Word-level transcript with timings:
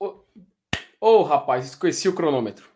Ô, 0.00 0.24
oh, 0.98 1.22
rapaz, 1.22 1.66
esqueci 1.66 2.08
o 2.08 2.14
cronômetro. 2.14 2.66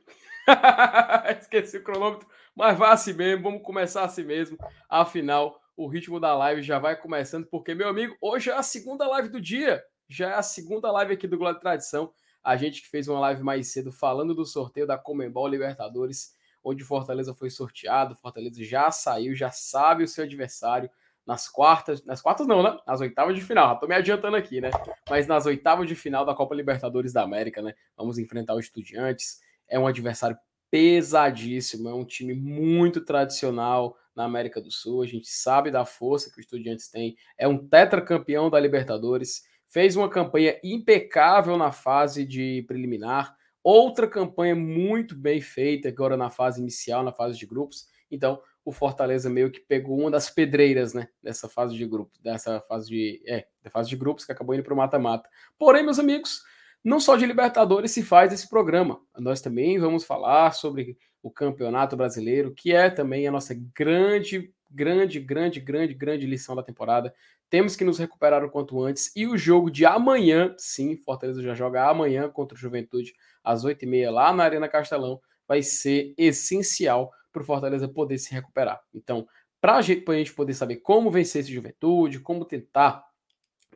esqueci 1.40 1.78
o 1.78 1.82
cronômetro, 1.82 2.28
mas 2.54 2.76
vai 2.76 2.92
assim 2.92 3.14
mesmo, 3.14 3.44
vamos 3.44 3.62
começar 3.62 4.04
assim 4.04 4.22
mesmo. 4.22 4.58
Afinal, 4.90 5.58
o 5.74 5.86
ritmo 5.86 6.20
da 6.20 6.36
live 6.36 6.60
já 6.60 6.78
vai 6.78 6.94
começando, 7.00 7.46
porque, 7.46 7.74
meu 7.74 7.88
amigo, 7.88 8.14
hoje 8.20 8.50
é 8.50 8.52
a 8.52 8.62
segunda 8.62 9.08
live 9.08 9.30
do 9.30 9.40
dia. 9.40 9.82
Já 10.06 10.32
é 10.32 10.34
a 10.34 10.42
segunda 10.42 10.92
live 10.92 11.14
aqui 11.14 11.26
do 11.26 11.38
Glória 11.38 11.58
Tradição. 11.58 12.12
A 12.42 12.58
gente 12.58 12.82
que 12.82 12.88
fez 12.88 13.08
uma 13.08 13.20
live 13.20 13.42
mais 13.42 13.68
cedo 13.68 13.90
falando 13.90 14.34
do 14.34 14.44
sorteio 14.44 14.86
da 14.86 14.98
Comembol 14.98 15.48
Libertadores, 15.48 16.36
onde 16.62 16.84
Fortaleza 16.84 17.32
foi 17.32 17.48
sorteado. 17.48 18.14
Fortaleza 18.14 18.62
já 18.62 18.90
saiu, 18.90 19.34
já 19.34 19.50
sabe 19.50 20.04
o 20.04 20.08
seu 20.08 20.24
adversário 20.24 20.90
nas 21.26 21.48
quartas, 21.48 22.04
nas 22.04 22.20
quartas 22.20 22.46
não, 22.46 22.62
né? 22.62 22.76
Nas 22.86 23.00
oitavas 23.00 23.34
de 23.34 23.40
final. 23.40 23.68
Já 23.68 23.74
tô 23.76 23.86
me 23.86 23.94
adiantando 23.94 24.36
aqui, 24.36 24.60
né? 24.60 24.70
Mas 25.08 25.26
nas 25.26 25.46
oitavas 25.46 25.88
de 25.88 25.94
final 25.94 26.24
da 26.24 26.34
Copa 26.34 26.54
Libertadores 26.54 27.12
da 27.12 27.22
América, 27.22 27.62
né? 27.62 27.74
Vamos 27.96 28.18
enfrentar 28.18 28.54
os 28.54 28.66
Estudiantes. 28.66 29.40
É 29.68 29.78
um 29.78 29.86
adversário 29.86 30.36
pesadíssimo, 30.70 31.88
é 31.88 31.94
um 31.94 32.04
time 32.04 32.34
muito 32.34 33.00
tradicional 33.00 33.96
na 34.14 34.24
América 34.24 34.60
do 34.60 34.70
Sul. 34.70 35.02
A 35.02 35.06
gente 35.06 35.28
sabe 35.28 35.70
da 35.70 35.84
força 35.84 36.30
que 36.30 36.38
os 36.38 36.44
Estudiantes 36.44 36.90
têm. 36.90 37.16
É 37.38 37.48
um 37.48 37.58
tetracampeão 37.58 38.50
da 38.50 38.60
Libertadores. 38.60 39.44
Fez 39.68 39.96
uma 39.96 40.10
campanha 40.10 40.58
impecável 40.62 41.56
na 41.56 41.72
fase 41.72 42.24
de 42.24 42.64
preliminar. 42.68 43.34
Outra 43.62 44.06
campanha 44.06 44.54
muito 44.54 45.16
bem 45.16 45.40
feita 45.40 45.88
agora 45.88 46.16
na 46.16 46.28
fase 46.28 46.60
inicial, 46.60 47.02
na 47.02 47.12
fase 47.12 47.38
de 47.38 47.46
grupos. 47.46 47.86
Então, 48.10 48.40
o 48.64 48.72
Fortaleza 48.72 49.28
meio 49.28 49.50
que 49.50 49.60
pegou 49.60 49.98
uma 49.98 50.10
das 50.10 50.30
pedreiras, 50.30 50.94
né, 50.94 51.08
dessa 51.22 51.48
fase 51.48 51.74
de 51.76 51.86
grupo, 51.86 52.12
dessa 52.22 52.60
fase 52.62 52.88
de, 52.88 53.22
é, 53.26 53.46
da 53.62 53.70
fase 53.70 53.90
de 53.90 53.96
grupos 53.96 54.24
que 54.24 54.32
acabou 54.32 54.54
indo 54.54 54.64
para 54.64 54.72
o 54.72 54.76
mata-mata. 54.76 55.28
Porém, 55.58 55.84
meus 55.84 55.98
amigos, 55.98 56.42
não 56.82 56.98
só 56.98 57.16
de 57.16 57.26
Libertadores 57.26 57.90
se 57.90 58.02
faz 58.02 58.32
esse 58.32 58.48
programa. 58.48 59.00
Nós 59.18 59.40
também 59.40 59.78
vamos 59.78 60.04
falar 60.04 60.52
sobre 60.52 60.96
o 61.22 61.30
Campeonato 61.30 61.96
Brasileiro, 61.96 62.54
que 62.54 62.72
é 62.72 62.90
também 62.90 63.26
a 63.26 63.32
nossa 63.32 63.54
grande, 63.74 64.52
grande, 64.70 65.18
grande, 65.20 65.60
grande, 65.60 65.94
grande 65.94 66.26
lição 66.26 66.54
da 66.54 66.62
temporada. 66.62 67.14
Temos 67.48 67.76
que 67.76 67.84
nos 67.84 67.98
recuperar 67.98 68.44
o 68.44 68.50
quanto 68.50 68.82
antes. 68.82 69.10
E 69.14 69.26
o 69.26 69.36
jogo 69.36 69.70
de 69.70 69.86
amanhã, 69.86 70.54
sim, 70.58 70.96
Fortaleza 70.96 71.42
já 71.42 71.54
joga 71.54 71.88
amanhã 71.88 72.28
contra 72.28 72.56
o 72.56 72.60
Juventude, 72.60 73.14
às 73.42 73.64
8h30, 73.64 74.10
lá 74.10 74.32
na 74.32 74.44
Arena 74.44 74.68
Castelão, 74.68 75.20
vai 75.46 75.62
ser 75.62 76.14
essencial 76.18 77.10
para 77.34 77.42
o 77.42 77.44
Fortaleza 77.44 77.88
poder 77.88 78.16
se 78.16 78.32
recuperar. 78.32 78.80
Então, 78.94 79.26
para 79.60 79.76
a 79.76 79.82
gente 79.82 80.32
poder 80.34 80.54
saber 80.54 80.76
como 80.76 81.10
vencer 81.10 81.42
esse 81.42 81.52
Juventude, 81.52 82.20
como 82.20 82.44
tentar 82.44 83.04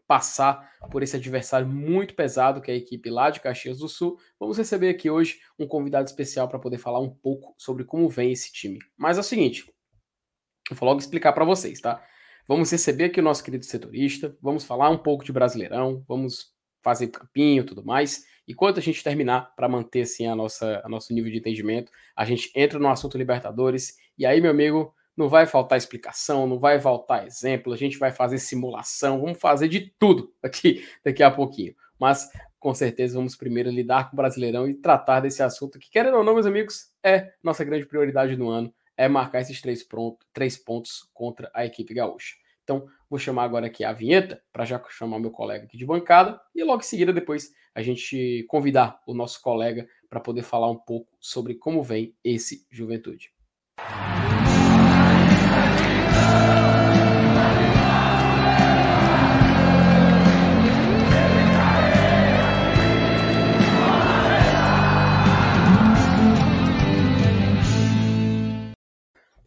passar 0.07 0.73
por 0.91 1.03
esse 1.03 1.17
adversário 1.17 1.67
muito 1.67 2.15
pesado 2.15 2.63
que 2.63 2.71
é 2.71 2.75
a 2.75 2.77
equipe 2.77 3.11
lá 3.11 3.29
de 3.29 3.41
Caxias 3.41 3.79
do 3.79 3.89
Sul, 3.89 4.19
vamos 4.41 4.57
receber 4.57 4.89
aqui 4.89 5.11
hoje 5.11 5.41
um 5.59 5.67
convidado 5.67 6.07
especial 6.07 6.49
para 6.49 6.59
poder 6.59 6.79
falar 6.79 7.01
um 7.01 7.11
pouco 7.11 7.55
sobre 7.59 7.85
como 7.85 8.09
vem 8.09 8.33
esse 8.33 8.51
time. 8.51 8.79
Mas 8.97 9.19
é 9.19 9.21
o 9.21 9.25
seguinte, 9.25 9.71
vou 10.71 10.89
logo 10.89 11.01
explicar 11.01 11.33
para 11.33 11.45
vocês, 11.45 11.81
tá? 11.81 12.03
Vamos 12.47 12.71
receber 12.71 13.05
aqui 13.05 13.21
o 13.21 13.23
nosso 13.23 13.45
querido 13.45 13.67
setorista, 13.67 14.35
vamos 14.41 14.65
falar 14.65 14.89
um 14.89 14.97
pouco 14.97 15.23
de 15.23 15.33
Brasileirão, 15.33 16.03
vamos 16.09 16.55
fazer 16.83 17.09
campinho 17.09 17.63
e 17.63 17.67
tudo 17.67 17.85
mais. 17.85 18.25
E 18.49 18.55
quando 18.55 18.79
a 18.79 18.81
gente 18.81 19.05
terminar, 19.05 19.55
para 19.55 19.69
manter 19.69 20.01
assim 20.01 20.27
a 20.27 20.35
nossa 20.35 20.81
a 20.83 20.89
nosso 20.89 21.13
nível 21.13 21.31
de 21.31 21.37
entendimento, 21.37 21.93
a 22.17 22.25
gente 22.25 22.51
entra 22.57 22.79
no 22.79 22.89
assunto 22.89 23.19
Libertadores. 23.19 23.99
E 24.17 24.25
aí, 24.25 24.41
meu 24.41 24.51
amigo, 24.51 24.95
não 25.15 25.29
vai 25.29 25.47
faltar 25.47 25.77
explicação, 25.77 26.47
não 26.47 26.59
vai 26.59 26.81
faltar 26.81 27.27
exemplo, 27.27 27.75
a 27.75 27.77
gente 27.77 27.99
vai 27.99 28.11
fazer 28.11 28.39
simulação, 28.39 29.21
vamos 29.21 29.39
fazer 29.39 29.69
de 29.69 29.93
tudo 29.99 30.33
aqui 30.43 30.83
daqui 31.05 31.23
a 31.23 31.31
pouquinho. 31.31 31.75
Mas 31.99 32.31
com 32.59 32.73
certeza 32.73 33.19
vamos 33.19 33.37
primeiro 33.37 33.69
lidar 33.69 34.09
com 34.09 34.15
o 34.15 34.17
Brasileirão 34.17 34.67
e 34.67 34.73
tratar 34.73 35.21
desse 35.21 35.43
assunto 35.43 35.79
que, 35.79 35.91
querendo 35.91 36.17
ou 36.17 36.25
não, 36.25 36.33
meus 36.33 36.47
amigos, 36.47 36.91
é 37.05 37.35
nossa 37.43 37.63
grande 37.65 37.85
prioridade 37.85 38.35
no 38.35 38.49
ano, 38.49 38.73
é 38.97 39.09
marcar 39.09 39.43
esses 39.43 39.61
três, 39.61 39.83
pronto, 39.83 40.25
três 40.33 40.57
pontos 40.57 41.07
contra 41.13 41.51
a 41.53 41.67
equipe 41.67 41.93
gaúcha. 41.93 42.35
Então, 42.69 42.87
vou 43.09 43.19
chamar 43.19 43.45
agora 43.45 43.67
aqui 43.67 43.83
a 43.83 43.95
vinheta 43.95 44.43
para 44.53 44.67
já 44.67 44.79
chamar 44.91 45.19
meu 45.19 45.31
colega 45.31 45.65
aqui 45.65 45.79
de 45.79 45.87
bancada 45.87 46.39
e 46.55 46.63
logo 46.63 46.83
em 46.83 46.85
seguida 46.85 47.15
depois 47.15 47.51
a 47.75 47.81
gente 47.81 48.45
convidar 48.47 49.01
o 49.07 49.15
nosso 49.15 49.41
colega 49.41 49.89
para 50.07 50.21
poder 50.21 50.43
falar 50.43 50.71
um 50.71 50.77
pouco 50.77 51.17
sobre 51.19 51.55
como 51.55 51.83
vem 51.83 52.15
esse 52.23 52.67
Juventude. 52.71 53.33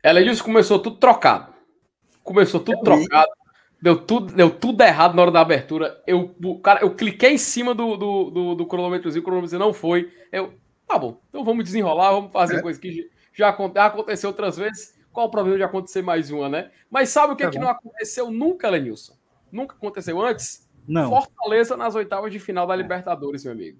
Ela 0.01 0.23
disse 0.23 0.41
começou 0.41 0.79
tudo 0.79 0.97
trocado. 0.97 1.60
Começou 2.31 2.61
tudo 2.61 2.81
trocado. 2.81 3.29
Deu 3.81 3.97
tudo, 3.97 4.33
deu 4.33 4.49
tudo 4.49 4.81
errado 4.81 5.15
na 5.15 5.21
hora 5.23 5.31
da 5.31 5.41
abertura. 5.41 6.01
Eu, 6.07 6.33
cara, 6.63 6.81
eu 6.81 6.95
cliquei 6.95 7.31
em 7.33 7.37
cima 7.37 7.75
do, 7.75 7.97
do, 7.97 8.29
do, 8.29 8.55
do 8.55 8.65
cronômetrozinho, 8.65 9.21
o 9.21 9.25
cronômetro 9.25 9.59
não 9.59 9.73
foi. 9.73 10.09
Eu, 10.31 10.53
tá 10.87 10.97
bom, 10.97 11.19
então 11.27 11.43
vamos 11.43 11.65
desenrolar, 11.65 12.11
vamos 12.11 12.31
fazer 12.31 12.57
é. 12.57 12.61
coisa 12.61 12.79
que 12.79 13.09
já, 13.33 13.49
aconteceu 13.49 14.29
outras 14.29 14.55
vezes. 14.55 14.97
Qual 15.11 15.27
o 15.27 15.29
problema 15.31 15.57
de 15.57 15.63
acontecer 15.63 16.01
mais 16.01 16.31
uma, 16.31 16.47
né? 16.47 16.71
Mas 16.89 17.09
sabe 17.09 17.33
o 17.33 17.35
que, 17.35 17.43
tá 17.43 17.49
é 17.49 17.51
que 17.51 17.59
não 17.59 17.67
aconteceu 17.67 18.31
nunca, 18.31 18.69
Lenilson? 18.69 19.13
Nunca 19.51 19.75
aconteceu 19.75 20.21
antes? 20.21 20.69
Não. 20.87 21.09
Fortaleza 21.09 21.75
nas 21.75 21.95
oitavas 21.95 22.31
de 22.31 22.39
final 22.39 22.65
da 22.65 22.75
é. 22.75 22.77
Libertadores, 22.77 23.43
meu 23.43 23.51
amigo. 23.51 23.77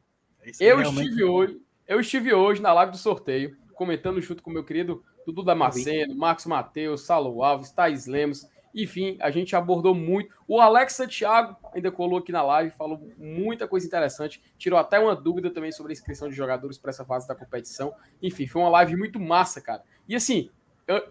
eu 0.59 0.77
realmente... 0.77 1.03
estive 1.05 1.23
hoje, 1.23 1.61
eu 1.87 1.99
estive 2.01 2.33
hoje 2.33 2.61
na 2.61 2.73
live 2.73 2.91
do 2.91 2.97
sorteio, 2.97 3.55
comentando 3.75 4.19
junto 4.19 4.43
com 4.43 4.51
meu 4.51 4.65
querido 4.65 5.01
Dudu 5.25 5.43
Damasceno, 5.43 6.15
Marcos 6.15 6.45
Mateus, 6.45 7.01
Salo 7.01 7.43
Alves, 7.43 7.71
Thais 7.71 8.05
Lemos, 8.07 8.47
enfim, 8.73 9.17
a 9.19 9.29
gente 9.29 9.55
abordou 9.55 9.93
muito. 9.93 10.33
O 10.47 10.59
Alex 10.59 10.93
Santiago 10.93 11.57
ainda 11.73 11.91
colou 11.91 12.19
aqui 12.19 12.31
na 12.31 12.41
live, 12.41 12.71
falou 12.71 13.11
muita 13.17 13.67
coisa 13.67 13.85
interessante, 13.85 14.41
tirou 14.57 14.79
até 14.79 14.99
uma 14.99 15.15
dúvida 15.15 15.49
também 15.49 15.71
sobre 15.71 15.91
a 15.91 15.93
inscrição 15.93 16.29
de 16.29 16.35
jogadores 16.35 16.77
para 16.77 16.89
essa 16.89 17.05
fase 17.05 17.27
da 17.27 17.35
competição. 17.35 17.93
Enfim, 18.21 18.47
foi 18.47 18.61
uma 18.61 18.69
live 18.69 18.95
muito 18.95 19.19
massa, 19.19 19.61
cara. 19.61 19.83
E 20.07 20.15
assim, 20.15 20.49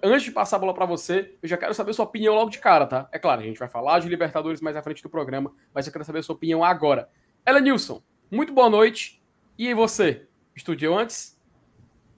antes 0.03 0.23
de 0.23 0.33
passar 0.33 0.57
a 0.57 0.59
bola 0.61 0.75
para 0.75 0.87
você, 0.87 1.35
eu 1.43 1.49
já 1.49 1.57
quero 1.57 1.75
saber 1.75 1.93
sua 1.93 2.05
opinião 2.05 2.35
logo 2.35 2.51
de 2.51 2.59
cara, 2.59 2.87
tá? 2.87 3.09
É 3.13 3.19
claro, 3.19 3.41
a 3.41 3.45
gente 3.45 3.59
vai 3.59 3.69
falar 3.69 3.99
de 4.01 4.09
Libertadores 4.09 4.61
mais 4.61 4.77
à 4.77 4.83
frente 4.83 5.03
do 5.03 5.11
programa, 5.11 5.53
mas 5.75 5.87
eu 5.87 5.93
quero 5.93 6.05
saber 6.05 6.23
sua 6.23 6.35
opinião 6.35 6.65
agora. 6.65 7.09
Ela 7.45 7.61
Nilson, 7.61 8.03
muito 8.31 8.53
boa 8.53 8.71
noite. 8.71 9.23
E 9.59 9.75
você? 9.75 10.27
Estudou 10.57 10.99
antes? 10.99 11.40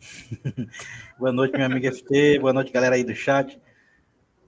boa 1.19 1.33
noite, 1.33 1.55
minha 1.55 1.67
amiga 1.67 1.93
FT. 1.93 2.39
Boa 2.39 2.53
noite, 2.53 2.73
galera 2.73 2.95
aí 2.95 3.05
do 3.05 3.15
chat. 3.15 3.61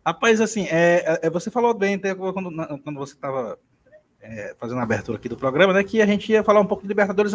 Rapaz, 0.04 0.41
assim, 0.41 0.66
é, 0.70 1.20
é, 1.22 1.31
você 1.31 1.50
falou 1.50 1.72
bem 1.72 1.94
até 1.94 2.15
quando, 2.15 2.50
quando 2.82 2.98
você 2.98 3.15
estava 3.15 3.59
é, 4.20 4.54
fazendo 4.59 4.81
a 4.81 4.82
abertura 4.82 5.16
aqui 5.16 5.28
do 5.28 5.37
programa, 5.37 5.72
né? 5.72 5.82
Que 5.82 6.03
a 6.03 6.06
gente 6.06 6.31
ia 6.31 6.43
falar 6.43 6.60
um 6.60 6.66
pouco 6.66 6.82
de 6.82 6.88
Libertadores, 6.88 7.32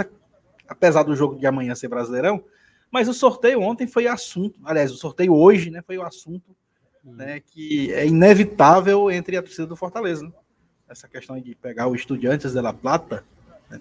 apesar 0.68 1.04
do 1.04 1.16
jogo 1.16 1.40
de 1.40 1.48
amanhã 1.48 1.74
ser 1.76 1.88
brasileirão. 1.88 2.44
Mas 2.92 3.08
o 3.08 3.14
sorteio 3.14 3.62
ontem 3.62 3.88
foi 3.88 4.08
assunto, 4.08 4.60
aliás, 4.64 4.92
o 4.92 4.98
sorteio 4.98 5.34
hoje, 5.34 5.70
né? 5.70 5.82
Foi 5.86 5.98
o 5.98 6.04
assunto 6.04 6.56
hum. 7.06 7.14
né, 7.14 7.40
que 7.40 7.94
é 7.94 8.06
inevitável 8.06 9.10
entre 9.10 9.38
a 9.38 9.42
torcida 9.42 9.68
do 9.68 9.76
Fortaleza. 9.76 10.26
Né? 10.26 10.32
Essa 10.88 11.08
questão 11.08 11.40
de 11.40 11.56
pegar 11.56 11.88
o 11.88 11.96
Estudiantes 11.96 12.54
de 12.54 12.62
La 12.62 12.74
Plata, 12.74 13.24
né? 13.70 13.80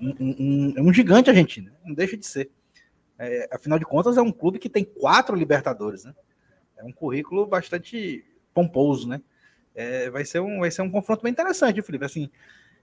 um, 0.00 0.08
um, 0.08 0.34
um, 0.38 0.88
um 0.88 0.92
gigante 0.92 1.30
argentino, 1.30 1.70
não 1.84 1.94
deixa 1.94 2.16
de 2.16 2.26
ser. 2.26 2.50
É, 3.22 3.46
afinal 3.52 3.78
de 3.78 3.84
contas, 3.84 4.16
é 4.16 4.22
um 4.22 4.32
clube 4.32 4.58
que 4.58 4.70
tem 4.70 4.82
quatro 4.82 5.36
Libertadores, 5.36 6.06
né? 6.06 6.14
É 6.74 6.82
um 6.82 6.90
currículo 6.90 7.46
bastante 7.46 8.24
pomposo, 8.54 9.06
né? 9.06 9.20
É, 9.74 10.08
vai, 10.08 10.24
ser 10.24 10.40
um, 10.40 10.60
vai 10.60 10.70
ser 10.70 10.80
um 10.80 10.90
confronto 10.90 11.22
bem 11.22 11.30
interessante, 11.30 11.82
Felipe. 11.82 12.06
Assim, 12.06 12.30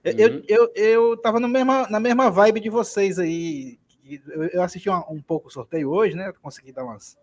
uhum. 0.06 0.12
eu, 0.16 0.44
eu, 0.46 0.72
eu 0.76 1.16
tava 1.16 1.40
no 1.40 1.48
mesma, 1.48 1.88
na 1.88 1.98
mesma 1.98 2.30
vibe 2.30 2.60
de 2.60 2.70
vocês 2.70 3.18
aí. 3.18 3.80
Eu, 4.28 4.44
eu 4.44 4.62
assisti 4.62 4.88
um, 4.88 5.02
um 5.10 5.20
pouco 5.20 5.48
o 5.48 5.50
sorteio 5.50 5.90
hoje, 5.90 6.14
né? 6.14 6.32
Consegui 6.40 6.70
dar 6.70 6.84
umas, 6.84 7.18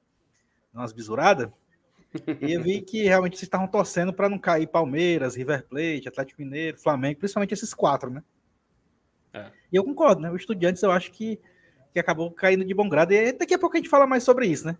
umas 0.74 0.92
bisuradas. 0.92 1.50
e 2.42 2.52
eu 2.52 2.62
vi 2.62 2.82
que 2.84 3.04
realmente 3.04 3.38
vocês 3.38 3.48
estavam 3.48 3.68
torcendo 3.68 4.12
para 4.12 4.28
não 4.28 4.38
cair 4.38 4.68
Palmeiras, 4.68 5.36
River 5.36 5.66
Plate, 5.66 6.10
Atlético 6.10 6.42
Mineiro, 6.42 6.78
Flamengo, 6.78 7.20
principalmente 7.20 7.54
esses 7.54 7.74
quatro, 7.74 8.10
né? 8.10 8.22
É. 9.34 9.46
E 9.72 9.76
eu 9.78 9.86
concordo, 9.86 10.22
né? 10.22 10.30
O 10.30 10.36
Estudiantes 10.36 10.84
eu 10.84 10.92
acho 10.92 11.12
que, 11.14 11.40
que 11.96 12.00
acabou 12.02 12.30
caindo 12.30 12.66
de 12.66 12.74
bom 12.74 12.90
grado. 12.90 13.14
E 13.14 13.32
daqui 13.32 13.54
a 13.54 13.58
pouco 13.58 13.78
a 13.78 13.80
gente 13.80 13.88
fala 13.88 14.06
mais 14.06 14.22
sobre 14.22 14.46
isso, 14.48 14.68
né? 14.68 14.78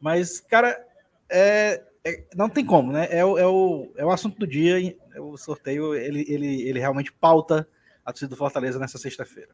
Mas, 0.00 0.40
cara, 0.40 0.84
é, 1.30 1.80
é, 2.04 2.24
não 2.34 2.48
tem 2.48 2.66
como, 2.66 2.90
né? 2.90 3.06
É 3.08 3.24
o, 3.24 3.38
é, 3.38 3.46
o, 3.46 3.92
é 3.96 4.04
o 4.04 4.10
assunto 4.10 4.36
do 4.36 4.48
dia. 4.48 4.96
O 5.16 5.36
sorteio 5.36 5.94
ele, 5.94 6.24
ele, 6.28 6.68
ele 6.68 6.80
realmente 6.80 7.12
pauta 7.12 7.68
a 8.04 8.10
torcida 8.10 8.30
do 8.30 8.36
Fortaleza 8.36 8.80
nessa 8.80 8.98
sexta-feira. 8.98 9.50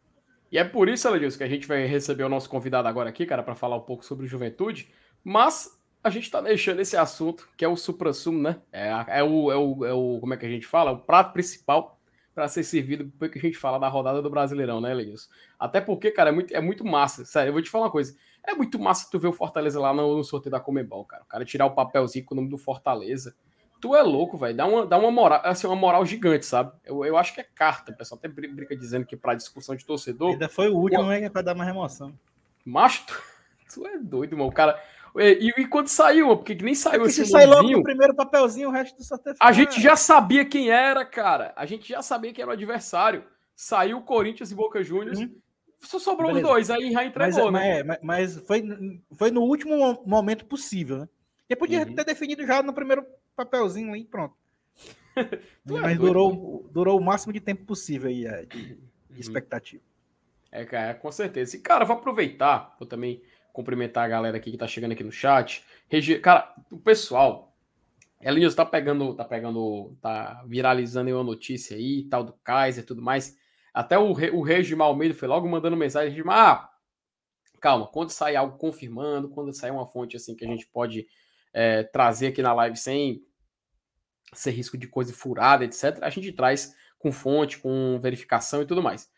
E 0.50 0.56
é 0.56 0.64
por 0.64 0.88
isso, 0.88 1.06
Aladilson, 1.06 1.36
que 1.36 1.44
a 1.44 1.48
gente 1.48 1.68
vai 1.68 1.84
receber 1.84 2.24
o 2.24 2.30
nosso 2.30 2.48
convidado 2.48 2.88
agora 2.88 3.10
aqui, 3.10 3.26
cara, 3.26 3.42
para 3.42 3.54
falar 3.54 3.76
um 3.76 3.82
pouco 3.82 4.02
sobre 4.02 4.26
juventude. 4.26 4.88
Mas 5.22 5.78
a 6.02 6.08
gente 6.08 6.24
está 6.24 6.40
deixando 6.40 6.80
esse 6.80 6.96
assunto, 6.96 7.46
que 7.58 7.64
é 7.64 7.68
o 7.68 7.76
supra-sumo, 7.76 8.40
né? 8.40 8.56
É, 8.72 8.88
é, 9.18 9.22
o, 9.22 9.52
é, 9.52 9.56
o, 9.56 9.84
é 9.84 9.92
o. 9.92 10.18
Como 10.18 10.32
é 10.32 10.36
que 10.38 10.46
a 10.46 10.50
gente 10.50 10.66
fala? 10.66 10.92
O 10.92 11.00
prato 11.00 11.34
principal 11.34 11.95
para 12.36 12.48
ser 12.48 12.62
servido 12.64 13.04
depois 13.04 13.32
que 13.32 13.38
a 13.38 13.42
gente 13.42 13.56
fala 13.56 13.78
da 13.78 13.88
rodada 13.88 14.20
do 14.20 14.28
Brasileirão, 14.28 14.78
né, 14.78 14.92
Lenilson? 14.92 15.30
Até 15.58 15.80
porque, 15.80 16.10
cara, 16.10 16.28
é 16.28 16.32
muito, 16.34 16.54
é 16.54 16.60
muito 16.60 16.84
massa. 16.84 17.24
Sério, 17.24 17.48
eu 17.48 17.52
vou 17.54 17.62
te 17.62 17.70
falar 17.70 17.86
uma 17.86 17.90
coisa. 17.90 18.14
É 18.46 18.52
muito 18.52 18.78
massa 18.78 19.08
tu 19.10 19.18
ver 19.18 19.28
o 19.28 19.32
Fortaleza 19.32 19.80
lá 19.80 19.94
no, 19.94 20.18
no 20.18 20.22
sorteio 20.22 20.50
da 20.50 20.60
Comebol, 20.60 21.02
cara. 21.06 21.22
O 21.22 21.26
cara 21.26 21.46
tirar 21.46 21.64
o 21.64 21.70
papelzinho 21.70 22.26
com 22.26 22.34
o 22.34 22.36
nome 22.36 22.50
do 22.50 22.58
Fortaleza. 22.58 23.34
Tu 23.80 23.96
é 23.96 24.02
louco, 24.02 24.36
velho. 24.36 24.54
Dá 24.54 24.66
uma, 24.66 24.86
dá 24.86 24.98
uma 24.98 25.10
moral, 25.10 25.40
assim, 25.44 25.66
uma 25.66 25.74
moral 25.74 26.04
gigante, 26.04 26.44
sabe? 26.44 26.72
Eu, 26.84 27.06
eu 27.06 27.16
acho 27.16 27.32
que 27.32 27.40
é 27.40 27.44
carta. 27.54 27.90
O 27.90 27.96
pessoal 27.96 28.18
até 28.18 28.28
brinca 28.28 28.76
dizendo 28.76 29.06
que 29.06 29.16
para 29.16 29.34
discussão 29.34 29.74
de 29.74 29.86
torcedor. 29.86 30.32
Ainda 30.32 30.50
foi 30.50 30.68
o 30.68 30.76
último, 30.76 31.04
né? 31.04 31.30
Pra 31.30 31.40
dar 31.40 31.54
mais 31.54 31.70
emoção. 31.70 32.12
Macho, 32.66 33.06
tu, 33.06 33.14
tu 33.72 33.86
é 33.86 33.96
doido, 33.96 34.36
mano. 34.36 34.50
O 34.50 34.52
cara. 34.52 34.78
E, 35.18 35.52
e, 35.56 35.66
quando 35.66 35.88
saiu, 35.88 36.36
porque 36.36 36.54
nem 36.54 36.74
saiu 36.74 37.04
é 37.04 37.06
esse 37.06 37.24
Se 37.24 37.30
sai 37.30 37.46
logo 37.46 37.70
no 37.70 37.82
primeiro 37.82 38.14
papelzinho, 38.14 38.68
o 38.68 38.72
resto 38.72 38.96
do 38.96 39.04
sorteio. 39.04 39.36
A 39.40 39.52
gente 39.52 39.80
já 39.80 39.96
sabia 39.96 40.44
quem 40.44 40.70
era, 40.70 41.04
cara. 41.04 41.52
A 41.56 41.64
gente 41.64 41.88
já 41.88 42.02
sabia 42.02 42.32
quem 42.32 42.42
era 42.42 42.50
o 42.50 42.54
adversário. 42.54 43.24
Saiu 43.54 44.02
Corinthians 44.02 44.50
e 44.50 44.54
Boca 44.54 44.82
Juniors. 44.82 45.18
Uhum. 45.18 45.34
Só 45.80 45.98
sobrou 45.98 46.28
Beleza. 46.28 46.46
os 46.46 46.52
dois, 46.52 46.70
aí 46.70 46.92
já 46.92 47.04
entregou, 47.04 47.50
mas, 47.52 47.62
né? 47.62 47.82
Mas, 47.82 47.98
mas, 48.02 48.36
foi, 48.46 49.00
foi 49.12 49.30
no 49.30 49.42
último 49.42 50.02
momento 50.04 50.44
possível, 50.44 50.98
né? 50.98 51.08
E 51.48 51.54
podia 51.54 51.80
uhum. 51.86 51.94
ter 51.94 52.04
definido 52.04 52.44
já 52.44 52.62
no 52.62 52.72
primeiro 52.72 53.06
papelzinho 53.36 53.92
aí, 53.92 54.04
pronto. 54.04 54.34
mas 55.64 55.92
é 55.92 55.94
durou, 55.94 56.68
durou 56.72 56.98
o 56.98 57.04
máximo 57.04 57.32
de 57.32 57.40
tempo 57.40 57.64
possível 57.64 58.08
aí, 58.08 58.26
é, 58.26 58.44
de, 58.44 58.64
de 58.64 58.72
uhum. 58.72 59.18
expectativa. 59.18 59.82
É, 60.50 60.64
cara, 60.64 60.94
com 60.94 61.12
certeza. 61.12 61.56
E, 61.56 61.60
cara, 61.60 61.84
vou 61.84 61.96
aproveitar, 61.96 62.74
vou 62.78 62.88
também 62.88 63.22
cumprimentar 63.56 64.04
a 64.04 64.08
galera 64.08 64.36
aqui 64.36 64.50
que 64.50 64.58
tá 64.58 64.66
chegando 64.66 64.92
aqui 64.92 65.02
no 65.02 65.10
chat. 65.10 65.64
Regi... 65.88 66.18
Cara, 66.18 66.54
o 66.70 66.78
pessoal, 66.78 67.56
Elinhos 68.20 68.54
tá 68.54 68.64
pegando, 68.64 69.14
tá 69.14 69.24
pegando, 69.24 69.96
tá 70.00 70.44
viralizando 70.46 71.10
uma 71.10 71.24
notícia 71.24 71.76
aí, 71.76 72.04
tal 72.04 72.22
do 72.22 72.34
Kaiser 72.44 72.84
e 72.84 72.86
tudo 72.86 73.00
mais. 73.00 73.36
Até 73.72 73.98
o, 73.98 74.10
o 74.10 74.42
Regimar 74.42 74.88
Almeida 74.88 75.14
foi 75.14 75.26
logo 75.26 75.48
mandando 75.48 75.76
mensagem 75.76 76.14
de 76.14 76.28
ah, 76.28 76.68
calma, 77.60 77.86
quando 77.86 78.10
sair 78.10 78.36
algo 78.36 78.58
confirmando, 78.58 79.30
quando 79.30 79.52
sair 79.52 79.70
uma 79.70 79.86
fonte 79.86 80.16
assim 80.16 80.34
que 80.34 80.44
a 80.44 80.48
gente 80.48 80.66
pode 80.66 81.06
é, 81.52 81.82
trazer 81.82 82.28
aqui 82.28 82.42
na 82.42 82.52
live 82.52 82.76
sem 82.76 83.24
ser 84.32 84.50
risco 84.50 84.76
de 84.76 84.86
coisa 84.86 85.12
furada, 85.12 85.64
etc., 85.64 85.98
a 86.02 86.10
gente 86.10 86.32
traz 86.32 86.74
com 86.98 87.10
fonte, 87.10 87.58
com 87.58 87.98
verificação 88.00 88.62
e 88.62 88.66
tudo 88.66 88.82
mais. 88.82 89.10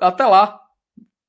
Até 0.00 0.26
lá, 0.26 0.65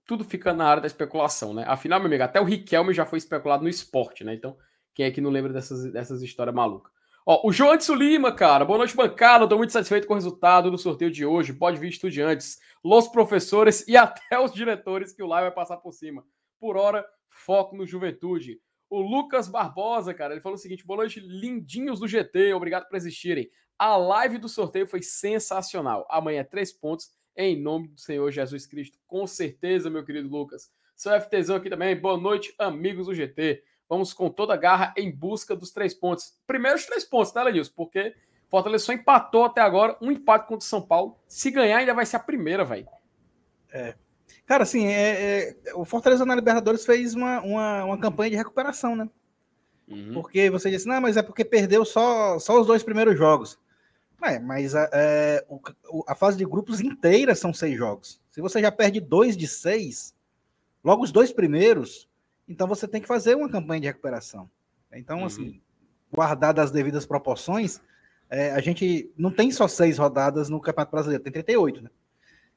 tudo 0.08 0.24
fica 0.24 0.54
na 0.54 0.66
área 0.66 0.82
da 0.82 0.88
especulação, 0.88 1.54
né? 1.54 1.66
Afinal, 1.68 2.00
meu 2.00 2.08
amigo, 2.08 2.24
até 2.24 2.40
o 2.40 2.46
Riquelme 2.46 2.94
já 2.94 3.06
foi 3.06 3.18
especulado 3.18 3.62
no 3.62 3.70
esporte, 3.70 4.24
né? 4.24 4.34
Então, 4.34 4.58
quem 4.96 5.06
é 5.06 5.12
que 5.12 5.22
não 5.22 5.30
lembra 5.30 5.52
dessas, 5.52 5.92
dessas 5.92 6.22
histórias 6.22 6.56
malucas? 6.56 6.92
Ó, 7.26 7.46
o 7.46 7.52
João 7.52 7.74
Edson 7.74 7.94
Lima, 7.94 8.32
cara. 8.32 8.64
Boa 8.64 8.78
noite, 8.78 8.96
bancada. 8.96 9.44
Estou 9.44 9.58
muito 9.58 9.74
satisfeito 9.74 10.08
com 10.08 10.14
o 10.14 10.16
resultado 10.16 10.72
do 10.72 10.78
sorteio 10.78 11.12
de 11.12 11.26
hoje. 11.26 11.52
Pode 11.52 11.78
vir 11.78 11.90
estudiantes, 11.90 12.58
los 12.82 13.10
professores 13.10 13.86
e 13.86 13.98
até 13.98 14.40
os 14.40 14.54
diretores 14.54 15.12
que 15.12 15.22
o 15.22 15.28
live 15.28 15.50
vai 15.50 15.56
passar 15.56 15.76
por 15.76 15.92
cima. 15.92 16.24
Por 16.58 16.78
hora, 16.78 17.06
foco 17.30 17.76
no 17.76 17.86
juventude. 17.86 18.62
O 18.90 19.02
Lucas 19.02 19.50
Barbosa, 19.50 20.14
cara, 20.14 20.34
ele 20.34 20.42
falou 20.42 20.56
o 20.56 20.60
seguinte: 20.60 20.86
boa 20.86 21.00
noite, 21.00 21.20
lindinhos 21.20 22.00
do 22.00 22.08
GT. 22.08 22.54
Obrigado 22.54 22.88
por 22.88 22.96
existirem. 22.96 23.50
A 23.78 23.98
live 23.98 24.38
do 24.38 24.48
sorteio 24.48 24.88
foi 24.88 25.02
sensacional. 25.02 26.08
Amanhã, 26.10 26.46
três 26.50 26.72
pontos, 26.72 27.12
em 27.38 27.56
nome 27.56 27.90
do 27.90 28.00
Senhor 28.00 28.30
Jesus 28.32 28.66
Cristo. 28.66 28.98
Com 29.08 29.26
certeza, 29.28 29.90
meu 29.90 30.04
querido 30.04 30.28
Lucas. 30.28 30.72
Seu 30.96 31.14
FTzão 31.22 31.56
aqui 31.56 31.70
também. 31.70 31.96
Boa 31.96 32.18
noite, 32.18 32.54
amigos 32.58 33.06
do 33.06 33.14
GT. 33.14 33.64
Vamos 33.88 34.12
com 34.12 34.30
toda 34.30 34.56
a 34.56 34.58
garra 34.58 34.94
em 34.98 35.10
busca 35.10 35.56
dos 35.56 35.72
três 35.72 35.94
pontos. 35.94 36.36
Primeiros 36.48 36.86
três 36.86 37.06
pontos, 37.06 37.34
né, 37.34 37.44
Lenilson? 37.44 37.72
Porque 37.76 38.16
Fortaleza 38.50 38.86
só 38.86 38.94
empatou 38.94 39.46
até 39.46 39.62
agora, 39.62 39.96
um 40.02 40.12
empate 40.12 40.48
contra 40.48 40.66
o 40.66 40.70
São 40.70 40.82
Paulo. 40.82 41.18
Se 41.28 41.52
ganhar, 41.52 41.78
ainda 41.78 41.94
vai 41.94 42.06
ser 42.06 42.16
a 42.16 42.20
primeira, 42.20 42.66
velho. 42.66 42.88
É. 43.72 43.94
Cara, 44.46 44.64
assim, 44.64 44.88
é, 44.88 45.56
é, 45.68 45.76
o 45.76 45.86
Fortaleza 45.86 46.26
na 46.26 46.36
Libertadores 46.36 46.86
fez 46.86 47.14
uma, 47.14 47.42
uma, 47.42 47.84
uma 47.84 47.98
campanha 47.98 48.32
de 48.32 48.38
recuperação, 48.38 48.96
né? 48.96 49.10
Uhum. 49.88 50.14
Porque 50.14 50.50
você 50.50 50.70
disse, 50.70 50.88
não, 50.88 51.00
mas 51.00 51.16
é 51.18 51.22
porque 51.22 51.46
perdeu 51.46 51.86
só, 51.86 52.40
só 52.40 52.60
os 52.60 52.68
dois 52.68 52.84
primeiros 52.84 53.18
jogos. 53.18 53.60
É, 54.24 54.40
mas 54.40 54.76
a, 54.76 54.90
é, 54.92 55.46
a 56.08 56.16
fase 56.16 56.38
de 56.38 56.46
grupos 56.46 56.82
inteira 56.82 57.36
são 57.36 57.54
seis 57.54 57.78
jogos. 57.78 58.20
Se 58.32 58.42
você 58.42 58.62
já 58.62 58.72
perde 58.72 59.00
dois 59.00 59.38
de 59.38 59.48
seis, 59.48 60.14
logo 60.84 61.04
os 61.04 61.12
dois 61.12 61.32
primeiros, 61.32 62.10
então 62.48 62.68
você 62.68 62.88
tem 62.88 63.02
que 63.02 63.08
fazer 63.08 63.36
uma 63.36 63.50
campanha 63.50 63.82
de 63.82 63.88
recuperação. 63.88 64.50
Então, 64.94 65.26
assim, 65.26 65.42
uhum. 65.42 65.48
assim, 65.50 65.62
guardar 66.12 66.60
as 66.60 66.72
devidas 66.72 67.06
proporções, 67.06 67.80
é, 68.30 68.52
a 68.52 68.60
gente 68.60 69.12
não 69.18 69.32
tem 69.32 69.52
só 69.52 69.68
seis 69.68 69.98
rodadas 69.98 70.50
no 70.50 70.60
Campeonato 70.60 70.92
Brasileiro, 70.92 71.24
tem 71.24 71.32
38, 71.32 71.82
né? 71.82 71.90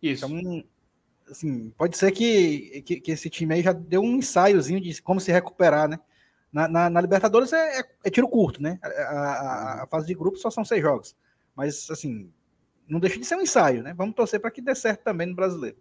Isso. 0.02 0.24
Então, 0.24 0.64
assim, 1.30 1.70
pode 1.76 1.96
ser 1.96 2.10
que, 2.12 2.82
que, 2.82 3.00
que, 3.00 3.12
esse 3.12 3.30
time 3.30 3.54
aí 3.54 3.62
já 3.62 3.72
deu 3.72 4.00
um 4.00 4.16
ensaiozinho 4.16 4.80
de 4.80 5.00
como 5.02 5.20
se 5.20 5.30
recuperar, 5.30 5.88
né? 5.88 5.98
Na, 6.52 6.66
na, 6.66 6.90
na 6.90 7.00
Libertadores 7.00 7.52
é, 7.52 7.80
é, 7.80 7.84
é, 8.04 8.10
tiro 8.10 8.28
curto, 8.28 8.60
né? 8.60 8.78
A, 8.82 8.88
a, 8.88 9.82
a, 9.84 9.86
fase 9.86 10.06
de 10.06 10.14
grupo 10.14 10.36
só 10.36 10.50
são 10.50 10.64
seis 10.64 10.82
jogos. 10.82 11.14
Mas, 11.54 11.90
assim, 11.90 12.32
não 12.88 13.00
deixa 13.00 13.18
de 13.18 13.24
ser 13.24 13.36
um 13.36 13.42
ensaio, 13.42 13.82
né? 13.82 13.94
Vamos 13.96 14.14
torcer 14.14 14.40
para 14.40 14.50
que 14.50 14.60
dê 14.60 14.74
certo 14.74 15.02
também 15.02 15.26
no 15.26 15.34
brasileiro. 15.34 15.76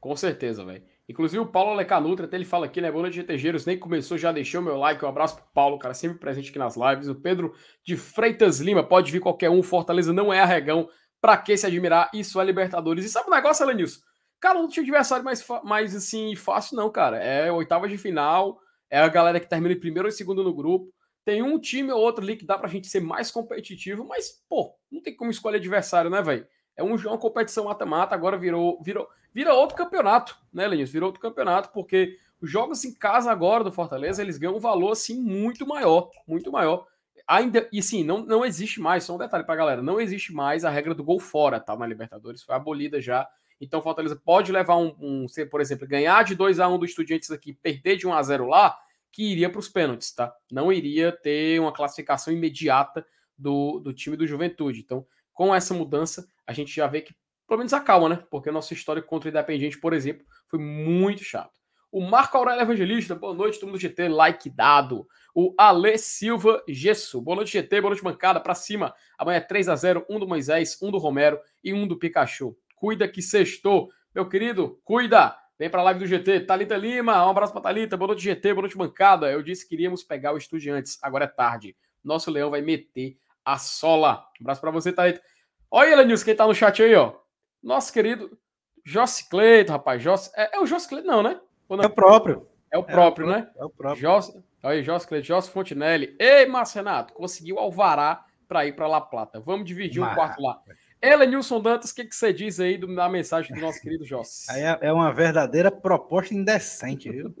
Com 0.00 0.16
certeza, 0.16 0.64
velho. 0.64 0.82
Inclusive 1.08 1.40
o 1.40 1.46
Paulo 1.46 1.72
Alecanutra, 1.72 2.26
até 2.26 2.36
ele 2.36 2.44
fala 2.44 2.66
aqui, 2.66 2.80
né? 2.80 2.90
Boa 2.90 3.02
noite, 3.02 3.16
GTGeiros. 3.16 3.66
Nem 3.66 3.78
começou, 3.78 4.16
já 4.16 4.32
deixou 4.32 4.62
meu 4.62 4.76
like. 4.76 5.04
Um 5.04 5.08
abraço 5.08 5.36
pro 5.36 5.44
Paulo, 5.52 5.78
cara, 5.78 5.94
sempre 5.94 6.18
presente 6.18 6.50
aqui 6.50 6.58
nas 6.58 6.76
lives. 6.76 7.08
O 7.08 7.14
Pedro 7.14 7.54
de 7.84 7.96
Freitas 7.96 8.60
Lima, 8.60 8.82
pode 8.82 9.12
vir 9.12 9.20
qualquer 9.20 9.50
um. 9.50 9.62
Fortaleza 9.62 10.12
não 10.12 10.32
é 10.32 10.40
arregão. 10.40 10.88
Pra 11.20 11.36
que 11.36 11.56
se 11.56 11.66
admirar? 11.66 12.10
Isso 12.14 12.40
é 12.40 12.44
Libertadores. 12.44 13.04
E 13.04 13.08
sabe 13.08 13.28
o 13.28 13.32
um 13.32 13.34
negócio, 13.34 13.62
Elenilson? 13.62 14.00
Cara, 14.40 14.58
não 14.58 14.68
tinha 14.68 14.82
adversário 14.82 15.24
mais, 15.24 15.46
mais 15.62 15.94
assim, 15.94 16.34
fácil, 16.34 16.76
não, 16.76 16.90
cara. 16.90 17.18
É 17.18 17.52
oitava 17.52 17.88
de 17.88 17.96
final, 17.96 18.58
é 18.90 18.98
a 18.98 19.08
galera 19.08 19.38
que 19.38 19.48
termina 19.48 19.72
em 19.72 19.78
primeiro 19.78 20.08
e 20.08 20.12
segundo 20.12 20.42
no 20.42 20.52
grupo. 20.52 20.92
Tem 21.24 21.42
um 21.42 21.58
time 21.58 21.92
ou 21.92 22.00
outro 22.00 22.22
ali 22.22 22.36
que 22.36 22.44
dá 22.44 22.58
pra 22.58 22.68
gente 22.68 22.88
ser 22.88 23.00
mais 23.00 23.30
competitivo, 23.30 24.04
mas, 24.04 24.42
pô, 24.48 24.74
não 24.90 25.00
tem 25.00 25.14
como 25.14 25.30
escolher 25.30 25.58
adversário, 25.58 26.10
né, 26.10 26.20
velho? 26.20 26.46
É 26.76 26.82
um, 26.82 26.94
uma 26.94 27.18
competição 27.18 27.64
mata-mata, 27.64 28.14
agora 28.14 28.36
virou, 28.36 28.80
virou, 28.82 29.08
vira 29.32 29.54
outro 29.54 29.76
campeonato, 29.76 30.36
né, 30.52 30.66
Lenis? 30.66 30.90
Virou 30.90 31.08
outro 31.08 31.20
campeonato, 31.20 31.70
porque 31.70 32.16
os 32.40 32.50
jogos 32.50 32.84
em 32.84 32.92
casa 32.92 33.30
agora 33.30 33.62
do 33.62 33.70
Fortaleza, 33.70 34.20
eles 34.20 34.38
ganham 34.38 34.56
um 34.56 34.60
valor, 34.60 34.92
assim, 34.92 35.20
muito 35.20 35.66
maior, 35.66 36.10
muito 36.26 36.50
maior. 36.50 36.86
Ainda, 37.26 37.68
e 37.72 37.80
sim, 37.80 38.02
não, 38.02 38.24
não 38.24 38.44
existe 38.44 38.80
mais, 38.80 39.04
só 39.04 39.14
um 39.14 39.18
detalhe 39.18 39.44
pra 39.44 39.54
galera, 39.54 39.80
não 39.80 40.00
existe 40.00 40.32
mais 40.32 40.64
a 40.64 40.70
regra 40.70 40.94
do 40.94 41.04
gol 41.04 41.20
fora, 41.20 41.60
tá, 41.60 41.76
na 41.76 41.86
Libertadores, 41.86 42.42
foi 42.42 42.54
abolida 42.54 43.00
já. 43.00 43.28
Então 43.60 43.78
o 43.78 43.82
Fortaleza 43.82 44.16
pode 44.16 44.50
levar 44.50 44.76
um, 44.76 44.92
um 44.98 45.26
por 45.48 45.60
exemplo, 45.60 45.86
ganhar 45.86 46.24
de 46.24 46.34
2 46.34 46.58
a 46.58 46.66
1 46.66 46.78
do 46.78 46.84
Estudiantes 46.84 47.30
aqui, 47.30 47.52
perder 47.52 47.96
de 47.96 48.08
1 48.08 48.12
a 48.12 48.22
0 48.22 48.48
lá, 48.48 48.76
que 49.12 49.22
iria 49.22 49.50
para 49.50 49.60
os 49.60 49.68
pênaltis, 49.68 50.12
tá? 50.12 50.34
Não 50.50 50.72
iria 50.72 51.12
ter 51.12 51.60
uma 51.60 51.72
classificação 51.72 52.32
imediata 52.32 53.06
do, 53.36 53.78
do 53.78 53.92
time 53.92 54.16
do 54.16 54.26
Juventude. 54.26 54.80
Então, 54.80 55.06
com 55.32 55.54
essa 55.54 55.74
mudança, 55.74 56.26
a 56.46 56.52
gente 56.52 56.74
já 56.74 56.86
vê 56.86 57.02
que 57.02 57.14
pelo 57.46 57.58
menos 57.58 57.74
acalma, 57.74 58.08
né? 58.08 58.24
Porque 58.30 58.48
a 58.48 58.52
nossa 58.52 58.72
história 58.72 59.02
contra 59.02 59.28
o 59.28 59.30
Independente, 59.30 59.78
por 59.78 59.92
exemplo, 59.92 60.24
foi 60.48 60.58
muito 60.58 61.22
chato. 61.22 61.60
O 61.90 62.00
Marco 62.00 62.38
Aurélio 62.38 62.62
Evangelista, 62.62 63.14
boa 63.14 63.34
noite, 63.34 63.60
todo 63.60 63.68
mundo 63.68 63.78
do 63.78 63.82
GT, 63.82 64.08
like 64.08 64.48
dado. 64.48 65.06
O 65.34 65.54
Ale 65.58 65.98
Silva 65.98 66.62
Gesso, 66.66 67.20
boa 67.20 67.36
noite, 67.36 67.52
GT, 67.52 67.82
boa 67.82 67.90
noite, 67.90 68.02
bancada, 68.02 68.40
pra 68.40 68.54
cima. 68.54 68.94
Amanhã 69.18 69.36
é 69.36 69.40
3 69.40 69.68
a 69.68 69.76
0 69.76 70.06
um 70.08 70.18
do 70.18 70.26
Moisés, 70.26 70.78
um 70.80 70.90
do 70.90 70.96
Romero 70.96 71.38
e 71.62 71.74
um 71.74 71.86
do 71.86 71.98
Pikachu. 71.98 72.56
Cuida 72.74 73.06
que 73.06 73.20
sextou. 73.20 73.90
Meu 74.14 74.26
querido, 74.26 74.80
cuida! 74.82 75.36
Vem 75.58 75.70
pra 75.70 75.82
live 75.82 76.00
do 76.00 76.06
GT. 76.06 76.40
Talita 76.40 76.76
Lima, 76.76 77.24
um 77.26 77.30
abraço 77.30 77.52
pra 77.52 77.62
Talita, 77.62 77.96
boa 77.96 78.08
noite, 78.08 78.22
GT, 78.22 78.54
boa 78.54 78.62
noite, 78.62 78.76
bancada. 78.76 79.30
Eu 79.30 79.42
disse 79.42 79.68
que 79.68 79.74
iríamos 79.74 80.02
pegar 80.02 80.32
o 80.32 80.36
Estudiantes, 80.36 80.98
agora 81.02 81.24
é 81.24 81.28
tarde. 81.28 81.76
Nosso 82.02 82.30
leão 82.30 82.50
vai 82.50 82.60
meter 82.60 83.16
a 83.44 83.58
sola. 83.58 84.26
Um 84.40 84.44
abraço 84.44 84.60
pra 84.60 84.70
você, 84.70 84.92
Talita. 84.92 85.22
Olha, 85.70 85.92
Elenilson, 85.92 86.24
quem 86.24 86.36
tá 86.36 86.46
no 86.46 86.54
chat 86.54 86.82
aí, 86.82 86.94
ó. 86.94 87.14
Nosso 87.62 87.92
querido 87.92 88.36
Jossi 88.84 89.28
Cleito, 89.28 89.72
rapaz. 89.72 90.02
Jossi... 90.02 90.30
É, 90.36 90.56
é 90.56 90.60
o 90.60 90.66
Jossi 90.66 90.88
Cleito, 90.88 91.06
não, 91.06 91.22
né? 91.22 91.40
Não? 91.68 91.82
É 91.82 91.86
o 91.86 91.90
próprio. 91.90 92.48
É 92.70 92.78
o 92.78 92.82
próprio, 92.82 93.26
é 93.26 93.28
o 93.28 93.32
né? 93.32 93.50
É 93.56 93.64
o 93.64 93.70
próprio. 93.70 94.00
Jossi... 94.00 94.44
Aí, 94.62 94.82
Jossi 94.82 95.06
Cleito, 95.06 95.26
Jossi 95.26 95.50
Fontinelli. 95.50 96.16
Ei, 96.18 96.46
Márcio 96.46 96.76
Renato, 96.76 97.12
conseguiu 97.14 97.58
alvará 97.58 98.24
para 98.46 98.66
ir 98.66 98.74
para 98.74 98.86
La 98.86 99.00
Plata. 99.00 99.40
Vamos 99.40 99.64
dividir 99.64 100.02
um 100.02 100.14
quarto 100.14 100.40
lá. 100.42 100.60
Elenilson 101.02 101.60
Dantas, 101.60 101.90
o 101.90 101.94
que, 101.94 102.04
que 102.04 102.14
você 102.14 102.32
diz 102.32 102.60
aí 102.60 102.78
da 102.78 103.08
mensagem 103.08 103.54
do 103.54 103.60
nosso 103.60 103.80
querido 103.80 104.04
Jossi? 104.04 104.46
Aí 104.52 104.62
é, 104.62 104.78
é 104.82 104.92
uma 104.92 105.12
verdadeira 105.12 105.70
proposta 105.70 106.32
indecente, 106.32 107.10
viu? 107.10 107.34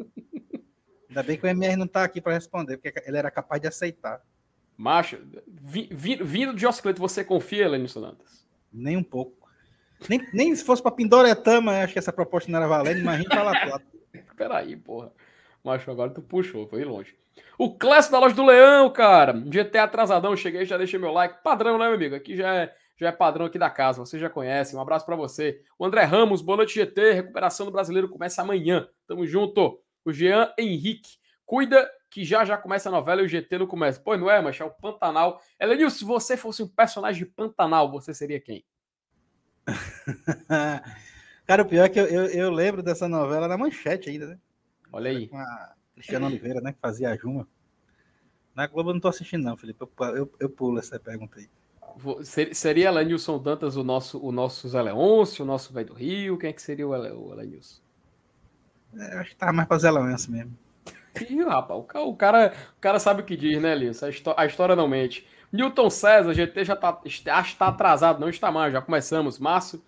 Ainda 1.08 1.22
bem 1.22 1.38
que 1.38 1.46
o 1.46 1.48
MR 1.48 1.76
não 1.76 1.86
está 1.86 2.02
aqui 2.02 2.20
para 2.20 2.32
responder, 2.32 2.78
porque 2.78 2.92
ele 3.06 3.16
era 3.16 3.30
capaz 3.30 3.60
de 3.60 3.68
aceitar. 3.68 4.20
Macho, 4.76 5.18
vi, 5.46 5.88
vi, 5.92 6.16
vindo 6.16 6.54
de 6.54 6.62
Jossi 6.62 6.82
Cleito, 6.82 7.00
você 7.00 7.22
confia, 7.22 7.66
Elenilson 7.66 8.00
Dantas? 8.00 8.44
Nem 8.72 8.96
um 8.96 9.02
pouco. 9.02 9.48
Nem, 10.08 10.26
nem 10.32 10.56
se 10.56 10.64
fosse 10.64 10.82
para 10.82 10.90
Pindoretama, 10.90 11.82
acho 11.82 11.92
que 11.92 11.98
essa 11.98 12.12
proposta 12.12 12.50
não 12.50 12.58
era 12.58 12.66
valendo, 12.66 12.98
imagina 12.98 13.28
para 13.28 13.42
La 13.44 13.60
Plata. 13.60 13.84
Peraí, 14.36 14.76
porra. 14.76 15.12
Macho, 15.62 15.90
agora 15.90 16.10
tu 16.10 16.20
puxou, 16.20 16.66
foi 16.66 16.82
longe. 16.84 17.14
O 17.56 17.76
clássico 17.76 18.12
da 18.12 18.18
loja 18.18 18.34
do 18.34 18.44
Leão, 18.44 18.90
cara. 18.90 19.32
GT 19.46 19.78
atrasadão, 19.78 20.36
cheguei, 20.36 20.64
já 20.64 20.76
deixei 20.76 20.98
meu 20.98 21.12
like. 21.12 21.42
Padrão, 21.42 21.78
né, 21.78 21.86
meu 21.86 21.94
amigo? 21.94 22.16
Aqui 22.16 22.36
já 22.36 22.52
é, 22.54 22.74
já 23.02 23.08
é 23.08 23.12
padrão 23.12 23.46
aqui 23.46 23.58
da 23.58 23.68
casa, 23.68 23.98
você 23.98 24.18
já 24.18 24.30
conhece. 24.30 24.76
Um 24.76 24.80
abraço 24.80 25.04
para 25.04 25.16
você. 25.16 25.60
O 25.78 25.84
André 25.84 26.04
Ramos, 26.04 26.40
boa 26.40 26.56
noite, 26.58 26.74
GT. 26.74 27.12
Recuperação 27.12 27.66
do 27.66 27.72
brasileiro 27.72 28.08
começa 28.08 28.42
amanhã. 28.42 28.88
Tamo 29.06 29.26
junto. 29.26 29.80
O 30.04 30.12
Jean 30.12 30.52
Henrique, 30.58 31.16
cuida 31.44 31.90
que 32.08 32.24
já 32.24 32.44
já 32.44 32.56
começa 32.56 32.88
a 32.88 32.92
novela 32.92 33.22
e 33.22 33.24
o 33.24 33.28
GT 33.28 33.58
não 33.58 33.66
começa. 33.66 34.00
Pois 34.02 34.20
não 34.20 34.30
é, 34.30 34.40
mas 34.40 34.60
é 34.60 34.64
o 34.64 34.70
Pantanal. 34.70 35.40
Elenil, 35.58 35.90
se 35.90 36.04
você 36.04 36.36
fosse 36.36 36.62
um 36.62 36.68
personagem 36.68 37.24
de 37.24 37.30
Pantanal, 37.30 37.90
você 37.90 38.14
seria 38.14 38.40
quem? 38.40 38.64
Cara, 41.46 41.62
o 41.62 41.66
pior 41.66 41.84
é 41.84 41.88
que 41.88 41.98
eu, 41.98 42.06
eu, 42.06 42.26
eu, 42.26 42.50
lembro 42.50 42.82
dessa 42.82 43.08
novela 43.08 43.48
na 43.48 43.58
manchete 43.58 44.10
ainda, 44.10 44.26
né? 44.26 44.38
Olha 44.92 45.10
aí. 45.10 45.26
Com 45.26 45.38
a 45.38 45.74
Cristiana 45.94 46.26
Oliveira, 46.26 46.60
né? 46.60 46.72
Que 46.72 46.78
fazia 46.78 47.10
a 47.10 47.16
Juma. 47.16 47.48
Na 48.54 48.66
Globo 48.66 48.90
eu 48.90 48.94
não 48.94 49.00
tô 49.00 49.08
assistindo, 49.08 49.42
não, 49.42 49.56
Felipe. 49.56 49.80
Eu, 49.80 49.90
eu, 50.14 50.32
eu 50.38 50.50
pulo 50.50 50.78
essa 50.78 51.00
pergunta 51.00 51.40
aí. 51.40 51.48
Seria 52.52 52.88
Elenilson 52.88 53.38
Dantas 53.38 53.76
o 53.76 53.84
nosso, 53.84 54.18
o 54.24 54.32
nosso 54.32 54.68
Zé 54.68 54.80
Leôncio, 54.80 55.44
o 55.44 55.46
nosso 55.46 55.72
velho 55.72 55.88
do 55.88 55.94
Rio? 55.94 56.38
Quem 56.38 56.50
é 56.50 56.52
que 56.52 56.62
seria 56.62 56.86
o, 56.86 56.94
Elenilson? 56.94 57.80
É, 58.96 59.18
acho 59.18 59.30
que 59.30 59.36
tá 59.36 59.52
mais 59.52 59.68
pra 59.68 59.78
Zé 59.78 59.90
Leôncio 59.90 60.32
mesmo. 60.32 60.56
Ih, 61.20 61.42
rapaz, 61.42 61.78
o 61.78 62.14
cara, 62.14 62.54
o 62.76 62.80
cara 62.80 62.98
sabe 62.98 63.22
o 63.22 63.24
que 63.24 63.36
diz, 63.36 63.60
né, 63.60 63.74
Lilson? 63.74 64.06
A, 64.36 64.46
história 64.46 64.74
não 64.74 64.88
mente. 64.88 65.26
Newton 65.52 65.90
César, 65.90 66.32
GT 66.32 66.64
já 66.64 66.74
tá, 66.74 66.98
acho 67.04 67.52
que 67.52 67.58
tá 67.58 67.66
atrasado, 67.66 68.18
não 68.18 68.30
está 68.30 68.50
mais, 68.50 68.72
já 68.72 68.80
começamos. 68.80 69.38
Márcio, 69.38 69.82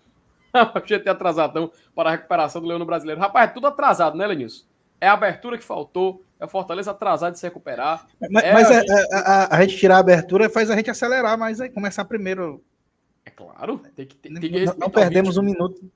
GT 0.85 1.09
atrasadão 1.09 1.71
para 1.95 2.09
a 2.09 2.11
recuperação 2.11 2.61
do 2.61 2.67
Leão 2.67 2.85
Brasileiro. 2.85 3.19
Rapaz, 3.19 3.49
é 3.49 3.53
tudo 3.53 3.65
atrasado, 3.67 4.15
né, 4.17 4.27
Lenilson? 4.27 4.65
É 5.01 5.07
a 5.07 5.13
abertura 5.13 5.57
que 5.57 5.63
faltou, 5.63 6.23
é 6.39 6.45
o 6.45 6.47
Fortaleza 6.47 6.91
atrasado 6.91 7.33
de 7.33 7.39
se 7.39 7.45
recuperar. 7.45 8.05
Mas, 8.29 8.43
é 8.43 8.53
mas 8.53 8.71
a, 8.71 8.79
gente... 8.79 8.91
A, 8.91 9.17
a, 9.17 9.57
a, 9.57 9.61
gente 9.61 9.77
tirar 9.77 9.97
a 9.97 9.99
abertura 9.99 10.49
faz 10.49 10.69
a 10.69 10.75
gente 10.75 10.89
acelerar, 10.89 11.37
mas 11.37 11.61
aí 11.61 11.69
começar 11.69 12.05
primeiro. 12.05 12.63
É 13.25 13.29
claro, 13.29 13.79
tem 13.95 14.05
que, 14.05 14.15
tem, 14.15 14.33
tem 14.33 14.51
que 14.51 14.65
Não 14.77 14.89
perdemos 14.89 15.37
um 15.37 15.41
minuto. 15.41 15.89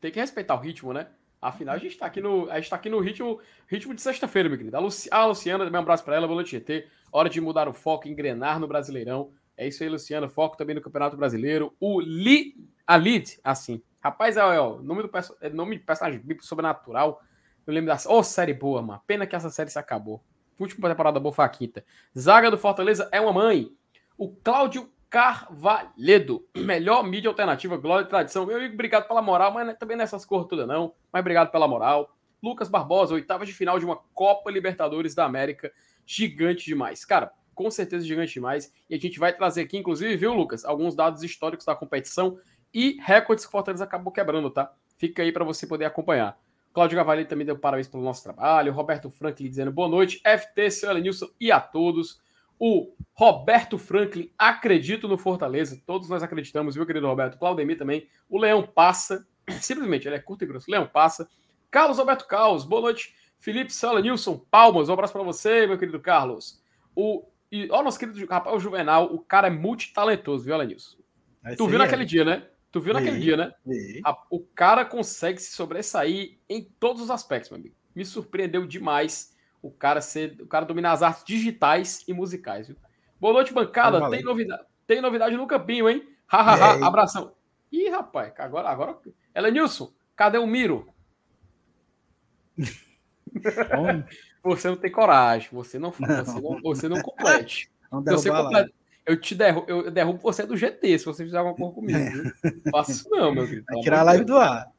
Tem 0.00 0.10
que 0.10 0.20
respeitar 0.20 0.54
o 0.54 0.60
ritmo, 0.60 0.92
né? 0.92 1.08
Afinal, 1.40 1.74
a 1.74 1.78
gente 1.78 1.92
está 1.92 2.06
aqui 2.06 2.22
no, 2.22 2.50
a 2.50 2.56
gente 2.58 2.70
tá 2.70 2.76
aqui 2.76 2.88
no 2.88 3.00
ritmo, 3.00 3.38
ritmo 3.66 3.94
de 3.94 4.00
sexta-feira, 4.00 4.48
meu 4.48 4.56
querido. 4.56 4.76
A, 4.76 4.80
Luci, 4.80 5.08
a 5.10 5.26
Luciana, 5.26 5.64
também 5.64 5.78
um 5.78 5.82
abraço 5.82 6.02
para 6.02 6.16
ela, 6.16 6.26
boa 6.26 6.36
noite, 6.36 6.52
GT. 6.52 6.86
Hora 7.12 7.28
de 7.28 7.40
mudar 7.40 7.68
o 7.68 7.72
foco, 7.74 8.08
engrenar 8.08 8.58
no 8.58 8.66
Brasileirão. 8.66 9.30
É 9.56 9.68
isso 9.68 9.82
aí, 9.82 9.88
Luciana. 9.88 10.28
Foco 10.28 10.56
também 10.56 10.74
no 10.74 10.80
Campeonato 10.80 11.16
Brasileiro. 11.16 11.74
O 11.78 12.00
Li, 12.00 12.56
a 12.86 12.96
Lid, 12.96 13.38
assim. 13.44 13.82
Rapaz, 14.00 14.36
é, 14.36 14.40
é 14.40 14.60
o 14.60 14.82
nome 14.82 15.02
do 15.02 15.10
é 15.40 15.48
nome 15.50 15.76
de 15.76 15.84
personagem 15.84 16.18
bíblico 16.18 16.44
sobrenatural. 16.44 17.22
Eu 17.66 17.72
lembro 17.74 17.94
da. 17.94 18.10
Ô, 18.10 18.18
oh, 18.18 18.22
série 18.22 18.54
boa, 18.54 18.82
mano. 18.82 19.02
Pena 19.06 19.26
que 19.26 19.34
essa 19.34 19.50
série 19.50 19.70
se 19.70 19.78
acabou. 19.78 20.22
Última 20.58 20.88
temporada 20.88 21.18
boa 21.18 21.32
foi 21.32 21.44
a 21.44 21.48
quinta. 21.48 21.84
Zaga 22.16 22.50
do 22.50 22.58
Fortaleza 22.58 23.08
é 23.10 23.20
uma 23.20 23.32
mãe. 23.32 23.72
O 24.16 24.28
Cláudio 24.28 24.90
Carvalhedo. 25.10 26.46
Melhor 26.56 27.04
mídia 27.04 27.28
alternativa, 27.28 27.76
glória 27.76 28.04
e 28.04 28.08
tradição. 28.08 28.46
Meu 28.46 28.56
amigo, 28.56 28.74
obrigado 28.74 29.06
pela 29.06 29.22
moral, 29.22 29.52
mas 29.52 29.68
é 29.68 29.74
também 29.74 29.96
nessas 29.96 30.24
cores 30.24 30.48
todas 30.48 30.66
não. 30.66 30.94
Mas 31.12 31.20
obrigado 31.20 31.50
pela 31.50 31.66
moral. 31.68 32.16
Lucas 32.42 32.68
Barbosa, 32.68 33.14
oitava 33.14 33.46
de 33.46 33.52
final 33.52 33.78
de 33.78 33.84
uma 33.84 33.96
Copa 34.12 34.50
Libertadores 34.50 35.14
da 35.14 35.24
América. 35.24 35.72
Gigante 36.04 36.66
demais. 36.66 37.04
Cara, 37.04 37.32
com 37.54 37.70
certeza 37.70 38.04
gigante 38.04 38.34
demais. 38.34 38.72
E 38.90 38.94
a 38.94 38.98
gente 38.98 39.18
vai 39.18 39.32
trazer 39.32 39.62
aqui, 39.62 39.78
inclusive, 39.78 40.16
viu, 40.16 40.34
Lucas, 40.34 40.64
alguns 40.64 40.94
dados 40.94 41.22
históricos 41.22 41.64
da 41.64 41.74
competição 41.74 42.38
e 42.72 42.98
recordes 43.00 43.44
que 43.44 43.48
o 43.48 43.52
Fortaleza 43.52 43.84
acabou 43.84 44.12
quebrando, 44.12 44.50
tá? 44.50 44.72
Fica 44.96 45.22
aí 45.22 45.32
para 45.32 45.44
você 45.44 45.66
poder 45.66 45.84
acompanhar. 45.84 46.38
Cláudio 46.74 46.96
Gavalli 46.96 47.24
também 47.24 47.46
deu 47.46 47.56
parabéns 47.56 47.86
pelo 47.86 48.02
nosso 48.02 48.22
trabalho. 48.22 48.72
Roberto 48.72 49.08
Franklin 49.08 49.48
dizendo 49.48 49.70
boa 49.70 49.88
noite. 49.88 50.20
FT, 50.20 50.70
seu 50.72 50.90
Elenilson 50.90 51.28
e 51.40 51.52
a 51.52 51.60
todos. 51.60 52.20
O 52.58 52.92
Roberto 53.12 53.78
Franklin, 53.78 54.30
acredito 54.36 55.06
no 55.06 55.16
Fortaleza. 55.16 55.80
Todos 55.86 56.08
nós 56.08 56.22
acreditamos, 56.22 56.74
viu, 56.74 56.84
querido 56.84 57.06
Roberto? 57.06 57.38
Claudemir 57.38 57.78
também. 57.78 58.08
O 58.28 58.38
Leão 58.38 58.66
passa. 58.66 59.24
Simplesmente, 59.62 60.08
ele 60.08 60.16
é 60.16 60.20
curto 60.20 60.42
e 60.42 60.46
grosso. 60.48 60.68
Leão 60.68 60.86
passa. 60.86 61.28
Carlos 61.70 62.00
Alberto 62.00 62.26
Caos, 62.26 62.64
boa 62.64 62.82
noite. 62.82 63.14
Felipe 63.38 63.72
Sala 63.72 64.02
Nilson, 64.02 64.36
palmas. 64.50 64.88
Um 64.88 64.94
abraço 64.94 65.12
para 65.12 65.22
você, 65.22 65.68
meu 65.68 65.78
querido 65.78 66.00
Carlos. 66.00 66.60
O 66.94 67.24
e, 67.52 67.68
ó, 67.70 67.84
nosso 67.84 68.00
querido 68.00 68.26
rapaz, 68.26 68.56
o 68.56 68.58
Juvenal, 68.58 69.14
o 69.14 69.20
cara 69.20 69.46
é 69.46 69.50
multitalentoso, 69.50 70.44
viu, 70.44 70.54
Alanilson? 70.54 70.96
Tu 71.56 71.68
viu 71.68 71.76
é. 71.76 71.84
naquele 71.84 72.04
dia, 72.04 72.24
né? 72.24 72.48
Tu 72.74 72.80
viu 72.80 72.92
naquele 72.92 73.20
dia, 73.20 73.36
né? 73.36 73.52
A, 74.04 74.20
o 74.28 74.40
cara 74.40 74.84
consegue 74.84 75.40
se 75.40 75.52
sobressair 75.52 76.40
em 76.48 76.64
todos 76.80 77.00
os 77.02 77.08
aspectos, 77.08 77.48
meu 77.48 77.60
amigo. 77.60 77.76
Me 77.94 78.04
surpreendeu 78.04 78.66
demais 78.66 79.32
o 79.62 79.70
cara 79.70 80.00
ser, 80.00 80.40
o 80.40 80.46
cara 80.48 80.66
dominar 80.66 80.90
as 80.90 81.00
artes 81.00 81.22
digitais 81.24 82.02
e 82.08 82.12
musicais, 82.12 82.66
viu? 82.66 82.76
Boa 83.20 83.32
noite, 83.32 83.54
bancada. 83.54 84.10
Tem 84.10 84.24
novidade, 84.24 84.64
tem 84.88 85.00
novidade 85.00 85.36
no 85.36 85.46
campinho, 85.46 85.88
hein? 85.88 86.04
Hahaha, 86.26 86.84
abração. 86.84 87.36
Ih, 87.70 87.90
rapaz, 87.90 88.32
agora, 88.38 88.68
agora. 88.68 88.98
Ela 89.32 89.52
Nilson, 89.52 89.92
cadê 90.16 90.38
o 90.38 90.46
Miro? 90.48 90.92
Você 94.42 94.68
não 94.68 94.76
tem 94.76 94.90
coragem, 94.90 95.48
você 95.52 95.78
não 95.78 95.90
faz, 95.90 96.28
você 96.28 96.40
não, 96.40 96.60
você 96.60 96.88
não 96.88 97.00
complete. 97.00 97.70
Não 97.90 98.02
você 98.02 98.30
complete. 98.30 98.74
Eu 99.06 99.20
te 99.20 99.34
derrubo, 99.34 99.66
eu 99.68 99.90
derrubo 99.90 100.18
você 100.18 100.46
do 100.46 100.56
GT 100.56 100.98
se 100.98 101.04
você 101.04 101.24
fizer 101.24 101.36
alguma 101.36 101.54
coisa 101.54 101.74
comigo. 101.74 102.32
Não 102.64 102.72
faço 102.72 102.90
isso 102.92 103.08
não, 103.10 103.34
meu 103.34 103.46
filho. 103.46 103.64
Vai 103.68 103.80
tirar 103.80 104.00
a 104.00 104.04
live 104.04 104.24
do 104.24 104.36
ar. 104.36 104.72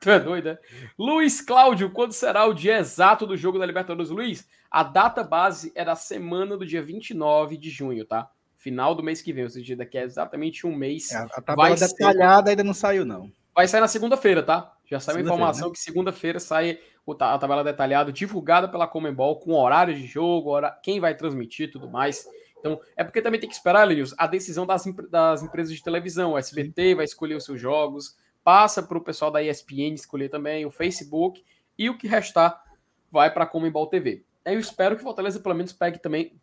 Tu 0.00 0.10
é 0.10 0.18
doido, 0.18 0.46
né? 0.46 0.58
Luiz 0.98 1.42
Cláudio, 1.42 1.90
quando 1.90 2.12
será 2.12 2.46
o 2.46 2.54
dia 2.54 2.78
exato 2.78 3.26
do 3.26 3.36
jogo 3.36 3.58
da 3.58 3.66
Libertadores? 3.66 4.10
Luiz, 4.10 4.48
a 4.70 4.82
data 4.82 5.22
base 5.22 5.70
é 5.74 5.84
da 5.84 5.94
semana 5.94 6.56
do 6.56 6.64
dia 6.64 6.82
29 6.82 7.58
de 7.58 7.68
junho, 7.68 8.04
tá? 8.06 8.30
Final 8.56 8.94
do 8.94 9.02
mês 9.02 9.20
que 9.20 9.32
vem, 9.32 9.44
ou 9.44 9.50
seja, 9.50 9.76
daqui 9.76 9.98
a 9.98 10.02
exatamente 10.02 10.66
um 10.66 10.74
mês. 10.74 11.12
É, 11.12 11.18
a 11.18 11.42
tabela 11.42 11.76
detalhada 11.76 12.46
ser... 12.46 12.50
ainda 12.50 12.64
não 12.64 12.74
saiu, 12.74 13.04
não. 13.04 13.30
Vai 13.54 13.68
sair 13.68 13.80
na 13.80 13.88
segunda-feira, 13.88 14.42
tá? 14.42 14.72
Já 14.86 14.98
saiu 14.98 15.18
a 15.18 15.20
informação 15.20 15.68
né? 15.68 15.74
que 15.74 15.80
segunda-feira 15.80 16.40
sai 16.40 16.78
a 17.18 17.38
tabela 17.38 17.62
detalhada, 17.62 18.12
divulgada 18.12 18.68
pela 18.68 18.86
Comembol, 18.86 19.38
com 19.38 19.52
horário 19.52 19.94
de 19.94 20.06
jogo, 20.06 20.50
hora, 20.50 20.70
quem 20.82 20.98
vai 20.98 21.14
transmitir 21.14 21.68
e 21.68 21.70
tudo 21.70 21.90
mais. 21.90 22.26
Então, 22.60 22.80
é 22.94 23.02
porque 23.02 23.22
também 23.22 23.40
tem 23.40 23.48
que 23.48 23.54
esperar, 23.54 23.84
Lenius, 23.84 24.14
a 24.16 24.26
decisão 24.26 24.66
das, 24.66 24.84
das 25.10 25.42
empresas 25.42 25.74
de 25.74 25.82
televisão. 25.82 26.32
O 26.32 26.38
SBT 26.38 26.94
vai 26.94 27.04
escolher 27.04 27.34
os 27.34 27.44
seus 27.44 27.60
jogos, 27.60 28.16
passa 28.44 28.82
para 28.82 28.98
o 28.98 29.02
pessoal 29.02 29.30
da 29.30 29.42
ESPN 29.42 29.94
escolher 29.94 30.28
também, 30.28 30.64
o 30.64 30.70
Facebook, 30.70 31.42
e 31.78 31.88
o 31.88 31.96
que 31.96 32.06
restar 32.06 32.62
vai 33.10 33.32
para 33.32 33.44
a 33.44 33.46
Comembol 33.46 33.86
TV. 33.86 34.24
Eu 34.44 34.60
espero 34.60 34.94
que 34.94 35.02
o 35.02 35.04
Fortaleza 35.04 35.40
pelo 35.40 35.54
menos 35.54 35.72
pegue 35.72 35.98
também 35.98 36.38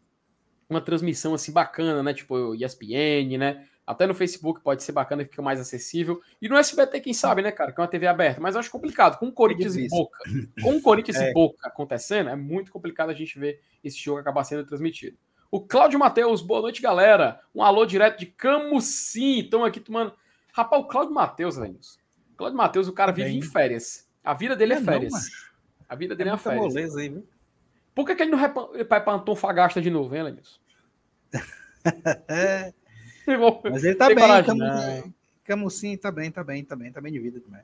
uma 0.69 0.81
transmissão 0.81 1.33
assim 1.33 1.51
bacana, 1.51 2.03
né? 2.03 2.13
Tipo 2.13 2.53
ESPN, 2.55 3.37
né? 3.37 3.67
Até 3.85 4.05
no 4.05 4.13
Facebook 4.13 4.59
pode 4.61 4.83
ser 4.83 4.91
bacana, 4.91 5.23
fica 5.23 5.41
mais 5.41 5.61
acessível. 5.61 6.21
E 6.41 6.49
no 6.49 6.57
SBT, 6.57 6.99
quem 6.99 7.13
sabe, 7.13 7.41
né, 7.41 7.53
cara? 7.53 7.71
Que 7.71 7.79
é 7.79 7.81
uma 7.81 7.87
TV 7.87 8.05
aberta. 8.05 8.41
Mas 8.41 8.55
eu 8.55 8.59
acho 8.59 8.69
complicado. 8.69 9.17
Com 9.17 9.27
o 9.27 9.31
Corinthians 9.31 9.77
é 9.77 9.81
e 9.81 9.87
Boca. 9.87 10.19
Com 10.61 10.75
o 10.75 10.81
Corinthians 10.81 11.15
é. 11.15 11.29
e 11.29 11.33
Boca 11.33 11.65
acontecendo, 11.65 12.29
é 12.29 12.35
muito 12.35 12.69
complicado 12.69 13.11
a 13.11 13.13
gente 13.13 13.39
ver 13.39 13.61
esse 13.81 13.97
jogo 13.97 14.19
acabar 14.19 14.43
sendo 14.43 14.65
transmitido. 14.65 15.17
O 15.49 15.61
Cláudio 15.61 15.97
Matheus, 15.97 16.41
boa 16.41 16.61
noite, 16.61 16.81
galera. 16.81 17.39
Um 17.55 17.63
alô 17.63 17.85
direto 17.85 18.19
de 18.19 18.25
Camusim. 18.25 19.39
Estão 19.39 19.63
aqui 19.63 19.79
tomando. 19.79 20.13
Rapaz, 20.53 20.81
o 20.83 20.87
Cláudio 20.87 21.13
Matheus, 21.13 21.55
Lenils. 21.55 21.99
Cláudio 22.35 22.57
Matheus, 22.57 22.87
o 22.87 22.93
cara 22.93 23.13
vive 23.13 23.29
Bem... 23.29 23.39
em 23.39 23.41
férias. 23.41 24.07
A 24.23 24.33
vida 24.33 24.55
dele 24.55 24.73
é, 24.73 24.77
é 24.77 24.81
férias. 24.81 25.13
Não, 25.13 25.19
a 25.87 25.95
vida 25.95 26.15
dele 26.15 26.31
é, 26.31 26.33
é 26.33 26.37
férias. 26.37 26.61
Moleza 26.61 26.99
aí, 26.99 27.09
viu? 27.09 27.25
Por 27.95 28.05
que, 28.05 28.13
que 28.13 28.23
ele 28.23 28.31
não 28.31 28.37
vai 28.37 28.49
para 28.85 29.13
Antofagasta 29.13 29.81
de 29.81 29.89
novo, 29.89 30.13
hein, 30.15 30.23
Lenils? 30.23 30.59
é. 32.27 32.73
Mas 33.71 33.83
ele 33.83 33.95
tá 33.95 34.07
bem, 34.07 34.15
coragem, 34.15 34.57
Cam... 34.57 35.13
Camusim 35.43 35.97
tá 35.97 36.11
bem, 36.11 36.29
tá 36.29 36.43
bem, 36.43 36.63
tá 36.63 36.75
bem, 36.75 36.91
tá 36.91 37.01
bem 37.01 37.11
de 37.11 37.19
vida 37.19 37.39
também. 37.39 37.61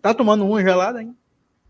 Tá 0.00 0.12
tomando 0.12 0.44
um 0.44 0.60
gelado, 0.60 0.98
hein? 0.98 1.16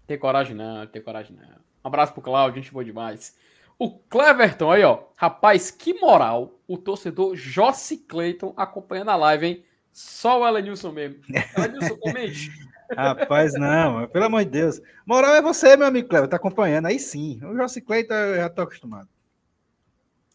Tem 0.06 0.18
coragem 0.18 0.56
não, 0.56 0.86
tem 0.86 1.00
coragem 1.00 1.36
não. 1.36 1.46
Um 1.84 1.88
abraço 1.88 2.12
pro 2.12 2.22
Claudio, 2.22 2.60
gente 2.60 2.72
boa 2.72 2.84
demais. 2.84 3.36
O 3.78 3.98
Cleverton 3.98 4.72
aí, 4.72 4.82
ó. 4.82 5.04
Rapaz, 5.14 5.70
que 5.70 5.94
moral 5.94 6.58
o 6.66 6.76
torcedor 6.76 7.36
Jossi 7.36 7.98
Clayton 7.98 8.52
acompanhando 8.56 9.10
a 9.10 9.16
live, 9.16 9.46
hein? 9.46 9.64
Só 9.92 10.40
o 10.40 10.46
Elenilson 10.46 10.92
mesmo. 10.92 11.20
Elenilson, 11.56 11.96
comente. 11.96 12.50
Rapaz, 12.96 13.52
não, 13.54 14.08
pelo 14.08 14.24
amor 14.24 14.44
de 14.44 14.50
Deus. 14.50 14.80
Moral 15.06 15.34
é 15.34 15.42
você, 15.42 15.76
meu 15.76 15.86
amigo 15.86 16.08
Clever, 16.08 16.28
tá 16.28 16.36
acompanhando. 16.36 16.86
Aí 16.86 16.98
sim. 16.98 17.40
O 17.44 17.54
Jossi 17.56 17.80
Clayton 17.80 18.14
eu 18.14 18.36
já 18.36 18.48
tô 18.48 18.62
acostumado. 18.62 19.08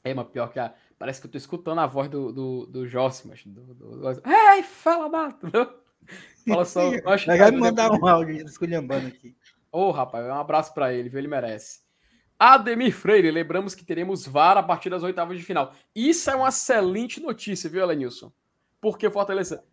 É, 0.03 0.13
mas 0.13 0.27
pior 0.27 0.51
que 0.51 0.59
a, 0.59 0.73
Parece 1.03 1.19
que 1.19 1.27
eu 1.27 1.31
tô 1.31 1.37
escutando 1.37 1.79
a 1.79 1.85
voz 1.85 2.07
do, 2.07 2.31
do, 2.31 2.65
do 2.65 2.87
Jossi, 2.87 3.27
mas. 3.27 3.43
Do, 3.45 3.73
do. 3.73 4.09
Ei, 4.25 4.63
fala, 4.63 5.09
Mato! 5.09 5.47
Fala 6.47 6.63
só. 6.63 6.91
Acho 7.07 7.27
vai 7.27 7.51
me 7.51 7.57
mandar 7.57 7.91
um 7.91 8.07
áudio 8.07 8.45
esculhambando 8.45 9.07
aqui. 9.07 9.35
Ô, 9.69 9.87
oh, 9.87 9.91
rapaz, 9.91 10.25
um 10.25 10.33
abraço 10.33 10.73
para 10.73 10.93
ele, 10.93 11.09
viu? 11.09 11.19
Ele 11.19 11.27
merece. 11.27 11.81
Ademir 12.45 12.93
Freire, 12.93 13.31
lembramos 13.31 13.73
que 13.73 13.85
teremos 13.85 14.27
VAR 14.27 14.57
a 14.57 14.63
partir 14.63 14.89
das 14.89 15.01
oitavas 15.01 15.37
de 15.37 15.45
final. 15.45 15.73
Isso 15.95 16.29
é 16.29 16.35
uma 16.35 16.49
excelente 16.49 17.21
notícia, 17.21 17.69
viu, 17.69 17.81
Elenilson? 17.81 18.33
Porque 18.81 19.09
Fortaleza 19.09 19.63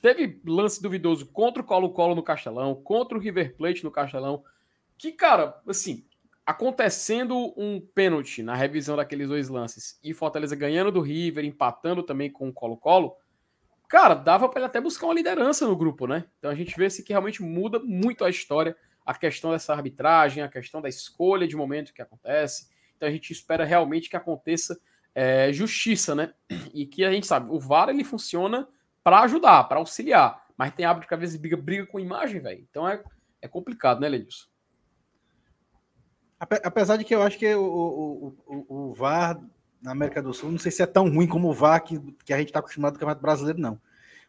teve 0.00 0.40
lance 0.46 0.80
duvidoso 0.80 1.26
contra 1.26 1.60
o 1.60 1.64
Colo-Colo 1.64 2.14
no 2.14 2.22
Castelão, 2.22 2.76
contra 2.76 3.18
o 3.18 3.20
River 3.20 3.56
Plate 3.56 3.82
no 3.82 3.90
Castelão. 3.90 4.44
Que, 4.96 5.10
cara, 5.10 5.60
assim, 5.66 6.06
acontecendo 6.46 7.52
um 7.56 7.80
pênalti 7.80 8.40
na 8.40 8.54
revisão 8.54 8.94
daqueles 8.94 9.26
dois 9.26 9.48
lances 9.48 9.98
e 10.00 10.14
Fortaleza 10.14 10.54
ganhando 10.54 10.92
do 10.92 11.00
River, 11.00 11.44
empatando 11.44 12.04
também 12.04 12.30
com 12.30 12.48
o 12.48 12.52
Colo-Colo, 12.52 13.16
cara, 13.88 14.14
dava 14.14 14.48
para 14.48 14.60
ele 14.60 14.66
até 14.66 14.80
buscar 14.80 15.08
uma 15.08 15.14
liderança 15.14 15.66
no 15.66 15.74
grupo, 15.74 16.06
né? 16.06 16.26
Então 16.38 16.52
a 16.52 16.54
gente 16.54 16.76
vê 16.76 16.88
se 16.88 17.02
que 17.02 17.12
realmente 17.12 17.42
muda 17.42 17.80
muito 17.80 18.24
a 18.24 18.30
história, 18.30 18.76
a 19.06 19.14
questão 19.14 19.52
dessa 19.52 19.72
arbitragem, 19.72 20.42
a 20.42 20.48
questão 20.48 20.82
da 20.82 20.88
escolha 20.88 21.46
de 21.46 21.54
momento 21.54 21.94
que 21.94 22.02
acontece. 22.02 22.68
Então 22.96 23.08
a 23.08 23.12
gente 23.12 23.32
espera 23.32 23.64
realmente 23.64 24.10
que 24.10 24.16
aconteça 24.16 24.78
é, 25.14 25.52
justiça, 25.52 26.14
né? 26.14 26.34
E 26.74 26.84
que 26.84 27.04
a 27.04 27.12
gente 27.12 27.26
sabe, 27.26 27.50
o 27.50 27.60
VAR 27.60 27.88
ele 27.88 28.02
funciona 28.02 28.68
para 29.04 29.20
ajudar, 29.20 29.64
para 29.64 29.78
auxiliar, 29.78 30.44
mas 30.56 30.74
tem 30.74 30.84
árbitro 30.84 31.08
que 31.08 31.14
às 31.14 31.20
vezes 31.20 31.36
briga, 31.36 31.56
briga 31.56 31.86
com 31.86 32.00
imagem, 32.00 32.40
velho. 32.40 32.66
Então 32.68 32.88
é, 32.88 33.02
é 33.40 33.46
complicado, 33.46 34.00
né, 34.00 34.08
Lenilson? 34.08 34.46
Apesar 36.38 36.96
de 36.98 37.04
que 37.04 37.14
eu 37.14 37.22
acho 37.22 37.38
que 37.38 37.54
o, 37.54 37.62
o, 37.62 38.36
o, 38.46 38.90
o 38.90 38.94
VAR 38.94 39.40
na 39.80 39.92
América 39.92 40.20
do 40.20 40.34
Sul, 40.34 40.50
não 40.50 40.58
sei 40.58 40.72
se 40.72 40.82
é 40.82 40.86
tão 40.86 41.08
ruim 41.08 41.26
como 41.26 41.48
o 41.48 41.54
VAR 41.54 41.82
que, 41.82 41.98
que 42.24 42.32
a 42.32 42.38
gente 42.38 42.48
está 42.48 42.58
acostumado 42.58 42.94
no 42.94 42.98
Campeonato 42.98 43.22
Brasileiro, 43.22 43.60
não. 43.60 43.80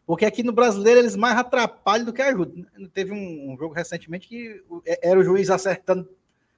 Porque 0.08 0.24
aqui 0.24 0.42
no 0.42 0.52
brasileiro 0.52 1.00
eles 1.00 1.14
mais 1.14 1.36
atrapalham 1.36 2.06
do 2.06 2.14
que 2.14 2.22
ajudam. 2.22 2.64
Teve 2.94 3.12
um, 3.12 3.54
jogo 3.58 3.74
recentemente 3.74 4.26
que 4.26 4.64
é, 4.86 5.10
era 5.10 5.20
o 5.20 5.22
juiz 5.22 5.50
acertando 5.50 6.08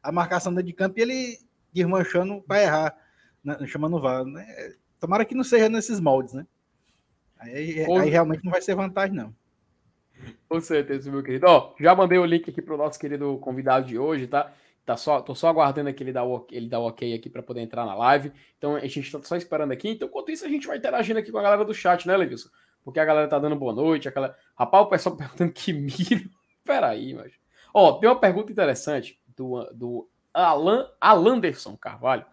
a 0.00 0.12
marcação 0.12 0.54
dentro 0.54 0.69
de 0.69 0.73
campo 0.73 0.97
e 0.97 1.02
ele 1.02 1.38
desmanchando 1.73 2.40
para 2.42 2.62
errar, 2.62 2.97
né, 3.42 3.59
chamando 3.66 3.97
o 3.97 4.00
VAR. 4.00 4.25
Né? 4.25 4.47
Tomara 5.00 5.25
que 5.25 5.35
não 5.35 5.42
seja 5.42 5.69
nesses 5.69 5.99
moldes, 5.99 6.33
né? 6.33 6.47
Aí, 7.40 7.85
aí, 7.85 8.09
realmente 8.09 8.45
não 8.45 8.52
vai 8.52 8.62
ser 8.62 8.76
vantagem, 8.76 9.16
não. 9.16 9.35
Com 10.49 10.61
certeza, 10.61 11.11
meu 11.11 11.21
querido. 11.21 11.47
Ó, 11.49 11.75
já 11.80 11.92
mandei 11.92 12.21
o 12.21 12.25
link 12.25 12.49
aqui 12.49 12.62
para 12.62 12.75
o 12.75 12.78
nosso 12.78 13.00
querido 13.00 13.37
convidado 13.38 13.85
de 13.85 13.99
hoje, 13.99 14.28
tá? 14.28 14.52
Tá 14.87 14.97
só, 14.97 15.21
tô 15.21 15.35
só 15.35 15.49
aguardando 15.49 15.92
que 15.92 16.04
ele 16.04 16.12
dá 16.12 16.23
o, 16.23 16.47
ele 16.52 16.69
dá 16.69 16.78
o 16.78 16.87
ok 16.87 17.14
aqui 17.14 17.28
para 17.28 17.42
poder 17.42 17.62
entrar 17.62 17.85
na 17.85 17.97
live. 17.97 18.30
Então 18.57 18.76
a 18.76 18.87
gente 18.87 19.11
tá 19.11 19.21
só 19.25 19.35
esperando 19.35 19.73
aqui. 19.73 19.88
Então, 19.88 20.07
enquanto 20.07 20.30
isso, 20.30 20.47
a 20.47 20.49
gente 20.49 20.69
vai 20.69 20.76
interagindo 20.76 21.19
aqui 21.19 21.33
com 21.33 21.38
a 21.38 21.42
galera 21.42 21.64
do 21.64 21.75
chat, 21.75 22.07
né, 22.07 22.16
Levilson? 22.16 22.49
Porque 22.84 23.00
a 23.00 23.04
galera 23.04 23.28
tá 23.28 23.38
dando 23.38 23.56
boa 23.56 23.72
noite. 23.72 24.08
Aquela... 24.08 24.37
Rapaz, 24.56 24.84
o 24.84 24.88
pessoal 24.88 25.16
perguntando 25.18 25.52
que 25.52 25.72
miro. 25.72 26.30
Peraí, 26.64 27.14
mas. 27.14 27.32
Ó, 27.72 27.92
tem 27.92 28.08
uma 28.08 28.18
pergunta 28.18 28.50
interessante 28.50 29.20
do, 29.37 29.64
do 29.72 30.08
Alan 30.34 30.88
Alanderson 31.00 31.76
Carvalho, 31.76 32.26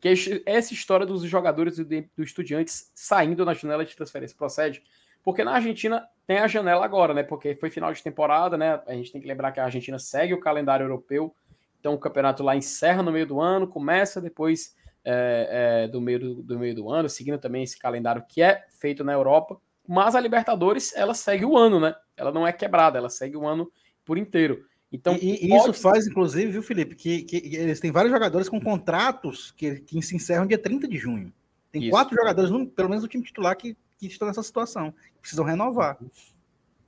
que 0.00 0.08
é 0.08 0.14
essa 0.44 0.74
história 0.74 1.06
dos 1.06 1.22
jogadores 1.22 1.76
do, 1.78 1.84
do 1.84 2.22
Estudiantes 2.22 2.90
saindo 2.94 3.44
na 3.44 3.54
janela 3.54 3.84
de 3.84 3.96
transferência. 3.96 4.36
Procede? 4.36 4.82
Porque 5.22 5.42
na 5.42 5.52
Argentina 5.52 6.06
tem 6.26 6.38
a 6.38 6.46
janela 6.46 6.84
agora, 6.84 7.14
né? 7.14 7.22
Porque 7.22 7.54
foi 7.54 7.70
final 7.70 7.92
de 7.92 8.02
temporada, 8.02 8.58
né? 8.58 8.82
A 8.86 8.92
gente 8.92 9.10
tem 9.10 9.20
que 9.20 9.26
lembrar 9.26 9.52
que 9.52 9.60
a 9.60 9.64
Argentina 9.64 9.98
segue 9.98 10.34
o 10.34 10.40
calendário 10.40 10.84
europeu 10.84 11.34
então 11.84 11.92
o 11.92 11.98
campeonato 11.98 12.42
lá 12.42 12.56
encerra 12.56 13.02
no 13.02 13.12
meio 13.12 13.26
do 13.26 13.42
ano, 13.42 13.68
começa 13.68 14.18
depois 14.18 14.74
é, 15.04 15.82
é, 15.84 15.88
do, 15.88 16.00
meio 16.00 16.18
do, 16.18 16.42
do, 16.42 16.58
meio 16.58 16.74
do 16.74 16.90
ano, 16.90 17.10
seguindo 17.10 17.36
também 17.36 17.62
esse 17.62 17.78
calendário 17.78 18.24
que 18.26 18.40
é 18.40 18.64
feito 18.80 19.04
na 19.04 19.12
Europa. 19.12 19.60
Mas 19.86 20.14
a 20.14 20.20
Libertadores, 20.20 20.94
ela 20.96 21.14
segue 21.14 21.44
o 21.44 21.56
ano, 21.56 21.78
né? 21.78 21.94
Ela 22.16 22.32
não 22.32 22.46
é 22.46 22.52
quebrada, 22.52 22.98
ela 22.98 23.10
segue 23.10 23.36
o 23.36 23.46
ano 23.46 23.70
por 24.04 24.16
inteiro. 24.18 24.64
Então, 24.90 25.16
e, 25.20 25.44
e 25.44 25.48
pode... 25.48 25.70
isso 25.70 25.74
faz, 25.74 26.06
inclusive, 26.06 26.52
viu, 26.52 26.62
Felipe, 26.62 26.94
que, 26.94 27.22
que, 27.22 27.56
eles 27.56 27.80
têm 27.80 27.90
vários 27.90 28.12
jogadores 28.12 28.48
com 28.48 28.60
contratos 28.60 29.50
que, 29.52 29.80
que 29.80 30.00
se 30.02 30.14
encerram 30.14 30.46
dia 30.46 30.58
30 30.58 30.86
de 30.86 30.96
junho. 30.96 31.32
Tem 31.72 31.82
isso. 31.82 31.90
quatro 31.90 32.14
jogadores, 32.14 32.50
pelo 32.74 32.88
menos 32.88 33.02
no 33.02 33.08
time 33.08 33.24
titular, 33.24 33.56
que, 33.56 33.76
que 33.98 34.06
estão 34.06 34.28
nessa 34.28 34.42
situação. 34.42 34.94
Precisam 35.20 35.44
renovar. 35.44 35.98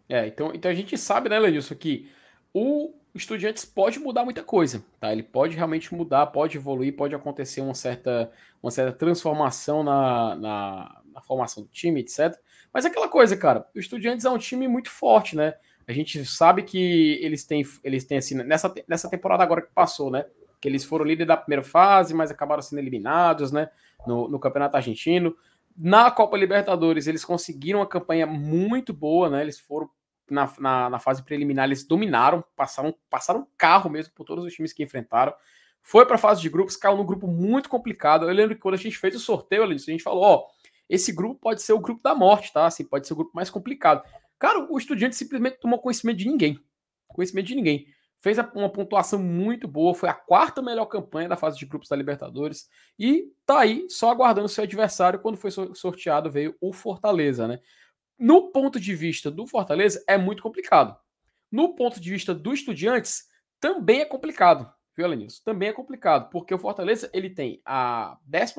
É, 0.08 0.26
então, 0.26 0.52
então 0.54 0.70
a 0.70 0.74
gente 0.74 0.96
sabe, 0.96 1.28
né, 1.28 1.38
Lenilson, 1.38 1.74
que 1.74 2.08
o 2.54 2.94
o 3.16 3.18
Estudiantes 3.18 3.64
pode 3.64 3.98
mudar 3.98 4.24
muita 4.24 4.42
coisa, 4.42 4.84
tá? 5.00 5.10
Ele 5.10 5.22
pode 5.22 5.56
realmente 5.56 5.94
mudar, 5.94 6.26
pode 6.26 6.58
evoluir, 6.58 6.94
pode 6.94 7.14
acontecer 7.14 7.62
uma 7.62 7.74
certa, 7.74 8.30
uma 8.62 8.70
certa 8.70 8.92
transformação 8.92 9.82
na, 9.82 10.36
na, 10.36 11.02
na 11.16 11.23
formação 11.23 11.62
do 11.62 11.68
time, 11.70 12.00
etc. 12.00 12.38
Mas 12.73 12.85
é 12.85 12.88
aquela 12.88 13.08
coisa, 13.08 13.35
cara, 13.37 13.66
o 13.75 13.78
Estudiantes 13.78 14.26
é 14.26 14.30
um 14.30 14.37
time 14.37 14.68
muito 14.68 14.90
forte, 14.90 15.35
né? 15.35 15.54
A 15.88 15.92
gente 15.92 16.23
sabe 16.26 16.62
que 16.62 17.18
eles 17.23 17.44
têm, 17.44 17.64
eles 17.82 18.04
têm 18.04 18.18
assim, 18.18 18.35
nessa, 18.35 18.73
nessa 18.87 19.08
temporada 19.08 19.42
agora 19.42 19.62
que 19.62 19.73
passou, 19.73 20.10
né? 20.10 20.26
Que 20.60 20.69
eles 20.69 20.84
foram 20.84 21.04
líder 21.04 21.25
da 21.25 21.36
primeira 21.36 21.62
fase, 21.62 22.12
mas 22.12 22.30
acabaram 22.30 22.60
sendo 22.60 22.80
eliminados, 22.80 23.50
né? 23.50 23.71
No, 24.06 24.28
no 24.28 24.38
Campeonato 24.38 24.76
Argentino. 24.76 25.34
Na 25.75 26.10
Copa 26.10 26.36
Libertadores, 26.36 27.06
eles 27.06 27.25
conseguiram 27.25 27.80
uma 27.80 27.86
campanha 27.86 28.26
muito 28.26 28.93
boa, 28.93 29.30
né? 29.30 29.40
Eles 29.40 29.58
foram 29.58 29.88
na, 30.30 30.52
na, 30.58 30.90
na, 30.90 30.99
fase 30.99 31.23
preliminar 31.23 31.67
eles 31.67 31.86
dominaram, 31.86 32.45
passaram, 32.56 32.95
passaram 33.08 33.47
carro 33.56 33.88
mesmo 33.88 34.12
por 34.12 34.25
todos 34.25 34.45
os 34.45 34.52
times 34.52 34.73
que 34.73 34.82
enfrentaram. 34.82 35.32
Foi 35.80 36.04
para 36.04 36.17
a 36.17 36.19
fase 36.19 36.43
de 36.43 36.49
grupos, 36.49 36.76
caiu 36.76 36.97
num 36.97 37.06
grupo 37.06 37.28
muito 37.28 37.69
complicado. 37.69 38.28
Eu 38.28 38.34
lembro 38.34 38.56
que 38.56 38.60
quando 38.60 38.75
a 38.75 38.78
gente 38.78 38.99
fez 38.99 39.14
o 39.14 39.21
sorteio, 39.21 39.62
a 39.62 39.73
gente 39.73 40.02
falou: 40.02 40.25
ó, 40.25 40.47
esse 40.88 41.12
grupo 41.12 41.40
pode 41.40 41.62
ser 41.62 41.72
o 41.72 41.80
grupo 41.80 42.02
da 42.02 42.14
morte, 42.14 42.52
tá? 42.52 42.66
Assim, 42.66 42.84
pode 42.84 43.06
ser 43.06 43.12
o 43.12 43.16
grupo 43.16 43.32
mais 43.34 43.50
complicado. 43.50 44.02
Cara, 44.38 44.66
o 44.70 44.78
estudante 44.78 45.16
simplesmente 45.16 45.58
tomou 45.58 45.78
conhecimento 45.78 46.18
de 46.18 46.28
ninguém. 46.28 46.58
Conhecimento 47.08 47.46
de 47.46 47.54
ninguém. 47.54 47.86
Fez 48.18 48.38
uma 48.54 48.70
pontuação 48.70 49.18
muito 49.18 49.68
boa, 49.68 49.94
foi 49.94 50.08
a 50.08 50.14
quarta 50.14 50.62
melhor 50.62 50.86
campanha 50.86 51.28
da 51.28 51.36
fase 51.36 51.58
de 51.58 51.66
grupos 51.66 51.88
da 51.88 51.96
Libertadores. 51.96 52.68
E 52.99 53.30
tá 53.44 53.60
aí, 53.60 53.86
só 53.88 54.10
aguardando 54.10 54.49
seu 54.49 54.64
adversário. 54.64 55.20
Quando 55.20 55.36
foi 55.36 55.50
sorteado, 55.50 56.30
veio 56.30 56.56
o 56.60 56.72
Fortaleza, 56.72 57.46
né? 57.46 57.60
No 58.18 58.50
ponto 58.50 58.80
de 58.80 58.94
vista 58.94 59.30
do 59.30 59.46
Fortaleza, 59.46 60.02
é 60.08 60.16
muito 60.16 60.42
complicado. 60.42 60.96
No 61.50 61.75
ponto 61.75 62.00
de 62.00 62.10
vista 62.10 62.34
do 62.34 62.52
Estudiantes, 62.52 63.25
também 63.60 64.00
é 64.00 64.04
complicado, 64.04 64.70
viu, 64.96 65.06
Alenilson? 65.06 65.42
Também 65.44 65.68
é 65.68 65.72
complicado, 65.72 66.30
porque 66.30 66.54
o 66.54 66.58
Fortaleza 66.58 67.10
ele 67.12 67.30
tem 67.30 67.60
a 67.64 68.18
11 68.34 68.54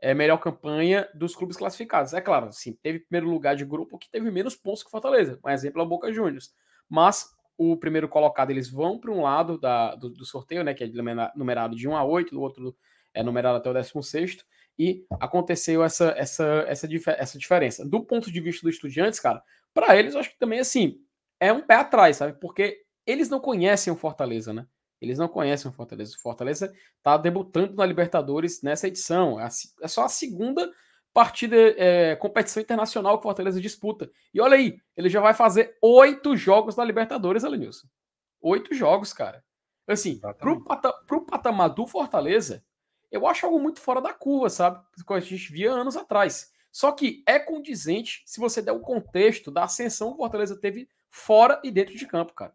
é, 0.00 0.14
melhor 0.14 0.38
campanha 0.38 1.08
dos 1.14 1.34
clubes 1.36 1.56
classificados. 1.56 2.12
É 2.14 2.20
claro, 2.20 2.52
sim, 2.52 2.72
teve 2.82 3.00
primeiro 3.00 3.30
lugar 3.30 3.54
de 3.54 3.64
grupo 3.64 3.98
que 3.98 4.10
teve 4.10 4.30
menos 4.30 4.56
pontos 4.56 4.82
que 4.82 4.88
o 4.88 4.90
Fortaleza. 4.90 5.38
Um 5.44 5.50
exemplo 5.50 5.80
é 5.80 5.84
o 5.84 5.88
Boca 5.88 6.12
Juniors. 6.12 6.52
Mas 6.88 7.30
o 7.56 7.76
primeiro 7.76 8.08
colocado, 8.08 8.50
eles 8.50 8.70
vão 8.70 8.98
para 8.98 9.10
um 9.10 9.22
lado 9.22 9.58
da, 9.58 9.94
do, 9.94 10.08
do, 10.08 10.24
sorteio, 10.24 10.64
né? 10.64 10.72
Que 10.72 10.84
é 10.84 10.90
numerado 11.36 11.76
de 11.76 11.86
1 11.86 11.94
a 11.94 12.02
8, 12.02 12.36
o 12.36 12.40
outro 12.40 12.74
é 13.12 13.22
numerado 13.22 13.58
até 13.58 13.68
o 13.68 13.74
16 13.74 14.38
e 14.78 15.04
aconteceu 15.20 15.84
essa, 15.84 16.14
essa, 16.16 16.64
essa, 16.66 16.88
essa 17.18 17.38
diferença. 17.38 17.86
Do 17.86 18.02
ponto 18.02 18.32
de 18.32 18.40
vista 18.40 18.66
dos 18.66 18.76
estudiantes, 18.76 19.20
cara, 19.20 19.42
para 19.74 19.94
eles 19.94 20.14
eu 20.14 20.20
acho 20.20 20.30
que 20.30 20.38
também 20.38 20.58
assim 20.58 20.98
é 21.38 21.52
um 21.52 21.60
pé 21.60 21.74
atrás, 21.74 22.16
sabe? 22.16 22.38
Porque 22.40 22.82
eles 23.06 23.28
não 23.28 23.40
conhecem 23.40 23.92
o 23.92 23.96
Fortaleza, 23.96 24.54
né? 24.54 24.66
Eles 25.00 25.18
não 25.18 25.28
conhecem 25.28 25.70
o 25.70 25.74
Fortaleza. 25.74 26.14
O 26.16 26.20
Fortaleza 26.20 26.72
está 26.96 27.16
debutando 27.16 27.74
na 27.74 27.86
Libertadores 27.86 28.62
nessa 28.62 28.86
edição. 28.88 29.40
É, 29.40 29.48
é 29.82 29.88
só 29.88 30.04
a 30.04 30.08
segunda 30.08 30.70
partida, 31.12 31.56
é, 31.56 32.16
competição 32.16 32.62
internacional 32.62 33.14
que 33.14 33.20
o 33.20 33.28
Fortaleza 33.28 33.60
disputa. 33.60 34.10
E 34.32 34.40
olha 34.40 34.56
aí, 34.56 34.80
ele 34.96 35.08
já 35.08 35.20
vai 35.20 35.34
fazer 35.34 35.76
oito 35.82 36.36
jogos 36.36 36.76
na 36.76 36.84
Libertadores, 36.84 37.44
Alenilson. 37.44 37.88
Oito 38.40 38.74
jogos, 38.74 39.12
cara. 39.12 39.44
Assim, 39.86 40.18
para 40.18 40.52
o 40.52 40.62
pata, 40.62 40.92
patamar 41.28 41.70
do 41.70 41.86
Fortaleza, 41.86 42.64
eu 43.10 43.26
acho 43.26 43.44
algo 43.44 43.58
muito 43.58 43.80
fora 43.80 44.00
da 44.00 44.12
curva, 44.12 44.48
sabe? 44.48 44.80
Que 45.04 45.12
a 45.12 45.20
gente 45.20 45.52
via 45.52 45.72
anos 45.72 45.96
atrás. 45.96 46.52
Só 46.70 46.92
que 46.92 47.24
é 47.26 47.38
condizente 47.38 48.22
se 48.24 48.38
você 48.38 48.62
der 48.62 48.72
o 48.72 48.80
contexto 48.80 49.50
da 49.50 49.64
ascensão 49.64 50.10
que 50.10 50.14
o 50.14 50.18
Fortaleza 50.18 50.56
teve 50.56 50.88
fora 51.08 51.60
e 51.64 51.70
dentro 51.70 51.96
de 51.96 52.06
campo, 52.06 52.32
cara. 52.32 52.54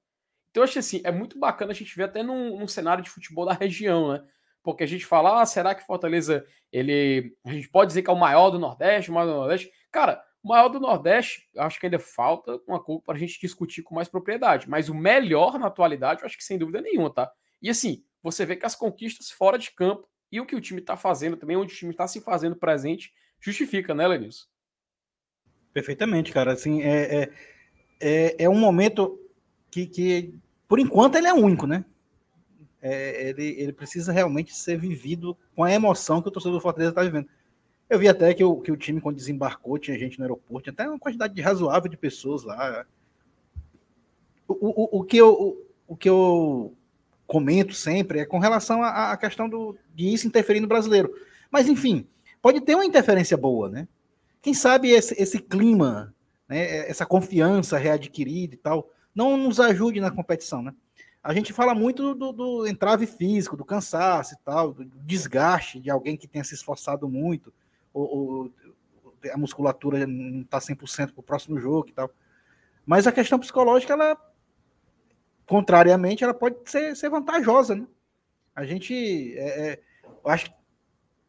Então, 0.56 0.64
eu 0.64 0.70
acho 0.70 0.80
assim, 0.80 1.02
é 1.04 1.12
muito 1.12 1.38
bacana 1.38 1.74
a 1.74 1.76
gente 1.76 1.94
ver 1.98 2.04
até 2.04 2.24
num, 2.24 2.58
num 2.58 2.66
cenário 2.66 3.04
de 3.04 3.10
futebol 3.10 3.46
da 3.46 3.52
região, 3.52 4.14
né? 4.14 4.24
Porque 4.64 4.86
a 4.86 4.88
gente 4.88 5.06
fala, 5.06 5.42
ah, 5.42 5.46
será 5.46 5.76
que 5.76 5.86
Fortaleza, 5.86 6.46
ele. 6.72 7.36
A 7.44 7.52
gente 7.52 7.68
pode 7.68 7.90
dizer 7.90 8.04
que 8.04 8.10
é 8.10 8.14
o 8.14 8.18
maior 8.18 8.50
do 8.52 8.58
Nordeste, 8.58 9.12
o 9.12 9.14
maior 9.14 9.26
do 9.26 9.34
Nordeste. 9.34 9.70
Cara, 9.92 10.24
o 10.42 10.48
maior 10.48 10.70
do 10.70 10.80
Nordeste, 10.80 11.50
acho 11.58 11.78
que 11.78 11.88
ainda 11.88 12.00
falta 12.00 12.58
uma 12.66 12.82
coisa 12.82 13.02
para 13.06 13.16
a 13.16 13.18
gente 13.18 13.38
discutir 13.38 13.84
com 13.84 13.94
mais 13.94 14.08
propriedade. 14.08 14.70
Mas 14.70 14.88
o 14.88 14.96
melhor 14.96 15.60
na 15.60 15.68
atualidade, 15.68 16.22
eu 16.22 16.26
acho 16.26 16.38
que 16.38 16.44
sem 16.46 16.58
dúvida 16.58 16.80
nenhuma, 16.80 17.14
tá? 17.14 17.30
E 17.62 17.70
assim, 17.70 18.06
você 18.24 18.46
vê 18.46 18.56
que 18.56 18.66
as 18.66 18.78
conquistas 18.78 19.30
fora 19.30 19.58
de 19.58 19.72
campo 19.72 20.08
e 20.32 20.40
o 20.40 20.46
que 20.46 20.56
o 20.56 20.62
time 20.62 20.80
está 20.80 20.96
fazendo 20.96 21.36
também, 21.36 21.58
onde 21.58 21.74
o 21.74 21.76
time 21.76 21.92
está 21.92 22.08
se 22.08 22.22
fazendo 22.22 22.56
presente, 22.56 23.14
justifica, 23.42 23.94
né, 23.94 24.08
Lenilson? 24.08 24.46
Perfeitamente, 25.74 26.32
cara. 26.32 26.54
Assim, 26.54 26.82
é, 26.82 27.24
é, 27.24 27.30
é, 28.00 28.36
é 28.46 28.50
um 28.50 28.58
momento 28.58 29.20
que, 29.70 29.86
que, 29.86 30.34
por 30.68 30.80
enquanto, 30.80 31.16
ele 31.16 31.28
é 31.28 31.34
único, 31.34 31.68
né? 31.68 31.86
É, 32.82 33.30
ele, 33.30 33.56
ele 33.60 33.74
precisa 33.74 34.12
realmente 34.12 34.56
ser 34.56 34.78
vivido 34.78 35.36
com 35.56 35.64
a 35.64 35.72
emoção 35.72 36.22
que 36.22 36.28
o 36.28 36.32
torcedor 36.32 36.58
do 36.58 36.62
Fortaleza 36.62 36.92
está 36.92 37.02
vivendo. 37.02 37.28
Eu 37.90 38.00
vi 38.00 38.08
até 38.08 38.34
que 38.34 38.44
o, 38.44 38.60
que 38.62 38.72
o 38.72 38.78
time, 38.78 39.02
quando 39.02 39.16
desembarcou, 39.16 39.78
tinha 39.78 39.98
gente 39.98 40.18
no 40.18 40.26
aeroporto, 40.26 40.64
tinha 40.64 40.74
até 40.74 40.88
uma 40.88 41.00
quantidade 41.00 41.40
razoável 41.42 41.90
de 41.90 41.98
pessoas 41.98 42.44
lá. 42.44 42.86
O, 44.48 44.54
o, 44.54 45.00
o, 45.00 45.04
que, 45.04 45.18
eu, 45.18 45.34
o, 45.34 45.66
o 45.88 45.96
que 45.96 46.10
eu 46.10 46.76
comento 47.28 47.74
sempre 47.74 48.20
é 48.20 48.26
com 48.26 48.40
relação 48.40 48.84
à, 48.84 49.12
à 49.12 49.18
questão 49.18 49.50
do, 49.50 49.78
de 49.94 50.14
isso 50.14 50.28
interferir 50.28 50.60
no 50.60 50.68
brasileiro. 50.68 51.14
Mas, 51.50 51.68
enfim, 51.68 52.08
pode 52.42 52.62
ter 52.62 52.76
uma 52.76 52.86
interferência 52.86 53.38
boa, 53.38 53.70
né? 53.70 53.88
Quem 54.42 54.54
sabe 54.54 54.92
esse, 54.92 55.20
esse 55.20 55.40
clima, 55.40 56.14
né, 56.48 56.88
essa 56.88 57.06
confiança 57.06 57.78
readquirida 57.78 58.54
e 58.54 58.58
tal, 58.58 58.92
não 59.16 59.38
nos 59.38 59.60
ajude 59.60 60.02
na 60.02 60.12
competição, 60.12 60.62
né? 60.62 60.74
A 61.24 61.34
gente 61.34 61.52
fala 61.54 61.74
muito 61.74 62.14
do, 62.14 62.32
do 62.32 62.68
entrave 62.68 63.08
físico, 63.08 63.58
do 63.58 63.66
cansaço 63.66 64.36
e 64.36 64.38
tal, 64.46 64.74
do 64.74 64.86
desgaste 64.86 65.80
de 65.80 65.90
alguém 65.90 66.16
que 66.16 66.28
tenha 66.28 66.44
se 66.44 66.54
esforçado 66.54 67.10
muito, 67.10 67.52
ou, 67.92 68.04
ou 68.16 68.54
a 69.34 69.38
musculatura 69.38 70.06
não 70.06 70.42
está 70.42 70.60
100% 70.60 71.14
para 71.14 71.20
o 71.20 71.24
próximo 71.24 71.60
jogo 71.60 71.90
e 71.90 71.94
tal. 71.94 72.12
Mas 72.86 73.08
a 73.08 73.12
questão 73.12 73.40
psicológica, 73.40 73.94
ela, 73.94 74.16
contrariamente, 75.48 76.24
ela 76.24 76.34
pode 76.34 76.58
ser, 76.66 76.96
ser 76.96 77.10
vantajosa, 77.10 77.74
né? 77.74 77.88
A 78.56 78.64
gente, 78.64 79.36
é, 79.36 79.72
é, 79.72 79.82
eu 80.24 80.30
acho 80.30 80.46
que 80.46 80.56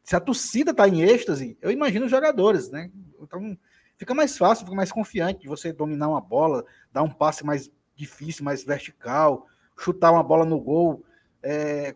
se 0.05 0.14
a 0.14 0.20
torcida 0.20 0.72
está 0.72 0.87
em 0.87 1.01
êxtase, 1.01 1.57
eu 1.61 1.70
imagino 1.70 2.05
os 2.05 2.11
jogadores, 2.11 2.70
né? 2.70 2.90
Então, 3.20 3.57
fica 3.96 4.14
mais 4.14 4.37
fácil, 4.37 4.66
fica 4.66 4.77
mais 4.77 4.92
confiante 4.92 5.40
de 5.40 5.49
você 5.49 5.72
dominar 5.72 6.09
uma 6.09 6.20
bola, 6.20 6.64
dar 6.92 7.03
um 7.03 7.11
passe 7.11 7.44
mais 7.44 7.70
difícil, 7.97 8.45
mais 8.45 8.63
vertical, 8.63 9.47
chutar 9.77 10.13
uma 10.13 10.23
bola 10.23 10.45
no 10.45 10.61
gol, 10.61 11.05
é, 11.43 11.95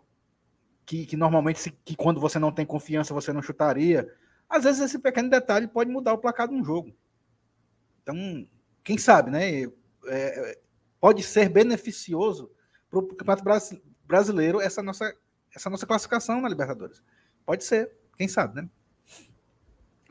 que, 0.87 1.07
que, 1.07 1.17
normalmente, 1.17 1.71
que 1.85 1.95
quando 1.95 2.21
você 2.21 2.39
não 2.39 2.51
tem 2.51 2.67
confiança, 2.67 3.15
você 3.15 3.33
não 3.33 3.43
chutaria. 3.43 4.13
Às 4.49 4.65
vezes, 4.65 4.81
esse 4.81 4.99
pequeno 4.99 5.31
detalhe 5.31 5.69
pode 5.69 5.91
mudar 5.91 6.15
o 6.15 6.19
placar 6.19 6.49
de 6.49 6.55
um 6.55 6.65
jogo. 6.65 6.93
Então, 8.03 8.17
quem 8.83 8.99
sabe, 8.99 9.31
né? 9.31 9.65
É 10.07 10.59
pode 11.01 11.23
ser 11.23 11.49
beneficioso 11.49 12.53
para 12.91 12.99
o 12.99 13.09
Campeonato 13.09 13.43
Brasileiro 14.07 14.61
essa 14.61 14.83
nossa, 14.83 15.17
essa 15.55 15.71
nossa 15.71 15.87
classificação 15.87 16.41
na 16.41 16.49
Libertadores. 16.49 17.03
Pode 17.47 17.65
ser, 17.65 17.91
quem 18.17 18.29
sabe, 18.29 18.61
né? 18.61 18.69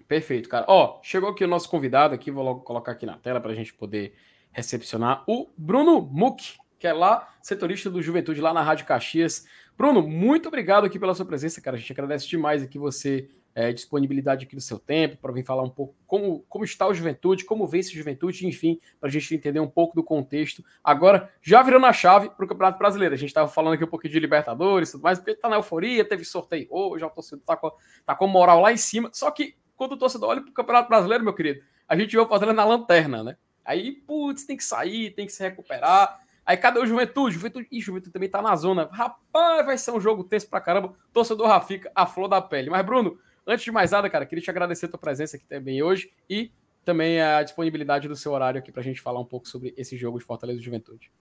Perfeito, 0.07 0.49
cara. 0.49 0.65
Ó, 0.67 0.99
chegou 1.03 1.29
aqui 1.29 1.43
o 1.43 1.47
nosso 1.47 1.69
convidado 1.69 2.15
aqui, 2.15 2.31
vou 2.31 2.43
logo 2.43 2.61
colocar 2.61 2.93
aqui 2.93 3.05
na 3.05 3.19
tela 3.19 3.39
para 3.39 3.51
a 3.51 3.55
gente 3.55 3.73
poder 3.73 4.15
recepcionar 4.51 5.23
o 5.27 5.49
Bruno 5.57 6.01
Muck, 6.01 6.57
que 6.77 6.87
é 6.87 6.93
lá, 6.93 7.27
setorista 7.41 7.89
do 7.89 8.01
Juventude, 8.01 8.41
lá 8.41 8.53
na 8.53 8.61
Rádio 8.61 8.85
Caxias. 8.85 9.45
Bruno, 9.77 10.01
muito 10.01 10.47
obrigado 10.47 10.85
aqui 10.85 10.99
pela 10.99 11.13
sua 11.13 11.25
presença, 11.25 11.61
cara. 11.61 11.77
A 11.77 11.79
gente 11.79 11.91
agradece 11.91 12.27
demais 12.27 12.63
aqui 12.63 12.77
você, 12.77 13.29
é, 13.53 13.71
disponibilidade 13.71 14.45
aqui 14.45 14.55
do 14.55 14.61
seu 14.61 14.79
tempo, 14.79 15.17
para 15.17 15.31
vir 15.31 15.43
falar 15.43 15.63
um 15.63 15.69
pouco 15.69 15.95
como, 16.07 16.45
como 16.47 16.63
está 16.63 16.87
o 16.87 16.93
Juventude, 16.93 17.45
como 17.45 17.67
vem 17.67 17.81
esse 17.81 17.93
Juventude, 17.93 18.47
enfim, 18.47 18.79
para 18.99 19.09
a 19.09 19.11
gente 19.11 19.33
entender 19.35 19.59
um 19.59 19.69
pouco 19.69 19.95
do 19.95 20.03
contexto. 20.03 20.63
Agora, 20.83 21.31
já 21.41 21.61
virando 21.61 21.85
a 21.85 21.93
chave 21.93 22.29
para 22.29 22.45
o 22.45 22.47
Campeonato 22.47 22.77
Brasileiro. 22.79 23.15
A 23.15 23.17
gente 23.17 23.29
estava 23.29 23.47
falando 23.47 23.73
aqui 23.73 23.83
um 23.83 23.87
pouquinho 23.87 24.13
de 24.13 24.19
Libertadores, 24.19 24.91
tudo 24.91 25.01
mais, 25.01 25.19
porque 25.19 25.31
está 25.31 25.49
na 25.49 25.57
euforia, 25.57 26.07
teve 26.07 26.23
sorteio 26.23 26.67
hoje, 26.69 27.03
o 27.03 27.09
torcedor 27.09 27.41
está 27.41 27.57
com, 27.57 27.71
tá 28.05 28.15
com 28.15 28.27
moral 28.27 28.61
lá 28.61 28.71
em 28.71 28.77
cima. 28.77 29.09
Só 29.13 29.29
que 29.31 29.55
quando 29.75 29.93
o 29.93 29.97
torcedor 29.97 30.29
olha 30.29 30.41
para 30.41 30.51
o 30.51 30.53
Campeonato 30.53 30.89
Brasileiro, 30.89 31.23
meu 31.23 31.33
querido, 31.33 31.61
a 31.87 31.97
gente 31.97 32.15
vai 32.15 32.27
fazendo 32.27 32.53
na 32.53 32.65
lanterna, 32.65 33.23
né? 33.23 33.37
Aí, 33.69 33.91
putz, 33.91 34.45
tem 34.45 34.57
que 34.57 34.63
sair, 34.63 35.11
tem 35.11 35.27
que 35.27 35.31
se 35.31 35.43
recuperar. 35.43 36.19
Aí 36.43 36.57
cadê 36.57 36.79
o 36.79 36.85
Juventude? 36.87 37.35
Juventude, 37.35 37.67
ih, 37.71 37.79
Juventude 37.79 38.11
também 38.11 38.27
tá 38.27 38.41
na 38.41 38.55
zona. 38.55 38.89
Rapaz, 38.91 39.63
vai 39.63 39.77
ser 39.77 39.91
um 39.91 40.01
jogo 40.01 40.23
tenso 40.23 40.49
pra 40.49 40.59
caramba. 40.59 40.95
Torcedor 41.13 41.45
Rafica, 41.45 41.91
a 41.93 42.07
flor 42.07 42.27
da 42.27 42.41
pele. 42.41 42.71
Mas, 42.71 42.83
Bruno, 42.83 43.19
antes 43.45 43.63
de 43.63 43.71
mais 43.71 43.91
nada, 43.91 44.09
cara, 44.09 44.25
queria 44.25 44.43
te 44.43 44.49
agradecer 44.49 44.87
a 44.87 44.89
tua 44.89 44.97
presença 44.97 45.37
aqui 45.37 45.45
também 45.45 45.83
hoje 45.83 46.11
e 46.27 46.51
também 46.83 47.21
a 47.21 47.43
disponibilidade 47.43 48.07
do 48.07 48.15
seu 48.15 48.31
horário 48.31 48.57
aqui 48.57 48.71
pra 48.71 48.81
gente 48.81 48.99
falar 48.99 49.19
um 49.19 49.25
pouco 49.25 49.47
sobre 49.47 49.71
esse 49.77 49.95
jogo 49.95 50.17
de 50.17 50.25
Fortaleza 50.25 50.59
e 50.59 50.63
Juventude. 50.63 51.11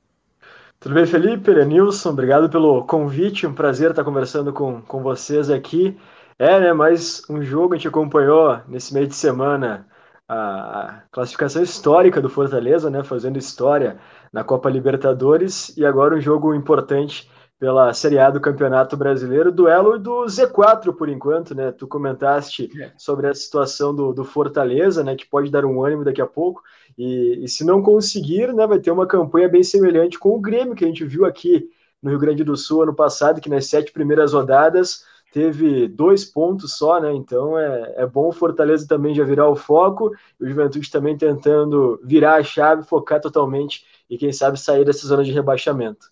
Tudo 0.80 0.94
bem, 0.94 1.04
Felipe? 1.04 1.50
Lenilson, 1.50 2.08
obrigado 2.08 2.48
pelo 2.48 2.86
convite. 2.86 3.46
Um 3.46 3.52
prazer 3.52 3.90
estar 3.90 4.04
conversando 4.04 4.54
com, 4.54 4.80
com 4.80 5.02
vocês 5.02 5.50
aqui. 5.50 5.94
É, 6.38 6.58
né? 6.58 6.72
Mais 6.72 7.22
um 7.28 7.42
jogo 7.42 7.74
a 7.74 7.76
gente 7.76 7.88
acompanhou 7.88 8.58
nesse 8.66 8.94
meio 8.94 9.06
de 9.06 9.14
semana 9.14 9.86
a 10.28 11.02
classificação 11.10 11.62
histórica 11.62 12.20
do 12.20 12.28
Fortaleza, 12.28 12.90
né, 12.90 13.02
fazendo 13.02 13.38
história 13.38 13.98
na 14.32 14.44
Copa 14.44 14.68
Libertadores 14.68 15.74
e 15.76 15.86
agora 15.86 16.14
um 16.14 16.20
jogo 16.20 16.54
importante 16.54 17.28
pela 17.58 17.92
Série 17.92 18.18
A 18.18 18.30
do 18.30 18.40
Campeonato 18.40 18.96
Brasileiro, 18.96 19.50
duelo 19.50 19.98
do 19.98 20.26
Z4 20.26 20.94
por 20.94 21.08
enquanto, 21.08 21.56
né? 21.56 21.72
Tu 21.72 21.88
comentaste 21.88 22.70
é. 22.80 22.92
sobre 22.96 23.26
a 23.26 23.34
situação 23.34 23.92
do, 23.92 24.12
do, 24.12 24.24
Fortaleza, 24.24 25.02
né? 25.02 25.16
Que 25.16 25.26
pode 25.26 25.50
dar 25.50 25.64
um 25.64 25.84
ânimo 25.84 26.04
daqui 26.04 26.22
a 26.22 26.26
pouco. 26.26 26.62
E, 26.96 27.42
e, 27.42 27.48
se 27.48 27.64
não 27.64 27.82
conseguir, 27.82 28.52
né? 28.54 28.64
Vai 28.64 28.78
ter 28.78 28.92
uma 28.92 29.08
campanha 29.08 29.48
bem 29.48 29.64
semelhante 29.64 30.18
com 30.20 30.36
o 30.36 30.40
Grêmio 30.40 30.76
que 30.76 30.84
a 30.84 30.86
gente 30.86 31.04
viu 31.04 31.24
aqui 31.24 31.68
no 32.00 32.10
Rio 32.10 32.18
Grande 32.20 32.44
do 32.44 32.56
Sul 32.56 32.82
ano 32.82 32.94
passado, 32.94 33.40
que 33.40 33.50
nas 33.50 33.66
sete 33.66 33.90
primeiras 33.90 34.32
rodadas 34.32 35.04
teve 35.32 35.88
dois 35.88 36.24
pontos 36.24 36.76
só, 36.76 37.00
né? 37.00 37.12
Então 37.12 37.58
é, 37.58 37.94
é 37.98 38.06
bom 38.06 38.28
o 38.28 38.32
Fortaleza 38.32 38.86
também 38.86 39.14
já 39.14 39.24
virar 39.24 39.48
o 39.48 39.56
foco, 39.56 40.14
e 40.40 40.44
o 40.44 40.48
Juventude 40.48 40.90
também 40.90 41.16
tentando 41.16 42.00
virar 42.04 42.36
a 42.36 42.42
chave, 42.42 42.84
focar 42.84 43.20
totalmente 43.20 43.84
e 44.08 44.16
quem 44.16 44.32
sabe 44.32 44.58
sair 44.58 44.84
dessa 44.84 45.06
zona 45.06 45.24
de 45.24 45.32
rebaixamento. 45.32 46.10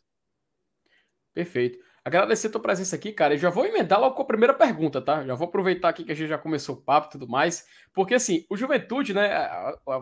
Perfeito. 1.33 1.79
Agradecer 2.07 2.46
a 2.46 2.50
tua 2.50 2.62
presença 2.62 2.94
aqui, 2.94 3.12
cara. 3.12 3.35
E 3.35 3.38
já 3.38 3.50
vou 3.50 3.66
emendar 3.66 3.98
logo 3.98 4.14
com 4.14 4.22
a 4.22 4.26
primeira 4.26 4.55
pergunta, 4.55 5.02
tá? 5.02 5.24
Já 5.26 5.35
vou 5.35 5.48
aproveitar 5.48 5.88
aqui 5.88 6.05
que 6.05 6.12
a 6.12 6.14
gente 6.14 6.29
já 6.29 6.38
começou 6.38 6.76
o 6.76 6.81
papo 6.81 7.09
e 7.09 7.11
tudo 7.11 7.29
mais. 7.29 7.66
Porque, 7.92 8.14
assim, 8.14 8.46
o 8.48 8.57
Juventude, 8.57 9.12
né? 9.12 9.29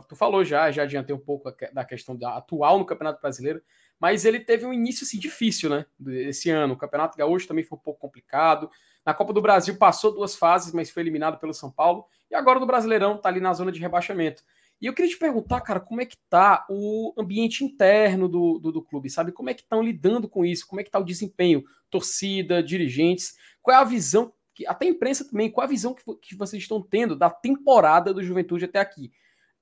Tu 0.06 0.14
falou 0.14 0.44
já, 0.44 0.70
já 0.70 0.82
adiantei 0.82 1.16
um 1.16 1.18
pouco 1.18 1.50
da 1.72 1.82
questão 1.82 2.14
da 2.14 2.36
atual 2.36 2.78
no 2.78 2.84
Campeonato 2.84 3.22
Brasileiro, 3.22 3.62
mas 3.98 4.26
ele 4.26 4.38
teve 4.38 4.66
um 4.66 4.72
início, 4.74 5.04
assim, 5.04 5.18
difícil, 5.18 5.70
né? 5.70 5.86
Esse 6.08 6.50
ano. 6.50 6.74
O 6.74 6.76
Campeonato 6.76 7.16
Gaúcho 7.16 7.48
também 7.48 7.64
foi 7.64 7.78
um 7.78 7.82
pouco 7.82 8.00
complicado. 8.00 8.68
Na 9.04 9.12
Copa 9.12 9.32
do 9.32 9.42
Brasil 9.42 9.76
passou 9.76 10.12
duas 10.12 10.34
fases, 10.34 10.72
mas 10.72 10.90
foi 10.90 11.02
eliminado 11.02 11.38
pelo 11.38 11.52
São 11.52 11.70
Paulo. 11.70 12.06
E 12.30 12.34
agora 12.34 12.58
no 12.58 12.66
Brasileirão 12.66 13.18
tá 13.18 13.28
ali 13.28 13.40
na 13.40 13.52
zona 13.52 13.70
de 13.70 13.80
rebaixamento. 13.80 14.42
E 14.80 14.86
eu 14.86 14.92
queria 14.92 15.10
te 15.10 15.18
perguntar, 15.18 15.60
cara, 15.60 15.80
como 15.80 16.00
é 16.00 16.06
que 16.06 16.16
tá 16.28 16.66
o 16.68 17.14
ambiente 17.16 17.64
interno 17.64 18.28
do, 18.28 18.58
do, 18.58 18.72
do 18.72 18.82
clube, 18.82 19.08
sabe? 19.08 19.32
Como 19.32 19.48
é 19.48 19.54
que 19.54 19.62
estão 19.62 19.82
lidando 19.82 20.28
com 20.28 20.44
isso? 20.44 20.66
Como 20.66 20.80
é 20.80 20.84
que 20.84 20.90
tá 20.90 20.98
o 20.98 21.04
desempenho? 21.04 21.64
Torcida, 21.90 22.62
dirigentes? 22.62 23.34
Qual 23.62 23.76
é 23.76 23.80
a 23.80 23.84
visão, 23.84 24.32
que 24.54 24.66
até 24.66 24.86
a 24.86 24.90
imprensa 24.90 25.24
também, 25.28 25.50
qual 25.50 25.62
é 25.64 25.66
a 25.66 25.70
visão 25.70 25.94
que, 25.94 26.02
que 26.20 26.36
vocês 26.36 26.62
estão 26.62 26.82
tendo 26.82 27.16
da 27.16 27.30
temporada 27.30 28.12
do 28.12 28.22
Juventude 28.22 28.64
até 28.64 28.80
aqui? 28.80 29.12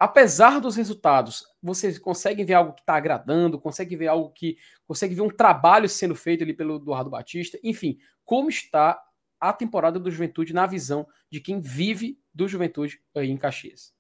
apesar 0.03 0.61
dos 0.61 0.75
resultados, 0.75 1.47
vocês 1.63 1.97
conseguem 1.97 2.45
ver 2.45 2.55
algo 2.55 2.73
que 2.73 2.81
está 2.81 2.97
agradando, 2.97 3.61
conseguem 3.61 3.97
ver 3.97 4.09
algo 4.09 4.31
que. 4.31 4.59
consegue 4.85 5.15
ver 5.15 5.21
um 5.21 5.29
trabalho 5.29 5.89
sendo 5.89 6.17
feito 6.17 6.43
ali 6.43 6.53
pelo 6.53 6.75
Eduardo 6.75 7.09
Batista, 7.09 7.57
enfim, 7.63 7.97
como 8.25 8.49
está 8.49 9.01
a 9.43 9.53
temporada 9.53 9.99
do 9.99 10.09
Juventude 10.09 10.55
na 10.55 10.67
visão 10.67 11.05
de 11.29 11.41
quem 11.41 11.61
vive 11.61 12.17
do 12.33 12.47
Juventude 12.47 13.01
aí 13.17 13.29
em 13.29 13.37
Caxias. 13.37 13.93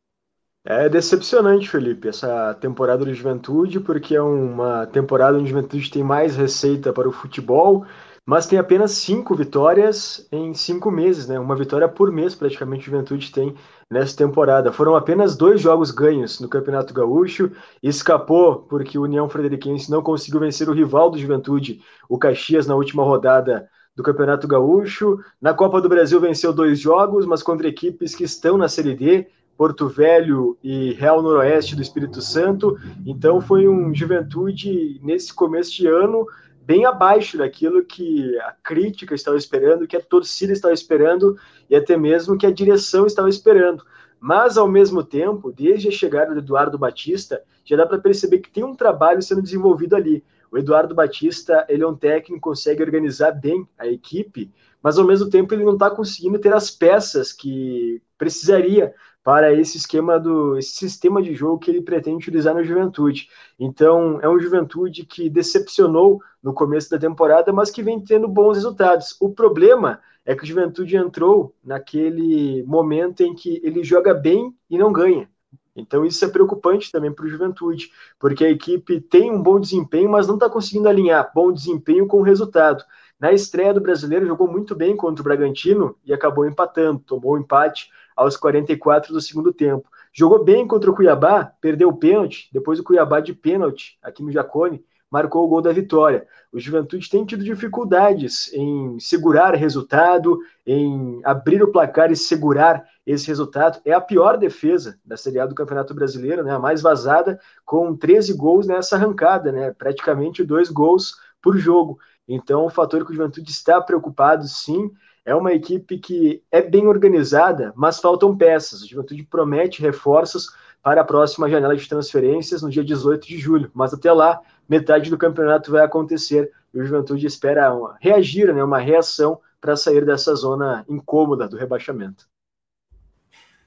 É 0.64 0.88
decepcionante, 0.88 1.68
Felipe, 1.68 2.06
essa 2.06 2.54
temporada 2.54 3.04
do 3.04 3.12
Juventude, 3.12 3.80
porque 3.80 4.14
é 4.14 4.22
uma 4.22 4.86
temporada 4.86 5.36
onde 5.36 5.46
o 5.46 5.48
Juventude 5.48 5.90
tem 5.90 6.04
mais 6.04 6.36
receita 6.36 6.92
para 6.92 7.08
o 7.08 7.12
futebol, 7.12 7.84
mas 8.24 8.46
tem 8.46 8.56
apenas 8.56 8.92
cinco 8.92 9.34
vitórias 9.34 10.28
em 10.30 10.54
cinco 10.54 10.88
meses, 10.92 11.26
né? 11.26 11.40
Uma 11.40 11.56
vitória 11.56 11.88
por 11.88 12.12
mês, 12.12 12.36
praticamente, 12.36 12.82
o 12.82 12.92
Juventude 12.92 13.32
tem 13.32 13.56
nessa 13.90 14.16
temporada. 14.16 14.72
Foram 14.72 14.94
apenas 14.94 15.36
dois 15.36 15.60
jogos 15.60 15.90
ganhos 15.90 16.38
no 16.38 16.48
Campeonato 16.48 16.94
Gaúcho, 16.94 17.50
escapou 17.82 18.60
porque 18.62 18.96
o 18.96 19.02
União 19.02 19.28
Frederiquense 19.28 19.90
não 19.90 20.00
conseguiu 20.00 20.38
vencer 20.38 20.68
o 20.68 20.72
rival 20.72 21.10
do 21.10 21.18
Juventude, 21.18 21.82
o 22.08 22.16
Caxias, 22.16 22.68
na 22.68 22.76
última 22.76 23.02
rodada 23.02 23.68
do 23.94 24.02
Campeonato 24.02 24.48
Gaúcho. 24.48 25.18
Na 25.40 25.52
Copa 25.52 25.80
do 25.80 25.88
Brasil 25.88 26.20
venceu 26.20 26.52
dois 26.52 26.78
jogos, 26.78 27.26
mas 27.26 27.42
contra 27.42 27.68
equipes 27.68 28.14
que 28.14 28.24
estão 28.24 28.56
na 28.56 28.68
Série 28.68 28.94
D, 28.94 29.26
Porto 29.56 29.88
Velho 29.88 30.56
e 30.62 30.92
Real 30.94 31.22
Noroeste 31.22 31.76
do 31.76 31.82
Espírito 31.82 32.20
Santo. 32.20 32.78
Então 33.06 33.40
foi 33.40 33.68
um 33.68 33.94
Juventude 33.94 34.98
nesse 35.02 35.32
começo 35.32 35.72
de 35.72 35.86
ano 35.86 36.26
bem 36.64 36.84
abaixo 36.84 37.36
daquilo 37.36 37.84
que 37.84 38.38
a 38.40 38.54
crítica 38.62 39.14
estava 39.14 39.36
esperando, 39.36 39.86
que 39.86 39.96
a 39.96 40.00
torcida 40.00 40.52
estava 40.52 40.72
esperando 40.72 41.36
e 41.68 41.74
até 41.74 41.96
mesmo 41.96 42.38
que 42.38 42.46
a 42.46 42.52
direção 42.52 43.06
estava 43.06 43.28
esperando. 43.28 43.84
Mas, 44.20 44.56
ao 44.56 44.68
mesmo 44.68 45.02
tempo, 45.02 45.52
desde 45.52 45.88
a 45.88 45.90
chegada 45.90 46.32
do 46.32 46.38
Eduardo 46.38 46.78
Batista, 46.78 47.42
já 47.64 47.76
dá 47.76 47.84
para 47.84 47.98
perceber 47.98 48.38
que 48.38 48.50
tem 48.50 48.62
um 48.62 48.74
trabalho 48.74 49.20
sendo 49.20 49.42
desenvolvido 49.42 49.96
ali. 49.96 50.22
O 50.52 50.58
Eduardo 50.58 50.94
Batista, 50.94 51.64
ele 51.66 51.82
é 51.82 51.86
um 51.86 51.96
técnico, 51.96 52.42
consegue 52.42 52.82
organizar 52.82 53.32
bem 53.32 53.66
a 53.78 53.86
equipe, 53.86 54.52
mas 54.82 54.98
ao 54.98 55.06
mesmo 55.06 55.30
tempo 55.30 55.54
ele 55.54 55.64
não 55.64 55.72
está 55.72 55.90
conseguindo 55.90 56.38
ter 56.38 56.52
as 56.52 56.70
peças 56.70 57.32
que 57.32 58.02
precisaria 58.18 58.94
para 59.24 59.50
esse 59.54 59.78
esquema 59.78 60.20
do 60.20 60.58
esse 60.58 60.72
sistema 60.72 61.22
de 61.22 61.34
jogo 61.34 61.58
que 61.58 61.70
ele 61.70 61.80
pretende 61.80 62.16
utilizar 62.16 62.54
na 62.54 62.62
Juventude. 62.62 63.30
Então, 63.58 64.20
é 64.20 64.28
um 64.28 64.38
Juventude 64.38 65.06
que 65.06 65.30
decepcionou 65.30 66.20
no 66.42 66.52
começo 66.52 66.90
da 66.90 66.98
temporada, 66.98 67.50
mas 67.50 67.70
que 67.70 67.82
vem 67.82 67.98
tendo 67.98 68.28
bons 68.28 68.56
resultados. 68.56 69.16
O 69.20 69.30
problema 69.30 70.00
é 70.22 70.36
que 70.36 70.42
o 70.42 70.46
Juventude 70.46 70.96
entrou 70.96 71.54
naquele 71.64 72.62
momento 72.64 73.22
em 73.22 73.34
que 73.34 73.58
ele 73.64 73.82
joga 73.82 74.12
bem 74.12 74.54
e 74.68 74.76
não 74.76 74.92
ganha. 74.92 75.31
Então 75.74 76.04
isso 76.04 76.24
é 76.24 76.28
preocupante 76.28 76.92
também 76.92 77.12
para 77.12 77.24
o 77.24 77.28
Juventude, 77.28 77.90
porque 78.18 78.44
a 78.44 78.50
equipe 78.50 79.00
tem 79.00 79.30
um 79.30 79.42
bom 79.42 79.58
desempenho, 79.58 80.10
mas 80.10 80.26
não 80.26 80.34
está 80.34 80.48
conseguindo 80.48 80.88
alinhar 80.88 81.32
bom 81.34 81.50
desempenho 81.52 82.06
com 82.06 82.18
o 82.18 82.22
resultado. 82.22 82.84
Na 83.18 83.32
estreia 83.32 83.72
do 83.72 83.80
brasileiro, 83.80 84.26
jogou 84.26 84.48
muito 84.48 84.74
bem 84.74 84.96
contra 84.96 85.22
o 85.22 85.24
Bragantino 85.24 85.96
e 86.04 86.12
acabou 86.12 86.46
empatando, 86.46 86.98
tomou 86.98 87.32
o 87.32 87.36
um 87.36 87.40
empate 87.40 87.90
aos 88.16 88.36
44 88.36 89.12
do 89.12 89.20
segundo 89.20 89.52
tempo. 89.52 89.88
Jogou 90.12 90.44
bem 90.44 90.66
contra 90.66 90.90
o 90.90 90.94
Cuiabá, 90.94 91.44
perdeu 91.60 91.88
o 91.88 91.96
pênalti, 91.96 92.50
depois 92.52 92.78
o 92.78 92.84
Cuiabá 92.84 93.20
de 93.20 93.32
pênalti 93.32 93.98
aqui 94.02 94.22
no 94.22 94.30
Jacone, 94.30 94.84
marcou 95.12 95.44
o 95.44 95.48
gol 95.48 95.60
da 95.60 95.70
vitória. 95.70 96.26
O 96.50 96.58
Juventude 96.58 97.10
tem 97.10 97.22
tido 97.26 97.44
dificuldades 97.44 98.50
em 98.54 98.98
segurar 98.98 99.54
resultado, 99.54 100.38
em 100.66 101.20
abrir 101.22 101.62
o 101.62 101.70
placar 101.70 102.10
e 102.10 102.16
segurar 102.16 102.82
esse 103.06 103.26
resultado. 103.28 103.78
É 103.84 103.92
a 103.92 104.00
pior 104.00 104.38
defesa 104.38 104.98
da 105.04 105.18
Série 105.18 105.38
A 105.38 105.44
do 105.44 105.54
Campeonato 105.54 105.92
Brasileiro, 105.92 106.42
né? 106.42 106.54
a 106.54 106.58
mais 106.58 106.80
vazada, 106.80 107.38
com 107.62 107.94
13 107.94 108.32
gols 108.32 108.66
nessa 108.66 108.96
arrancada, 108.96 109.52
né? 109.52 109.70
praticamente 109.72 110.42
dois 110.42 110.70
gols 110.70 111.16
por 111.42 111.58
jogo. 111.58 111.98
Então, 112.26 112.64
o 112.64 112.70
fator 112.70 113.04
que 113.04 113.12
o 113.12 113.14
Juventude 113.14 113.50
está 113.50 113.82
preocupado, 113.82 114.48
sim, 114.48 114.90
é 115.24 115.34
uma 115.34 115.52
equipe 115.52 115.98
que 115.98 116.42
é 116.50 116.60
bem 116.60 116.86
organizada, 116.86 117.72
mas 117.76 118.00
faltam 118.00 118.36
peças. 118.36 118.82
O 118.82 118.88
Juventude 118.88 119.22
promete 119.22 119.80
reforços 119.80 120.48
para 120.82 121.00
a 121.00 121.04
próxima 121.04 121.48
janela 121.48 121.76
de 121.76 121.88
transferências 121.88 122.62
no 122.62 122.70
dia 122.70 122.84
18 122.84 123.26
de 123.26 123.38
julho, 123.38 123.70
mas 123.72 123.94
até 123.94 124.12
lá, 124.12 124.40
metade 124.68 125.10
do 125.10 125.18
campeonato 125.18 125.70
vai 125.70 125.84
acontecer 125.84 126.50
e 126.74 126.80
o 126.80 126.84
Juventude 126.84 127.26
espera 127.26 127.72
uma, 127.72 127.96
reagir, 128.00 128.52
né, 128.52 128.64
uma 128.64 128.78
reação 128.78 129.40
para 129.60 129.76
sair 129.76 130.04
dessa 130.04 130.34
zona 130.34 130.84
incômoda 130.88 131.46
do 131.46 131.56
rebaixamento. 131.56 132.28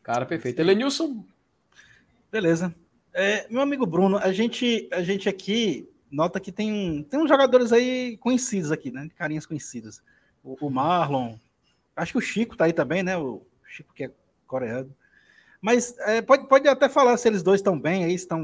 Cara, 0.04 0.26
perfeito. 0.26 0.60
Elenilson? 0.60 1.26
Beleza. 2.32 2.76
É, 3.14 3.48
meu 3.50 3.62
amigo 3.62 3.86
Bruno, 3.86 4.18
a 4.18 4.32
gente, 4.34 4.90
a 4.92 5.02
gente 5.02 5.30
aqui 5.30 5.90
nota 6.12 6.40
que 6.40 6.52
tem, 6.52 7.04
tem 7.10 7.20
uns 7.20 7.30
jogadores 7.30 7.72
aí 7.72 8.18
conhecidos 8.18 8.72
aqui, 8.72 8.92
né? 8.92 9.08
Carinhas 9.16 9.46
conhecidas. 9.46 10.04
O, 10.44 10.68
o 10.68 10.70
Marlon, 10.70 11.38
acho 11.96 12.12
que 12.14 12.18
o 12.18 12.22
Chico 12.22 12.58
tá 12.58 12.66
aí 12.66 12.74
também, 12.74 13.04
né? 13.04 13.18
O 13.18 13.42
Chico 13.68 13.94
que 13.94 14.06
é 14.06 14.12
coreano. 14.48 14.96
Mas 15.62 15.98
é, 16.00 16.22
pode, 16.22 16.48
pode 16.48 16.68
até 16.68 16.88
falar 16.88 17.18
se 17.18 17.28
eles 17.28 17.42
dois 17.42 17.60
estão 17.60 17.80
bem, 17.80 18.04
aí 18.04 18.14
estão. 18.14 18.40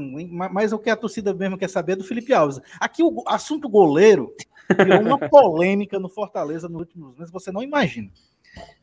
Mas 0.50 0.72
o 0.72 0.78
que 0.78 0.90
a 0.90 0.96
torcida 0.96 1.32
mesmo 1.32 1.56
quer 1.56 1.68
saber 1.68 1.92
é 1.92 1.96
do 1.96 2.04
Felipe 2.04 2.34
Alves. 2.34 2.60
Aqui 2.80 3.02
o 3.02 3.22
assunto 3.28 3.68
goleiro 3.68 4.34
virou 4.76 5.00
uma 5.00 5.18
polêmica 5.30 6.00
no 6.00 6.08
Fortaleza 6.08 6.68
nos 6.68 6.80
últimos 6.80 7.16
meses, 7.16 7.32
você 7.32 7.52
não 7.52 7.62
imagina. 7.62 8.10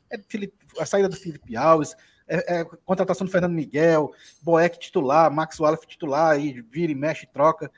É 0.09 0.17
Felipe, 0.27 0.55
a 0.79 0.85
saída 0.85 1.09
do 1.09 1.15
Felipe 1.15 1.57
Alves, 1.57 1.95
é, 2.27 2.59
é, 2.59 2.63
contratação 2.63 3.25
do 3.25 3.31
Fernando 3.31 3.53
Miguel, 3.53 4.11
Boeck 4.41 4.79
titular, 4.79 5.31
Max 5.31 5.59
Wallace 5.59 5.85
titular, 5.85 6.31
aí 6.31 6.61
vira 6.61 6.91
e 6.91 6.95
mexe, 6.95 7.27
troca. 7.27 7.71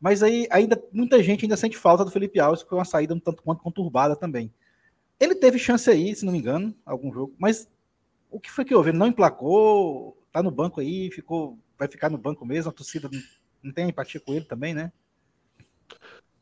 Mas 0.00 0.22
aí 0.22 0.48
ainda 0.50 0.82
muita 0.92 1.22
gente 1.22 1.44
ainda 1.44 1.56
sente 1.56 1.76
falta 1.76 2.04
do 2.04 2.10
Felipe 2.10 2.40
Alves, 2.40 2.62
que 2.62 2.68
foi 2.68 2.78
uma 2.78 2.84
saída 2.84 3.14
um 3.14 3.20
tanto 3.20 3.42
quanto 3.42 3.62
conturbada 3.62 4.16
também. 4.16 4.52
Ele 5.20 5.34
teve 5.34 5.58
chance 5.58 5.88
aí, 5.90 6.14
se 6.14 6.24
não 6.24 6.32
me 6.32 6.38
engano, 6.38 6.74
algum 6.84 7.12
jogo, 7.12 7.34
mas 7.38 7.68
o 8.30 8.40
que 8.40 8.50
foi 8.50 8.64
que 8.64 8.74
houve? 8.74 8.90
Ele 8.90 8.98
não 8.98 9.08
emplacou, 9.08 10.16
tá 10.32 10.42
no 10.42 10.50
banco 10.50 10.80
aí, 10.80 11.10
ficou, 11.10 11.58
vai 11.78 11.86
ficar 11.86 12.08
no 12.08 12.16
banco 12.16 12.46
mesmo, 12.46 12.70
a 12.70 12.74
torcida 12.74 13.10
não, 13.62 13.72
tem 13.72 13.88
empatia 13.88 14.20
com 14.20 14.32
ele 14.32 14.46
também, 14.46 14.72
né? 14.72 14.90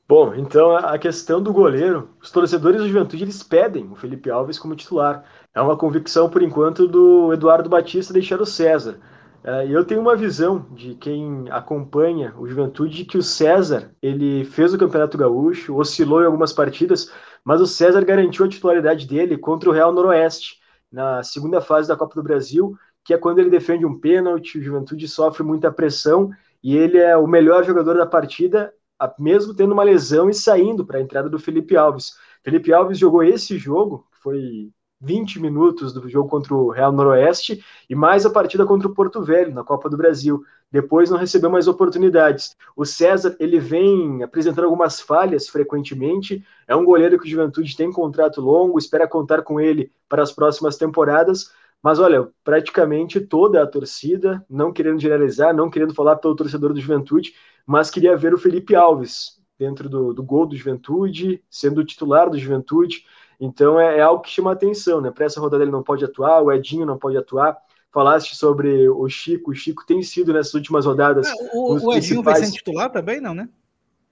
Bom, 0.08 0.34
então 0.34 0.74
a 0.74 0.96
questão 0.98 1.42
do 1.42 1.52
goleiro, 1.52 2.16
os 2.22 2.30
torcedores 2.30 2.80
do 2.80 2.88
Juventude 2.88 3.24
eles 3.24 3.42
pedem 3.42 3.90
o 3.90 3.94
Felipe 3.94 4.30
Alves 4.30 4.58
como 4.58 4.74
titular. 4.74 5.22
É 5.54 5.60
uma 5.60 5.76
convicção 5.76 6.30
por 6.30 6.42
enquanto 6.42 6.88
do 6.88 7.30
Eduardo 7.32 7.68
Batista 7.68 8.14
deixar 8.14 8.40
o 8.40 8.46
César. 8.46 8.98
É, 9.44 9.66
eu 9.68 9.84
tenho 9.84 10.00
uma 10.00 10.16
visão 10.16 10.66
de 10.72 10.94
quem 10.94 11.44
acompanha 11.50 12.34
o 12.38 12.46
Juventude 12.46 13.04
que 13.04 13.18
o 13.18 13.22
César 13.22 13.94
ele 14.00 14.44
fez 14.44 14.72
o 14.72 14.78
Campeonato 14.78 15.18
Gaúcho, 15.18 15.76
oscilou 15.76 16.22
em 16.22 16.26
algumas 16.26 16.52
partidas, 16.52 17.12
mas 17.44 17.60
o 17.60 17.66
César 17.66 18.04
garantiu 18.04 18.44
a 18.44 18.48
titularidade 18.48 19.06
dele 19.06 19.38
contra 19.38 19.68
o 19.68 19.72
Real 19.72 19.92
Noroeste, 19.92 20.58
na 20.90 21.22
segunda 21.22 21.60
fase 21.60 21.88
da 21.88 21.96
Copa 21.96 22.14
do 22.14 22.22
Brasil, 22.22 22.76
que 23.04 23.14
é 23.14 23.18
quando 23.18 23.38
ele 23.38 23.50
defende 23.50 23.86
um 23.86 23.98
pênalti, 23.98 24.58
o 24.58 24.62
Juventude 24.62 25.06
sofre 25.08 25.42
muita 25.42 25.72
pressão 25.72 26.30
e 26.62 26.76
ele 26.76 26.98
é 26.98 27.16
o 27.16 27.26
melhor 27.26 27.64
jogador 27.64 27.96
da 27.96 28.06
partida, 28.06 28.72
mesmo 29.18 29.54
tendo 29.54 29.72
uma 29.72 29.82
lesão 29.82 30.28
e 30.28 30.34
saindo 30.34 30.84
para 30.84 30.98
a 30.98 31.00
entrada 31.00 31.28
do 31.28 31.38
Felipe 31.38 31.76
Alves. 31.76 32.12
Felipe 32.42 32.72
Alves 32.72 32.98
jogou 32.98 33.22
esse 33.22 33.56
jogo, 33.56 34.06
que 34.12 34.18
foi 34.18 34.70
20 35.00 35.40
minutos 35.40 35.92
do 35.92 36.08
jogo 36.08 36.28
contra 36.28 36.54
o 36.54 36.70
Real 36.70 36.92
Noroeste 36.92 37.64
e 37.88 37.94
mais 37.94 38.26
a 38.26 38.30
partida 38.30 38.66
contra 38.66 38.88
o 38.88 38.94
Porto 38.94 39.22
Velho 39.22 39.54
na 39.54 39.62
Copa 39.62 39.88
do 39.88 39.96
Brasil. 39.96 40.42
Depois 40.70 41.08
não 41.10 41.16
recebeu 41.16 41.48
mais 41.48 41.68
oportunidades. 41.68 42.56
O 42.76 42.84
César 42.84 43.36
ele 43.38 43.58
vem 43.58 44.22
apresentando 44.22 44.64
algumas 44.64 45.00
falhas 45.00 45.48
frequentemente. 45.48 46.44
É 46.66 46.74
um 46.74 46.84
goleiro 46.84 47.18
que 47.18 47.26
o 47.26 47.30
Juventude 47.30 47.76
tem 47.76 47.92
contrato 47.92 48.40
longo, 48.40 48.78
espera 48.78 49.08
contar 49.08 49.42
com 49.42 49.60
ele 49.60 49.90
para 50.08 50.22
as 50.22 50.32
próximas 50.32 50.76
temporadas. 50.76 51.50
Mas 51.82 51.98
olha, 51.98 52.28
praticamente 52.42 53.20
toda 53.20 53.62
a 53.62 53.66
torcida, 53.66 54.44
não 54.50 54.72
querendo 54.72 55.00
generalizar, 55.00 55.54
não 55.54 55.70
querendo 55.70 55.94
falar 55.94 56.16
pelo 56.16 56.34
torcedor 56.34 56.72
do 56.72 56.80
Juventude, 56.80 57.34
mas 57.64 57.90
queria 57.90 58.16
ver 58.16 58.34
o 58.34 58.38
Felipe 58.38 58.74
Alves 58.74 59.38
dentro 59.58 59.88
do, 59.88 60.12
do 60.12 60.22
gol 60.22 60.46
do 60.46 60.56
Juventude, 60.56 61.42
sendo 61.50 61.84
titular 61.84 62.30
do 62.30 62.38
Juventude. 62.38 63.04
Então 63.40 63.78
é, 63.78 63.98
é 63.98 64.00
algo 64.00 64.22
que 64.22 64.30
chama 64.30 64.52
atenção, 64.52 65.00
né? 65.00 65.10
Para 65.10 65.26
essa 65.26 65.40
rodada 65.40 65.62
ele 65.62 65.70
não 65.70 65.82
pode 65.82 66.04
atuar, 66.04 66.42
o 66.42 66.52
Edinho 66.52 66.86
não 66.86 66.98
pode 66.98 67.16
atuar. 67.16 67.56
Falaste 67.90 68.36
sobre 68.36 68.88
o 68.88 69.08
Chico, 69.08 69.50
o 69.50 69.54
Chico 69.54 69.86
tem 69.86 70.02
sido 70.02 70.32
nessas 70.32 70.54
últimas 70.54 70.84
rodadas. 70.84 71.28
É, 71.28 71.32
o, 71.54 71.72
o 71.72 71.94
Edinho 71.94 72.22
principais... 72.22 72.40
vai 72.40 72.46
ser 72.46 72.52
titular 72.52 72.90
também, 72.90 73.20
não, 73.20 73.34
né? 73.34 73.48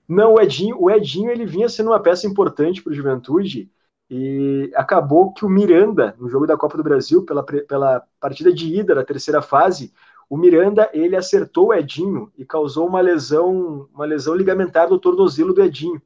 Não, 0.07 0.35
o 0.35 0.41
Edinho, 0.41 0.77
o 0.79 0.89
Edinho 0.89 1.29
ele 1.29 1.45
vinha 1.45 1.67
sendo 1.67 1.89
uma 1.89 1.99
peça 1.99 2.25
importante 2.25 2.81
para 2.81 2.91
o 2.91 2.95
Juventude 2.95 3.69
e 4.09 4.71
acabou 4.73 5.33
que 5.33 5.45
o 5.45 5.49
Miranda, 5.49 6.15
no 6.17 6.29
jogo 6.29 6.47
da 6.47 6.55
Copa 6.55 6.77
do 6.77 6.83
Brasil, 6.83 7.25
pela, 7.25 7.43
pela 7.43 8.03
partida 8.19 8.53
de 8.53 8.73
ida 8.73 8.95
da 8.95 9.03
terceira 9.03 9.41
fase, 9.41 9.91
o 10.29 10.37
Miranda 10.37 10.89
ele 10.93 11.15
acertou 11.15 11.67
o 11.67 11.73
Edinho 11.73 12.31
e 12.37 12.45
causou 12.45 12.87
uma 12.87 13.01
lesão, 13.01 13.89
uma 13.93 14.05
lesão 14.05 14.33
ligamentar 14.33 14.87
do 14.87 14.97
tornozelo 14.97 15.53
do 15.53 15.61
Edinho. 15.61 16.01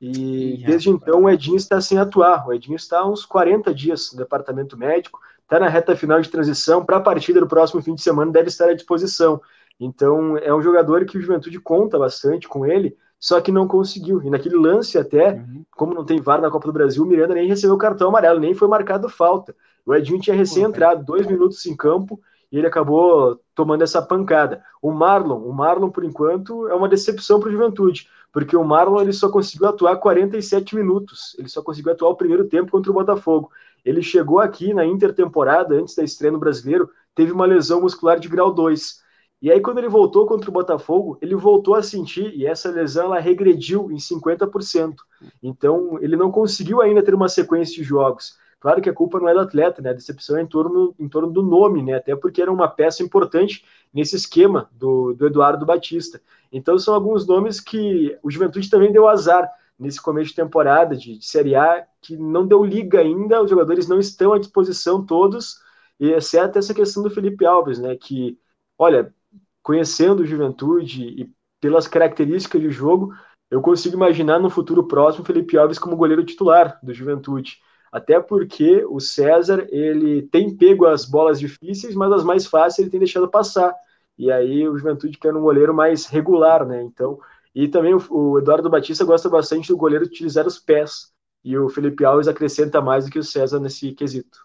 E 0.00 0.62
desde 0.64 0.88
então 0.88 1.24
o 1.24 1.30
Edinho 1.30 1.56
está 1.56 1.80
sem 1.80 1.98
atuar. 1.98 2.48
O 2.48 2.52
Edinho 2.52 2.76
está 2.76 3.00
há 3.00 3.06
uns 3.06 3.26
40 3.26 3.74
dias 3.74 4.12
no 4.12 4.18
departamento 4.18 4.76
médico, 4.76 5.20
está 5.42 5.60
na 5.60 5.68
reta 5.68 5.94
final 5.94 6.20
de 6.20 6.30
transição. 6.30 6.84
Para 6.84 6.96
a 6.96 7.00
partida 7.00 7.40
do 7.40 7.46
próximo 7.46 7.82
fim 7.82 7.94
de 7.94 8.02
semana, 8.02 8.32
deve 8.32 8.48
estar 8.48 8.70
à 8.70 8.74
disposição. 8.74 9.40
Então 9.78 10.38
é 10.38 10.54
um 10.54 10.62
jogador 10.62 11.04
que 11.04 11.18
o 11.18 11.20
Juventude 11.20 11.60
conta 11.60 11.98
bastante 11.98 12.48
com 12.48 12.64
ele, 12.64 12.96
só 13.18 13.40
que 13.42 13.52
não 13.52 13.68
conseguiu. 13.68 14.22
E 14.22 14.30
naquele 14.30 14.56
lance, 14.56 14.96
até, 14.96 15.32
uhum. 15.32 15.64
como 15.72 15.92
não 15.92 16.04
tem 16.04 16.20
VAR 16.20 16.40
na 16.40 16.50
Copa 16.50 16.66
do 16.66 16.72
Brasil, 16.72 17.02
o 17.02 17.06
Miranda 17.06 17.34
nem 17.34 17.46
recebeu 17.46 17.76
cartão 17.76 18.08
amarelo, 18.08 18.40
nem 18.40 18.54
foi 18.54 18.68
marcado 18.68 19.08
falta. 19.08 19.54
O 19.84 19.94
Edinho 19.94 20.20
tinha 20.20 20.36
recém 20.36 20.62
entrado, 20.62 21.04
dois 21.04 21.26
minutos 21.26 21.64
em 21.66 21.76
campo, 21.76 22.20
e 22.50 22.58
ele 22.58 22.66
acabou 22.66 23.38
tomando 23.54 23.82
essa 23.82 24.00
pancada. 24.00 24.62
O 24.80 24.90
Marlon, 24.90 25.40
o 25.40 25.52
Marlon, 25.52 25.90
por 25.90 26.04
enquanto, 26.04 26.68
é 26.68 26.74
uma 26.74 26.88
decepção 26.88 27.38
para 27.38 27.48
o 27.48 27.52
Juventude 27.52 28.08
porque 28.32 28.56
o 28.56 28.64
Marlon 28.64 29.00
ele 29.00 29.12
só 29.12 29.28
conseguiu 29.28 29.68
atuar 29.68 29.96
47 29.96 30.76
minutos, 30.76 31.36
ele 31.38 31.48
só 31.48 31.62
conseguiu 31.62 31.92
atuar 31.92 32.10
o 32.10 32.16
primeiro 32.16 32.46
tempo 32.46 32.70
contra 32.70 32.90
o 32.90 32.94
Botafogo. 32.94 33.50
Ele 33.84 34.02
chegou 34.02 34.38
aqui 34.38 34.74
na 34.74 34.84
intertemporada, 34.84 35.74
antes 35.74 35.94
da 35.94 36.04
estreia 36.04 36.32
no 36.32 36.38
Brasileiro, 36.38 36.90
teve 37.14 37.32
uma 37.32 37.46
lesão 37.46 37.80
muscular 37.80 38.18
de 38.20 38.28
grau 38.28 38.52
2. 38.52 39.00
E 39.42 39.50
aí, 39.50 39.58
quando 39.60 39.78
ele 39.78 39.88
voltou 39.88 40.26
contra 40.26 40.50
o 40.50 40.52
Botafogo, 40.52 41.16
ele 41.22 41.34
voltou 41.34 41.74
a 41.74 41.82
sentir, 41.82 42.34
e 42.34 42.46
essa 42.46 42.70
lesão 42.70 43.06
ela 43.06 43.18
regrediu 43.18 43.90
em 43.90 43.96
50%. 43.96 44.96
Então, 45.42 45.98
ele 46.02 46.14
não 46.14 46.30
conseguiu 46.30 46.82
ainda 46.82 47.02
ter 47.02 47.14
uma 47.14 47.28
sequência 47.28 47.74
de 47.74 47.82
jogos. 47.82 48.36
Claro 48.60 48.82
que 48.82 48.90
a 48.90 48.94
culpa 48.94 49.18
não 49.18 49.28
é 49.28 49.32
do 49.32 49.40
atleta, 49.40 49.80
né? 49.80 49.90
A 49.90 49.94
decepção 49.94 50.36
é 50.36 50.42
em 50.42 50.46
torno, 50.46 50.94
em 50.98 51.08
torno 51.08 51.32
do 51.32 51.42
nome, 51.42 51.82
né? 51.82 51.94
Até 51.94 52.14
porque 52.14 52.42
era 52.42 52.52
uma 52.52 52.68
peça 52.68 53.02
importante 53.02 53.64
nesse 53.92 54.14
esquema 54.14 54.68
do, 54.72 55.14
do 55.14 55.26
Eduardo 55.26 55.64
Batista. 55.64 56.20
Então 56.52 56.78
são 56.78 56.94
alguns 56.94 57.26
nomes 57.26 57.58
que 57.58 58.18
o 58.22 58.30
Juventude 58.30 58.68
também 58.68 58.92
deu 58.92 59.08
azar 59.08 59.50
nesse 59.78 60.00
começo 60.00 60.28
de 60.30 60.36
temporada 60.36 60.94
de, 60.94 61.16
de 61.16 61.24
Série 61.24 61.56
A, 61.56 61.86
que 62.02 62.18
não 62.18 62.46
deu 62.46 62.62
liga 62.62 63.00
ainda, 63.00 63.42
os 63.42 63.48
jogadores 63.48 63.88
não 63.88 63.98
estão 63.98 64.34
à 64.34 64.38
disposição 64.38 65.04
todos, 65.04 65.58
exceto 65.98 66.58
essa 66.58 66.74
questão 66.74 67.02
do 67.02 67.08
Felipe 67.10 67.46
Alves, 67.46 67.78
né? 67.78 67.96
Que, 67.96 68.38
olha, 68.76 69.14
conhecendo 69.62 70.20
o 70.20 70.26
Juventude 70.26 71.04
e 71.04 71.32
pelas 71.60 71.88
características 71.88 72.60
de 72.60 72.70
jogo, 72.70 73.14
eu 73.50 73.62
consigo 73.62 73.96
imaginar 73.96 74.38
no 74.38 74.50
futuro 74.50 74.86
próximo 74.86 75.24
Felipe 75.24 75.56
Alves 75.56 75.78
como 75.78 75.96
goleiro 75.96 76.24
titular 76.24 76.78
do 76.82 76.92
Juventude 76.92 77.58
até 77.90 78.20
porque 78.20 78.84
o 78.84 79.00
César 79.00 79.66
ele 79.70 80.22
tem 80.22 80.54
pego 80.56 80.86
as 80.86 81.04
bolas 81.04 81.40
difíceis, 81.40 81.94
mas 81.94 82.12
as 82.12 82.24
mais 82.24 82.46
fáceis 82.46 82.78
ele 82.78 82.90
tem 82.90 83.00
deixado 83.00 83.28
passar. 83.28 83.74
E 84.16 84.30
aí 84.30 84.68
o 84.68 84.76
Juventude 84.76 85.18
quer 85.18 85.34
um 85.34 85.40
goleiro 85.40 85.74
mais 85.74 86.06
regular, 86.06 86.66
né? 86.66 86.82
Então, 86.82 87.18
e 87.54 87.66
também 87.68 87.94
o, 87.94 88.02
o 88.10 88.38
Eduardo 88.38 88.70
Batista 88.70 89.04
gosta 89.04 89.28
bastante 89.28 89.68
do 89.68 89.76
goleiro 89.76 90.04
utilizar 90.04 90.46
os 90.46 90.58
pés. 90.58 91.12
E 91.42 91.56
o 91.56 91.68
Felipe 91.68 92.04
Alves 92.04 92.28
acrescenta 92.28 92.80
mais 92.80 93.06
do 93.06 93.10
que 93.10 93.18
o 93.18 93.24
César 93.24 93.58
nesse 93.58 93.92
quesito. 93.92 94.38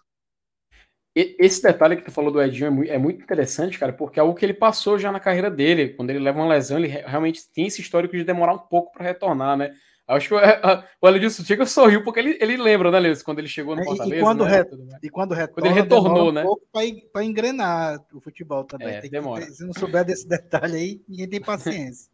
Esse 1.14 1.62
detalhe 1.62 1.96
que 1.96 2.04
tu 2.04 2.10
falou 2.10 2.30
do 2.30 2.42
Edinho 2.42 2.66
é 2.66 2.70
muito, 2.70 2.90
é 2.90 2.98
muito, 2.98 3.22
interessante, 3.22 3.78
cara, 3.78 3.90
porque 3.90 4.18
é 4.18 4.22
algo 4.22 4.34
que 4.34 4.44
ele 4.44 4.52
passou 4.52 4.98
já 4.98 5.10
na 5.10 5.18
carreira 5.18 5.50
dele. 5.50 5.90
Quando 5.94 6.10
ele 6.10 6.18
leva 6.18 6.38
uma 6.38 6.48
lesão, 6.48 6.78
ele 6.78 6.88
realmente 6.88 7.40
tem 7.54 7.66
esse 7.66 7.80
histórico 7.80 8.14
de 8.14 8.22
demorar 8.22 8.52
um 8.52 8.58
pouco 8.58 8.92
para 8.92 9.06
retornar, 9.06 9.56
né? 9.56 9.74
Acho 10.08 10.28
que 10.28 10.34
o 10.34 10.38
Elenilson 11.08 11.42
Tiga 11.42 11.66
sorriu 11.66 12.04
porque 12.04 12.20
ele, 12.20 12.38
ele 12.40 12.56
lembra, 12.56 12.92
né, 12.92 13.00
Leandro, 13.00 13.24
quando 13.24 13.40
ele 13.40 13.48
chegou 13.48 13.74
no 13.74 13.82
Fortaleza. 13.82 14.16
E, 14.16 14.20
quando, 14.20 14.44
né, 14.44 14.50
re... 14.50 14.98
e 15.02 15.10
quando 15.10 15.34
retorna, 15.34 15.54
quando 15.54 15.66
ele 15.66 15.74
retornou, 15.74 16.32
né? 16.32 16.44
Um 16.44 16.56
para 17.12 17.24
engrenar 17.24 18.00
o 18.12 18.20
futebol 18.20 18.62
também. 18.62 18.88
É, 18.88 19.00
demora. 19.02 19.44
Que, 19.44 19.52
se 19.52 19.64
não 19.64 19.72
souber 19.72 20.04
desse 20.04 20.26
detalhe 20.28 20.76
aí, 20.76 21.02
ninguém 21.08 21.28
tem 21.28 21.40
paciência. 21.40 22.08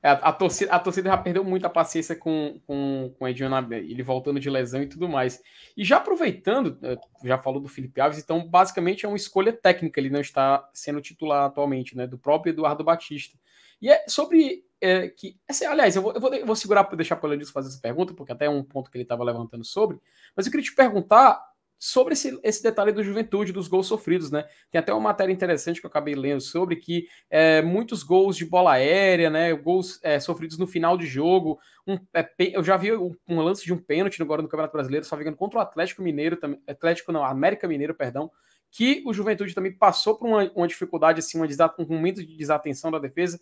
É, 0.00 0.10
a, 0.10 0.12
a, 0.12 0.32
torcida, 0.32 0.72
a 0.72 0.78
torcida 0.78 1.10
já 1.10 1.16
perdeu 1.16 1.42
muita 1.42 1.68
paciência 1.68 2.14
com, 2.14 2.60
com, 2.64 3.12
com 3.18 3.28
Edinho 3.28 3.50
ele 3.72 4.02
voltando 4.04 4.38
de 4.38 4.48
lesão 4.48 4.80
e 4.80 4.86
tudo 4.86 5.08
mais. 5.08 5.40
E 5.76 5.84
já 5.84 5.96
aproveitando, 5.96 6.78
é, 6.82 6.96
já 7.24 7.38
falou 7.38 7.60
do 7.60 7.68
Felipe 7.68 8.00
Alves, 8.00 8.18
então 8.18 8.46
basicamente 8.46 9.04
é 9.04 9.08
uma 9.08 9.16
escolha 9.16 9.52
técnica, 9.52 9.98
ele 9.98 10.10
não 10.10 10.20
está 10.20 10.68
sendo 10.72 11.00
titular 11.00 11.46
atualmente, 11.46 11.96
né? 11.96 12.06
Do 12.06 12.18
próprio 12.18 12.52
Eduardo 12.52 12.84
Batista. 12.84 13.36
E 13.80 13.90
é 13.90 14.04
sobre 14.06 14.64
é, 14.82 15.08
que. 15.08 15.36
Assim, 15.48 15.64
aliás, 15.64 15.94
eu 15.94 16.02
vou, 16.02 16.12
eu 16.12 16.20
vou, 16.20 16.34
eu 16.34 16.46
vou 16.46 16.56
segurar 16.56 16.84
para 16.84 16.96
deixar 16.96 17.16
para 17.16 17.36
o 17.36 17.46
fazer 17.46 17.68
essa 17.68 17.80
pergunta, 17.80 18.12
porque 18.12 18.32
até 18.32 18.46
é 18.46 18.50
um 18.50 18.64
ponto 18.64 18.90
que 18.90 18.96
ele 18.98 19.04
estava 19.04 19.22
levantando 19.22 19.64
sobre. 19.64 19.98
Mas 20.36 20.44
eu 20.44 20.50
queria 20.50 20.64
te 20.64 20.74
perguntar 20.74 21.40
sobre 21.78 22.12
esse, 22.12 22.38
esse 22.44 22.62
detalhe 22.62 22.92
do 22.92 23.02
juventude, 23.02 23.52
dos 23.52 23.66
gols 23.66 23.86
sofridos, 23.86 24.30
né? 24.30 24.44
Tem 24.70 24.78
até 24.78 24.92
uma 24.92 25.00
matéria 25.00 25.32
interessante 25.32 25.80
que 25.80 25.86
eu 25.86 25.90
acabei 25.90 26.14
lendo 26.14 26.40
sobre 26.40 26.76
que 26.76 27.08
é, 27.28 27.60
muitos 27.62 28.02
gols 28.02 28.36
de 28.36 28.44
bola 28.44 28.72
aérea, 28.72 29.30
né? 29.30 29.52
Gols 29.52 29.98
é, 30.02 30.20
sofridos 30.20 30.58
no 30.58 30.66
final 30.66 30.96
de 30.96 31.06
jogo. 31.06 31.58
Um, 31.86 31.98
é, 32.14 32.28
eu 32.38 32.62
já 32.62 32.76
vi 32.76 32.92
um, 32.92 33.14
um, 33.28 33.40
lance 33.40 33.64
de 33.64 33.72
um 33.72 33.78
pênalti 33.78 34.22
agora 34.22 34.42
no 34.42 34.48
Campeonato 34.48 34.72
Brasileiro, 34.72 35.04
só 35.04 35.16
vendo 35.16 35.36
contra 35.36 35.58
o 35.58 35.62
Atlético 35.62 36.02
Mineiro, 36.02 36.38
Atlético 36.68 37.10
não, 37.12 37.24
América 37.24 37.66
Mineiro, 37.66 37.94
perdão, 37.94 38.30
que 38.70 39.02
o 39.04 39.12
Juventude 39.12 39.54
também 39.54 39.72
passou 39.72 40.16
por 40.16 40.28
uma, 40.28 40.50
uma 40.54 40.68
dificuldade, 40.68 41.18
assim, 41.18 41.36
uma 41.36 41.48
um 41.78 41.86
momento 41.86 42.24
de 42.24 42.36
desatenção 42.36 42.90
da 42.90 42.98
defesa 42.98 43.40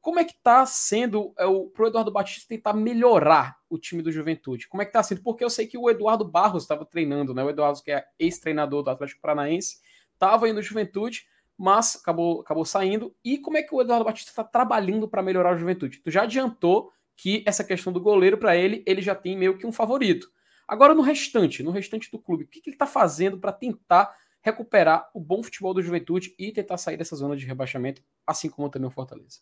como 0.00 0.18
é 0.18 0.24
que 0.24 0.32
está 0.32 0.64
sendo 0.64 1.34
é, 1.38 1.44
o, 1.44 1.66
pro 1.66 1.86
Eduardo 1.86 2.10
Batista 2.10 2.48
tentar 2.48 2.72
melhorar 2.72 3.56
o 3.68 3.78
time 3.78 4.02
do 4.02 4.10
Juventude? 4.10 4.68
Como 4.68 4.82
é 4.82 4.84
que 4.84 4.90
está 4.90 5.02
sendo? 5.02 5.22
Porque 5.22 5.44
eu 5.44 5.50
sei 5.50 5.66
que 5.66 5.76
o 5.76 5.90
Eduardo 5.90 6.24
Barros 6.24 6.62
estava 6.62 6.84
treinando, 6.86 7.34
né? 7.34 7.44
O 7.44 7.50
Eduardo, 7.50 7.82
que 7.82 7.92
é 7.92 8.04
ex-treinador 8.18 8.82
do 8.82 8.90
Atlético 8.90 9.20
Paranaense, 9.20 9.78
estava 10.14 10.48
indo 10.48 10.62
Juventude, 10.62 11.26
mas 11.56 11.96
acabou, 11.96 12.40
acabou 12.40 12.64
saindo. 12.64 13.14
E 13.22 13.38
como 13.38 13.58
é 13.58 13.62
que 13.62 13.74
o 13.74 13.80
Eduardo 13.80 14.04
Batista 14.04 14.30
está 14.30 14.42
trabalhando 14.42 15.06
para 15.06 15.22
melhorar 15.22 15.54
o 15.54 15.58
Juventude? 15.58 16.00
Tu 16.00 16.10
já 16.10 16.22
adiantou 16.22 16.90
que 17.14 17.44
essa 17.46 17.62
questão 17.62 17.92
do 17.92 18.00
goleiro, 18.00 18.38
para 18.38 18.56
ele, 18.56 18.82
ele 18.86 19.02
já 19.02 19.14
tem 19.14 19.36
meio 19.36 19.58
que 19.58 19.66
um 19.66 19.72
favorito. 19.72 20.30
Agora, 20.66 20.94
no 20.94 21.02
restante, 21.02 21.62
no 21.62 21.70
restante 21.70 22.10
do 22.10 22.18
clube, 22.18 22.44
o 22.44 22.48
que, 22.48 22.60
que 22.62 22.70
ele 22.70 22.76
está 22.76 22.86
fazendo 22.86 23.38
para 23.38 23.52
tentar 23.52 24.16
recuperar 24.40 25.10
o 25.12 25.20
bom 25.20 25.42
futebol 25.42 25.74
do 25.74 25.82
Juventude 25.82 26.34
e 26.38 26.50
tentar 26.50 26.78
sair 26.78 26.96
dessa 26.96 27.14
zona 27.14 27.36
de 27.36 27.44
rebaixamento, 27.44 28.02
assim 28.26 28.48
como 28.48 28.70
também 28.70 28.88
o 28.88 28.90
Fortaleza? 28.90 29.40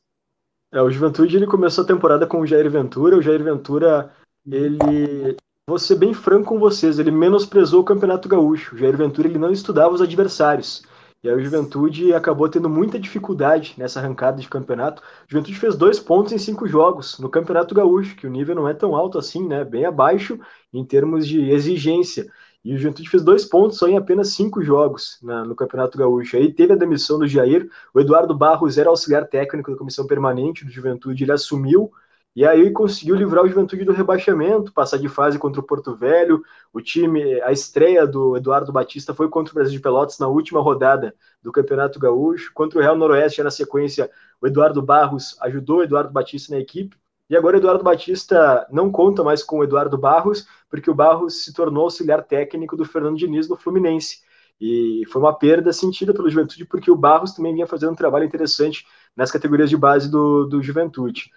É, 0.73 0.83
o 0.83 0.91
Juventude 0.91 1.37
ele 1.37 1.47
começou 1.47 1.85
a 1.85 1.87
temporada 1.87 2.27
com 2.27 2.41
o 2.41 2.47
Jair 2.47 2.71
Ventura. 2.71 3.17
O 3.17 3.23
Jair 3.23 3.43
Ventura, 3.43 4.13
ele. 4.47 5.37
Vou 5.69 5.79
ser 5.79 5.97
bem 5.97 6.15
franco 6.15 6.49
com 6.49 6.59
vocês, 6.59 6.99
ele 6.99 7.11
menosprezou 7.11 7.83
o 7.83 7.85
Campeonato 7.85 8.27
Gaúcho. 8.27 8.75
O 8.75 8.79
Jair 8.79 8.97
Ventura 8.97 9.29
ele 9.29 9.39
não 9.39 9.53
estudava 9.53 9.95
os 9.95 10.01
adversários. 10.01 10.83
E 11.23 11.29
aí 11.29 11.35
o 11.35 11.41
Juventude 11.43 12.15
acabou 12.15 12.49
tendo 12.49 12.71
muita 12.71 12.99
dificuldade 12.99 13.75
nessa 13.77 13.99
arrancada 13.99 14.41
de 14.41 14.49
campeonato. 14.49 15.03
O 15.03 15.31
Juventude 15.31 15.59
fez 15.59 15.77
dois 15.77 15.99
pontos 15.99 16.33
em 16.33 16.39
cinco 16.39 16.67
jogos 16.67 17.19
no 17.19 17.29
Campeonato 17.29 17.75
Gaúcho, 17.75 18.15
que 18.15 18.27
o 18.27 18.31
nível 18.31 18.55
não 18.55 18.69
é 18.69 18.73
tão 18.73 18.95
alto 18.95 19.19
assim, 19.19 19.47
né? 19.47 19.65
Bem 19.65 19.85
abaixo 19.85 20.39
em 20.73 20.85
termos 20.85 21.27
de 21.27 21.51
exigência. 21.51 22.31
E 22.69 22.75
o 22.75 22.77
Juventude 22.77 23.09
fez 23.09 23.25
dois 23.25 23.47
pontos 23.47 23.79
só 23.79 23.89
em 23.89 23.97
apenas 23.97 24.35
cinco 24.35 24.63
jogos 24.63 25.19
no 25.23 25.57
Campeonato 25.57 25.97
Gaúcho. 25.97 26.37
Aí 26.37 26.53
teve 26.53 26.75
a 26.75 26.77
demissão 26.77 27.19
do 27.19 27.27
Jair, 27.27 27.67
o 27.95 27.99
Eduardo 27.99 28.37
Barros 28.37 28.77
era 28.77 28.91
auxiliar 28.91 29.27
técnico 29.27 29.71
da 29.71 29.77
comissão 29.79 30.07
permanente 30.07 30.67
do 30.67 30.71
Juventude, 30.71 31.25
ele 31.25 31.33
assumiu 31.33 31.91
e 32.37 32.45
aí 32.45 32.71
conseguiu 32.71 33.17
livrar 33.17 33.43
o 33.43 33.49
Juventude 33.49 33.87
do 33.87 33.93
rebaixamento, 33.95 34.71
passar 34.71 34.99
de 34.99 35.09
fase 35.09 35.39
contra 35.39 35.63
o 35.63 35.65
Porto 35.65 35.97
Velho. 35.97 36.43
O 36.71 36.83
time, 36.83 37.41
a 37.41 37.53
estreia 37.53 38.07
do 38.07 38.37
Eduardo 38.37 38.71
Batista 38.71 39.15
foi 39.15 39.31
contra 39.31 39.51
o 39.51 39.55
Brasil 39.55 39.73
de 39.73 39.81
Pelotas 39.81 40.19
na 40.19 40.29
última 40.29 40.61
rodada 40.61 41.15
do 41.43 41.51
Campeonato 41.51 41.99
Gaúcho. 41.99 42.53
Contra 42.53 42.79
o 42.79 42.83
Real 42.83 42.99
Noroeste, 42.99 43.43
na 43.43 43.51
sequência, 43.51 44.11
o 44.43 44.47
Eduardo 44.47 44.83
Barros 44.83 45.39
ajudou 45.41 45.79
o 45.79 45.83
Eduardo 45.85 46.13
Batista 46.13 46.55
na 46.55 46.61
equipe. 46.61 46.95
E 47.29 47.37
agora 47.37 47.57
o 47.57 47.61
Eduardo 47.61 47.85
Batista 47.85 48.67
não 48.71 48.91
conta 48.91 49.23
mais 49.23 49.43
com 49.43 49.59
o 49.59 49.65
Eduardo 49.65 49.99
Barros, 49.99 50.47
porque 50.71 50.91
o 50.91 50.95
Barros 50.95 51.45
se 51.45 51.53
tornou 51.53 51.85
auxiliar 51.85 52.25
técnico 52.25 52.77
do 52.77 52.85
Fernando 52.85 53.19
Diniz 53.19 53.49
no 53.49 53.57
Fluminense. 53.57 54.23
E 54.61 55.05
foi 55.13 55.21
uma 55.21 55.33
perda 55.33 55.73
sentida 55.73 56.13
pelo 56.13 56.29
Juventude, 56.29 56.65
porque 56.65 56.91
o 56.91 56.97
Barros 56.97 57.33
também 57.33 57.55
vinha 57.55 57.67
fazendo 57.67 57.93
um 57.93 57.97
trabalho 57.97 58.25
interessante 58.25 58.87
nas 59.15 59.31
categorias 59.31 59.71
de 59.71 59.77
base 59.77 60.11
do, 60.11 60.47
do 60.47 60.63
Juventude. 60.63 61.31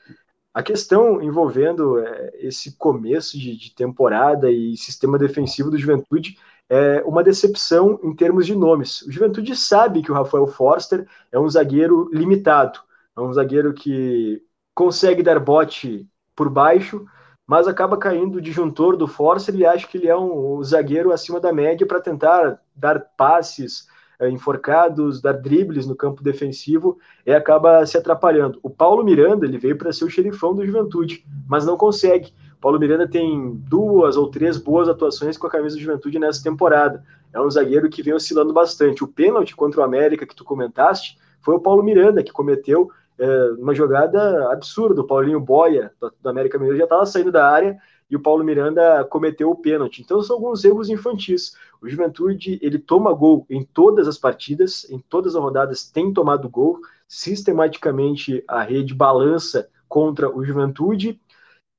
A 0.54 0.64
questão 0.64 1.22
envolvendo 1.22 2.00
é, 2.00 2.32
esse 2.40 2.76
começo 2.78 3.38
de, 3.38 3.56
de, 3.56 3.74
temporada 3.74 4.52
e 4.52 4.76
sistema 4.76 5.18
defensivo 5.18 5.72
do 5.72 5.78
Juventude 5.78 6.38
é 6.70 7.02
uma 7.06 7.24
decepção 7.24 8.00
em 8.04 8.14
termos 8.14 8.46
de 8.46 8.56
nomes. 8.56 9.02
O 9.04 9.12
Juventude 9.12 9.56
sabe 9.56 10.02
que 10.02 10.12
o 10.12 10.16
Rafael 10.16 10.48
Forster 10.48 11.08
é 11.32 11.40
um 11.40 11.50
zagueiro 11.50 12.10
limitado, 12.12 12.80
é 13.16 13.22
um 13.22 13.32
zagueiro 13.32 13.74
que 13.74 14.42
consegue 14.82 15.22
dar 15.22 15.40
bote 15.40 16.08
por 16.36 16.50
baixo, 16.50 17.06
mas 17.46 17.68
acaba 17.68 17.98
caindo 17.98 18.40
o 18.40 18.42
disjuntor 18.42 18.98
do 18.98 19.08
Force. 19.08 19.52
Ele 19.52 19.64
acha 19.64 19.88
que 19.88 19.96
ele 19.96 20.08
é 20.08 20.18
um, 20.18 20.58
um 20.58 20.64
zagueiro 20.64 21.12
acima 21.12 21.40
da 21.40 21.54
média 21.54 21.86
para 21.86 22.02
tentar 22.02 22.60
dar 22.76 23.00
passes 23.16 23.86
é, 24.20 24.28
enforcados, 24.28 25.22
dar 25.22 25.34
dribles 25.34 25.86
no 25.86 25.96
campo 25.96 26.24
defensivo 26.24 26.98
e 27.24 27.32
acaba 27.32 27.86
se 27.86 27.96
atrapalhando. 27.96 28.60
O 28.64 28.72
Paulo 28.72 29.04
Miranda 29.04 29.46
ele 29.46 29.60
veio 29.60 29.78
para 29.78 29.94
ser 29.94 30.04
o 30.04 30.10
xerifão 30.10 30.56
do 30.56 30.66
Juventude, 30.66 31.24
mas 31.48 31.64
não 31.64 31.78
consegue. 31.78 32.34
Paulo 32.60 32.80
Miranda 32.80 33.08
tem 33.08 33.54
duas 33.70 34.18
ou 34.18 34.32
três 34.32 34.58
boas 34.58 34.90
atuações 34.90 35.38
com 35.38 35.46
a 35.46 35.52
camisa 35.52 35.76
do 35.76 35.82
Juventude 35.82 36.18
nessa 36.18 36.42
temporada. 36.42 37.04
É 37.32 37.40
um 37.40 37.52
zagueiro 37.52 37.88
que 37.88 38.02
vem 38.02 38.16
oscilando 38.16 38.52
bastante. 38.52 39.04
O 39.04 39.08
pênalti 39.08 39.56
contra 39.56 39.82
o 39.82 39.84
América 39.84 40.26
que 40.26 40.36
tu 40.36 40.44
comentaste 40.44 41.20
foi 41.40 41.54
o 41.54 41.60
Paulo 41.60 41.84
Miranda 41.84 42.24
que 42.24 42.32
cometeu 42.32 42.90
é, 43.22 43.52
uma 43.52 43.76
jogada 43.76 44.52
absurda. 44.52 45.02
O 45.02 45.08
Paulinho 45.08 45.40
Boia, 45.40 45.94
do, 46.02 46.12
do 46.20 46.30
América 46.30 46.58
Mineiro, 46.58 46.78
já 46.78 46.86
estava 46.86 47.06
saindo 47.06 47.32
da 47.32 47.48
área 47.48 47.78
e 48.10 48.16
o 48.16 48.20
Paulo 48.20 48.44
Miranda 48.44 49.06
cometeu 49.06 49.52
o 49.52 49.56
pênalti. 49.56 50.02
Então 50.02 50.22
são 50.22 50.36
alguns 50.38 50.66
erros 50.66 50.90
infantis. 50.90 51.56
O 51.82 51.88
Juventude 51.88 52.60
ele 52.62 52.80
toma 52.80 53.14
gol 53.14 53.46
em 53.50 53.64
todas 53.64 54.08
as 54.08 54.18
partidas, 54.18 54.90
em 54.90 55.00
todas 55.00 55.36
as 55.36 55.42
rodadas 55.42 55.90
tem 55.90 56.12
tomado 56.12 56.50
gol. 56.50 56.80
Sistematicamente 57.08 58.44
a 58.48 58.64
rede 58.64 58.94
balança 58.94 59.70
contra 59.88 60.36
o 60.36 60.44
Juventude 60.44 61.22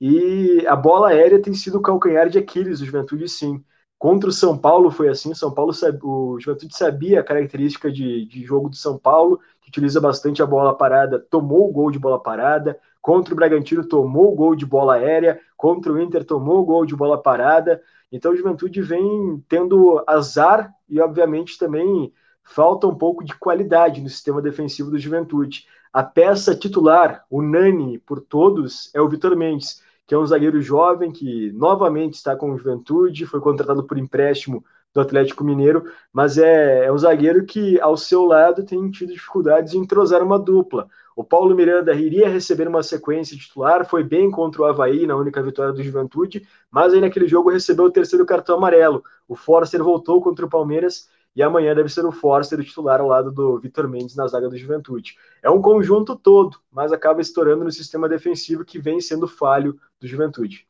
e 0.01 0.65
a 0.67 0.77
bola 0.77 1.09
aérea 1.09 1.41
tem 1.41 1.55
sido 1.55 1.79
o 1.79 1.83
calcanhar 1.83 2.29
de 2.29 2.39
Aquiles 2.39 2.79
do 2.79 2.87
Juventude, 2.87 3.29
sim. 3.29 3.63
Contra 4.03 4.31
o 4.31 4.33
São 4.33 4.59
Paulo 4.59 4.91
foi 4.91 5.09
assim, 5.09 5.33
São 5.33 5.55
Paulo 5.55 5.73
o 6.03 6.37
Juventude 6.41 6.77
sabia 6.77 7.21
a 7.21 7.23
característica 7.23 7.89
de, 7.89 8.27
de 8.27 8.43
jogo 8.43 8.69
do 8.69 8.75
São 8.75 8.99
Paulo, 8.99 9.39
que 9.61 9.69
utiliza 9.69 10.01
bastante 10.01 10.43
a 10.43 10.47
bola 10.47 10.77
parada, 10.77 11.21
tomou 11.21 11.69
o 11.69 11.73
gol 11.73 11.89
de 11.89 12.01
bola 12.01 12.21
parada, 12.21 12.77
contra 13.01 13.33
o 13.33 13.37
Bragantino 13.37 13.87
tomou 13.87 14.33
o 14.33 14.35
gol 14.35 14.57
de 14.57 14.67
bola 14.67 14.95
aérea, 14.95 15.39
contra 15.57 15.93
o 15.93 16.01
Inter 16.01 16.25
tomou 16.25 16.59
o 16.59 16.65
gol 16.65 16.85
de 16.85 16.97
bola 16.97 17.17
parada, 17.17 17.81
então 18.11 18.33
o 18.33 18.37
Juventude 18.37 18.83
vem 18.83 19.41
tendo 19.49 20.03
azar 20.05 20.75
e 20.89 21.01
obviamente 21.01 21.57
também 21.57 22.13
falta 22.43 22.89
um 22.89 22.97
pouco 22.97 23.23
de 23.23 23.37
qualidade 23.37 24.01
no 24.01 24.09
sistema 24.09 24.43
defensivo 24.43 24.91
do 24.91 24.99
Juventude. 24.99 25.65
A 25.93 26.03
peça 26.03 26.57
titular, 26.57 27.25
unânime 27.31 28.01
por 28.01 28.21
todos, 28.21 28.91
é 28.93 29.01
o 29.01 29.09
Vitor 29.09 29.37
Mendes 29.37 29.81
que 30.07 30.15
é 30.15 30.19
um 30.19 30.27
zagueiro 30.27 30.61
jovem 30.61 31.11
que 31.11 31.53
novamente 31.53 32.15
está 32.15 32.37
com 32.37 32.57
Juventude, 32.57 33.27
foi 33.27 33.41
contratado 33.41 33.85
por 33.85 33.99
empréstimo 33.99 34.65
do 34.95 35.01
Atlético 35.01 35.43
Mineiro, 35.43 35.85
mas 36.13 36.37
é, 36.37 36.85
é 36.85 36.93
um 36.93 36.99
zagueiro 36.99 37.45
que 37.47 37.81
ao 37.81 37.97
seu 37.97 38.25
lado 38.25 38.65
tem 38.65 38.91
tido 38.91 39.13
dificuldades 39.13 39.73
em 39.73 39.79
entrosar 39.79 40.23
uma 40.23 40.39
dupla. 40.39 40.89
O 41.17 41.25
Paulo 41.25 41.55
Miranda 41.55 41.95
iria 41.95 42.29
receber 42.29 42.69
uma 42.69 42.83
sequência 42.83 43.37
titular, 43.37 43.87
foi 43.87 44.03
bem 44.03 44.31
contra 44.31 44.63
o 44.63 44.65
Havaí 44.65 45.07
na 45.07 45.17
única 45.17 45.43
vitória 45.43 45.73
do 45.73 45.83
Juventude, 45.83 46.47
mas 46.71 46.93
aí 46.93 47.01
naquele 47.01 47.29
jogo 47.29 47.51
recebeu 47.51 47.87
o 47.87 47.91
terceiro 47.91 48.25
cartão 48.25 48.57
amarelo. 48.57 49.03
O 49.29 49.35
Forster 49.35 49.83
voltou 49.83 50.21
contra 50.23 50.45
o 50.47 50.49
Palmeiras 50.49 51.09
e 51.35 51.43
amanhã 51.43 51.75
deve 51.75 51.89
ser 51.89 52.05
o 52.05 52.13
Forster 52.13 52.61
o 52.61 52.65
titular 52.65 53.01
ao 53.01 53.09
lado 53.09 53.33
do 53.33 53.59
Vitor 53.59 53.89
Mendes 53.89 54.15
na 54.15 54.27
zaga 54.27 54.49
do 54.49 54.57
Juventude. 54.57 55.17
É 55.43 55.51
um 55.51 55.63
conjunto 55.63 56.15
todo, 56.15 56.61
mas 56.71 56.93
acaba 56.93 57.21
estourando 57.21 57.65
no 57.65 57.73
sistema 57.73 58.09
defensivo 58.09 58.65
que 58.65 58.79
vem 58.79 59.01
sendo 59.01 59.27
falho 59.27 59.81
do 59.99 60.07
Juventude. 60.07 60.67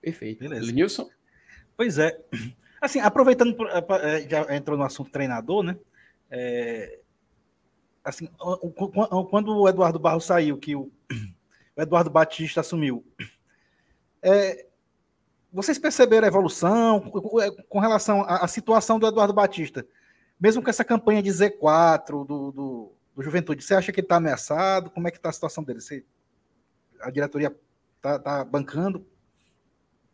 Perfeito. 0.00 0.40
Beleza. 0.40 0.66
Lenilson? 0.66 1.08
Pois 1.76 1.98
é. 1.98 2.20
Assim, 2.80 2.98
aproveitando, 2.98 3.56
é, 3.68 4.28
já 4.28 4.56
entrou 4.56 4.76
no 4.76 4.82
assunto 4.82 5.12
treinador, 5.12 5.62
né? 5.62 5.78
É, 6.28 6.98
assim, 8.02 8.28
quando 9.30 9.56
o 9.56 9.68
Eduardo 9.68 10.00
Barros 10.00 10.24
saiu, 10.24 10.58
que 10.58 10.74
o, 10.74 10.90
Eduardo 11.76 12.10
Batista 12.10 12.60
assumiu, 12.60 13.04
é, 14.20 14.66
vocês 15.52 15.78
perceberam 15.78 16.24
a 16.24 16.28
evolução 16.28 17.00
com 17.68 17.78
relação 17.78 18.22
à, 18.22 18.48
situação 18.48 18.98
do 18.98 19.06
Eduardo 19.06 19.34
Batista? 19.34 19.86
Mesmo 20.40 20.62
com 20.62 20.70
essa 20.70 20.84
campanha 20.84 21.22
de 21.22 21.30
Z4 21.30 22.26
do, 22.26 22.52
do, 22.52 22.92
do 23.14 23.22
Juventude, 23.22 23.62
você 23.62 23.74
acha 23.74 23.92
que 23.92 24.00
ele 24.00 24.06
está 24.06 24.16
ameaçado? 24.16 24.90
Como 24.90 25.06
é 25.06 25.10
que 25.10 25.18
está 25.18 25.28
a 25.28 25.32
situação 25.32 25.62
dele? 25.62 25.80
Você, 25.80 26.04
a 27.00 27.10
diretoria 27.10 27.54
está 27.96 28.18
tá 28.18 28.44
bancando? 28.44 29.04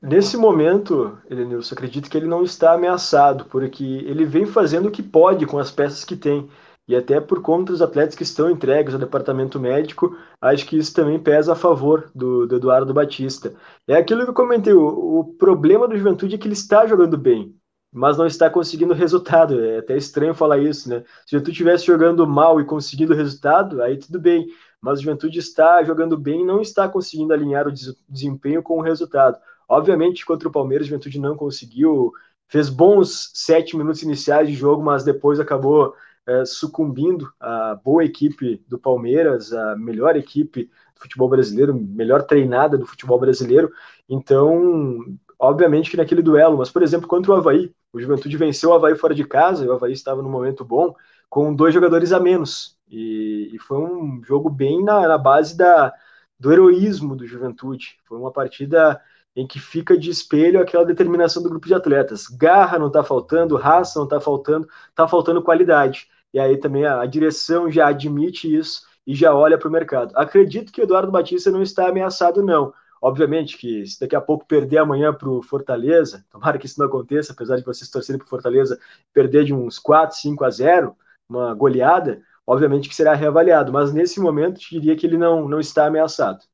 Nesse 0.00 0.36
momento, 0.36 1.18
Elenilson, 1.28 1.74
acredito 1.74 2.08
que 2.08 2.16
ele 2.16 2.26
não 2.26 2.44
está 2.44 2.72
ameaçado, 2.72 3.46
porque 3.46 3.84
ele 3.84 4.24
vem 4.24 4.46
fazendo 4.46 4.86
o 4.86 4.90
que 4.92 5.02
pode 5.02 5.44
com 5.46 5.58
as 5.58 5.70
peças 5.70 6.04
que 6.04 6.16
tem. 6.16 6.48
E 6.88 6.96
até 6.96 7.20
por 7.20 7.42
conta 7.42 7.70
dos 7.70 7.82
atletas 7.82 8.14
que 8.14 8.22
estão 8.22 8.50
entregues 8.50 8.94
ao 8.94 9.00
departamento 9.00 9.60
médico, 9.60 10.16
acho 10.40 10.64
que 10.66 10.78
isso 10.78 10.94
também 10.94 11.20
pesa 11.20 11.52
a 11.52 11.56
favor 11.56 12.10
do, 12.14 12.46
do 12.46 12.56
Eduardo 12.56 12.94
Batista. 12.94 13.54
É 13.86 13.94
aquilo 13.94 14.24
que 14.24 14.30
eu 14.30 14.34
comentei, 14.34 14.72
o, 14.72 15.18
o, 15.20 15.24
problema 15.34 15.86
do 15.86 15.96
Juventude 15.96 16.34
é 16.34 16.38
que 16.38 16.46
ele 16.46 16.54
está 16.54 16.86
jogando 16.86 17.18
bem, 17.18 17.54
mas 17.92 18.16
não 18.16 18.26
está 18.26 18.48
conseguindo 18.48 18.94
resultado. 18.94 19.62
É 19.62 19.78
até 19.78 19.98
estranho 19.98 20.34
falar 20.34 20.58
isso, 20.58 20.88
né? 20.88 21.04
Se 21.26 21.36
o 21.36 21.38
Juventude 21.38 21.52
estivesse 21.52 21.84
jogando 21.84 22.26
mal 22.26 22.58
e 22.58 22.64
conseguindo 22.64 23.14
resultado, 23.14 23.82
aí 23.82 23.98
tudo 23.98 24.18
bem. 24.18 24.46
Mas 24.80 24.98
o 24.98 25.02
Juventude 25.02 25.38
está 25.38 25.82
jogando 25.82 26.16
bem 26.16 26.40
e 26.40 26.46
não 26.46 26.62
está 26.62 26.88
conseguindo 26.88 27.34
alinhar 27.34 27.68
o 27.68 27.72
desempenho 28.08 28.62
com 28.62 28.78
o 28.78 28.82
resultado. 28.82 29.36
Obviamente, 29.68 30.24
contra 30.24 30.48
o 30.48 30.52
Palmeiras, 30.52 30.86
o 30.86 30.90
Juventude 30.90 31.20
não 31.20 31.36
conseguiu, 31.36 32.12
fez 32.48 32.70
bons 32.70 33.30
sete 33.34 33.76
minutos 33.76 34.02
iniciais 34.02 34.48
de 34.48 34.54
jogo, 34.54 34.82
mas 34.82 35.04
depois 35.04 35.38
acabou 35.38 35.94
é, 36.28 36.44
sucumbindo 36.44 37.32
à 37.40 37.74
boa 37.74 38.04
equipe 38.04 38.62
do 38.68 38.78
Palmeiras, 38.78 39.50
a 39.50 39.74
melhor 39.76 40.14
equipe 40.14 40.64
do 40.94 41.00
futebol 41.00 41.26
brasileiro, 41.26 41.74
melhor 41.74 42.22
treinada 42.24 42.76
do 42.76 42.84
futebol 42.84 43.18
brasileiro. 43.18 43.72
Então, 44.06 45.02
obviamente 45.38 45.90
que 45.90 45.96
naquele 45.96 46.20
duelo, 46.20 46.58
mas 46.58 46.70
por 46.70 46.82
exemplo, 46.82 47.08
contra 47.08 47.32
o 47.32 47.34
Havaí, 47.34 47.72
o 47.94 47.98
Juventude 47.98 48.36
venceu 48.36 48.68
o 48.68 48.74
Havaí 48.74 48.94
fora 48.94 49.14
de 49.14 49.24
casa, 49.24 49.64
e 49.64 49.68
o 49.68 49.72
Havaí 49.72 49.92
estava 49.94 50.22
num 50.22 50.28
momento 50.28 50.66
bom, 50.66 50.94
com 51.30 51.54
dois 51.54 51.72
jogadores 51.72 52.12
a 52.12 52.20
menos. 52.20 52.76
E, 52.90 53.50
e 53.54 53.58
foi 53.60 53.78
um 53.78 54.22
jogo 54.22 54.50
bem 54.50 54.84
na, 54.84 55.08
na 55.08 55.16
base 55.16 55.56
da, 55.56 55.94
do 56.38 56.52
heroísmo 56.52 57.16
do 57.16 57.26
Juventude. 57.26 57.98
Foi 58.04 58.18
uma 58.18 58.30
partida 58.30 59.00
em 59.34 59.46
que 59.46 59.58
fica 59.58 59.96
de 59.96 60.10
espelho 60.10 60.60
aquela 60.60 60.84
determinação 60.84 61.42
do 61.42 61.48
grupo 61.48 61.66
de 61.66 61.74
atletas. 61.74 62.26
Garra 62.26 62.78
não 62.78 62.88
está 62.88 63.02
faltando, 63.02 63.56
raça 63.56 63.98
não 63.98 64.04
está 64.04 64.20
faltando, 64.20 64.68
está 64.90 65.08
faltando 65.08 65.42
qualidade 65.42 66.06
e 66.32 66.38
aí 66.38 66.56
também 66.56 66.84
a, 66.84 67.00
a 67.00 67.06
direção 67.06 67.70
já 67.70 67.88
admite 67.88 68.54
isso 68.54 68.82
e 69.06 69.14
já 69.14 69.34
olha 69.34 69.56
para 69.56 69.68
o 69.68 69.72
mercado. 69.72 70.12
Acredito 70.14 70.70
que 70.70 70.80
o 70.80 70.84
Eduardo 70.84 71.10
Batista 71.10 71.50
não 71.50 71.62
está 71.62 71.88
ameaçado, 71.88 72.42
não. 72.42 72.72
Obviamente 73.00 73.56
que 73.56 73.86
se 73.86 73.98
daqui 74.00 74.16
a 74.16 74.20
pouco 74.20 74.44
perder 74.44 74.78
amanhã 74.78 75.14
para 75.14 75.28
o 75.28 75.42
Fortaleza, 75.42 76.24
tomara 76.30 76.58
que 76.58 76.66
isso 76.66 76.78
não 76.80 76.86
aconteça, 76.86 77.32
apesar 77.32 77.56
de 77.56 77.64
vocês 77.64 77.88
torcerem 77.88 78.18
para 78.18 78.26
o 78.26 78.28
Fortaleza 78.28 78.78
perder 79.12 79.44
de 79.44 79.54
uns 79.54 79.78
4, 79.78 80.16
5 80.16 80.44
a 80.44 80.50
0, 80.50 80.96
uma 81.28 81.54
goleada, 81.54 82.20
obviamente 82.46 82.88
que 82.88 82.94
será 82.94 83.14
reavaliado, 83.14 83.72
mas 83.72 83.92
nesse 83.92 84.20
momento 84.20 84.58
diria 84.58 84.96
que 84.96 85.06
ele 85.06 85.16
não, 85.16 85.48
não 85.48 85.60
está 85.60 85.86
ameaçado. 85.86 86.44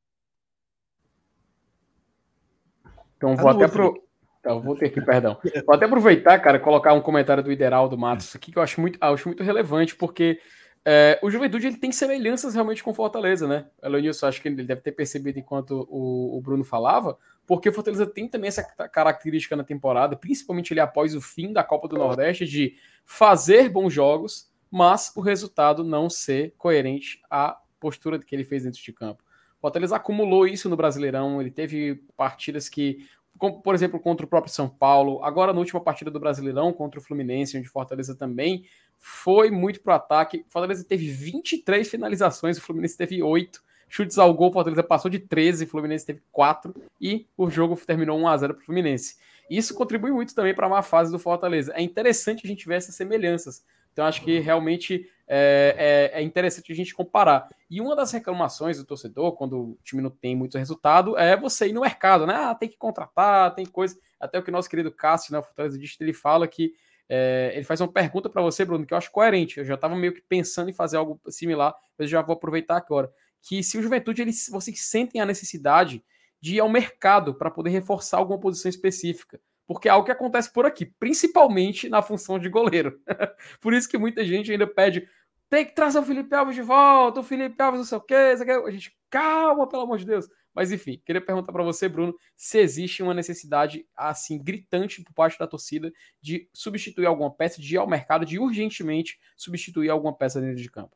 Então 3.17 3.35
vou 3.35 3.49
até 3.49 3.67
pro, 3.67 4.04
então, 4.45 4.61
vou 4.61 4.75
ter 4.75 4.85
aqui, 4.85 5.01
perdão. 5.01 5.39
Vou 5.65 5.73
até 5.73 5.85
aproveitar, 5.85 6.37
cara, 6.37 6.59
colocar 6.59 6.93
um 6.93 7.01
comentário 7.01 7.41
do 7.41 7.51
Ideraldo 7.51 7.97
Matos 7.97 8.35
aqui 8.35 8.51
que 8.51 8.59
eu 8.59 8.61
acho 8.61 8.79
muito, 8.79 8.99
acho 9.01 9.27
muito 9.27 9.43
relevante, 9.43 9.95
porque 9.95 10.39
é, 10.85 11.19
o 11.23 11.31
Juventude 11.31 11.65
ele 11.65 11.77
tem 11.77 11.91
semelhanças 11.91 12.53
realmente 12.53 12.83
com 12.83 12.93
Fortaleza, 12.93 13.47
né? 13.47 13.65
Elonilson, 13.81 14.27
acho 14.27 14.39
que 14.39 14.47
ele 14.47 14.63
deve 14.63 14.81
ter 14.81 14.91
percebido 14.91 15.39
enquanto 15.39 15.87
o, 15.89 16.37
o, 16.37 16.41
Bruno 16.41 16.63
falava, 16.63 17.17
porque 17.47 17.69
o 17.69 17.73
Fortaleza 17.73 18.05
tem 18.05 18.27
também 18.27 18.49
essa 18.49 18.61
característica 18.63 19.55
na 19.55 19.63
temporada, 19.63 20.15
principalmente 20.15 20.71
ele 20.71 20.79
após 20.79 21.15
o 21.15 21.21
fim 21.21 21.51
da 21.51 21.63
Copa 21.63 21.87
do 21.87 21.97
Nordeste, 21.97 22.45
de 22.45 22.75
fazer 23.03 23.67
bons 23.67 23.91
jogos, 23.91 24.47
mas 24.69 25.11
o 25.15 25.21
resultado 25.21 25.83
não 25.83 26.07
ser 26.07 26.53
coerente 26.55 27.19
à 27.31 27.57
postura 27.79 28.19
que 28.19 28.35
ele 28.35 28.43
fez 28.43 28.61
dentro 28.61 28.79
de 28.79 28.93
campo. 28.93 29.23
O 29.57 29.61
Fortaleza 29.61 29.95
acumulou 29.95 30.45
isso 30.45 30.69
no 30.69 30.77
Brasileirão, 30.77 31.41
ele 31.41 31.49
teve 31.49 31.95
partidas 32.15 32.69
que 32.69 32.99
por 33.37 33.75
exemplo, 33.75 33.99
contra 33.99 34.25
o 34.25 34.29
próprio 34.29 34.53
São 34.53 34.69
Paulo, 34.69 35.23
agora 35.23 35.53
na 35.53 35.59
última 35.59 35.81
partida 35.81 36.09
do 36.09 36.19
Brasileirão 36.19 36.71
contra 36.71 36.99
o 36.99 37.03
Fluminense, 37.03 37.57
onde 37.57 37.67
Fortaleza 37.67 38.15
também 38.15 38.65
foi 38.99 39.51
muito 39.51 39.81
pro 39.81 39.93
ataque. 39.93 40.45
Fortaleza 40.49 40.83
teve 40.83 41.09
23 41.09 41.87
finalizações, 41.87 42.57
o 42.57 42.61
Fluminense 42.61 42.97
teve 42.97 43.21
8. 43.21 43.63
Chutes 43.87 44.17
ao 44.17 44.33
gol, 44.33 44.51
Fortaleza 44.51 44.83
passou 44.83 45.11
de 45.11 45.19
13, 45.19 45.65
o 45.65 45.67
Fluminense 45.67 46.05
teve 46.05 46.21
4 46.31 46.73
e 46.99 47.27
o 47.37 47.49
jogo 47.49 47.75
terminou 47.75 48.17
1 48.19 48.27
a 48.27 48.37
0 48.37 48.53
para 48.55 48.61
o 48.61 48.65
Fluminense. 48.65 49.17
Isso 49.49 49.75
contribui 49.75 50.11
muito 50.11 50.33
também 50.33 50.55
para 50.55 50.65
a 50.65 50.69
má 50.69 50.81
fase 50.81 51.11
do 51.11 51.19
Fortaleza. 51.19 51.71
É 51.75 51.81
interessante 51.81 52.41
a 52.45 52.47
gente 52.47 52.67
ver 52.67 52.75
essas 52.75 52.95
semelhanças. 52.95 53.63
Então, 53.95 54.05
acho 54.05 54.21
que 54.23 54.39
realmente 54.39 55.09
é, 55.25 56.11
é, 56.11 56.19
é, 56.19 56.21
interessante 56.21 56.69
a 56.69 56.75
gente 56.75 56.93
comparar. 56.93 57.47
E 57.69 57.79
uma 57.79 57.95
das 57.95 58.11
reclamações 58.11 58.77
do 58.77 58.83
torcedor, 58.83 59.37
quando 59.37 59.57
o 59.57 59.79
time 59.85 60.01
não 60.01 60.09
tem 60.09 60.35
muito 60.35 60.57
resultado, 60.57 61.17
é 61.17 61.37
você 61.37 61.69
ir 61.69 61.71
no 61.71 61.79
mercado, 61.79 62.27
né? 62.27 62.35
Ah, 62.35 62.53
tem 62.53 62.67
que 62.67 62.75
contratar, 62.75 63.55
tem 63.55 63.65
coisa. 63.65 63.97
Até 64.19 64.37
o 64.37 64.43
que 64.43 64.51
nosso 64.51 64.69
querido 64.69 64.91
Cássio, 64.91 65.31
né, 65.31 65.39
o 65.39 65.43
Fortaleza 65.43 65.79
ele 66.01 66.11
fala 66.11 66.45
que 66.45 66.73
é, 67.07 67.53
ele 67.55 67.63
faz 67.63 67.79
uma 67.79 67.87
pergunta 67.87 68.29
para 68.29 68.41
você, 68.41 68.65
Bruno, 68.65 68.85
que 68.85 68.93
eu 68.93 68.97
acho 68.97 69.09
coerente. 69.09 69.59
Eu 69.59 69.65
já 69.65 69.75
estava 69.75 69.95
meio 69.95 70.13
que 70.13 70.21
pensando 70.21 70.69
em 70.69 70.73
fazer 70.73 70.97
algo 70.97 71.17
similar, 71.29 71.73
mas 71.97 72.09
já 72.09 72.21
vou 72.21 72.33
aproveitar 72.33 72.75
agora. 72.75 73.09
Que 73.41 73.63
se 73.63 73.77
o 73.77 73.81
Juventude, 73.81 74.23
eles, 74.23 74.49
vocês 74.51 74.81
sentem 74.81 75.21
a 75.21 75.25
necessidade 75.25 76.03
de 76.41 76.55
ir 76.55 76.59
ao 76.59 76.67
mercado 76.67 77.33
para 77.33 77.49
poder 77.49 77.69
reforçar 77.69 78.17
alguma 78.17 78.41
posição 78.41 78.67
específica 78.67 79.39
porque 79.67 79.87
é 79.87 79.91
algo 79.91 80.05
que 80.05 80.11
acontece 80.11 80.51
por 80.51 80.65
aqui, 80.65 80.85
principalmente 80.99 81.89
na 81.89 82.01
função 82.01 82.37
de 82.37 82.49
goleiro. 82.49 82.99
por 83.59 83.73
isso 83.73 83.89
que 83.89 83.97
muita 83.97 84.23
gente 84.25 84.51
ainda 84.51 84.67
pede 84.67 85.07
tem 85.49 85.65
que 85.65 85.75
trazer 85.75 85.99
o 85.99 86.03
Felipe 86.03 86.33
Alves 86.35 86.55
de 86.55 86.61
volta, 86.61 87.19
o 87.19 87.23
Felipe 87.23 87.61
Alves 87.61 87.79
não 87.79 87.85
sei 87.85 87.97
o 87.97 88.01
quê, 88.01 88.15
a 88.15 88.71
gente, 88.71 88.95
calma, 89.09 89.67
pelo 89.67 89.83
amor 89.83 89.97
de 89.97 90.05
Deus. 90.05 90.27
Mas 90.53 90.71
enfim, 90.71 91.01
queria 91.05 91.23
perguntar 91.23 91.51
para 91.51 91.63
você, 91.63 91.87
Bruno, 91.87 92.15
se 92.35 92.59
existe 92.59 93.03
uma 93.03 93.13
necessidade 93.13 93.85
assim 93.95 94.41
gritante 94.41 95.03
por 95.03 95.13
parte 95.13 95.37
da 95.37 95.45
torcida 95.45 95.91
de 96.21 96.49
substituir 96.53 97.05
alguma 97.05 97.29
peça, 97.29 97.61
de 97.61 97.75
ir 97.75 97.77
ao 97.77 97.87
mercado, 97.87 98.25
de 98.25 98.39
urgentemente 98.39 99.19
substituir 99.35 99.89
alguma 99.89 100.15
peça 100.15 100.39
dentro 100.39 100.61
de 100.61 100.71
campo. 100.71 100.95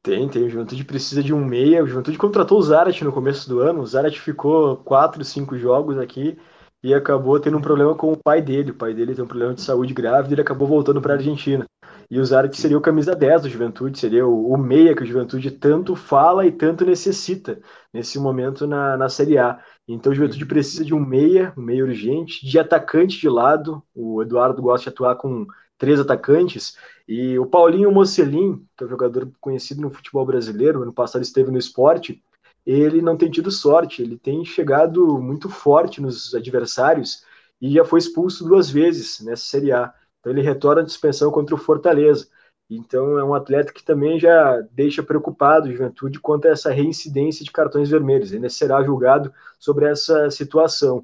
Tem, 0.00 0.28
tem. 0.28 0.44
O 0.44 0.50
Juventude 0.50 0.84
precisa 0.84 1.22
de 1.22 1.34
um 1.34 1.44
meia. 1.44 1.82
O 1.82 1.86
Juventude 1.88 2.16
contratou 2.16 2.58
o 2.58 2.62
Zarat 2.62 3.02
no 3.02 3.12
começo 3.12 3.48
do 3.48 3.58
ano. 3.58 3.80
O 3.80 3.86
Zarat 3.86 4.18
ficou 4.18 4.76
quatro, 4.76 5.24
cinco 5.24 5.58
jogos 5.58 5.98
aqui 5.98 6.38
e 6.82 6.94
acabou 6.94 7.38
tendo 7.40 7.58
um 7.58 7.60
problema 7.60 7.94
com 7.94 8.12
o 8.12 8.16
pai 8.16 8.40
dele. 8.40 8.70
O 8.70 8.74
pai 8.74 8.94
dele 8.94 9.14
tem 9.14 9.24
um 9.24 9.28
problema 9.28 9.54
de 9.54 9.62
saúde 9.62 9.92
grave 9.92 10.30
e 10.30 10.34
ele 10.34 10.40
acabou 10.40 10.68
voltando 10.68 11.00
para 11.00 11.14
a 11.14 11.16
Argentina. 11.16 11.66
E 12.10 12.18
o 12.18 12.24
Zarat 12.24 12.54
seria 12.56 12.78
o 12.78 12.80
camisa 12.80 13.14
10 13.14 13.42
do 13.42 13.48
Juventude, 13.50 13.98
seria 13.98 14.26
o, 14.26 14.52
o, 14.52 14.56
meia 14.56 14.94
que 14.94 15.02
o 15.02 15.06
Juventude 15.06 15.50
tanto 15.50 15.94
fala 15.94 16.46
e 16.46 16.52
tanto 16.52 16.86
necessita 16.86 17.60
nesse 17.92 18.18
momento 18.18 18.66
na, 18.66 18.96
na 18.96 19.08
Série 19.08 19.36
A. 19.36 19.60
Então 19.86 20.12
o 20.12 20.14
Juventude 20.14 20.46
precisa 20.46 20.84
de 20.84 20.94
um 20.94 21.00
meia, 21.00 21.52
um 21.56 21.62
meia 21.62 21.84
urgente, 21.84 22.46
de 22.46 22.58
atacante 22.58 23.20
de 23.20 23.28
lado. 23.28 23.82
O 23.94 24.22
Eduardo 24.22 24.62
gosta 24.62 24.84
de 24.84 24.94
atuar 24.94 25.16
com 25.16 25.46
três 25.76 26.00
atacantes. 26.00 26.76
E 27.06 27.38
o 27.38 27.46
Paulinho 27.46 27.92
Mocelin, 27.92 28.64
que 28.76 28.84
é 28.84 28.86
um 28.86 28.90
jogador 28.90 29.30
conhecido 29.40 29.82
no 29.82 29.90
futebol 29.90 30.24
brasileiro, 30.24 30.82
ano 30.82 30.92
passado 30.92 31.22
esteve 31.22 31.50
no 31.50 31.58
esporte, 31.58 32.22
ele 32.70 33.00
não 33.00 33.16
tem 33.16 33.30
tido 33.30 33.50
sorte, 33.50 34.02
ele 34.02 34.18
tem 34.18 34.44
chegado 34.44 35.18
muito 35.18 35.48
forte 35.48 36.02
nos 36.02 36.34
adversários 36.34 37.24
e 37.60 37.72
já 37.72 37.84
foi 37.84 37.98
expulso 37.98 38.44
duas 38.44 38.68
vezes 38.68 39.20
nessa 39.20 39.44
Série 39.44 39.72
A. 39.72 39.92
Então 40.20 40.30
ele 40.30 40.42
retorna 40.42 40.82
de 40.84 40.90
suspensão 40.90 41.30
contra 41.30 41.54
o 41.54 41.58
Fortaleza. 41.58 42.28
Então 42.68 43.18
é 43.18 43.24
um 43.24 43.34
atleta 43.34 43.72
que 43.72 43.82
também 43.82 44.18
já 44.20 44.60
deixa 44.70 45.02
preocupado 45.02 45.66
a 45.66 45.72
juventude 45.72 46.20
quanto 46.20 46.46
a 46.46 46.50
essa 46.50 46.70
reincidência 46.70 47.42
de 47.42 47.50
cartões 47.50 47.88
vermelhos. 47.88 48.34
Ainda 48.34 48.50
será 48.50 48.82
julgado 48.82 49.32
sobre 49.58 49.86
essa 49.86 50.30
situação. 50.30 51.02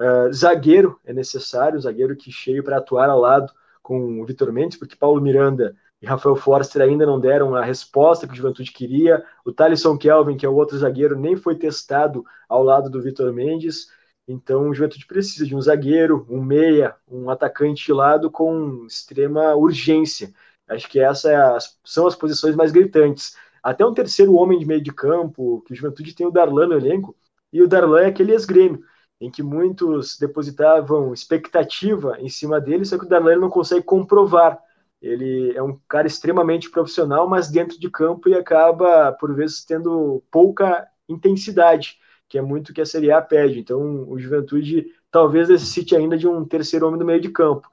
Uh, 0.00 0.32
zagueiro 0.32 0.98
é 1.04 1.12
necessário, 1.12 1.80
zagueiro 1.80 2.16
que 2.16 2.32
cheio 2.32 2.64
para 2.64 2.78
atuar 2.78 3.08
ao 3.08 3.20
lado 3.20 3.52
com 3.80 4.20
o 4.20 4.26
Vitor 4.26 4.52
Mendes, 4.52 4.76
porque 4.76 4.96
Paulo 4.96 5.20
Miranda 5.20 5.76
e 6.04 6.06
Rafael 6.06 6.36
Forster 6.36 6.82
ainda 6.82 7.06
não 7.06 7.18
deram 7.18 7.54
a 7.54 7.64
resposta 7.64 8.26
que 8.26 8.34
o 8.34 8.36
Juventude 8.36 8.70
queria. 8.70 9.24
O 9.42 9.50
Thalisson 9.50 9.96
Kelvin, 9.96 10.36
que 10.36 10.44
é 10.44 10.48
o 10.48 10.54
outro 10.54 10.76
zagueiro, 10.76 11.18
nem 11.18 11.34
foi 11.34 11.56
testado 11.56 12.22
ao 12.46 12.62
lado 12.62 12.90
do 12.90 13.00
Vitor 13.00 13.32
Mendes. 13.32 13.86
Então, 14.28 14.68
o 14.68 14.74
Juventude 14.74 15.06
precisa 15.06 15.46
de 15.46 15.56
um 15.56 15.62
zagueiro, 15.62 16.26
um 16.28 16.42
meia, 16.42 16.94
um 17.08 17.30
atacante 17.30 17.86
de 17.86 17.92
lado 17.94 18.30
com 18.30 18.84
extrema 18.86 19.54
urgência. 19.54 20.30
Acho 20.68 20.90
que 20.90 21.00
essas 21.00 21.24
é 21.24 21.58
são 21.82 22.06
as 22.06 22.14
posições 22.14 22.54
mais 22.54 22.70
gritantes. 22.70 23.34
Até 23.62 23.86
um 23.86 23.94
terceiro 23.94 24.34
homem 24.34 24.58
de 24.58 24.66
meio 24.66 24.82
de 24.82 24.92
campo, 24.92 25.62
que 25.66 25.72
o 25.72 25.76
Juventude 25.76 26.14
tem 26.14 26.26
o 26.26 26.30
Darlan 26.30 26.66
no 26.66 26.76
elenco, 26.76 27.16
e 27.50 27.62
o 27.62 27.68
Darlan 27.68 28.02
é 28.02 28.06
aquele 28.08 28.32
ex-grêmio, 28.32 28.84
em 29.18 29.30
que 29.30 29.42
muitos 29.42 30.18
depositavam 30.18 31.14
expectativa 31.14 32.18
em 32.20 32.28
cima 32.28 32.60
dele, 32.60 32.84
só 32.84 32.98
que 32.98 33.06
o 33.06 33.08
Darlan 33.08 33.36
não 33.36 33.48
consegue 33.48 33.84
comprovar 33.84 34.60
ele 35.04 35.52
é 35.54 35.62
um 35.62 35.78
cara 35.86 36.06
extremamente 36.06 36.70
profissional, 36.70 37.28
mas 37.28 37.50
dentro 37.50 37.78
de 37.78 37.90
campo 37.90 38.28
e 38.28 38.34
acaba, 38.34 39.12
por 39.12 39.34
vezes, 39.34 39.64
tendo 39.64 40.22
pouca 40.30 40.88
intensidade, 41.08 41.98
que 42.28 42.38
é 42.38 42.42
muito 42.42 42.72
que 42.72 42.80
a 42.80 42.86
Série 42.86 43.12
A 43.12 43.20
pede. 43.20 43.60
Então, 43.60 44.08
o 44.08 44.18
Juventude 44.18 44.86
talvez 45.10 45.48
necessite 45.50 45.94
ainda 45.94 46.16
de 46.16 46.26
um 46.26 46.44
terceiro 46.44 46.86
homem 46.86 46.98
do 46.98 47.04
meio 47.04 47.20
de 47.20 47.28
campo. 47.28 47.68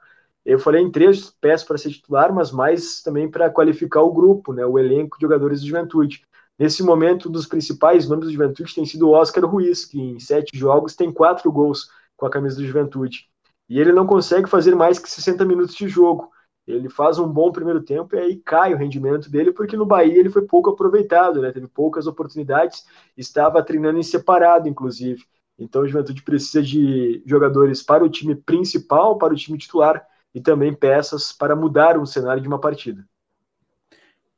Eu 0.46 0.60
falei 0.60 0.82
em 0.82 0.92
três 0.92 1.30
peças 1.30 1.66
para 1.66 1.78
ser 1.78 1.92
titular, 1.92 2.34
mas 2.34 2.52
mais 2.52 3.02
também 3.02 3.30
para 3.32 3.50
qualificar 3.50 4.02
o 4.02 4.12
grupo, 4.12 4.52
né, 4.52 4.66
o 4.66 4.78
elenco 4.78 5.18
de 5.18 5.22
jogadores 5.22 5.62
do 5.62 5.68
Juventude. 5.68 6.24
Nesse 6.60 6.84
momento, 6.84 7.30
um 7.30 7.32
dos 7.32 7.46
principais 7.46 8.10
nomes 8.10 8.26
do 8.26 8.32
Juventude 8.32 8.76
tem 8.76 8.86
sido 8.86 9.08
o 9.08 9.12
Oscar 9.12 9.46
Ruiz, 9.46 9.86
que 9.86 10.00
em 10.00 10.20
sete 10.20 10.58
jogos 10.58 10.96
tem 10.96 11.12
quatro 11.12 11.52
gols 11.52 11.90
com 12.18 12.26
a 12.26 12.30
camisa 12.30 12.58
do 12.58 12.66
Juventude. 12.66 13.30
E 13.70 13.80
ele 13.80 13.94
não 13.94 14.06
consegue 14.06 14.50
fazer 14.50 14.76
mais 14.76 15.00
que 15.00 15.10
60 15.10 15.46
minutos 15.46 15.76
de 15.76 15.88
jogo. 15.88 16.30
Ele 16.68 16.90
faz 16.90 17.18
um 17.18 17.28
bom 17.28 17.52
primeiro 17.52 17.82
tempo 17.82 18.16
e 18.16 18.20
aí 18.20 18.36
cai 18.38 18.74
o 18.74 18.78
rendimento 18.78 19.30
dele, 19.30 19.52
porque 19.52 19.76
no 19.76 19.86
Bahia 19.86 20.18
ele 20.18 20.30
foi 20.30 20.44
pouco 20.44 20.70
aproveitado, 20.70 21.42
né? 21.42 21.52
Teve 21.52 21.68
poucas 21.68 22.08
oportunidades, 22.08 22.86
estava 23.18 23.64
treinando 23.64 24.00
em 24.00 24.04
separado, 24.04 24.70
inclusive. 24.70 25.24
Então 25.58 25.82
o 25.82 25.88
Juventude 25.88 26.24
precisa 26.24 26.62
de 26.62 27.22
jogadores 27.26 27.84
para 27.84 28.04
o 28.04 28.10
time 28.10 28.36
principal, 28.36 29.18
para 29.18 29.34
o 29.34 29.38
time 29.38 29.58
titular 29.58 30.06
e 30.34 30.40
também 30.40 30.74
peças 30.74 31.32
para 31.32 31.56
mudar 31.56 31.98
o 31.98 32.06
cenário 32.06 32.42
de 32.42 32.48
uma 32.48 32.60
partida. 32.60 33.06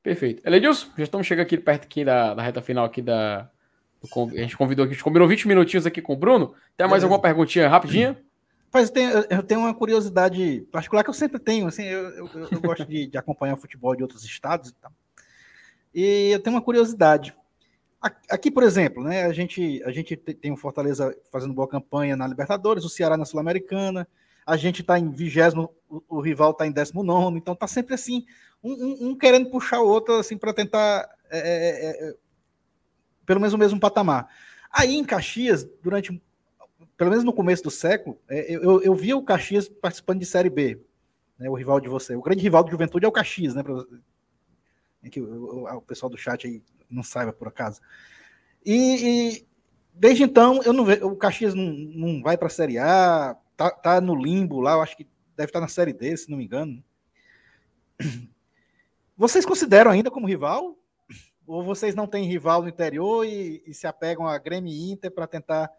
Perfeito. 0.01 0.45
Eledilson, 0.45 0.89
já 0.97 1.03
estamos 1.03 1.25
chegando 1.25 1.45
aqui 1.45 1.57
perto 1.57 1.85
aqui 1.85 2.03
da, 2.03 2.33
da 2.33 2.41
reta 2.41 2.61
final 2.61 2.85
aqui 2.85 3.01
da. 3.01 3.49
Do, 4.01 4.29
a 4.31 4.41
gente 4.41 4.57
convidou 4.57 4.83
aqui, 4.83 4.91
a 4.91 4.95
gente 4.95 5.03
combinou 5.03 5.27
20 5.27 5.47
minutinhos 5.47 5.85
aqui 5.85 6.01
com 6.01 6.13
o 6.13 6.17
Bruno. 6.17 6.53
Tem 6.75 6.87
mais 6.89 7.03
alguma 7.03 7.21
perguntinha 7.21 7.69
rapidinha? 7.69 8.17
Mas 8.73 8.89
tem, 8.89 9.05
eu 9.29 9.43
tenho 9.43 9.59
uma 9.59 9.73
curiosidade 9.73 10.67
particular 10.71 11.03
que 11.03 11.09
eu 11.11 11.13
sempre 11.13 11.37
tenho. 11.37 11.67
Assim, 11.67 11.83
eu, 11.83 12.09
eu, 12.09 12.29
eu 12.51 12.59
gosto 12.59 12.83
de, 12.85 13.05
de, 13.05 13.17
acompanhar 13.19 13.53
o 13.53 13.57
futebol 13.57 13.95
de 13.95 14.01
outros 14.01 14.23
estados 14.23 14.71
e 14.71 14.73
tal. 14.73 14.91
E 15.93 16.31
eu 16.31 16.39
tenho 16.39 16.55
uma 16.55 16.61
curiosidade. 16.61 17.35
Aqui, 18.29 18.49
por 18.49 18.63
exemplo, 18.63 19.03
né, 19.03 19.25
a 19.25 19.31
gente, 19.31 19.81
a 19.85 19.91
gente 19.91 20.17
tem 20.17 20.51
o 20.51 20.57
Fortaleza 20.57 21.15
fazendo 21.31 21.53
boa 21.53 21.67
campanha 21.67 22.17
na 22.17 22.27
Libertadores, 22.27 22.83
o 22.83 22.89
Ceará 22.89 23.15
na 23.15 23.23
Sul-Americana, 23.23 24.05
a 24.45 24.57
gente 24.57 24.81
está 24.81 24.99
em 24.99 25.09
vigésimo, 25.09 25.73
o, 25.87 26.19
rival 26.19 26.51
está 26.51 26.67
em 26.67 26.71
19, 26.71 27.37
então 27.37 27.53
está 27.53 27.65
sempre 27.65 27.93
assim, 27.93 28.25
um, 28.61 28.73
um, 28.73 29.09
um, 29.09 29.17
querendo 29.17 29.49
puxar 29.49 29.79
o 29.79 29.87
outro 29.87 30.15
assim 30.15 30.37
para 30.37 30.53
tentar 30.53 31.07
é, 31.29 31.39
é, 31.39 31.85
é, 31.85 32.09
é, 32.09 32.15
pelo 33.25 33.39
menos 33.39 33.53
o 33.53 33.57
mesmo 33.57 33.79
patamar. 33.79 34.27
Aí 34.69 34.95
em 34.95 35.05
Caxias, 35.05 35.63
durante 35.81 36.21
pelo 36.97 37.09
menos 37.09 37.23
no 37.23 37.33
começo 37.33 37.63
do 37.63 37.71
século, 37.71 38.19
é, 38.29 38.55
eu, 38.55 38.81
eu 38.81 38.95
via 38.95 39.17
o 39.17 39.23
Caxias 39.23 39.67
participando 39.67 40.19
de 40.19 40.25
Série 40.25 40.49
B, 40.49 40.79
né, 41.37 41.49
o 41.49 41.55
rival 41.55 41.79
de 41.79 41.89
você. 41.89 42.15
O 42.15 42.21
grande 42.21 42.41
rival 42.41 42.63
do 42.63 42.71
Juventude 42.71 43.05
é 43.05 43.07
o 43.07 43.11
Caxias, 43.11 43.55
né? 43.55 43.63
Pra, 43.63 43.83
é 45.03 45.09
que 45.09 45.19
o, 45.19 45.65
o, 45.65 45.81
pessoal 45.81 46.09
do 46.09 46.17
chat 46.17 46.47
aí 46.47 46.61
não 46.89 47.03
saiba 47.03 47.33
por 47.33 47.47
acaso. 47.47 47.81
E, 48.65 48.75
e 48.75 49.47
desde 49.93 50.23
então, 50.23 50.61
eu 50.63 50.71
não 50.71 50.85
vejo, 50.85 51.05
o 51.07 51.15
Caxias 51.15 51.53
não, 51.53 51.71
não 51.71 52.21
vai 52.21 52.37
para 52.37 52.47
a 52.47 52.51
Série 52.51 52.77
A, 52.77 53.35
tá, 53.57 53.71
tá 53.71 54.01
no 54.01 54.15
limbo 54.15 54.61
lá, 54.61 54.73
eu 54.73 54.81
acho 54.81 54.95
que 54.95 55.07
deve 55.35 55.49
estar 55.49 55.59
tá 55.59 55.65
na 55.65 55.67
Série 55.67 55.93
D, 55.93 56.15
se 56.15 56.29
não 56.29 56.37
me 56.37 56.45
engano. 56.45 56.83
Vocês 59.17 59.45
consideram 59.45 59.91
ainda 59.91 60.09
como 60.09 60.27
rival? 60.27 60.77
Ou 61.45 61.63
vocês 61.63 61.93
não 61.93 62.07
têm 62.07 62.23
rival 62.25 62.61
no 62.61 62.69
interior 62.69 63.25
e, 63.25 63.61
e 63.65 63.73
se 63.73 63.85
apegam 63.85 64.25
a 64.25 64.37
Grêmio 64.37 64.71
e 64.71 64.91
Inter 64.91 65.11
para 65.11 65.27
tentar 65.27 65.69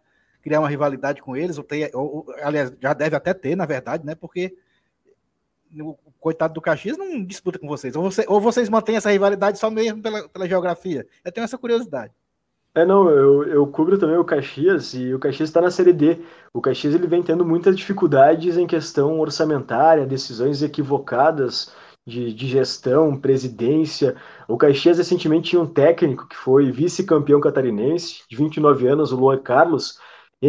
criar 0.45 0.61
uma 0.61 0.69
rivalidade 0.69 1.23
com 1.23 1.35
eles, 1.35 1.57
ou, 1.57 1.65
ter, 1.65 1.91
ou, 1.95 2.27
aliás, 2.43 2.71
já 2.79 2.93
deve 2.93 3.17
até 3.17 3.33
ter, 3.33 3.57
na 3.57 3.65
verdade, 3.65 4.05
né? 4.05 4.15
Porque 4.15 4.55
o 5.81 5.97
coitado 6.21 6.53
do 6.53 6.61
Caxias 6.61 6.99
não 6.99 7.25
disputa 7.25 7.59
com 7.59 7.67
vocês. 7.67 7.97
Ou, 7.97 8.03
você, 8.03 8.27
ou 8.29 8.41
vocês 8.43 8.69
mantêm 8.69 8.97
essa 8.97 9.11
rivalidade 9.11 9.59
só 9.59 9.71
mesmo 9.71 10.03
pela, 10.03 10.29
pela 10.29 10.47
geografia. 10.47 11.07
Eu 11.25 11.33
tenho 11.33 11.47
essa 11.47 11.57
curiosidade. 11.57 12.13
É, 12.75 12.85
não, 12.85 13.09
eu, 13.09 13.45
eu 13.45 13.67
cubro 13.69 13.97
também 13.97 14.19
o 14.19 14.25
Caxias 14.25 14.93
e 14.95 15.15
o 15.15 15.19
Caxias 15.19 15.49
está 15.49 15.63
na 15.63 15.71
Série 15.71 15.93
D. 15.93 16.19
O 16.53 16.61
Caxias 16.61 16.95
ele 16.95 17.07
vem 17.07 17.23
tendo 17.23 17.45
muitas 17.45 17.75
dificuldades 17.75 18.59
em 18.59 18.67
questão 18.67 19.19
orçamentária, 19.19 20.05
decisões 20.05 20.63
equivocadas 20.63 21.73
de, 22.07 22.35
de 22.35 22.47
gestão, 22.49 23.17
presidência. 23.17 24.17
O 24.47 24.57
Caxias 24.57 24.99
recentemente 24.99 25.51
tinha 25.51 25.63
um 25.63 25.67
técnico 25.67 26.29
que 26.29 26.37
foi 26.37 26.71
vice-campeão 26.71 27.41
catarinense, 27.41 28.23
de 28.29 28.37
29 28.37 28.87
anos, 28.87 29.13
o 29.13 29.17
Luan 29.17 29.39
Carlos, 29.39 29.99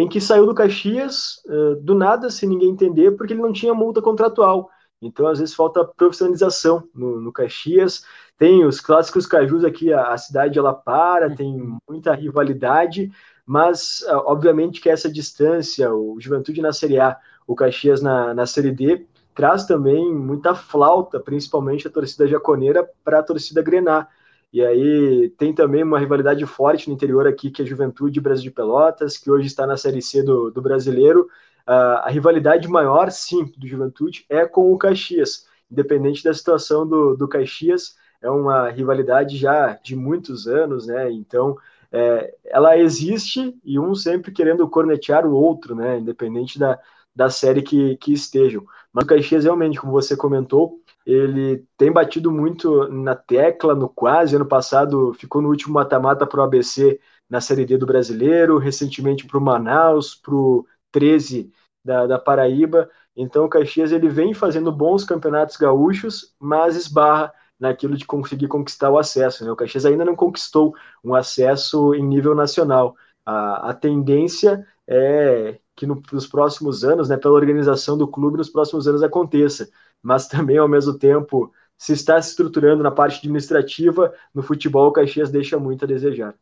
em 0.02 0.10
que 0.10 0.20
saiu 0.20 0.46
do 0.46 0.54
Caxias 0.54 1.42
uh, 1.46 1.76
do 1.78 1.96
nada, 1.96 2.30
sem 2.30 2.50
ninguém 2.50 2.70
entender, 2.70 3.12
porque 3.12 3.32
ele 3.32 3.42
não 3.42 3.54
tinha 3.54 3.74
multa 3.74 4.02
contratual. 4.02 4.70
Então, 5.02 5.26
às 5.26 5.40
vezes, 5.40 5.56
falta 5.56 5.86
profissionalização 5.86 6.88
no, 6.94 7.22
no 7.22 7.32
Caxias. 7.32 8.04
Tem 8.38 8.66
os 8.66 8.82
clássicos 8.82 9.26
cajus 9.26 9.64
aqui, 9.64 9.94
a, 9.94 10.10
a, 10.10 10.18
cidade 10.18 10.60
ela 10.60 10.74
para, 10.74 11.34
tem 11.34 11.78
muita 11.88 12.14
rivalidade, 12.14 13.10
mas, 13.46 14.02
uh, 14.10 14.24
obviamente, 14.26 14.82
que 14.82 14.90
essa 14.90 15.10
distância, 15.10 15.94
o 15.94 16.18
Juventude 16.20 16.62
na 16.62 16.74
Série 16.74 17.00
A, 17.00 17.18
o 17.48 17.56
Caxias 17.56 18.02
na, 18.02 18.34
na 18.34 18.46
Série 18.46 18.72
D, 18.72 19.06
traz 19.34 19.66
também 19.66 20.14
muita 20.14 20.54
flauta, 20.56 21.20
principalmente 21.20 21.88
a 21.88 21.92
torcida 21.92 22.28
jaconeira, 22.28 22.90
para 23.04 23.20
a 23.20 23.24
torcida 23.24 23.62
grenar. 23.62 24.10
E 24.56 24.66
aí 24.66 25.30
tem 25.38 25.54
também 25.54 25.84
uma 25.84 26.00
rivalidade 26.00 26.46
forte 26.46 26.88
no 26.88 26.94
interior 26.94 27.28
aqui, 27.28 27.52
que 27.52 27.62
é 27.62 27.66
a 27.66 27.68
Juventude 27.68 28.22
Brasil 28.22 28.46
de 28.46 28.52
Pelotas, 28.52 29.18
que 29.18 29.30
hoje 29.30 29.48
está 29.48 29.68
na 29.68 29.76
Série 29.76 30.02
C 30.02 30.24
do, 30.24 30.50
do 30.50 30.62
Brasileiro. 30.62 31.28
Uh, 31.68 32.00
a 32.02 32.10
rivalidade 32.10 32.66
maior, 32.70 33.12
sim, 33.12 33.52
do 33.58 33.68
Juventude 33.68 34.26
é 34.30 34.46
com 34.46 34.72
o 34.72 34.78
Caxias. 34.78 35.46
Independente 35.70 36.24
da 36.24 36.34
situação 36.34 36.88
do, 36.88 37.18
do 37.18 37.28
Caxias, 37.28 37.98
é 38.22 38.30
uma 38.30 38.70
rivalidade 38.70 39.36
já 39.36 39.74
de 39.84 39.94
muitos 39.94 40.48
anos, 40.48 40.88
né? 40.88 41.12
Então, 41.12 41.58
é, 41.92 42.34
ela 42.46 42.78
existe 42.78 43.60
e 43.62 43.78
um 43.78 43.94
sempre 43.94 44.32
querendo 44.32 44.70
cornetear 44.70 45.26
o 45.26 45.34
outro, 45.34 45.76
né? 45.76 46.00
Independente 46.00 46.58
da, 46.58 46.80
da 47.14 47.30
série 47.30 47.62
que, 47.62 47.98
que 47.98 48.14
estejam. 48.14 48.66
Mas 48.94 49.04
o 49.04 49.08
Caxias, 49.08 49.44
realmente, 49.44 49.82
como 49.82 49.92
você 49.92 50.16
comentou, 50.16 50.80
ele 51.06 51.66
tem 51.78 51.92
batido 51.92 52.32
muito 52.32 52.88
na 52.90 53.16
tecla, 53.16 53.76
no 53.76 53.88
quase. 53.88 54.36
Ano 54.36 54.46
passado 54.46 55.14
ficou 55.14 55.42
no 55.42 55.50
último 55.50 55.76
mata-mata 55.76 56.26
para 56.26 56.42
o 56.42 56.44
ABC 56.44 57.00
na 57.30 57.40
Série 57.40 57.66
D 57.66 57.78
do 57.78 57.86
Brasileiro, 57.86 58.58
recentemente 58.58 59.26
para 59.26 59.38
o 59.38 59.42
Manaus, 59.42 60.16
para 60.16 60.34
o 60.34 60.66
13 60.92 61.52
da, 61.84 62.08
da 62.08 62.20
Paraíba. 62.20 62.90
Então 63.16 63.46
o 63.46 63.50
Caxias 63.50 63.92
ele 63.92 64.10
vem 64.10 64.34
fazendo 64.34 64.72
bons 64.72 65.04
campeonatos 65.04 65.58
gaúchos, 65.58 66.34
mas 66.40 66.76
esbarra 66.76 67.32
naquilo 67.60 67.96
de 67.96 68.06
conseguir 68.06 68.48
conquistar 68.48 68.90
o 68.90 68.98
acesso. 68.98 69.46
Né? 69.46 69.52
O 69.52 69.56
Caxias 69.56 69.86
ainda 69.86 70.04
não 70.04 70.16
conquistou 70.16 70.76
um 71.04 71.14
acesso 71.14 71.94
em 71.94 72.04
nível 72.04 72.36
nacional. 72.36 72.96
A, 73.26 73.70
a 73.70 73.74
tendência 73.74 74.66
é 74.88 75.60
que 75.76 75.86
no, 75.86 76.02
nos 76.12 76.28
próximos 76.28 76.84
anos, 76.84 77.10
né, 77.10 77.18
pela 77.18 77.34
organização 77.34 77.98
do 77.98 78.08
clube, 78.08 78.38
nos 78.38 78.50
próximos 78.50 78.88
anos 78.88 79.04
aconteça 79.04 79.70
mas 80.06 80.28
também, 80.28 80.60
ao 80.60 80.68
mesmo 80.68 80.94
tempo, 80.94 81.52
se 81.76 81.94
está 81.94 82.22
se 82.22 82.30
estruturando 82.30 82.84
na 82.84 82.92
parte 82.92 83.18
administrativa, 83.18 84.14
no 84.34 84.44
futebol, 84.44 84.88
o 84.88 84.92
Caxias 84.92 85.32
deixa 85.32 85.58
muito 85.58 85.84
a 85.84 85.88
desejar. 85.88 86.36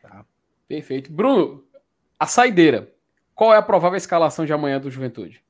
Tá. 0.00 0.24
Perfeito. 0.68 1.12
Bruno, 1.12 1.64
a 2.16 2.26
saideira. 2.26 2.88
Qual 3.34 3.52
é 3.52 3.56
a 3.56 3.62
provável 3.62 3.96
escalação 3.96 4.46
de 4.46 4.52
amanhã 4.52 4.78
do 4.78 4.88
Juventude? 4.88 5.42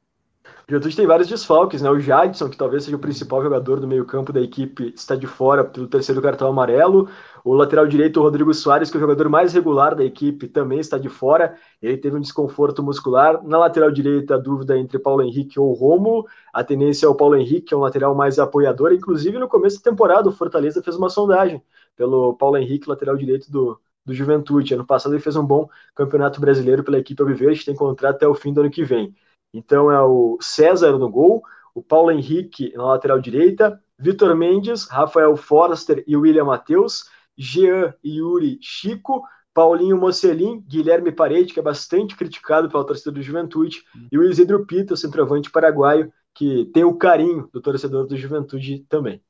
O 0.69 0.71
Juventude 0.71 0.97
tem 0.97 1.07
vários 1.07 1.29
desfalques, 1.29 1.83
né? 1.83 1.91
O 1.91 1.99
Jadson, 1.99 2.49
que 2.49 2.57
talvez 2.57 2.85
seja 2.85 2.97
o 2.97 3.01
principal 3.01 3.43
jogador 3.43 3.81
do 3.81 3.87
meio-campo 3.87 4.33
da 4.33 4.41
equipe, 4.41 4.93
está 4.95 5.17
de 5.17 5.27
fora 5.27 5.65
pelo 5.65 5.89
terceiro 5.89 6.23
cartão 6.23 6.49
amarelo. 6.49 7.09
O 7.45 7.53
lateral 7.53 7.87
direito, 7.87 8.21
o 8.21 8.23
Rodrigo 8.23 8.55
Soares, 8.55 8.89
que 8.89 8.97
é 8.97 8.99
o 8.99 9.01
jogador 9.01 9.29
mais 9.29 9.53
regular 9.53 9.95
da 9.97 10.05
equipe, 10.05 10.47
também 10.47 10.79
está 10.79 10.99
de 10.99 11.09
fora. 11.09 11.57
Ele 11.81 11.97
teve 11.97 12.17
um 12.17 12.21
desconforto 12.21 12.83
muscular. 12.83 13.43
Na 13.45 13.59
lateral 13.59 13.91
direita, 13.91 14.37
a 14.37 14.39
dúvida 14.39 14.79
entre 14.79 14.99
Paulo 14.99 15.23
Henrique 15.23 15.59
ou 15.59 15.73
Romulo. 15.73 16.27
A 16.53 16.63
tendência 16.63 17.07
é 17.07 17.09
o 17.09 17.15
Paulo 17.15 17.37
Henrique, 17.37 17.63
que 17.69 17.75
é 17.75 17.77
um 17.77 17.81
lateral 17.81 18.15
mais 18.15 18.39
apoiador. 18.39 18.93
Inclusive, 18.93 19.39
no 19.39 19.49
começo 19.49 19.83
da 19.83 19.91
temporada, 19.91 20.29
o 20.29 20.33
Fortaleza 20.33 20.83
fez 20.83 20.97
uma 20.97 21.11
sondagem 21.11 21.61
pelo 21.97 22.35
Paulo 22.37 22.57
Henrique, 22.57 22.89
lateral 22.89 23.17
direito 23.17 23.51
do, 23.51 23.79
do 24.05 24.15
Juventude. 24.15 24.75
Ano 24.75 24.87
passado 24.87 25.13
ele 25.15 25.23
fez 25.23 25.35
um 25.37 25.45
bom 25.45 25.69
campeonato 25.95 26.41
brasileiro 26.41 26.85
pela 26.85 26.99
equipe 26.99 27.21
Alviverde, 27.21 27.65
tem 27.65 27.75
contrato 27.75 28.17
até 28.17 28.29
o 28.29 28.35
fim 28.35 28.53
do 28.53 28.61
ano 28.61 28.71
que 28.71 28.85
vem. 28.85 29.15
Então 29.53 29.91
é 29.91 30.01
o 30.01 30.39
César 30.41 30.99
no 30.99 31.11
gol, 31.11 31.43
o 31.75 31.83
Paulo 31.83 32.11
Henrique 32.11 32.73
na 32.75 32.85
lateral 32.87 33.21
direita, 33.21 33.81
Vitor 33.99 34.35
Mendes, 34.35 34.85
Rafael 34.85 35.37
Forster 35.37 36.03
e 36.07 36.17
William 36.17 36.45
Matheus, 36.45 37.05
Jean 37.37 37.95
e 38.03 38.19
Yuri 38.19 38.59
Chico, 38.61 39.23
Paulinho 39.55 39.99
Mocelin, 39.99 40.61
Guilherme 40.67 41.13
Parede, 41.13 41.53
que 41.53 41.61
é 41.61 41.63
bastante 41.63 42.17
criticado 42.17 42.69
pela 42.69 42.87
torcida 42.87 43.13
do 43.13 43.23
Juventude, 43.23 43.83
e 44.11 44.19
o 44.19 44.25
Isidro 44.25 44.67
Pita, 44.67 44.97
centroavante 44.97 45.51
paraguaio, 45.51 46.13
que 46.35 46.65
tem 46.73 46.85
o 46.85 46.97
carinho 46.97 47.49
do 47.53 47.61
torcedor 47.61 48.07
do 48.07 48.17
Juventude 48.17 48.85
também. 48.89 49.23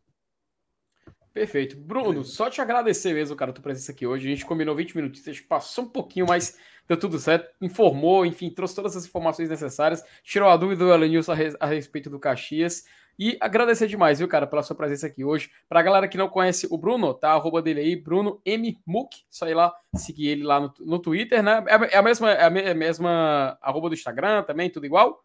Perfeito. 1.33 1.77
Bruno, 1.77 2.25
só 2.25 2.51
te 2.51 2.61
agradecer 2.61 3.15
mesmo, 3.15 3.35
cara, 3.35 3.51
a 3.51 3.55
tua 3.55 3.63
presença 3.63 3.91
aqui 3.93 4.07
hoje. 4.07 4.27
A 4.27 4.31
gente 4.31 4.45
combinou 4.45 4.77
20 4.77 4.97
minutos, 4.97 5.27
a 5.27 5.33
gente 5.33 5.45
passou 5.45 5.85
um 5.85 5.89
pouquinho, 5.89 6.27
mas 6.29 6.59
deu 6.87 6.99
tudo 6.99 7.19
certo. 7.19 7.49
Informou, 7.61 8.27
enfim, 8.27 8.51
trouxe 8.51 8.75
todas 8.75 8.97
as 8.97 9.07
informações 9.07 9.49
necessárias, 9.49 10.05
tirou 10.23 10.49
a 10.49 10.57
dúvida 10.57 10.85
do 10.85 10.93
Elenilson 10.93 11.33
a, 11.33 11.37
a 11.65 11.67
respeito 11.67 12.11
do 12.11 12.19
Caxias. 12.19 12.85
E 13.19 13.37
agradecer 13.41 13.87
demais, 13.87 14.19
viu, 14.19 14.29
cara, 14.29 14.47
pela 14.47 14.63
sua 14.63 14.75
presença 14.75 15.07
aqui 15.07 15.23
hoje. 15.23 15.51
Pra 15.69 15.83
galera 15.83 16.09
que 16.09 16.17
não 16.17 16.29
conhece 16.29 16.67
o 16.71 16.79
Bruno, 16.79 17.13
tá? 17.13 17.31
A 17.31 17.35
arroba 17.35 17.61
dele 17.61 17.81
aí, 17.81 17.97
Bruno 17.97 18.41
M. 18.45 18.79
Muk. 18.87 19.17
Só 19.31 19.47
ir 19.49 19.55
lá, 19.55 19.73
seguir 19.95 20.29
ele 20.29 20.43
lá 20.43 20.61
no, 20.61 20.73
no 20.81 20.99
Twitter, 20.99 21.43
né? 21.43 21.63
É, 21.69 21.95
é 21.95 21.99
a 21.99 22.03
mesma, 22.03 22.31
é 22.31 22.45
a 22.45 22.71
é 22.71 22.75
mesma 22.75 23.59
arroba 23.61 23.89
do 23.89 23.95
Instagram 23.95 24.43
também, 24.43 24.71
tudo 24.71 24.87
igual? 24.87 25.23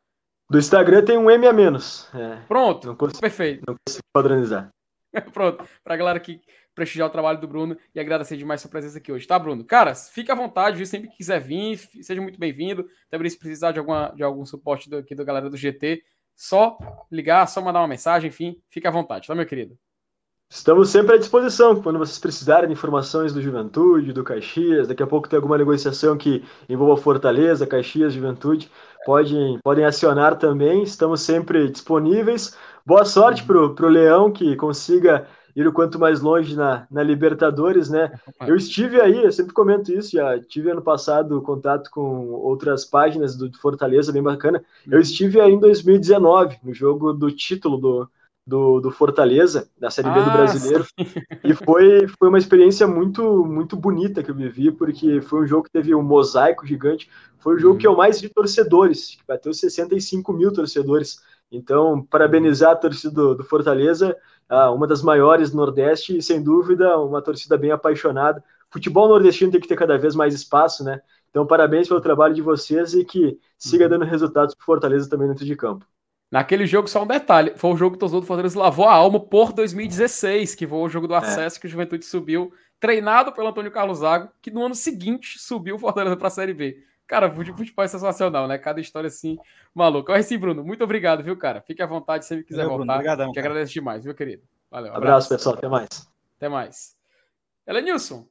Do 0.50 0.58
Instagram 0.58 1.04
tem 1.04 1.18
um 1.18 1.30
M 1.30 1.48
a 1.48 1.54
menos. 1.54 2.10
É, 2.14 2.38
Pronto, 2.48 2.88
não 2.88 2.96
consigo, 2.96 3.20
perfeito. 3.20 3.64
Não 3.68 3.76
consigo 3.86 4.04
padronizar. 4.14 4.70
Pronto, 5.34 5.66
pra 5.84 5.98
galera 5.98 6.20
que 6.20 6.42
prestigiar 6.74 7.08
o 7.08 7.12
trabalho 7.12 7.42
do 7.42 7.48
Bruno 7.48 7.76
e 7.94 8.00
agradecer 8.00 8.38
demais 8.38 8.62
sua 8.62 8.70
presença 8.70 9.00
aqui 9.00 9.12
hoje, 9.12 9.26
tá, 9.26 9.38
Bruno? 9.40 9.66
Cara, 9.66 9.96
fica 9.96 10.34
à 10.34 10.36
vontade, 10.36 10.78
viu? 10.78 10.86
sempre 10.86 11.10
que 11.10 11.18
quiser 11.18 11.40
vir, 11.40 11.78
seja 12.02 12.22
muito 12.22 12.40
bem-vindo. 12.40 12.88
Também 13.10 13.30
se 13.30 13.40
precisar 13.40 13.72
de, 13.72 13.80
alguma, 13.80 14.14
de 14.16 14.22
algum 14.24 14.46
suporte 14.46 14.90
do, 14.90 14.98
aqui 14.98 15.16
da 15.16 15.24
galera 15.24 15.50
do 15.50 15.58
GT, 15.58 16.04
Só 16.36 16.78
ligar, 17.12 17.48
só 17.48 17.62
mandar 17.62 17.80
uma 17.80 17.88
mensagem, 17.88 18.30
enfim, 18.30 18.62
fica 18.70 18.90
à 18.90 18.92
vontade, 18.92 19.28
tá, 19.28 19.34
meu 19.34 19.46
querido? 19.46 19.78
Estamos 20.50 20.90
sempre 20.90 21.16
à 21.16 21.18
disposição 21.18 21.82
quando 21.82 22.00
vocês 22.00 22.18
precisarem 22.20 22.68
de 22.68 22.74
informações 22.74 23.34
do 23.34 23.42
Juventude, 23.42 24.14
do 24.14 24.24
Caxias. 24.24 24.88
Daqui 24.88 25.04
a 25.04 25.08
pouco 25.08 25.28
tem 25.28 25.36
alguma 25.36 25.58
negociação 25.58 26.18
que 26.18 26.42
envolva 26.70 27.02
Fortaleza, 27.02 27.68
Caxias, 27.68 28.14
Juventude. 28.14 28.72
Podem, 29.06 29.60
podem 29.62 29.84
acionar 29.84 30.38
também. 30.38 30.84
Estamos 30.84 31.20
sempre 31.22 31.70
disponíveis. 31.70 32.56
Boa 32.88 33.04
sorte 33.04 33.44
para 33.44 33.58
o 33.58 33.90
Leão 33.90 34.32
que 34.32 34.56
consiga 34.56 35.28
ir 35.54 35.68
o 35.68 35.74
quanto 35.74 36.00
mais 36.00 36.22
longe 36.22 36.56
na, 36.56 36.88
na 36.90 37.04
Libertadores, 37.04 37.90
né? 37.90 38.18
Eu 38.48 38.56
estive 38.56 39.02
aí, 39.02 39.26
eu 39.26 39.32
sempre 39.34 39.54
comento 39.54 39.92
isso, 39.92 40.12
já 40.12 40.40
tive 40.40 40.72
ano 40.72 40.82
passado 40.82 41.42
contato 41.42 41.92
com 41.92 42.30
outras 42.30 42.86
páginas 42.86 43.36
do 43.36 43.52
Fortaleza, 43.60 44.14
bem 44.14 44.24
bacana. 44.24 44.64
Eu 44.90 45.02
estive 45.02 45.42
aí 45.42 45.52
em 45.52 45.60
2019, 45.60 46.60
no 46.64 46.74
jogo 46.74 47.12
do 47.12 47.30
título 47.30 47.78
do, 47.78 48.10
do, 48.48 48.80
do 48.80 48.90
Fortaleza, 48.90 49.70
da 49.78 49.90
Série 49.90 50.10
B 50.10 50.20
ah, 50.22 50.24
do 50.24 50.32
Brasileiro. 50.32 50.86
Sim. 50.86 51.06
E 51.44 51.54
foi, 51.54 52.08
foi 52.08 52.30
uma 52.30 52.38
experiência 52.38 52.88
muito, 52.88 53.46
muito 53.46 53.76
bonita 53.76 54.24
que 54.24 54.32
eu 54.32 54.36
vivi, 54.36 54.72
porque 54.72 55.20
foi 55.20 55.44
um 55.44 55.48
jogo 55.48 55.64
que 55.64 55.72
teve 55.72 55.94
um 55.94 56.02
mosaico 56.02 56.66
gigante. 56.66 57.10
Foi 57.38 57.56
o 57.56 57.60
jogo 57.60 57.74
uhum. 57.74 57.80
que 57.80 57.88
eu 57.88 57.98
mais 57.98 58.22
vi 58.22 58.30
torcedores, 58.30 59.18
que 59.18 59.28
bateu 59.28 59.54
65 59.54 60.32
mil 60.32 60.54
torcedores. 60.54 61.22
Então, 61.52 62.04
parabenizar 62.04 62.72
a 62.72 62.76
torcida 62.76 63.14
do, 63.14 63.36
do 63.36 63.44
Fortaleza, 63.44 64.16
ah, 64.50 64.72
uma 64.72 64.86
das 64.86 65.02
maiores 65.02 65.52
do 65.52 65.58
Nordeste, 65.58 66.18
e 66.18 66.22
sem 66.22 66.44
dúvida, 66.44 66.98
uma 67.00 67.22
torcida 67.22 67.58
bem 67.58 67.72
apaixonada. 67.72 68.44
Futebol 68.70 69.08
nordestino 69.08 69.52
tem 69.52 69.62
que 69.62 69.68
ter 69.68 69.78
cada 69.78 69.98
vez 69.98 70.14
mais 70.14 70.34
espaço, 70.34 70.84
né? 70.84 71.02
Então, 71.30 71.46
parabéns 71.46 71.88
pelo 71.88 72.02
trabalho 72.02 72.34
de 72.34 72.42
vocês 72.42 72.94
e 72.94 73.06
que 73.06 73.40
siga 73.58 73.86
uhum. 73.86 73.92
dando 73.92 74.06
resultados 74.06 74.56
para 74.56 74.66
Fortaleza 74.66 75.10
também 75.10 75.28
dentro 75.28 75.46
de 75.46 75.56
campo. 75.56 75.86
Naquele 76.32 76.66
jogo, 76.66 76.88
só 76.88 77.04
um 77.04 77.08
detalhe: 77.08 77.54
foi 77.56 77.72
o 77.72 77.78
jogo 77.78 77.92
que 77.92 77.98
o 77.98 78.00
torcedor 78.00 78.22
do 78.22 78.28
Fortaleza 78.28 78.60
lavou 78.60 78.86
a 78.86 78.94
alma 78.94 79.20
por 79.20 79.54
2016, 79.54 80.56
que 80.56 80.68
foi 80.68 80.80
o 80.80 80.90
jogo 80.90 81.08
do 81.08 81.14
é. 81.14 81.18
acesso 81.18 81.58
é. 81.58 81.60
que 81.62 81.68
o 81.68 81.70
Juventude 81.70 82.06
subiu, 82.06 82.52
treinado 82.80 83.32
pelo 83.32 83.48
Antônio 83.48 83.72
Carlos 83.72 84.00
Zago, 84.00 84.30
que 84.42 84.52
no 84.52 84.66
ano 84.66 84.76
seguinte 84.76 85.40
subiu 85.40 85.76
o 85.76 85.80
Fortaleza 85.80 86.18
para 86.18 86.28
a 86.28 86.32
Série 86.32 86.54
B. 86.54 86.84
Cara, 87.08 87.34
futebol 87.34 87.86
é 87.86 87.88
sensacional, 87.88 88.48
né? 88.48 88.58
Cada 88.58 88.82
história 88.82 89.08
assim, 89.08 89.38
maluco. 89.74 90.12
Mas 90.12 90.26
sim, 90.26 90.38
Bruno, 90.38 90.64
muito 90.64 90.84
obrigado, 90.84 91.24
viu, 91.24 91.38
cara? 91.38 91.62
Fique 91.62 91.82
à 91.82 91.86
vontade 91.86 92.26
se 92.26 92.44
quiser 92.44 92.64
Valeu, 92.64 92.70
voltar. 92.70 92.84
Bruno, 92.84 92.94
obrigadão, 92.96 93.32
que 93.32 93.40
agradeço 93.40 93.74
demais, 93.74 94.04
viu, 94.04 94.14
querido? 94.14 94.44
Valeu. 94.70 94.90
Abraço, 94.90 95.04
abraço, 95.04 95.30
pessoal. 95.30 95.56
Até 95.56 95.70
mais. 95.70 95.88
Até 96.36 96.50
mais. 96.50 96.98
Elenilson, 97.66 98.28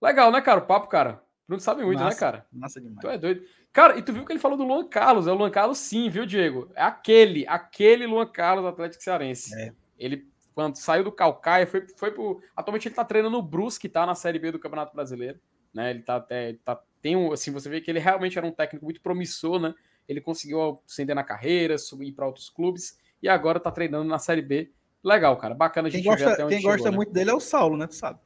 legal, 0.00 0.32
né, 0.32 0.40
cara? 0.40 0.60
O 0.60 0.66
papo, 0.66 0.88
cara. 0.88 1.22
Bruno 1.46 1.60
sabe 1.60 1.84
muito, 1.84 1.98
né, 1.98 2.06
massa, 2.06 2.16
né, 2.16 2.20
cara? 2.20 2.46
Massa 2.50 2.80
demais. 2.80 3.00
Tu 3.00 3.08
é 3.08 3.18
doido. 3.18 3.42
Cara, 3.72 3.98
e 3.98 4.02
tu 4.02 4.12
viu 4.12 4.24
que 4.24 4.32
ele 4.32 4.38
falou 4.38 4.56
do 4.56 4.64
Luan 4.64 4.88
Carlos. 4.88 5.26
É 5.26 5.32
o 5.32 5.34
Luan 5.34 5.50
Carlos, 5.50 5.78
sim, 5.78 6.08
viu, 6.08 6.24
Diego? 6.24 6.70
É 6.74 6.82
aquele, 6.82 7.46
aquele 7.46 8.06
Luan 8.06 8.24
Carlos 8.24 8.64
Atlético 8.64 9.02
Cearense. 9.02 9.54
É. 9.54 9.72
Ele, 9.98 10.26
quando 10.54 10.76
saiu 10.76 11.04
do 11.04 11.12
Calcaia, 11.12 11.66
foi, 11.66 11.86
foi 11.96 12.10
pro. 12.10 12.40
Atualmente 12.56 12.88
ele 12.88 12.94
tá 12.94 13.04
treinando 13.04 13.36
no 13.36 13.42
Brusque, 13.42 13.88
tá 13.88 14.06
na 14.06 14.14
Série 14.14 14.38
B 14.38 14.52
do 14.52 14.58
Campeonato 14.58 14.94
Brasileiro. 14.94 15.38
Né? 15.74 15.90
Ele 15.90 16.02
tá 16.02 16.16
até. 16.16 16.54
Tá, 16.64 16.80
tem 17.04 17.14
um, 17.16 17.34
assim, 17.34 17.50
você 17.50 17.68
vê 17.68 17.82
que 17.82 17.90
ele 17.90 17.98
realmente 17.98 18.38
era 18.38 18.46
um 18.46 18.50
técnico 18.50 18.82
muito 18.82 19.02
promissor, 19.02 19.60
né? 19.60 19.74
Ele 20.08 20.22
conseguiu 20.22 20.80
ascender 20.88 21.14
na 21.14 21.22
carreira, 21.22 21.76
subir 21.76 22.12
para 22.12 22.24
outros 22.24 22.48
clubes 22.48 22.98
e 23.22 23.28
agora 23.28 23.60
tá 23.60 23.70
treinando 23.70 24.08
na 24.08 24.18
Série 24.18 24.40
B. 24.40 24.72
Legal, 25.02 25.36
cara. 25.36 25.54
Bacana 25.54 25.88
a 25.88 25.90
gente 25.90 26.00
quem 26.00 26.10
gosta, 26.10 26.24
ver 26.24 26.32
até 26.32 26.44
onde 26.44 26.54
Quem 26.54 26.62
chegou, 26.62 26.76
gosta 26.76 26.90
né? 26.90 26.96
muito 26.96 27.12
dele 27.12 27.28
é 27.28 27.34
o 27.34 27.40
Saulo, 27.40 27.76
né? 27.76 27.86
Tu 27.86 27.94
sabe? 27.94 28.20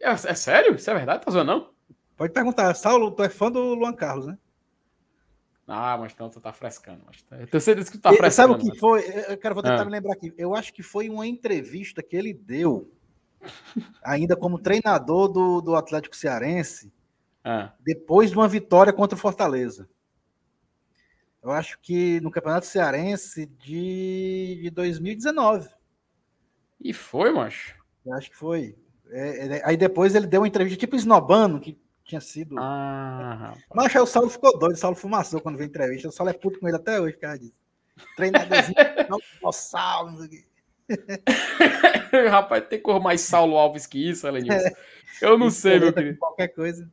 É, 0.00 0.10
é 0.10 0.16
sério? 0.16 0.76
Isso 0.76 0.88
é 0.88 0.94
verdade? 0.94 1.24
Tá 1.24 1.32
zoando, 1.32 1.52
não? 1.52 1.70
Pode 2.16 2.32
perguntar. 2.32 2.72
Saulo, 2.74 3.10
tu 3.10 3.24
é 3.24 3.28
fã 3.28 3.50
do 3.50 3.74
Luan 3.74 3.94
Carlos, 3.94 4.28
né? 4.28 4.38
Ah, 5.66 5.98
mas 5.98 6.12
então 6.12 6.30
tu 6.30 6.40
tá 6.40 6.52
frescando. 6.52 7.02
Mas 7.04 7.20
tá... 7.22 7.34
Eu 7.34 7.48
tenho 7.48 7.60
certeza 7.60 7.90
que 7.90 7.98
tu 7.98 8.02
tá 8.02 8.12
frescando. 8.12 8.52
Sabe 8.52 8.68
o 8.68 8.70
que 8.70 8.78
foi? 8.78 9.00
Eu 9.28 9.36
quero 9.36 9.56
vou 9.56 9.62
tentar 9.64 9.82
ah. 9.82 9.84
me 9.84 9.90
lembrar 9.90 10.12
aqui. 10.12 10.32
Eu 10.38 10.54
acho 10.54 10.72
que 10.72 10.84
foi 10.84 11.10
uma 11.10 11.26
entrevista 11.26 12.00
que 12.00 12.14
ele 12.14 12.32
deu, 12.32 12.88
ainda 14.04 14.36
como 14.36 14.56
treinador 14.56 15.26
do, 15.26 15.60
do 15.60 15.74
Atlético 15.74 16.14
Cearense, 16.14 16.92
ah. 17.44 17.72
depois 17.80 18.30
de 18.30 18.36
uma 18.36 18.48
vitória 18.48 18.92
contra 18.92 19.16
o 19.16 19.20
Fortaleza. 19.20 19.88
Eu 21.42 21.50
acho 21.50 21.78
que 21.80 22.20
no 22.20 22.30
Campeonato 22.30 22.66
Cearense 22.66 23.46
de, 23.46 24.60
de 24.62 24.70
2019. 24.70 25.68
E 26.80 26.92
foi, 26.92 27.32
macho? 27.32 27.76
Eu 28.06 28.14
acho 28.14 28.30
que 28.30 28.36
foi. 28.36 28.76
É, 29.10 29.46
é, 29.46 29.62
aí 29.64 29.76
depois 29.76 30.14
ele 30.14 30.26
deu 30.26 30.40
uma 30.40 30.48
entrevista 30.48 30.78
tipo 30.78 30.94
esnobando, 30.94 31.60
que 31.60 31.78
tinha 32.04 32.20
sido. 32.20 32.56
Ah, 32.58 33.54
Mas 33.74 33.94
o 33.94 34.06
Saulo 34.06 34.30
ficou 34.30 34.56
doido, 34.58 34.74
o 34.74 34.78
Saulo 34.78 34.96
fumaçou 34.96 35.40
quando 35.40 35.56
veio 35.56 35.68
entrevista. 35.68 36.08
O 36.08 36.12
Saulo 36.12 36.30
é 36.30 36.32
puto 36.32 36.60
com 36.60 36.68
ele 36.68 36.76
até 36.76 37.00
hoje, 37.00 37.16
cara. 37.16 37.38
Treinadorzinho, 38.16 38.76
não, 39.10 39.18
o 39.42 39.52
Saulo, 39.52 40.12
não 40.12 40.18
sei 40.18 40.44
Rapaz, 42.30 42.66
tem 42.68 42.80
cor 42.80 43.00
mais 43.00 43.20
Saulo 43.20 43.56
Alves 43.56 43.86
que 43.86 44.10
isso, 44.10 44.26
Elenilson? 44.26 44.70
Eu 45.20 45.38
não 45.38 45.50
sei, 45.50 45.78
meu 45.78 45.92
querido. 45.92 46.18
Qualquer 46.18 46.48
coisa. 46.48 46.90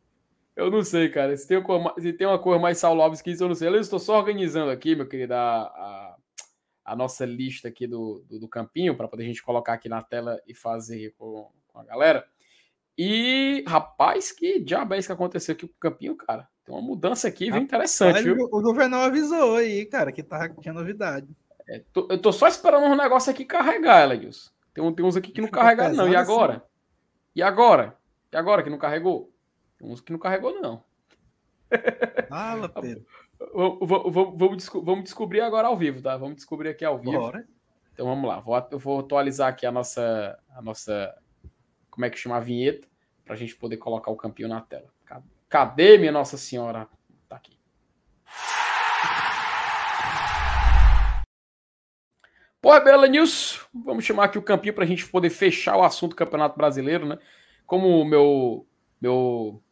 Eu 0.60 0.70
não 0.70 0.84
sei, 0.84 1.08
cara. 1.10 1.36
Se 1.38 1.48
tem, 1.48 1.64
cor, 1.64 1.94
se 1.98 2.12
tem 2.12 2.28
uma 2.28 2.38
cor 2.38 2.60
mais 2.60 2.78
Saulo 2.78 3.02
Alves 3.02 3.22
que 3.22 3.32
isso, 3.32 3.44
eu 3.44 3.48
não 3.48 3.56
sei. 3.56 3.70
Eu 3.70 3.76
estou 3.76 3.98
só 3.98 4.18
organizando 4.18 4.70
aqui, 4.70 4.94
meu 4.94 5.08
querido, 5.08 5.34
a, 5.34 5.62
a, 5.62 6.16
a 6.84 6.96
nossa 6.98 7.26
lista 7.26 7.70
aqui 7.70 7.88
do, 7.88 8.24
do, 8.28 8.42
do 8.42 8.48
campinho, 8.48 8.96
para 8.96 9.08
poder 9.08 9.24
a 9.24 9.28
gente 9.28 9.42
colocar 9.42 9.74
aqui 9.74 9.88
na 9.88 10.04
tela 10.04 10.38
e 10.46 10.54
fazer 10.54 11.14
com, 11.18 11.50
com 11.68 11.80
a 11.80 11.86
galera. 11.86 12.26
E, 12.98 13.64
rapaz, 13.66 14.34
que 14.34 14.60
diabo 14.60 14.94
é 14.94 14.98
isso 14.98 15.08
que 15.08 15.14
aconteceu 15.14 15.54
aqui 15.54 15.66
com 15.66 15.74
o 15.74 15.80
Campinho, 15.80 16.18
cara? 16.18 16.50
Tem 16.66 16.76
uma 16.76 16.82
mudança 16.82 17.30
aqui, 17.30 17.50
viu? 17.50 17.62
Interessante, 17.62 18.22
viu? 18.22 18.36
O 18.52 18.62
governador 18.62 19.08
avisou 19.08 19.56
aí, 19.56 19.86
cara, 19.86 20.12
que 20.12 20.22
tá, 20.22 20.50
tinha 20.60 20.74
novidade. 20.74 21.30
É, 21.66 21.82
tô, 21.94 22.10
eu 22.12 22.22
tô 22.22 22.34
só 22.34 22.46
esperando 22.50 22.84
um 22.84 22.98
negócio 22.98 23.32
aqui 23.32 23.46
carregar, 23.46 24.04
Elegilson. 24.04 24.52
Tem, 24.74 24.94
tem 24.94 25.06
uns 25.06 25.16
aqui 25.16 25.32
que 25.32 25.40
não 25.40 25.48
carregaram, 25.48 25.96
não. 25.96 26.10
E 26.10 26.16
agora? 26.18 26.58
Assim. 26.58 26.66
E 27.38 27.42
agora? 27.42 27.98
E 28.34 28.36
agora 28.36 28.62
que 28.62 28.70
não 28.70 28.78
carregou? 28.78 29.32
Tem 29.80 29.90
uns 29.90 30.02
que 30.02 30.12
não 30.12 30.20
carregou, 30.20 30.62
não. 30.62 30.84
Fala, 32.28 32.68
Pedro. 32.82 33.06
Vamos, 33.54 33.80
vamos, 33.80 34.70
vamos, 34.84 35.04
descobrir 35.04 35.40
agora 35.40 35.70
ao 35.70 35.78
vivo, 35.78 36.02
tá? 36.02 36.18
Vamos 36.18 36.36
descobrir 36.36 36.70
aqui 36.70 36.84
ao 36.84 37.00
vivo. 37.00 37.18
Bora. 37.18 37.48
Então 37.94 38.06
vamos 38.06 38.28
lá. 38.28 38.42
Vou, 38.42 38.68
eu 38.72 38.78
vou 38.80 39.00
atualizar 39.00 39.48
aqui 39.48 39.66
a 39.66 39.72
nossa, 39.72 40.38
a 40.56 40.62
nossa 40.62 41.18
como 41.90 42.06
é 42.06 42.10
que 42.10 42.18
chama 42.18 42.38
a 42.38 42.42
vinheta, 42.42 42.88
para 43.24 43.34
a 43.34 43.38
gente 43.38 43.56
poder 43.56 43.78
colocar 43.78 44.12
o 44.12 44.18
campeão 44.18 44.50
na 44.50 44.62
tela. 44.62 44.88
Cadê, 45.50 45.98
minha 45.98 46.12
Nossa 46.12 46.38
Senhora? 46.38 46.88
Tá 47.28 47.38
aqui. 47.38 47.58
Pô, 52.62 52.80
Bela 52.82 53.08
News, 53.08 53.66
vamos 53.74 54.06
chamar 54.06 54.26
aqui 54.26 54.38
o 54.38 54.44
campinho 54.44 54.76
para 54.76 54.84
a 54.84 54.88
gente 54.88 55.08
poder 55.08 55.30
fechar 55.32 55.76
o 55.76 55.84
assunto 55.84 56.12
do 56.12 56.16
Campeonato 56.16 56.56
Brasileiro, 56.56 57.08
né? 57.08 57.18
Como 57.66 58.00
o 58.00 58.06
meu, 58.06 58.68
meu, 59.02 59.64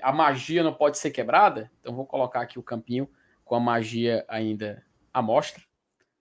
a 0.00 0.12
magia 0.12 0.62
não 0.62 0.74
pode 0.74 0.98
ser 0.98 1.10
quebrada, 1.10 1.70
então 1.80 1.94
vou 1.94 2.06
colocar 2.06 2.40
aqui 2.40 2.58
o 2.58 2.62
campinho 2.62 3.08
com 3.44 3.54
a 3.54 3.60
magia 3.60 4.24
ainda 4.28 4.84
à 5.12 5.20
mostra. 5.22 5.62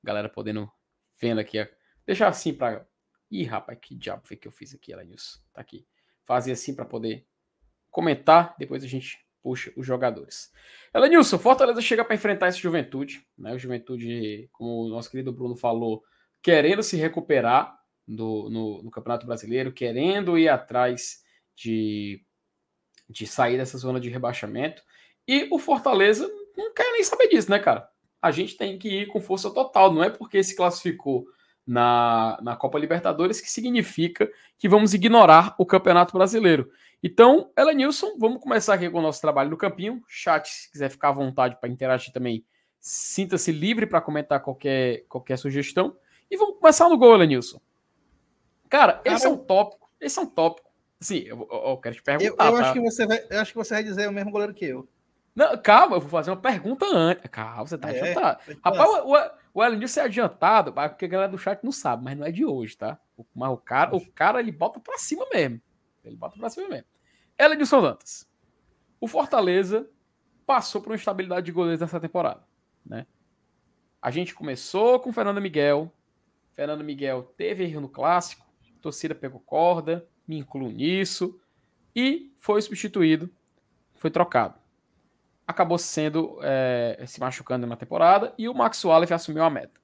Galera 0.03 0.29
podendo 0.29 0.71
vendo 1.19 1.39
aqui, 1.39 1.67
deixar 2.05 2.29
assim 2.29 2.53
para 2.53 2.87
Ih, 3.31 3.43
rapaz, 3.43 3.77
que 3.79 3.95
diabo 3.95 4.23
foi 4.25 4.35
que 4.35 4.47
eu 4.47 4.51
fiz 4.51 4.73
aqui, 4.73 4.91
Elenilson? 4.91 5.39
Tá 5.53 5.61
aqui. 5.61 5.85
Fazia 6.25 6.53
assim 6.53 6.73
para 6.73 6.85
poder 6.85 7.27
comentar, 7.91 8.55
depois 8.57 8.83
a 8.83 8.87
gente 8.87 9.23
puxa 9.41 9.71
os 9.75 9.85
jogadores. 9.85 10.51
Elenilson, 10.93 11.37
Fortaleza 11.37 11.81
chega 11.81 12.03
para 12.03 12.15
enfrentar 12.15 12.47
esse 12.47 12.59
Juventude, 12.59 13.25
né? 13.37 13.53
O 13.53 13.59
Juventude, 13.59 14.49
como 14.51 14.85
o 14.85 14.89
nosso 14.89 15.11
querido 15.11 15.31
Bruno 15.31 15.55
falou, 15.55 16.03
querendo 16.41 16.81
se 16.81 16.97
recuperar 16.97 17.77
do, 18.07 18.49
no, 18.49 18.83
no 18.83 18.91
Campeonato 18.91 19.27
Brasileiro, 19.27 19.71
querendo 19.71 20.37
ir 20.37 20.49
atrás 20.49 21.23
de, 21.55 22.25
de 23.09 23.25
sair 23.25 23.57
dessa 23.57 23.77
zona 23.77 23.99
de 23.99 24.09
rebaixamento. 24.09 24.83
E 25.27 25.47
o 25.51 25.57
Fortaleza 25.57 26.29
não 26.55 26.73
quer 26.73 26.91
nem 26.91 27.03
saber 27.03 27.27
disso, 27.27 27.49
né, 27.49 27.59
cara? 27.59 27.89
A 28.21 28.31
gente 28.31 28.57
tem 28.57 28.77
que 28.77 28.89
ir 28.89 29.07
com 29.07 29.21
força 29.21 29.49
total, 29.49 29.91
não 29.91 30.03
é 30.03 30.09
porque 30.09 30.43
se 30.43 30.55
classificou 30.55 31.25
na, 31.65 32.37
na 32.41 32.55
Copa 32.55 32.77
Libertadores, 32.77 33.39
que 33.39 33.49
significa 33.49 34.29
que 34.57 34.67
vamos 34.67 34.93
ignorar 34.93 35.55
o 35.57 35.65
Campeonato 35.65 36.13
Brasileiro. 36.13 36.71
Então, 37.01 37.51
Elenilson, 37.57 38.17
vamos 38.17 38.41
começar 38.41 38.73
aqui 38.73 38.89
com 38.89 38.99
o 38.99 39.01
nosso 39.01 39.21
trabalho 39.21 39.49
no 39.49 39.57
campinho. 39.57 40.03
Chat, 40.07 40.49
se 40.49 40.71
quiser 40.71 40.89
ficar 40.89 41.09
à 41.09 41.13
vontade 41.13 41.57
para 41.59 41.69
interagir 41.69 42.11
também, 42.11 42.43
sinta-se 42.79 43.51
livre 43.51 43.85
para 43.85 44.01
comentar 44.01 44.41
qualquer, 44.41 45.05
qualquer 45.07 45.37
sugestão. 45.37 45.95
E 46.29 46.35
vamos 46.35 46.59
começar 46.59 46.89
no 46.89 46.97
gol, 46.97 47.15
Elenilson. 47.15 47.61
Cara, 48.69 48.93
Cara, 48.93 49.15
esse 49.15 49.25
é 49.25 49.29
um 49.29 49.37
tópico. 49.37 49.89
Esse 49.99 50.19
é 50.19 50.21
um 50.21 50.27
tópico. 50.27 50.68
Sim, 51.01 51.19
eu, 51.25 51.47
eu, 51.49 51.77
quero 51.77 51.95
te 51.95 52.03
perguntar. 52.03 52.25
Eu, 52.25 52.31
eu 52.31 52.37
tá? 52.57 52.61
acho 52.61 52.73
que 52.73 52.81
você 52.81 53.07
vai, 53.07 53.23
eu 53.29 53.39
acho 53.39 53.51
que 53.51 53.57
você 53.57 53.73
vai 53.75 53.83
dizer 53.83 54.09
o 54.09 54.11
mesmo 54.11 54.31
goleiro 54.31 54.53
que 54.53 54.65
eu. 54.65 54.87
Não, 55.33 55.57
calma, 55.57 55.95
eu 55.95 56.01
vou 56.01 56.09
fazer 56.09 56.31
uma 56.31 56.41
pergunta 56.41 56.85
antes. 56.85 57.29
Calma, 57.31 57.65
você 57.65 57.77
tá 57.77 57.89
é, 57.89 58.01
adiantado. 58.01 58.39
Rapaz, 58.63 58.89
o, 58.89 59.13
o, 59.13 59.31
o 59.53 59.63
Elenilson 59.63 60.01
é 60.01 60.03
adiantado, 60.03 60.73
porque 60.73 61.05
a 61.05 61.07
galera 61.07 61.31
do 61.31 61.37
chat 61.37 61.63
não 61.63 61.71
sabe, 61.71 62.03
mas 62.03 62.17
não 62.17 62.25
é 62.25 62.31
de 62.31 62.45
hoje, 62.45 62.75
tá? 62.75 62.99
Mas 63.33 63.49
o 63.49 63.57
cara, 63.57 63.95
o 63.95 64.11
cara 64.11 64.41
ele 64.41 64.51
bota 64.51 64.81
pra 64.81 64.97
cima 64.97 65.25
mesmo. 65.31 65.61
Ele 66.03 66.17
bota 66.17 66.37
pra 66.37 66.49
cima 66.49 66.67
mesmo. 66.67 66.85
Elenilson 67.37 67.81
Dantas. 67.81 68.29
O 68.99 69.07
Fortaleza 69.07 69.89
passou 70.45 70.81
por 70.81 70.89
uma 70.89 70.95
estabilidade 70.95 71.45
de 71.45 71.51
goleiros 71.53 71.79
nessa 71.79 71.99
temporada, 71.99 72.43
né? 72.85 73.05
A 74.01 74.11
gente 74.11 74.33
começou 74.33 74.99
com 74.99 75.13
Fernando 75.13 75.39
Miguel. 75.39 75.93
Fernando 76.51 76.83
Miguel 76.83 77.23
teve 77.37 77.63
erro 77.63 77.79
no 77.79 77.89
clássico, 77.89 78.45
torcida 78.81 79.15
pegou 79.15 79.39
corda, 79.39 80.08
me 80.29 80.37
incluo 80.37 80.69
nisso, 80.69 81.39
e 81.95 82.31
foi 82.37 82.61
substituído, 82.61 83.29
foi 83.95 84.11
trocado. 84.11 84.59
Acabou 85.47 85.79
sendo 85.79 86.37
é, 86.43 87.03
se 87.07 87.19
machucando 87.19 87.65
na 87.65 87.75
temporada 87.75 88.31
e 88.37 88.47
o 88.47 88.53
Max 88.53 88.85
Wallace 88.85 89.11
assumiu 89.11 89.43
a 89.43 89.49
meta. 89.49 89.81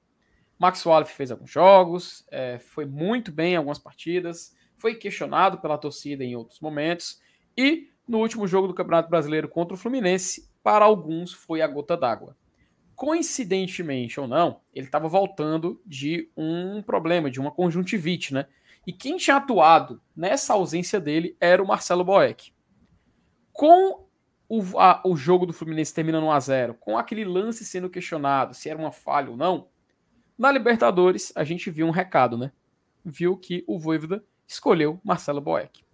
Max 0.56 0.86
Wallace 0.86 1.12
fez 1.12 1.32
alguns 1.32 1.50
jogos, 1.50 2.24
é, 2.30 2.58
foi 2.58 2.86
muito 2.86 3.32
bem 3.32 3.54
em 3.54 3.56
algumas 3.56 3.80
partidas, 3.80 4.56
foi 4.76 4.94
questionado 4.94 5.58
pela 5.58 5.76
torcida 5.76 6.22
em 6.22 6.36
outros 6.36 6.60
momentos 6.60 7.20
e 7.58 7.90
no 8.06 8.18
último 8.18 8.46
jogo 8.46 8.68
do 8.68 8.74
Campeonato 8.74 9.10
Brasileiro 9.10 9.48
contra 9.48 9.74
o 9.74 9.76
Fluminense, 9.76 10.48
para 10.62 10.84
alguns 10.84 11.32
foi 11.32 11.60
a 11.60 11.66
gota 11.66 11.96
d'água. 11.96 12.36
Coincidentemente 12.94 14.20
ou 14.20 14.28
não, 14.28 14.60
ele 14.72 14.86
estava 14.86 15.08
voltando 15.08 15.82
de 15.84 16.30
um 16.36 16.80
problema, 16.82 17.30
de 17.30 17.40
uma 17.40 17.50
conjuntivite, 17.50 18.32
né? 18.32 18.46
E 18.86 18.92
quem 18.92 19.16
tinha 19.16 19.36
atuado 19.36 20.00
nessa 20.16 20.54
ausência 20.54 21.00
dele 21.00 21.36
era 21.40 21.62
o 21.62 21.66
Marcelo 21.66 22.04
Boeck. 22.04 22.52
Com 23.52 24.06
o, 24.48 24.78
a, 24.78 25.02
o 25.04 25.16
jogo 25.16 25.44
do 25.44 25.52
Fluminense 25.52 25.92
terminando 25.92 26.24
1 26.24 26.30
a 26.30 26.40
0 26.40 26.74
com 26.74 26.96
aquele 26.96 27.24
lance 27.24 27.64
sendo 27.64 27.90
questionado 27.90 28.54
se 28.54 28.68
era 28.68 28.78
uma 28.78 28.92
falha 28.92 29.30
ou 29.30 29.36
não, 29.36 29.68
na 30.38 30.52
Libertadores 30.52 31.32
a 31.34 31.42
gente 31.42 31.70
viu 31.70 31.86
um 31.86 31.90
recado, 31.90 32.38
né? 32.38 32.52
Viu 33.04 33.36
que 33.36 33.64
o 33.66 33.78
Voivoda 33.78 34.24
escolheu 34.46 35.00
Marcelo 35.02 35.40
Boeck. 35.40 35.84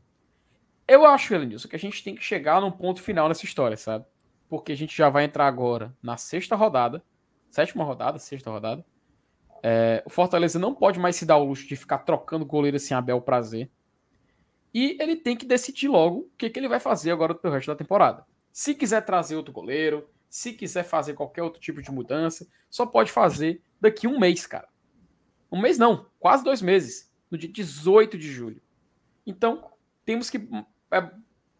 Eu 0.86 1.06
acho, 1.06 1.32
Elenilson, 1.32 1.68
que 1.68 1.76
a 1.76 1.78
gente 1.78 2.02
tem 2.02 2.14
que 2.14 2.22
chegar 2.22 2.60
num 2.60 2.70
ponto 2.70 3.00
final 3.00 3.28
nessa 3.28 3.44
história, 3.44 3.76
sabe? 3.76 4.04
Porque 4.48 4.72
a 4.72 4.76
gente 4.76 4.94
já 4.94 5.08
vai 5.08 5.24
entrar 5.24 5.46
agora 5.46 5.96
na 6.02 6.16
sexta 6.16 6.56
rodada, 6.56 7.02
sétima 7.50 7.84
rodada, 7.84 8.18
sexta 8.18 8.50
rodada. 8.50 8.84
É, 9.62 10.02
o 10.04 10.10
Fortaleza 10.10 10.58
não 10.58 10.74
pode 10.74 10.98
mais 10.98 11.14
se 11.14 11.24
dar 11.24 11.36
o 11.36 11.44
luxo 11.44 11.66
de 11.66 11.76
ficar 11.76 11.98
trocando 11.98 12.44
goleiro 12.44 12.76
assim 12.76 12.94
a 12.94 13.00
bel 13.00 13.20
prazer. 13.20 13.70
E 14.74 14.96
ele 15.00 15.16
tem 15.16 15.36
que 15.36 15.46
decidir 15.46 15.88
logo 15.88 16.20
o 16.20 16.30
que, 16.36 16.50
que 16.50 16.58
ele 16.58 16.68
vai 16.68 16.80
fazer 16.80 17.10
agora 17.10 17.34
pro 17.34 17.50
resto 17.50 17.68
da 17.68 17.76
temporada. 17.76 18.26
Se 18.50 18.74
quiser 18.74 19.02
trazer 19.02 19.36
outro 19.36 19.52
goleiro, 19.52 20.08
se 20.28 20.52
quiser 20.52 20.82
fazer 20.82 21.14
qualquer 21.14 21.42
outro 21.42 21.60
tipo 21.60 21.80
de 21.80 21.92
mudança, 21.92 22.48
só 22.68 22.86
pode 22.86 23.12
fazer 23.12 23.62
daqui 23.80 24.06
um 24.08 24.18
mês, 24.18 24.46
cara. 24.46 24.68
Um 25.50 25.60
mês 25.60 25.78
não, 25.78 26.06
quase 26.18 26.42
dois 26.42 26.62
meses. 26.62 27.12
No 27.30 27.38
dia 27.38 27.50
18 27.50 28.18
de 28.18 28.30
julho. 28.30 28.60
Então, 29.26 29.70
temos 30.04 30.28
que 30.28 30.38
é, 30.90 31.10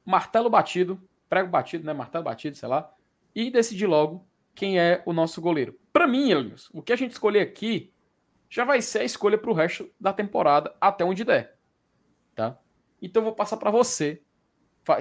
martelo 0.04 0.50
batido, 0.50 1.00
prego 1.28 1.50
batido, 1.50 1.84
né? 1.84 1.92
Martelo 1.92 2.24
batido, 2.24 2.56
sei 2.56 2.68
lá, 2.68 2.92
e 3.34 3.50
decidir 3.50 3.86
logo 3.86 4.26
quem 4.54 4.78
é 4.78 5.02
o 5.06 5.12
nosso 5.12 5.40
goleiro. 5.40 5.78
Para 5.92 6.06
mim, 6.06 6.30
Elias, 6.30 6.68
o 6.72 6.82
que 6.82 6.92
a 6.92 6.96
gente 6.96 7.12
escolher 7.12 7.40
aqui 7.40 7.91
já 8.52 8.66
vai 8.66 8.82
ser 8.82 8.98
a 8.98 9.04
escolha 9.04 9.38
para 9.38 9.50
o 9.50 9.54
resto 9.54 9.90
da 9.98 10.12
temporada 10.12 10.76
até 10.78 11.02
onde 11.02 11.24
der, 11.24 11.56
tá? 12.34 12.58
Então 13.00 13.22
vou 13.24 13.34
passar 13.34 13.56
para 13.56 13.70
você, 13.70 14.20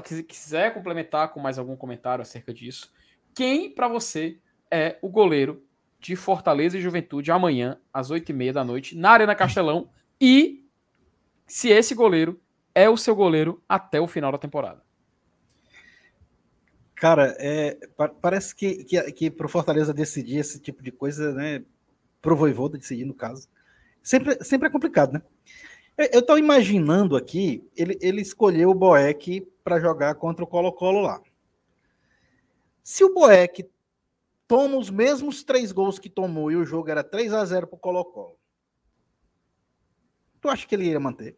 se 0.05 0.23
quiser 0.23 0.73
complementar 0.73 1.33
com 1.33 1.41
mais 1.41 1.59
algum 1.59 1.75
comentário 1.75 2.21
acerca 2.21 2.53
disso, 2.53 2.93
quem 3.35 3.69
para 3.69 3.89
você 3.89 4.39
é 4.71 4.97
o 5.01 5.09
goleiro 5.09 5.61
de 5.99 6.15
Fortaleza 6.15 6.77
e 6.77 6.81
Juventude 6.81 7.29
amanhã 7.29 7.77
às 7.93 8.09
oito 8.09 8.29
e 8.29 8.33
meia 8.33 8.53
da 8.53 8.63
noite 8.63 8.95
na 8.95 9.11
Arena 9.11 9.35
Castelão 9.35 9.89
e 10.19 10.65
se 11.45 11.67
esse 11.67 11.93
goleiro 11.93 12.41
é 12.73 12.89
o 12.89 12.95
seu 12.95 13.13
goleiro 13.13 13.61
até 13.67 13.99
o 13.99 14.07
final 14.07 14.31
da 14.31 14.37
temporada. 14.37 14.81
Cara, 16.95 17.35
é, 17.37 17.77
parece 18.21 18.55
que, 18.55 18.85
que, 18.85 19.11
que 19.11 19.29
para 19.29 19.45
o 19.45 19.49
Fortaleza 19.49 19.93
decidir 19.93 20.37
esse 20.37 20.61
tipo 20.61 20.81
de 20.81 20.91
coisa, 20.91 21.33
né? 21.33 21.65
Pro 22.21 22.35
Voivoda 22.35 22.77
decidir, 22.77 23.05
no 23.05 23.13
caso, 23.13 23.47
sempre, 24.01 24.43
sempre 24.43 24.67
é 24.67 24.71
complicado, 24.71 25.13
né? 25.13 25.21
Eu 26.11 26.21
estou 26.21 26.37
imaginando 26.37 27.15
aqui, 27.15 27.67
ele, 27.75 27.97
ele 28.01 28.21
escolheu 28.21 28.69
o 28.69 28.75
Boeck 28.75 29.41
para 29.63 29.79
jogar 29.79 30.15
contra 30.15 30.43
o 30.43 30.47
Colo-Colo 30.47 31.01
lá. 31.01 31.21
Se 32.83 33.03
o 33.03 33.13
Boeck 33.13 33.69
toma 34.47 34.77
os 34.77 34.89
mesmos 34.89 35.43
três 35.43 35.71
gols 35.71 35.99
que 35.99 36.09
tomou 36.09 36.51
e 36.51 36.55
o 36.55 36.65
jogo 36.65 36.89
era 36.89 37.03
3 37.03 37.33
a 37.33 37.45
0 37.45 37.67
para 37.67 37.75
o 37.75 37.79
Colo-Colo, 37.79 38.37
tu 40.39 40.49
acha 40.49 40.65
que 40.65 40.73
ele 40.73 40.85
iria 40.85 40.99
manter? 40.99 41.37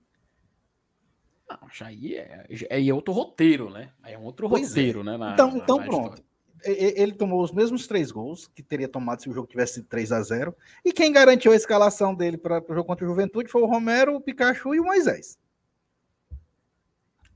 Não, 1.49 1.69
já 1.69 1.87
aí 1.87 2.15
é, 2.15 2.45
é, 2.69 2.87
é 2.87 2.93
outro 2.93 3.13
roteiro, 3.13 3.69
né? 3.69 3.91
Aí 4.01 4.13
é 4.13 4.17
um 4.17 4.23
outro 4.23 4.49
pois 4.49 4.65
é. 4.65 4.67
roteiro, 4.69 5.01
é. 5.01 5.03
né? 5.03 5.17
Na, 5.17 5.33
então, 5.33 5.51
na, 5.51 5.57
então 5.57 5.77
na 5.77 5.83
pronto. 5.83 6.03
História. 6.03 6.32
Ele 6.63 7.13
tomou 7.13 7.43
os 7.43 7.51
mesmos 7.51 7.87
três 7.87 8.11
gols 8.11 8.47
que 8.47 8.63
teria 8.63 8.87
tomado 8.87 9.21
se 9.21 9.29
o 9.29 9.33
jogo 9.33 9.47
tivesse 9.47 9.83
3 9.83 10.11
a 10.11 10.21
0 10.21 10.55
E 10.83 10.91
quem 10.91 11.11
garantiu 11.11 11.51
a 11.51 11.55
escalação 11.55 12.15
dele 12.15 12.37
para 12.37 12.63
o 12.63 12.73
jogo 12.73 12.85
contra 12.85 13.05
o 13.05 13.09
Juventude 13.09 13.49
foi 13.49 13.61
o 13.61 13.65
Romero, 13.65 14.15
o 14.15 14.21
Pikachu 14.21 14.73
e 14.75 14.79
o 14.79 14.85
Moisés. 14.85 15.37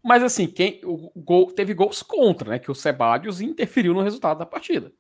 Mas 0.04 0.24
assim, 0.24 0.48
quem 0.48 0.80
o 0.86 1.12
gol, 1.16 1.52
teve 1.52 1.74
gols 1.74 2.02
contra, 2.02 2.52
né? 2.52 2.60
Que 2.60 2.72
o 2.72 2.76
Sebadios 2.76 3.42
interferiu 3.42 3.94
no 3.94 4.02
resultado 4.02 4.38
da 4.38 4.46
partida. 4.46 4.94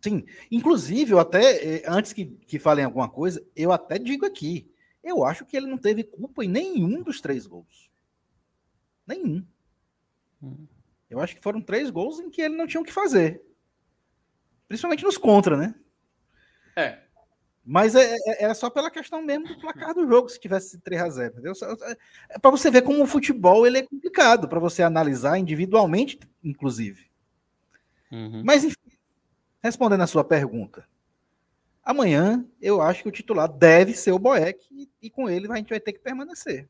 Sim, 0.00 0.24
inclusive, 0.50 1.12
eu 1.12 1.18
até, 1.18 1.78
eh, 1.78 1.82
antes 1.86 2.12
que, 2.12 2.24
que 2.24 2.58
falem 2.58 2.84
alguma 2.84 3.08
coisa, 3.08 3.44
eu 3.54 3.70
até 3.70 3.98
digo 3.98 4.24
aqui, 4.24 4.70
eu 5.02 5.24
acho 5.24 5.44
que 5.44 5.56
ele 5.56 5.66
não 5.66 5.76
teve 5.76 6.04
culpa 6.04 6.44
em 6.44 6.48
nenhum 6.48 7.02
dos 7.02 7.20
três 7.20 7.46
gols. 7.46 7.90
Nenhum. 9.06 9.44
Hum. 10.42 10.66
Eu 11.10 11.20
acho 11.20 11.34
que 11.34 11.42
foram 11.42 11.60
três 11.60 11.90
gols 11.90 12.20
em 12.20 12.30
que 12.30 12.40
ele 12.40 12.56
não 12.56 12.66
tinha 12.66 12.80
o 12.80 12.84
que 12.84 12.92
fazer. 12.92 13.42
Principalmente 14.68 15.04
nos 15.04 15.18
contra, 15.18 15.56
né? 15.56 15.74
É. 16.76 17.00
Mas 17.64 17.94
é, 17.94 18.14
é, 18.14 18.44
era 18.44 18.54
só 18.54 18.70
pela 18.70 18.90
questão 18.90 19.20
mesmo 19.20 19.48
do 19.48 19.60
placar 19.60 19.92
do 19.92 20.06
jogo, 20.08 20.28
se 20.28 20.40
tivesse 20.40 20.78
3 20.78 21.02
a 21.02 21.10
0 21.10 21.32
entendeu? 21.32 21.52
É 22.28 22.38
para 22.38 22.50
você 22.50 22.70
ver 22.70 22.82
como 22.82 23.02
o 23.02 23.06
futebol 23.06 23.66
ele 23.66 23.78
é 23.78 23.82
complicado, 23.82 24.48
para 24.48 24.60
você 24.60 24.82
analisar 24.82 25.36
individualmente, 25.38 26.18
inclusive. 26.42 27.10
Uhum. 28.10 28.42
Mas, 28.44 28.64
enfim, 28.64 28.76
respondendo 29.60 30.02
a 30.02 30.06
sua 30.06 30.24
pergunta, 30.24 30.88
Amanhã, 31.90 32.46
eu 32.60 32.80
acho 32.80 33.02
que 33.02 33.08
o 33.08 33.12
titular 33.12 33.48
deve 33.48 33.94
ser 33.94 34.12
o 34.12 34.18
Boeck 34.18 34.64
e, 34.70 34.88
e 35.02 35.10
com 35.10 35.28
ele 35.28 35.50
a 35.50 35.56
gente 35.56 35.70
vai 35.70 35.80
ter 35.80 35.92
que 35.92 35.98
permanecer. 35.98 36.68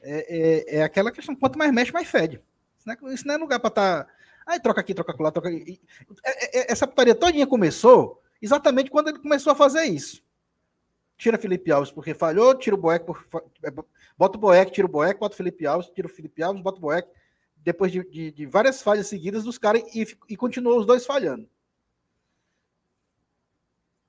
É, 0.00 0.74
é, 0.74 0.76
é, 0.76 0.82
aquela 0.82 1.10
questão: 1.10 1.34
quanto 1.34 1.58
mais 1.58 1.72
mexe, 1.72 1.92
mais 1.92 2.08
fede. 2.08 2.40
Não 2.88 3.10
é, 3.10 3.14
isso 3.14 3.26
não 3.26 3.34
é 3.34 3.36
lugar 3.36 3.60
para 3.60 3.68
estar. 3.68 4.04
Tá, 4.04 4.10
aí 4.46 4.60
troca 4.60 4.80
aqui, 4.80 4.94
troca 4.94 5.14
lá, 5.22 5.30
troca 5.30 5.48
aqui. 5.48 5.80
É, 6.24 6.60
é, 6.60 6.72
essa 6.72 6.86
putaria 6.86 7.14
todinha 7.14 7.46
começou 7.46 8.22
exatamente 8.40 8.90
quando 8.90 9.08
ele 9.08 9.18
começou 9.18 9.52
a 9.52 9.56
fazer 9.56 9.84
isso. 9.84 10.22
Tira 11.16 11.36
Felipe 11.36 11.70
Alves 11.70 11.90
porque 11.90 12.14
falhou, 12.14 12.54
tira 12.54 12.74
o 12.74 12.78
Boeck, 12.78 13.04
é, 13.64 13.70
bota 14.16 14.38
o 14.38 14.40
Boeck, 14.40 14.72
tira 14.72 14.86
o 14.86 14.90
Boeck, 14.90 15.18
bota 15.18 15.34
o 15.34 15.36
Felipe 15.36 15.66
Alves, 15.66 15.90
tira 15.90 16.06
o 16.06 16.10
Felipe 16.10 16.42
Alves, 16.42 16.62
bota 16.62 16.78
o 16.78 16.80
Boeck. 16.80 17.08
Depois 17.56 17.92
de, 17.92 18.08
de, 18.08 18.30
de 18.30 18.46
várias 18.46 18.80
falhas 18.80 19.08
seguidas 19.08 19.44
dos 19.44 19.58
caras 19.58 19.82
e, 19.94 20.06
e 20.28 20.36
continuou 20.36 20.78
os 20.78 20.86
dois 20.86 21.04
falhando. 21.04 21.48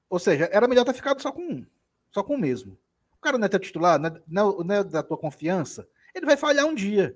Ou 0.07 0.19
seja, 0.19 0.47
era 0.51 0.67
melhor 0.67 0.85
ter 0.85 0.93
ficado 0.93 1.21
só 1.21 1.31
com 1.31 1.41
um, 1.41 1.65
só 2.11 2.23
com 2.23 2.35
o 2.35 2.39
mesmo. 2.39 2.77
O 3.17 3.21
cara 3.21 3.37
não 3.37 3.45
é 3.45 3.49
teu 3.49 3.59
titular, 3.59 3.99
não 3.99 4.07
é, 4.07 4.63
não 4.63 4.75
é 4.75 4.83
da 4.83 5.03
tua 5.03 5.17
confiança, 5.17 5.87
ele 6.15 6.25
vai 6.25 6.37
falhar 6.37 6.65
um 6.65 6.73
dia. 6.73 7.15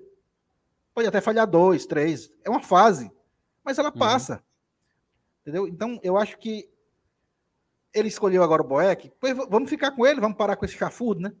Pode 0.94 1.08
até 1.08 1.20
falhar 1.20 1.46
dois, 1.46 1.86
três. 1.86 2.30
É 2.44 2.50
uma 2.50 2.62
fase, 2.62 3.10
mas 3.64 3.78
ela 3.78 3.90
uhum. 3.90 3.98
passa. 3.98 4.34
Uhum. 4.34 4.40
Entendeu? 5.42 5.68
Então, 5.68 6.00
eu 6.02 6.16
acho 6.16 6.38
que 6.38 6.70
ele 7.92 8.08
escolheu 8.08 8.42
agora 8.42 8.62
o 8.62 8.66
Boeck. 8.66 9.12
Vamos 9.48 9.68
ficar 9.68 9.90
com 9.90 10.06
ele, 10.06 10.20
vamos 10.20 10.36
parar 10.36 10.56
com 10.56 10.64
esse 10.64 10.76
chafudo, 10.76 11.20
né? 11.20 11.32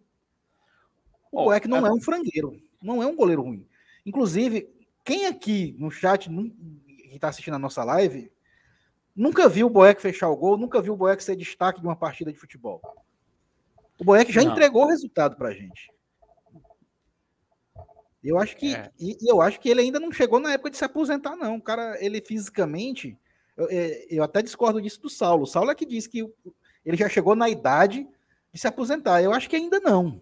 O 1.30 1.40
oh, 1.40 1.44
Boeck 1.44 1.66
não 1.66 1.86
é... 1.86 1.88
é 1.88 1.92
um 1.92 2.00
frangueiro, 2.00 2.60
não 2.82 3.02
é 3.02 3.06
um 3.06 3.16
goleiro 3.16 3.42
ruim. 3.42 3.66
Inclusive, 4.04 4.68
quem 5.04 5.26
aqui 5.26 5.74
no 5.78 5.90
chat 5.90 6.28
que 6.28 7.14
está 7.14 7.28
assistindo 7.28 7.54
a 7.54 7.58
nossa 7.58 7.82
live 7.82 8.30
Nunca 9.14 9.48
viu 9.48 9.68
o 9.68 9.70
Boeck 9.70 10.02
fechar 10.02 10.28
o 10.28 10.36
gol, 10.36 10.58
nunca 10.58 10.82
viu 10.82 10.94
o 10.94 10.96
Boeck 10.96 11.22
ser 11.22 11.36
destaque 11.36 11.80
de 11.80 11.86
uma 11.86 11.94
partida 11.94 12.32
de 12.32 12.38
futebol. 12.38 12.82
O 13.98 14.04
Boeck 14.04 14.32
já 14.32 14.42
Não. 14.42 14.50
entregou 14.50 14.84
o 14.84 14.88
resultado 14.88 15.36
pra 15.36 15.52
gente. 15.52 15.88
Eu 18.24 18.38
acho 18.38 18.56
que 18.56 18.74
é. 18.74 18.90
e, 18.98 19.16
eu 19.22 19.40
acho 19.40 19.60
que 19.60 19.68
ele 19.68 19.82
ainda 19.82 20.00
não 20.00 20.10
chegou 20.10 20.40
na 20.40 20.52
época 20.52 20.70
de 20.70 20.76
se 20.76 20.84
aposentar, 20.84 21.36
não. 21.36 21.56
O 21.56 21.62
cara, 21.62 21.96
ele 22.02 22.20
fisicamente, 22.20 23.18
eu, 23.56 23.68
é, 23.70 24.06
eu 24.08 24.24
até 24.24 24.42
discordo 24.42 24.80
disso 24.80 25.02
do 25.02 25.10
Saulo. 25.10 25.42
O 25.42 25.46
Saulo 25.46 25.70
é 25.70 25.74
que 25.74 25.86
diz 25.86 26.06
que 26.06 26.26
ele 26.84 26.96
já 26.96 27.08
chegou 27.08 27.34
na 27.34 27.48
idade 27.48 28.08
de 28.52 28.60
se 28.60 28.66
aposentar. 28.66 29.22
Eu 29.22 29.32
acho 29.32 29.48
que 29.48 29.56
ainda 29.56 29.78
não. 29.80 30.20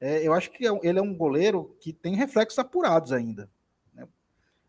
É, 0.00 0.26
eu 0.26 0.32
acho 0.32 0.50
que 0.50 0.66
é 0.66 0.70
ele 0.82 0.98
é 0.98 1.02
um 1.02 1.14
goleiro 1.14 1.76
que 1.80 1.92
tem 1.92 2.14
reflexos 2.14 2.58
apurados 2.58 3.12
ainda. 3.12 3.50
Né? 3.92 4.06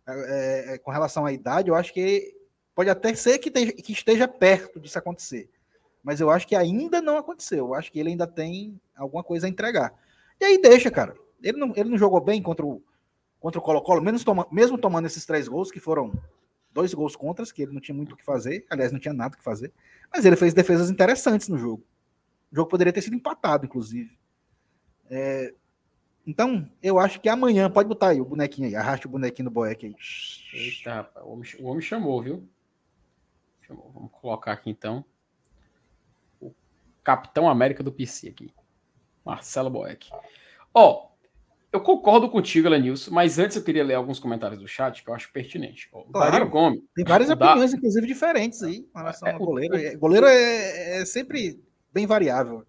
É, 0.07 0.73
é, 0.73 0.77
com 0.77 0.89
relação 0.89 1.25
à 1.25 1.31
idade, 1.31 1.69
eu 1.69 1.75
acho 1.75 1.93
que 1.93 2.37
Pode 2.77 2.91
até 2.91 3.15
ser 3.15 3.39
que, 3.39 3.49
te, 3.49 3.71
que 3.73 3.91
esteja 3.91 4.27
perto 4.27 4.79
disso 4.79 4.99
acontecer. 4.99 5.49
Mas 6.03 6.21
eu 6.21 6.29
acho 6.29 6.47
que 6.47 6.55
ainda 6.55 7.01
não 7.01 7.17
aconteceu. 7.17 7.65
Eu 7.65 7.73
acho 7.73 7.91
que 7.91 7.99
ele 7.99 8.09
ainda 8.09 8.27
tem 8.27 8.79
alguma 8.95 9.23
coisa 9.23 9.47
a 9.47 9.49
entregar. 9.49 9.91
E 10.39 10.45
aí 10.45 10.61
deixa, 10.61 10.91
cara. 10.91 11.15
Ele 11.41 11.57
não, 11.57 11.73
ele 11.75 11.89
não 11.89 11.97
jogou 11.97 12.21
bem 12.21 12.41
contra 12.41 12.65
o 12.65 12.81
contra 13.39 13.59
o 13.59 13.61
Colo-Colo, 13.61 14.01
mesmo, 14.01 14.23
toma, 14.23 14.47
mesmo 14.51 14.77
tomando 14.77 15.05
esses 15.05 15.25
três 15.25 15.47
gols, 15.47 15.71
que 15.71 15.79
foram 15.79 16.11
dois 16.73 16.93
gols 16.93 17.15
contras, 17.15 17.51
que 17.51 17.61
ele 17.61 17.71
não 17.71 17.79
tinha 17.79 17.95
muito 17.95 18.13
o 18.13 18.17
que 18.17 18.23
fazer, 18.23 18.65
aliás, 18.69 18.91
não 18.91 18.99
tinha 18.99 19.13
nada 19.13 19.35
o 19.35 19.37
que 19.37 19.43
fazer, 19.43 19.71
mas 20.11 20.25
ele 20.25 20.35
fez 20.35 20.53
defesas 20.53 20.89
interessantes 20.89 21.47
no 21.47 21.57
jogo. 21.57 21.83
O 22.51 22.55
jogo 22.55 22.69
poderia 22.69 22.93
ter 22.93 23.01
sido 23.01 23.15
empatado, 23.15 23.65
inclusive. 23.65 24.17
É, 25.09 25.53
então, 26.25 26.69
eu 26.83 26.99
acho 26.99 27.21
que 27.21 27.29
amanhã, 27.29 27.69
pode 27.69 27.87
botar 27.87 28.09
aí 28.09 28.19
o 28.19 28.25
bonequinho 28.25 28.67
aí, 28.67 28.75
arraste 28.75 29.07
o 29.07 29.09
bonequinho 29.09 29.49
do 29.49 29.53
Boeck 29.53 29.85
aí. 29.85 29.95
Eita, 30.53 30.95
rapaz, 30.95 31.25
o 31.25 31.29
homem, 31.29 31.49
o 31.59 31.65
homem 31.67 31.81
chamou, 31.81 32.21
viu? 32.21 32.47
Chamou. 33.61 33.91
Vamos 33.93 34.11
colocar 34.11 34.51
aqui 34.51 34.69
então. 34.69 35.05
O 36.41 36.53
Capitão 37.03 37.49
América 37.49 37.81
do 37.81 37.91
PC 37.91 38.29
aqui. 38.29 38.53
Marcelo 39.23 39.69
Boeck. 39.69 40.09
Ó, 40.73 40.91
oh, 40.91 41.06
eu 41.71 41.81
concordo 41.81 42.29
contigo, 42.29 42.69
Lenilson, 42.69 43.11
mas 43.11 43.37
antes 43.37 43.57
eu 43.57 43.63
queria 43.63 43.83
ler 43.83 43.95
alguns 43.95 44.19
comentários 44.19 44.59
do 44.59 44.67
chat 44.67 45.03
que 45.03 45.09
eu 45.09 45.13
acho 45.13 45.31
pertinente. 45.31 45.89
O 45.91 46.03
claro, 46.03 46.49
Gomes. 46.49 46.81
Tem 46.95 47.03
várias 47.03 47.29
opiniões, 47.29 47.71
da... 47.71 47.77
inclusive, 47.77 48.07
diferentes 48.07 48.63
aí 48.63 48.77
em 48.77 48.97
relação 48.97 49.27
é, 49.27 49.33
ao 49.33 49.39
goleiro. 49.39 49.75
O... 49.75 49.77
É, 49.77 49.95
goleiro 49.95 50.25
é, 50.27 51.01
é 51.01 51.05
sempre 51.05 51.61
bem 51.93 52.05
variável. 52.07 52.65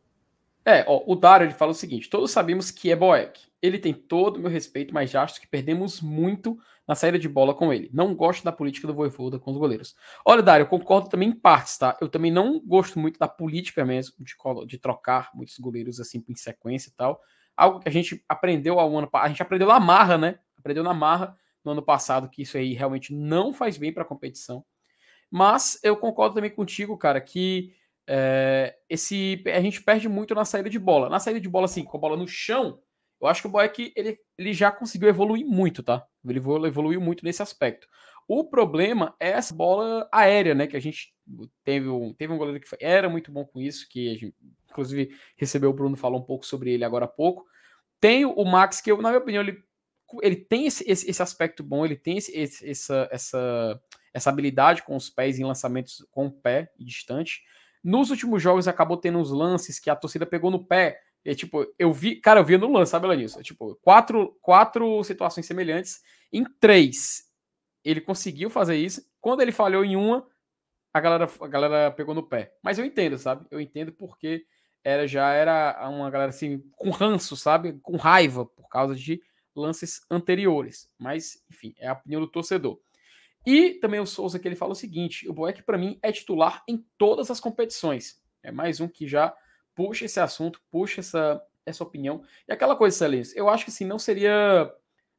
É, 0.64 0.84
ó, 0.86 1.02
o 1.06 1.14
Dário 1.14 1.46
ele 1.46 1.54
fala 1.54 1.70
o 1.70 1.74
seguinte: 1.74 2.10
todos 2.10 2.30
sabemos 2.30 2.70
que 2.70 2.90
é 2.90 2.96
Boeck. 2.96 3.40
Ele 3.62 3.78
tem 3.78 3.92
todo 3.92 4.36
o 4.36 4.40
meu 4.40 4.50
respeito, 4.50 4.92
mas 4.92 5.10
já 5.10 5.22
acho 5.22 5.40
que 5.40 5.46
perdemos 5.46 6.00
muito 6.00 6.58
na 6.86 6.94
saída 6.94 7.18
de 7.18 7.28
bola 7.28 7.54
com 7.54 7.72
ele. 7.72 7.90
Não 7.92 8.14
gosto 8.14 8.44
da 8.44 8.52
política 8.52 8.86
do 8.86 8.94
Voivoda 8.94 9.38
com 9.38 9.50
os 9.50 9.56
goleiros. 9.56 9.96
Olha, 10.24 10.42
Dário, 10.42 10.64
eu 10.64 10.68
concordo 10.68 11.08
também 11.08 11.30
em 11.30 11.34
partes, 11.34 11.76
tá? 11.76 11.96
Eu 12.00 12.08
também 12.08 12.30
não 12.30 12.60
gosto 12.60 12.98
muito 12.98 13.18
da 13.18 13.26
política 13.26 13.84
mesmo 13.84 14.14
de, 14.20 14.34
de 14.66 14.78
trocar 14.78 15.30
muitos 15.34 15.58
goleiros 15.58 16.00
assim 16.00 16.24
em 16.28 16.34
sequência 16.34 16.90
e 16.90 16.92
tal. 16.92 17.20
Algo 17.58 17.80
que 17.80 17.88
a 17.88 17.92
gente 17.92 18.24
aprendeu 18.28 18.78
ao 18.78 18.96
ano 18.96 19.10
a 19.12 19.28
gente 19.28 19.42
aprendeu 19.42 19.66
na 19.66 19.80
marra, 19.80 20.16
né? 20.16 20.38
Aprendeu 20.56 20.84
na 20.84 20.94
marra 20.94 21.36
no 21.64 21.72
ano 21.72 21.82
passado 21.82 22.30
que 22.30 22.42
isso 22.42 22.56
aí 22.56 22.72
realmente 22.72 23.12
não 23.12 23.52
faz 23.52 23.76
bem 23.76 23.92
para 23.92 24.04
a 24.04 24.06
competição. 24.06 24.64
Mas 25.28 25.78
eu 25.82 25.96
concordo 25.96 26.36
também 26.36 26.50
contigo, 26.50 26.96
cara, 26.96 27.20
que 27.20 27.74
é, 28.06 28.76
esse 28.88 29.42
a 29.46 29.60
gente 29.60 29.82
perde 29.82 30.08
muito 30.08 30.36
na 30.36 30.44
saída 30.44 30.70
de 30.70 30.78
bola. 30.78 31.08
Na 31.08 31.18
saída 31.18 31.40
de 31.40 31.48
bola, 31.48 31.64
assim, 31.64 31.82
com 31.82 31.96
a 31.96 32.00
bola 32.00 32.16
no 32.16 32.28
chão, 32.28 32.80
eu 33.20 33.26
acho 33.26 33.42
que 33.42 33.48
o 33.48 33.50
Boeck 33.50 33.92
ele, 33.96 34.18
ele 34.38 34.52
já 34.52 34.70
conseguiu 34.70 35.08
evoluir 35.08 35.44
muito, 35.44 35.82
tá? 35.82 36.06
Ele 36.24 36.38
evoluiu 36.38 37.00
muito 37.00 37.24
nesse 37.24 37.42
aspecto. 37.42 37.88
O 38.28 38.44
problema 38.44 39.16
é 39.18 39.30
essa 39.30 39.54
bola 39.54 40.06
aérea, 40.12 40.54
né? 40.54 40.66
Que 40.66 40.76
a 40.76 40.80
gente 40.80 41.14
teve 41.64 41.88
um, 41.88 42.12
teve 42.12 42.30
um 42.30 42.36
goleiro 42.36 42.60
que 42.60 42.68
foi, 42.68 42.76
era 42.78 43.08
muito 43.08 43.32
bom 43.32 43.42
com 43.42 43.58
isso, 43.58 43.88
que 43.88 44.10
a 44.10 44.12
gente, 44.12 44.34
inclusive 44.70 45.16
recebeu 45.34 45.70
o 45.70 45.72
Bruno 45.72 45.96
falou 45.96 46.20
um 46.20 46.24
pouco 46.24 46.44
sobre 46.44 46.70
ele 46.70 46.84
agora 46.84 47.06
há 47.06 47.08
pouco. 47.08 47.46
Tem 47.98 48.26
o 48.26 48.44
Max, 48.44 48.82
que 48.82 48.92
eu, 48.92 49.00
na 49.00 49.08
minha 49.08 49.20
opinião, 49.20 49.42
ele, 49.42 49.58
ele 50.22 50.36
tem 50.36 50.66
esse, 50.66 50.84
esse, 50.86 51.10
esse 51.10 51.22
aspecto 51.22 51.62
bom, 51.62 51.86
ele 51.86 51.96
tem 51.96 52.18
esse, 52.18 52.36
esse, 52.38 52.68
essa, 52.68 53.08
essa, 53.10 53.82
essa 54.12 54.30
habilidade 54.30 54.82
com 54.82 54.94
os 54.94 55.08
pés 55.08 55.38
em 55.38 55.44
lançamentos 55.44 56.06
com 56.10 56.26
o 56.26 56.30
pé 56.30 56.70
distante. 56.78 57.42
Nos 57.82 58.10
últimos 58.10 58.42
jogos 58.42 58.68
acabou 58.68 58.98
tendo 58.98 59.18
uns 59.18 59.30
lances 59.30 59.80
que 59.80 59.88
a 59.88 59.96
torcida 59.96 60.26
pegou 60.26 60.50
no 60.50 60.66
pé. 60.66 61.00
E, 61.24 61.34
tipo, 61.34 61.66
eu 61.78 61.92
vi, 61.94 62.16
cara, 62.16 62.40
eu 62.40 62.44
vi 62.44 62.58
no 62.58 62.70
lance, 62.70 62.90
sabe, 62.90 63.06
Lanilson? 63.06 63.40
Tipo, 63.40 63.74
quatro, 63.82 64.36
quatro 64.42 65.02
situações 65.02 65.46
semelhantes. 65.46 66.00
Em 66.30 66.44
três, 66.44 67.27
ele 67.90 68.00
conseguiu 68.00 68.50
fazer 68.50 68.76
isso. 68.76 69.02
Quando 69.20 69.40
ele 69.40 69.52
falhou 69.52 69.84
em 69.84 69.96
uma, 69.96 70.26
a 70.92 71.00
galera, 71.00 71.30
a 71.40 71.46
galera 71.46 71.90
pegou 71.90 72.14
no 72.14 72.22
pé. 72.22 72.54
Mas 72.62 72.78
eu 72.78 72.84
entendo, 72.84 73.16
sabe? 73.18 73.46
Eu 73.50 73.60
entendo 73.60 73.92
porque 73.92 74.44
era 74.84 75.06
já 75.06 75.32
era 75.32 75.88
uma 75.88 76.10
galera 76.10 76.30
assim, 76.30 76.62
com 76.76 76.90
ranço, 76.90 77.36
sabe? 77.36 77.78
Com 77.82 77.96
raiva 77.96 78.44
por 78.44 78.68
causa 78.68 78.94
de 78.94 79.22
lances 79.54 80.02
anteriores. 80.10 80.90
Mas, 80.98 81.42
enfim, 81.50 81.74
é 81.78 81.88
a 81.88 81.92
opinião 81.94 82.20
do 82.20 82.28
torcedor. 82.28 82.78
E 83.46 83.74
também 83.74 84.00
o 84.00 84.06
Souza 84.06 84.38
que 84.38 84.46
ele 84.46 84.56
fala 84.56 84.72
o 84.72 84.76
seguinte: 84.76 85.28
o 85.28 85.32
Boeck 85.32 85.62
para 85.62 85.78
mim 85.78 85.98
é 86.02 86.12
titular 86.12 86.62
em 86.68 86.84
todas 86.98 87.30
as 87.30 87.40
competições. 87.40 88.22
É 88.42 88.52
mais 88.52 88.80
um 88.80 88.88
que 88.88 89.06
já 89.06 89.34
puxa 89.74 90.04
esse 90.04 90.20
assunto, 90.20 90.60
puxa 90.70 91.00
essa, 91.00 91.42
essa 91.64 91.82
opinião. 91.82 92.22
E 92.46 92.52
aquela 92.52 92.76
coisa, 92.76 92.96
Celeste, 92.96 93.36
eu 93.36 93.48
acho 93.48 93.64
que 93.64 93.70
assim, 93.70 93.84
não 93.84 93.98
seria 93.98 94.72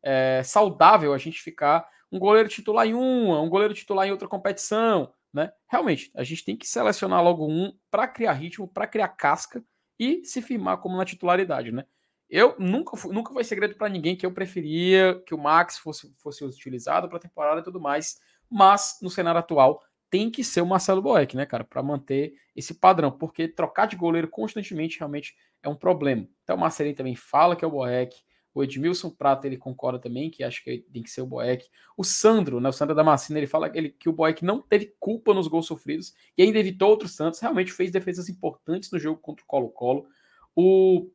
é, 0.04 0.42
saudável 0.44 1.14
a 1.14 1.18
gente 1.18 1.42
ficar 1.42 1.88
um 2.12 2.20
goleiro 2.20 2.50
titular 2.50 2.88
em 2.88 2.94
uma, 2.94 3.42
um 3.42 3.50
goleiro 3.50 3.74
titular 3.74 4.08
em 4.08 4.12
outra 4.12 4.28
competição, 4.28 5.14
né? 5.34 5.52
Realmente, 5.68 6.12
a 6.16 6.24
gente 6.24 6.44
tem 6.44 6.58
que 6.58 6.68
selecionar 6.68 7.24
logo 7.24 7.48
um 7.48 7.72
para 7.92 8.08
criar 8.08 8.34
ritmo, 8.34 8.68
para 8.68 8.88
criar 8.88 9.10
casca 9.10 9.64
e 10.00 10.24
se 10.26 10.42
firmar 10.42 10.78
como 10.78 10.98
na 10.98 11.06
titularidade, 11.06 11.72
né? 11.72 11.86
Eu 12.30 12.56
nunca, 12.60 12.96
nunca 13.10 13.34
foi 13.34 13.44
segredo 13.44 13.76
para 13.76 13.90
ninguém 13.90 14.16
que 14.16 14.26
eu 14.26 14.32
preferia 14.32 15.22
que 15.26 15.34
o 15.34 15.38
Max 15.38 15.80
fosse, 15.80 16.14
fosse 16.18 16.44
utilizado 16.46 17.10
para 17.10 17.20
temporada 17.20 17.62
e 17.62 17.64
tudo 17.64 17.80
mais, 17.80 18.20
mas 18.50 19.00
no 19.02 19.10
cenário 19.10 19.40
atual 19.40 19.82
tem 20.10 20.30
que 20.30 20.44
ser 20.44 20.62
o 20.62 20.66
Marcelo 20.66 21.02
Boeck, 21.02 21.36
né, 21.36 21.46
cara, 21.46 21.64
para 21.64 21.84
manter 21.84 22.34
esse 22.56 22.74
padrão, 22.74 23.12
porque 23.12 23.48
trocar 23.48 23.86
de 23.86 23.96
goleiro 23.96 24.28
constantemente 24.28 24.98
realmente 24.98 25.36
é 25.62 25.70
um 25.70 25.76
problema. 25.76 26.28
Então 26.44 26.56
o 26.56 26.60
Marcelinho 26.60 26.96
também 26.96 27.16
fala 27.16 27.56
que 27.56 27.64
é 27.64 27.68
o 27.68 27.72
Boeck, 27.72 28.16
o 28.54 28.64
Edmilson 28.64 29.10
Prata 29.10 29.48
ele 29.48 29.58
concorda 29.58 30.00
também 30.00 30.30
que 30.30 30.44
acho 30.44 30.64
que 30.64 30.86
tem 30.92 31.04
que 31.04 31.10
ser 31.10 31.22
o 31.22 31.26
Boeck. 31.26 31.68
O 31.96 32.04
Sandro, 32.04 32.60
né, 32.60 32.70
o 32.70 32.74
Sandro 32.74 32.96
Damasceno, 32.96 33.40
ele 33.40 33.48
fala 33.48 33.70
que, 33.70 33.78
ele, 33.78 33.90
que 33.90 34.10
o 34.10 34.14
Boeck 34.14 34.44
não 34.44 34.62
teve 34.62 34.94
culpa 35.00 35.34
nos 35.34 35.48
gols 35.48 35.68
sofridos 35.68 36.14
e 36.38 36.44
ainda 36.44 36.60
evitou 36.60 36.90
outros 36.90 37.16
Santos, 37.16 37.40
realmente 37.40 37.72
fez 37.72 37.92
defesas 37.92 38.30
importantes 38.30 38.92
no 38.92 39.00
jogo 39.00 39.20
contra 39.20 39.44
o 39.44 39.48
Colo-Colo. 39.48 40.08
O 40.56 41.10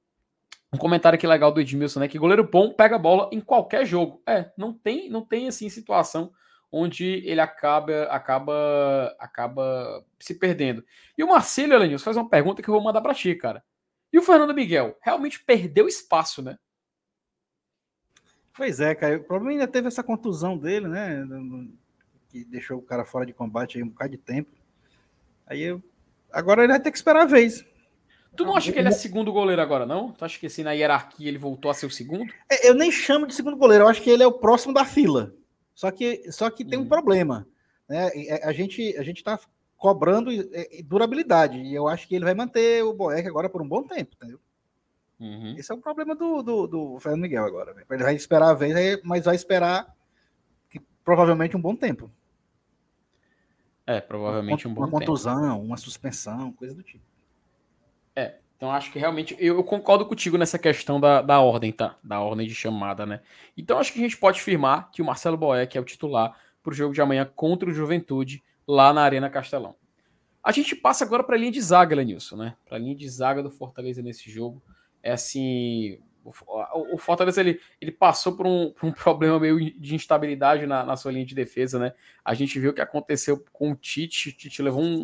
um 0.73 0.79
comentário 0.79 1.17
aqui 1.17 1.27
legal 1.27 1.53
do 1.53 1.61
Edmilson, 1.61 2.01
né? 2.01 2.09
Que 2.09 2.19
goleiro 2.19 2.43
bom 2.43 2.73
pega 2.73 2.97
a 2.97 2.99
bola 2.99 3.31
em 3.33 3.41
qualquer 3.41 3.87
jogo. 3.87 4.21
É, 4.27 4.51
não 4.57 4.73
tem, 4.73 5.09
não 5.09 5.25
tem 5.25 5.47
assim 5.47 5.69
situação 5.69 6.33
onde 6.71 7.23
ele 7.25 7.41
acaba 7.41 8.05
acaba 8.05 9.15
acaba 9.21 10.05
se 10.19 10.35
perdendo. 10.35 10.85
E 11.17 11.23
o 11.23 11.29
Marcelo 11.29 11.75
Elenils 11.75 12.03
faz 12.03 12.17
uma 12.17 12.29
pergunta 12.29 12.61
que 12.61 12.69
eu 12.69 12.75
vou 12.75 12.83
mandar 12.83 13.01
para 13.01 13.15
ti, 13.15 13.33
cara. 13.37 13.63
E 14.13 14.19
o 14.19 14.23
Fernando 14.23 14.53
Miguel 14.53 14.97
realmente 15.01 15.43
perdeu 15.45 15.87
espaço, 15.87 16.43
né? 16.43 16.59
Pois 18.57 18.81
é, 18.81 18.95
cara. 18.95 19.17
O 19.17 19.25
problema 19.25 19.53
ainda 19.53 19.67
teve 19.67 19.89
essa 19.89 20.03
contusão 20.03 20.57
dele, 20.57 20.89
né? 20.89 21.27
Que 22.29 22.45
deixou 22.45 22.79
o 22.79 22.83
cara 22.83 23.05
fora 23.05 23.27
de 23.27 23.33
combate 23.33 23.77
aí 23.77 23.85
um 23.85 23.89
bocado 23.89 24.13
de 24.13 24.19
tempo. 24.19 24.51
Aí 25.47 25.63
eu... 25.63 25.83
agora 26.33 26.63
ele 26.63 26.73
vai 26.73 26.81
ter 26.81 26.91
que 26.91 26.97
esperar 26.97 27.23
a 27.23 27.27
vez. 27.27 27.65
Tu 28.37 28.45
não 28.45 28.57
acha 28.57 28.73
que 28.73 28.79
ele 28.79 28.89
é 28.89 28.93
segundo 28.93 29.33
goleiro 29.33 29.63
agora, 29.63 29.87
não? 29.87 30.13
Tu 30.13 30.25
acha 30.25 30.39
que 30.39 30.47
assim, 30.47 30.65
na 30.65 30.73
hierarquia 30.73 31.29
ele 31.29 31.39
voltou 31.39 31.71
a 31.71 31.75
ser 31.75 31.87
o 31.87 31.91
segundo? 31.91 32.33
É, 32.51 32.69
eu 32.69 32.75
nem 32.75 32.91
chamo 32.91 33.27
de 33.27 33.35
segundo 33.35 33.57
goleiro, 33.57 33.85
eu 33.85 33.89
acho 33.89 34.03
que 34.03 34.11
ele 34.11 34.25
é 34.25 34.27
o 34.27 34.33
próximo 34.33 34.75
da 34.75 34.85
fila. 34.85 35.33
Só 35.73 35.91
que, 35.91 36.31
só 36.33 36.51
que 36.51 36.65
tem 36.65 36.79
um 36.79 36.83
uhum. 36.83 36.89
problema. 36.89 37.47
Né? 37.89 38.11
A 38.43 38.53
gente 38.53 38.97
a 38.97 39.03
gente 39.03 39.19
está 39.19 39.39
cobrando 39.77 40.31
durabilidade. 40.85 41.59
E 41.59 41.75
eu 41.75 41.87
acho 41.87 42.09
que 42.09 42.15
ele 42.15 42.25
vai 42.25 42.35
manter 42.35 42.83
o 42.83 42.93
Boeck 42.93 43.27
agora 43.29 43.49
por 43.49 43.63
um 43.63 43.69
bom 43.69 43.83
tempo, 43.83 44.17
entendeu? 44.17 44.41
Uhum. 45.25 45.55
Esse 45.57 45.73
é 45.73 45.75
o 45.75 45.79
problema 45.79 46.15
do, 46.15 46.43
do, 46.43 46.67
do 46.67 47.01
Fernando 47.01 47.23
Miguel 47.23 47.47
agora. 47.47 47.73
Véio. 47.73 47.87
Ele 47.91 48.03
vai 48.03 48.15
esperar 48.15 48.51
a 48.51 48.55
vez, 48.55 49.01
mas 49.03 49.25
vai 49.25 49.35
esperar 49.35 49.91
que, 50.69 50.79
provavelmente 51.03 51.57
um 51.57 51.61
bom 51.61 51.75
tempo. 51.75 52.11
É, 53.87 54.03
provavelmente 54.03 54.67
uma, 54.67 54.73
um 54.73 54.75
bom 54.75 54.81
uma 54.83 54.87
tempo. 54.87 54.97
Uma 54.97 55.07
contusão, 55.07 55.63
uma 55.63 55.77
suspensão, 55.79 56.53
coisa 56.53 56.75
do 56.75 56.83
tipo. 56.83 57.03
É, 58.15 58.37
então 58.55 58.71
acho 58.71 58.93
que 58.93 58.99
realmente 58.99 59.35
eu, 59.39 59.57
eu, 59.57 59.65
concordo 59.65 60.05
contigo 60.05 60.37
nessa 60.37 60.59
questão 60.59 61.01
da, 61.01 61.23
da 61.23 61.41
ordem, 61.41 61.73
tá? 61.73 61.97
Da 62.05 62.21
ordem 62.21 62.47
de 62.47 62.55
chamada, 62.55 63.07
né? 63.07 63.23
Então 63.57 63.79
acho 63.79 63.95
que 63.95 64.01
a 64.01 64.03
gente 64.03 64.19
pode 64.19 64.41
afirmar 64.41 64.91
que 64.91 65.01
o 65.01 65.05
Marcelo 65.07 65.39
Boeck 65.39 65.77
é 65.77 65.81
o 65.81 65.85
titular 65.85 66.39
para 66.63 66.71
o 66.71 66.75
jogo 66.75 66.93
de 66.93 67.01
amanhã 67.01 67.31
contra 67.35 67.69
o 67.69 67.73
Juventude 67.73 68.43
lá 68.69 68.93
na 68.93 69.03
Arena 69.03 69.31
Castelão. 69.31 69.75
A 70.43 70.53
gente 70.53 70.77
passa 70.77 71.03
agora 71.03 71.25
para 71.25 71.35
a 71.35 71.39
linha 71.39 71.51
de 71.51 71.63
zaga, 71.63 71.97
Lenilson, 71.97 72.37
né? 72.37 72.57
Para 72.67 72.77
a 72.77 72.81
linha 72.81 72.95
de 72.95 73.09
zaga 73.09 73.43
do 73.43 73.51
Fortaleza 73.51 74.03
nesse 74.03 74.31
jogo. 74.31 74.63
É 75.05 75.13
assim, 75.13 75.99
o, 76.25 76.99
Fortaleza 76.99 77.41
ele, 77.41 77.61
ele 77.81 77.93
passou 77.93 78.37
por 78.37 78.47
um, 78.47 78.73
por 78.73 78.87
um 78.87 78.93
problema 78.93 79.39
meio 79.39 79.59
de 79.79 79.95
instabilidade 79.95 80.67
na, 80.67 80.83
na, 80.83 80.97
sua 80.97 81.13
linha 81.13 81.27
de 81.27 81.35
defesa, 81.35 81.79
né? 81.79 81.93
A 82.25 82.35
gente 82.35 82.59
viu 82.59 82.71
o 82.71 82.75
que 82.75 82.81
aconteceu 82.81 83.45
com 83.53 83.71
o 83.71 83.77
Tite. 83.77 84.31
O 84.31 84.33
Tite 84.33 84.63
levou 84.63 84.83
um, 84.83 84.97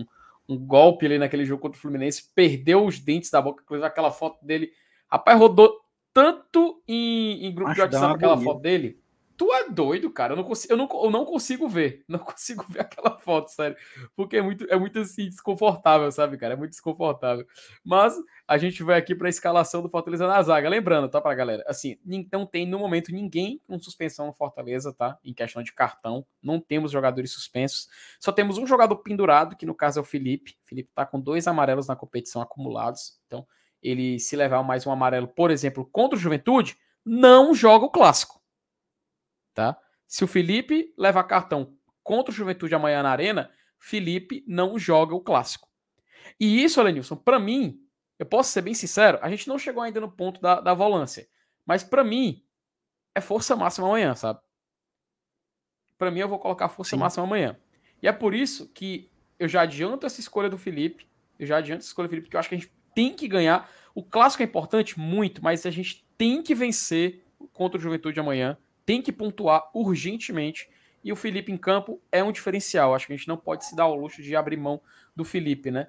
um 0.00 0.06
um 0.48 0.56
golpe 0.56 1.04
ali 1.04 1.18
naquele 1.18 1.44
jogo 1.44 1.60
contra 1.60 1.76
o 1.76 1.80
Fluminense, 1.80 2.30
perdeu 2.34 2.84
os 2.84 2.98
dentes 2.98 3.30
da 3.30 3.42
boca, 3.42 3.62
inclusive 3.62 3.86
aquela 3.86 4.10
foto 4.10 4.44
dele. 4.44 4.72
Rapaz, 5.06 5.38
rodou 5.38 5.80
tanto 6.12 6.82
em, 6.88 7.46
em 7.46 7.54
grupo 7.54 7.70
Acho 7.70 7.76
de 7.76 7.82
WhatsApp 7.96 8.14
aquela 8.14 8.40
foto 8.40 8.60
dele. 8.60 8.98
Tu 9.38 9.52
é 9.54 9.70
doido, 9.70 10.10
cara. 10.10 10.32
Eu 10.32 10.36
não, 10.36 10.42
consigo, 10.42 10.72
eu, 10.72 10.76
não, 10.76 10.88
eu 11.04 11.10
não 11.12 11.24
consigo 11.24 11.68
ver. 11.68 12.04
Não 12.08 12.18
consigo 12.18 12.64
ver 12.68 12.80
aquela 12.80 13.16
foto, 13.18 13.48
sério. 13.50 13.76
Porque 14.16 14.38
é 14.38 14.42
muito, 14.42 14.66
é 14.68 14.76
muito 14.76 14.98
assim, 14.98 15.28
desconfortável, 15.28 16.10
sabe, 16.10 16.36
cara? 16.36 16.54
É 16.54 16.56
muito 16.56 16.72
desconfortável. 16.72 17.46
Mas 17.84 18.16
a 18.48 18.58
gente 18.58 18.82
vai 18.82 18.98
aqui 18.98 19.14
para 19.14 19.28
a 19.28 19.30
escalação 19.30 19.80
do 19.80 19.88
Fortaleza 19.88 20.26
na 20.26 20.42
zaga. 20.42 20.68
Lembrando, 20.68 21.08
tá, 21.08 21.20
pra 21.20 21.32
galera? 21.36 21.62
Assim, 21.68 21.96
não 22.32 22.44
tem 22.44 22.66
no 22.66 22.80
momento 22.80 23.12
ninguém 23.12 23.60
com 23.68 23.78
suspensão 23.78 24.26
no 24.26 24.32
Fortaleza, 24.32 24.92
tá? 24.92 25.16
Em 25.24 25.32
questão 25.32 25.62
de 25.62 25.72
cartão. 25.72 26.26
Não 26.42 26.58
temos 26.60 26.90
jogadores 26.90 27.30
suspensos. 27.30 27.88
Só 28.18 28.32
temos 28.32 28.58
um 28.58 28.66
jogador 28.66 28.96
pendurado, 28.96 29.54
que 29.56 29.66
no 29.66 29.74
caso 29.74 30.00
é 30.00 30.02
o 30.02 30.04
Felipe. 30.04 30.56
O 30.64 30.68
Felipe 30.68 30.90
tá 30.92 31.06
com 31.06 31.20
dois 31.20 31.46
amarelos 31.46 31.86
na 31.86 31.94
competição 31.94 32.42
acumulados. 32.42 33.20
Então, 33.28 33.46
ele 33.80 34.18
se 34.18 34.34
levar 34.34 34.64
mais 34.64 34.84
um 34.84 34.90
amarelo, 34.90 35.28
por 35.28 35.52
exemplo, 35.52 35.88
contra 35.92 36.18
o 36.18 36.20
Juventude, 36.20 36.76
não 37.04 37.54
joga 37.54 37.84
o 37.86 37.90
clássico 37.90 38.37
tá? 39.58 39.76
Se 40.06 40.22
o 40.22 40.28
Felipe 40.28 40.94
levar 40.96 41.24
cartão 41.24 41.76
contra 42.00 42.30
o 42.30 42.34
Juventude 42.34 42.76
amanhã 42.76 43.02
na 43.02 43.10
Arena, 43.10 43.50
Felipe 43.76 44.44
não 44.46 44.78
joga 44.78 45.16
o 45.16 45.20
clássico. 45.20 45.68
E 46.38 46.62
isso, 46.62 46.80
Alenilson, 46.80 47.16
para 47.16 47.40
mim, 47.40 47.80
eu 48.20 48.24
posso 48.24 48.52
ser 48.52 48.62
bem 48.62 48.72
sincero, 48.72 49.18
a 49.20 49.28
gente 49.28 49.48
não 49.48 49.58
chegou 49.58 49.82
ainda 49.82 50.00
no 50.00 50.08
ponto 50.08 50.40
da, 50.40 50.60
da 50.60 50.74
volância. 50.74 51.28
Mas 51.66 51.82
para 51.82 52.04
mim, 52.04 52.44
é 53.16 53.20
força 53.20 53.56
máxima 53.56 53.88
amanhã, 53.88 54.14
sabe? 54.14 54.38
Para 55.98 56.12
mim, 56.12 56.20
eu 56.20 56.28
vou 56.28 56.38
colocar 56.38 56.68
força 56.68 56.90
Sim. 56.90 57.00
máxima 57.00 57.24
amanhã. 57.24 57.58
E 58.00 58.06
é 58.06 58.12
por 58.12 58.36
isso 58.36 58.72
que 58.72 59.10
eu 59.40 59.48
já 59.48 59.62
adianto 59.62 60.06
essa 60.06 60.20
escolha 60.20 60.48
do 60.48 60.56
Felipe. 60.56 61.10
Eu 61.36 61.48
já 61.48 61.56
adianto 61.56 61.80
essa 61.80 61.88
escolha 61.88 62.06
do 62.06 62.10
Felipe, 62.10 62.26
porque 62.26 62.36
eu 62.36 62.40
acho 62.40 62.48
que 62.48 62.54
a 62.54 62.58
gente 62.58 62.72
tem 62.94 63.12
que 63.12 63.26
ganhar. 63.26 63.68
O 63.92 64.04
clássico 64.04 64.44
é 64.44 64.46
importante, 64.46 65.00
muito, 65.00 65.42
mas 65.42 65.66
a 65.66 65.70
gente 65.72 66.06
tem 66.16 66.44
que 66.44 66.54
vencer 66.54 67.24
contra 67.52 67.76
o 67.76 67.82
Juventude 67.82 68.20
amanhã. 68.20 68.56
Tem 68.88 69.02
que 69.02 69.12
pontuar 69.12 69.68
urgentemente. 69.74 70.66
E 71.04 71.12
o 71.12 71.16
Felipe 71.16 71.52
em 71.52 71.58
campo 71.58 72.00
é 72.10 72.24
um 72.24 72.32
diferencial. 72.32 72.94
Acho 72.94 73.06
que 73.06 73.12
a 73.12 73.16
gente 73.16 73.28
não 73.28 73.36
pode 73.36 73.66
se 73.66 73.76
dar 73.76 73.82
ao 73.82 73.94
luxo 73.94 74.22
de 74.22 74.34
abrir 74.34 74.56
mão 74.56 74.80
do 75.14 75.26
Felipe, 75.26 75.70
né? 75.70 75.88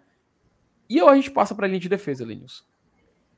E 0.89 0.99
a 0.99 1.15
gente 1.15 1.31
passa 1.31 1.55
para 1.55 1.65
a 1.65 1.69
linha 1.69 1.79
de 1.79 1.87
defesa, 1.87 2.25
Lenilson. 2.25 2.65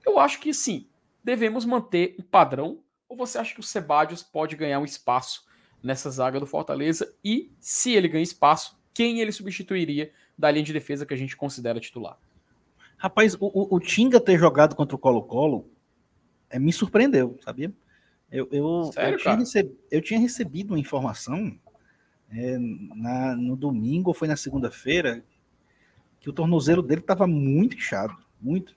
Eu 0.03 0.17
acho 0.17 0.39
que 0.39 0.51
sim, 0.51 0.87
devemos 1.23 1.63
manter 1.63 2.15
um 2.19 2.23
padrão. 2.23 2.79
Ou 3.07 3.15
você 3.15 3.37
acha 3.37 3.53
que 3.53 3.59
o 3.59 3.63
Sebadios 3.63 4.23
pode 4.23 4.55
ganhar 4.55 4.79
um 4.79 4.83
espaço 4.83 5.45
nessa 5.83 6.09
zaga 6.09 6.39
do 6.39 6.47
Fortaleza? 6.47 7.13
E 7.23 7.53
se 7.59 7.93
ele 7.93 8.07
ganha 8.07 8.23
espaço, 8.23 8.81
quem 8.95 9.19
ele 9.19 9.31
substituiria 9.31 10.11
da 10.35 10.49
linha 10.49 10.65
de 10.65 10.73
defesa 10.73 11.05
que 11.05 11.13
a 11.13 11.17
gente 11.17 11.37
considera 11.37 11.79
titular? 11.79 12.17
Rapaz, 12.97 13.37
o, 13.39 13.75
o, 13.75 13.79
Tinga 13.79 14.19
ter 14.19 14.39
jogado 14.39 14.75
contra 14.75 14.95
o 14.95 14.99
Colo-Colo 14.99 15.69
é, 16.49 16.57
me 16.57 16.73
surpreendeu, 16.73 17.37
sabia? 17.43 17.71
Eu, 18.31 18.47
eu, 18.51 18.91
Sério, 18.93 19.15
eu, 19.15 19.17
tinha, 19.17 19.35
receb... 19.35 19.77
eu 19.91 20.01
tinha, 20.01 20.19
recebido 20.19 20.71
uma 20.71 20.79
informação 20.79 21.59
é, 22.29 22.57
na, 22.57 23.35
no 23.35 23.55
domingo 23.55 24.09
ou 24.09 24.13
foi 24.13 24.27
na 24.27 24.37
segunda-feira 24.37 25.23
que 26.19 26.29
o 26.29 26.33
tornozelo 26.33 26.81
dele 26.81 27.01
estava 27.01 27.27
muito 27.27 27.75
inchado, 27.75 28.15
muito. 28.39 28.75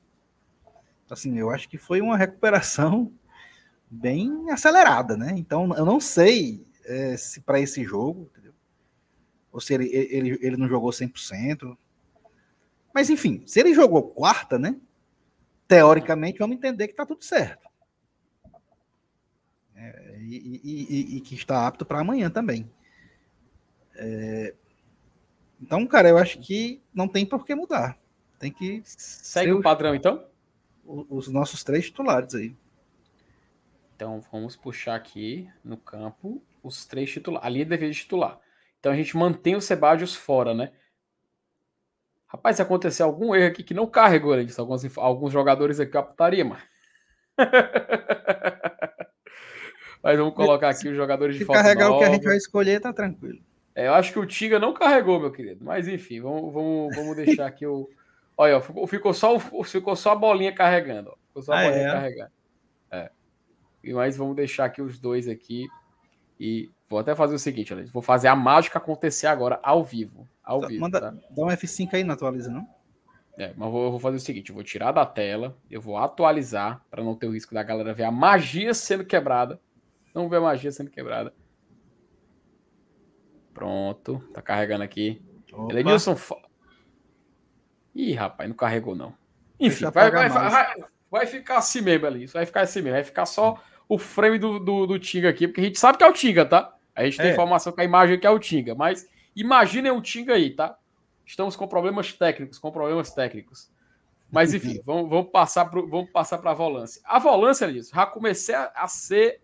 Assim, 1.09 1.39
eu 1.39 1.51
acho 1.51 1.69
que 1.69 1.79
foi 1.79 2.01
uma 2.01 2.17
recuperação 2.17 3.13
bem 3.89 4.51
acelerada, 4.51 5.17
né? 5.17 5.35
Então, 5.37 5.73
eu 5.77 5.85
não 5.85 6.01
sei 6.01 6.67
é, 6.85 7.17
se 7.17 7.41
para 7.41 7.61
esse 7.61 7.85
jogo, 7.85 8.29
entendeu? 8.33 8.55
ou 9.55 9.61
se 9.61 9.73
ele, 9.73 9.89
ele, 9.89 10.37
ele 10.43 10.57
não 10.57 10.67
jogou 10.69 10.91
100%. 10.91 11.79
Mas, 12.93 13.09
enfim, 13.09 13.45
se 13.47 13.61
ele 13.61 13.73
jogou 13.73 14.03
quarta, 14.03 14.59
né? 14.59 14.75
Teoricamente, 15.69 16.41
vamos 16.41 16.57
entender 16.57 16.89
que 16.89 16.95
tá 16.95 17.07
tudo 17.07 17.23
certo. 17.23 17.69
E, 20.27 20.61
e, 20.64 21.16
e, 21.16 21.20
que 21.20 21.35
está 21.35 21.66
apto 21.66 21.85
para 21.85 22.01
amanhã 22.01 22.31
também. 22.31 22.70
É, 23.97 24.55
então, 25.61 25.87
cara, 25.87 26.09
eu 26.09 26.18
acho 26.18 26.39
que 26.41 26.83
não 26.93 27.09
tem 27.09 27.25
por 27.25 27.45
que 27.45 27.55
mudar. 27.55 27.99
Tem 28.39 28.53
que. 28.53 28.83
Segue 28.85 29.53
o 29.53 29.62
padrão, 29.62 29.95
então? 29.95 30.27
Os 30.85 31.29
nossos 31.29 31.64
três 31.64 31.87
titulares 31.87 32.35
aí. 32.35 32.55
Então, 33.97 34.20
vamos 34.31 34.57
puxar 34.57 34.97
aqui 34.97 35.49
no 35.64 35.77
campo 35.77 36.43
os 36.62 36.85
três 36.85 37.11
titulares. 37.11 37.47
Ali 37.47 37.62
é 37.62 37.64
de 37.64 37.95
titular. 37.95 38.39
Então, 38.79 38.93
a 38.93 38.97
gente 38.97 39.16
mantém 39.16 39.57
o 39.57 39.61
Sebadios 39.61 40.14
fora, 40.14 40.53
né? 40.53 40.72
Rapaz, 42.27 42.57
se 42.57 42.62
acontecer 42.62 43.03
algum 43.03 43.35
erro 43.35 43.49
aqui 43.49 43.62
que 43.62 43.72
não 43.72 43.87
carregou, 43.87 44.37
né? 44.37 44.47
alguns, 44.59 44.99
alguns 44.99 45.33
jogadores 45.33 45.81
aqui 45.81 45.93
captaria, 45.93 46.45
mas. 46.45 46.62
mas 50.05 50.19
vamos 50.19 50.35
colocar 50.35 50.69
aqui 50.69 50.87
os 50.87 50.95
jogadores 50.95 51.35
de 51.35 51.47
Se 51.47 51.51
carregar 51.51 51.89
nova. 51.89 51.97
o 51.97 51.99
que 52.01 52.05
a 52.05 52.13
gente 52.13 52.25
vai 52.25 52.37
escolher, 52.37 52.79
tá 52.79 52.93
tranquilo. 52.93 53.41
É, 53.75 53.87
eu 53.87 53.95
acho 53.95 54.13
que 54.13 54.19
o 54.19 54.27
Tiga 54.27 54.59
não 54.59 54.75
carregou, 54.75 55.19
meu 55.19 55.33
querido. 55.33 55.65
Mas 55.65 55.89
enfim, 55.89 56.21
vamos, 56.21 56.53
vamos, 56.53 56.95
vamos 56.95 57.17
deixar 57.17 57.47
aqui 57.47 57.67
o. 57.67 57.89
Olha, 58.37 58.61
ficou, 58.61 58.87
ficou, 58.87 59.15
só, 59.15 59.39
ficou 59.65 59.97
só 59.97 60.13
a 60.13 60.15
bolinha 60.15 60.53
carregando. 60.53 61.09
Ó. 61.09 61.17
Ficou 61.29 61.43
só 61.43 61.55
a 61.55 61.61
ah, 61.61 61.65
bolinha 61.65 61.89
é? 61.89 61.93
carregando. 61.93 62.31
É. 62.91 63.11
Mas 63.95 64.15
vamos 64.15 64.37
deixar 64.37 64.67
aqui 64.67 64.83
os 64.83 64.99
dois 64.99 65.27
aqui. 65.27 65.67
E 66.39 66.71
vou 66.87 66.99
até 66.99 67.15
fazer 67.15 67.35
o 67.35 67.39
seguinte, 67.39 67.73
olha, 67.73 67.87
vou 67.87 68.03
fazer 68.03 68.29
a 68.29 68.37
mágica 68.37 68.79
acontecer 68.79 69.27
agora 69.27 69.59
ao 69.63 69.83
vivo. 69.83 70.29
Ao 70.43 70.61
Só 70.61 70.69
vivo. 70.69 70.81
Manda, 70.83 71.01
tá? 71.01 71.15
Dá 71.31 71.43
um 71.43 71.49
F5 71.49 71.95
aí, 71.95 72.05
não 72.05 72.13
atualiza, 72.13 72.51
não? 72.51 72.69
É, 73.39 73.55
mas 73.57 73.71
vou, 73.71 73.85
eu 73.85 73.91
vou 73.91 74.01
fazer 74.01 74.19
o 74.19 74.21
seguinte: 74.21 74.51
eu 74.51 74.55
vou 74.55 74.63
tirar 74.63 74.93
da 74.93 75.07
tela, 75.07 75.57
eu 75.71 75.81
vou 75.81 75.97
atualizar 75.97 76.85
para 76.91 77.03
não 77.03 77.15
ter 77.15 77.27
o 77.27 77.33
risco 77.33 77.55
da 77.55 77.63
galera 77.63 77.95
ver 77.95 78.05
a 78.05 78.11
magia 78.11 78.75
sendo 78.75 79.05
quebrada. 79.05 79.59
Não 80.15 80.29
ver 80.29 80.37
a 80.37 80.41
magia 80.41 80.71
sendo 80.71 80.91
quebrada. 80.91 81.35
Pronto, 83.53 84.19
tá 84.33 84.41
carregando 84.41 84.85
aqui. 84.85 85.21
Elenilson. 85.71 86.17
Ih, 87.95 88.12
rapaz, 88.12 88.49
não 88.49 88.57
carregou 88.57 88.95
não. 88.95 89.15
Enfim, 89.59 89.85
vai, 89.91 90.11
vai, 90.11 90.29
vai, 90.29 90.75
vai, 91.11 91.27
ficar 91.27 91.59
assim 91.59 91.81
mesmo 91.81 92.07
ali. 92.07 92.27
Vai 92.27 92.45
ficar 92.47 92.62
assim 92.62 92.81
mesmo. 92.81 92.97
Vai 92.97 93.05
ficar 93.05 93.27
só 93.27 93.62
o 93.89 93.99
frame 93.99 94.39
do, 94.39 94.59
do, 94.59 94.87
do 94.87 94.99
Tinga 94.99 95.29
aqui, 95.29 95.47
porque 95.47 95.61
a 95.61 95.65
gente 95.65 95.79
sabe 95.79 95.99
que 95.99 96.05
é 96.05 96.09
o 96.09 96.12
Tinga, 96.12 96.45
tá? 96.45 96.75
A 96.95 97.05
gente 97.05 97.17
tem 97.17 97.27
é. 97.27 97.33
informação 97.33 97.73
que 97.73 97.81
a 97.81 97.85
imagem 97.85 98.19
que 98.19 98.27
é 98.27 98.31
o 98.31 98.39
Tinga, 98.39 98.75
mas 98.75 99.09
imaginem 99.35 99.93
o 99.93 100.01
Tinga 100.01 100.35
aí, 100.35 100.51
tá? 100.51 100.77
Estamos 101.25 101.55
com 101.55 101.67
problemas 101.69 102.12
técnicos, 102.12 102.59
com 102.59 102.71
problemas 102.71 103.12
técnicos. 103.12 103.71
Mas 104.31 104.53
enfim, 104.53 104.81
vamos, 104.85 105.09
vamos 105.09 105.31
passar 105.31 105.67
para 105.67 105.81
vamos 105.81 106.11
passar 106.11 106.39
para 106.39 106.51
a 106.51 106.55
volância. 106.55 107.01
A 107.05 107.21
volância, 107.21 107.73
disso, 107.73 107.93
já 107.95 108.07
comecei 108.07 108.55
a, 108.55 108.73
a 108.75 108.89
ser 108.89 109.41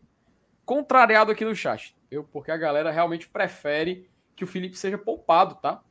contrariado 0.71 1.33
aqui 1.33 1.45
no 1.45 1.53
chat 1.53 1.97
eu, 2.09 2.23
porque 2.23 2.53
a 2.53 2.57
galera 2.57 2.93
realmente 2.93 3.29
prefere 3.29 4.09
que 4.37 4.45
o 4.45 4.47
Felipe 4.47 4.79
seja 4.79 4.97
poupado, 4.97 5.57
tá? 5.57 5.83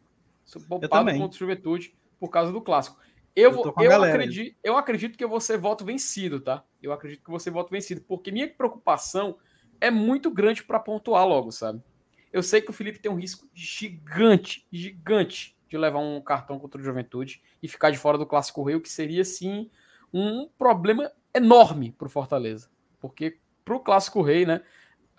Poupado 0.70 1.12
contra 1.18 1.36
o 1.36 1.38
Juventude 1.38 1.94
por 2.18 2.30
causa 2.30 2.54
do 2.54 2.62
clássico. 2.62 2.98
Eu, 3.36 3.52
eu, 3.52 3.74
eu 3.78 4.04
acredito, 4.04 4.58
eu 4.64 4.78
acredito 4.78 5.18
que 5.18 5.40
ser 5.42 5.58
voto 5.58 5.84
vencido, 5.84 6.40
tá? 6.40 6.64
Eu 6.82 6.94
acredito 6.94 7.22
que 7.22 7.30
você 7.30 7.52
voto 7.52 7.72
vencido, 7.72 8.02
porque 8.08 8.32
minha 8.32 8.48
preocupação 8.48 9.38
é 9.82 9.92
muito 9.92 10.32
grande 10.32 10.64
para 10.64 10.80
pontuar 10.80 11.28
logo, 11.28 11.52
sabe? 11.52 11.84
Eu 12.32 12.42
sei 12.42 12.62
que 12.62 12.70
o 12.70 12.74
Felipe 12.74 13.00
tem 13.00 13.12
um 13.12 13.20
risco 13.20 13.50
gigante, 13.54 14.66
gigante 14.72 15.58
de 15.68 15.78
levar 15.78 16.00
um 16.00 16.22
cartão 16.22 16.58
contra 16.58 16.80
o 16.80 16.84
Juventude 16.84 17.42
e 17.62 17.68
ficar 17.68 17.92
de 17.92 17.98
fora 17.98 18.18
do 18.18 18.26
Clássico 18.26 18.64
Rio, 18.64 18.80
que 18.80 18.90
seria 18.90 19.26
sim 19.26 19.70
um 20.14 20.48
problema 20.58 21.12
enorme 21.34 21.92
para 21.92 22.08
o 22.08 22.10
Fortaleza, 22.10 22.70
porque 22.98 23.38
para 23.70 23.78
o 23.78 23.80
Clássico 23.80 24.24
Rei, 24.24 24.46
né? 24.46 24.62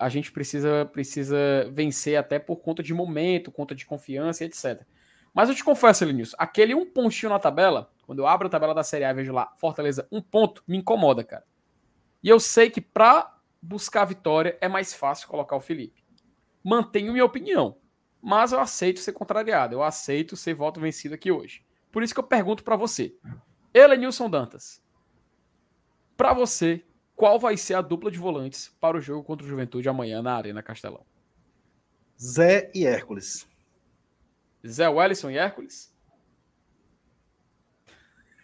a 0.01 0.09
gente 0.09 0.33
precisa, 0.33 0.89
precisa 0.91 1.71
vencer 1.71 2.17
até 2.17 2.39
por 2.39 2.57
conta 2.57 2.83
de 2.83 2.95
momento, 2.95 3.53
conta 3.53 3.75
de 3.75 3.85
confiança, 3.85 4.43
etc. 4.47 4.83
Mas 5.35 5.51
eu 5.51 5.55
te 5.55 5.63
confesso, 5.63 6.03
Elenilson, 6.03 6.37
aquele 6.39 6.75
um 6.75 6.87
pontinho 6.91 7.31
na 7.31 7.39
tabela, 7.39 7.93
quando 8.07 8.21
eu 8.21 8.27
abro 8.27 8.47
a 8.47 8.51
tabela 8.51 8.75
da 8.75 8.83
Série 8.83 9.05
A 9.05 9.11
e 9.11 9.15
vejo 9.15 9.31
lá, 9.31 9.53
Fortaleza, 9.57 10.09
um 10.11 10.23
ponto, 10.23 10.65
me 10.67 10.79
incomoda, 10.79 11.23
cara. 11.23 11.45
E 12.23 12.31
eu 12.31 12.41
sei 12.41 12.71
que 12.71 12.81
para 12.81 13.39
buscar 13.61 14.03
a 14.03 14.07
vitória 14.07 14.57
é 14.63 14.69
mais 14.69 14.95
fácil 14.95 15.29
colocar 15.29 15.55
o 15.55 15.61
Felipe. 15.61 16.03
Mantenho 16.65 17.13
minha 17.13 17.25
opinião, 17.25 17.77
mas 18.23 18.53
eu 18.53 18.61
aceito 18.61 19.01
ser 19.01 19.13
contrariado, 19.13 19.75
eu 19.75 19.83
aceito 19.83 20.35
ser 20.35 20.55
voto 20.55 20.81
vencido 20.81 21.15
aqui 21.15 21.31
hoje. 21.31 21.63
Por 21.93 22.03
isso 22.03 22.15
que 22.15 22.21
eu 22.21 22.25
pergunto 22.25 22.65
para 22.65 22.77
você, 22.77 23.15
Elenilson 23.75 24.31
Dantas, 24.31 24.83
para 26.17 26.33
você, 26.33 26.85
qual 27.21 27.39
vai 27.39 27.55
ser 27.55 27.75
a 27.75 27.83
dupla 27.83 28.11
de 28.11 28.17
volantes 28.17 28.75
para 28.81 28.97
o 28.97 29.01
jogo 29.01 29.23
contra 29.23 29.45
o 29.45 29.49
Juventude 29.49 29.87
amanhã 29.91 30.23
na 30.23 30.35
Arena 30.35 30.63
Castelão? 30.63 31.05
Zé 32.19 32.71
e 32.75 32.87
Hércules. 32.87 33.47
Zé 34.67 34.89
Wellison 34.89 35.31
e 35.31 35.37
Hércules? 35.37 35.95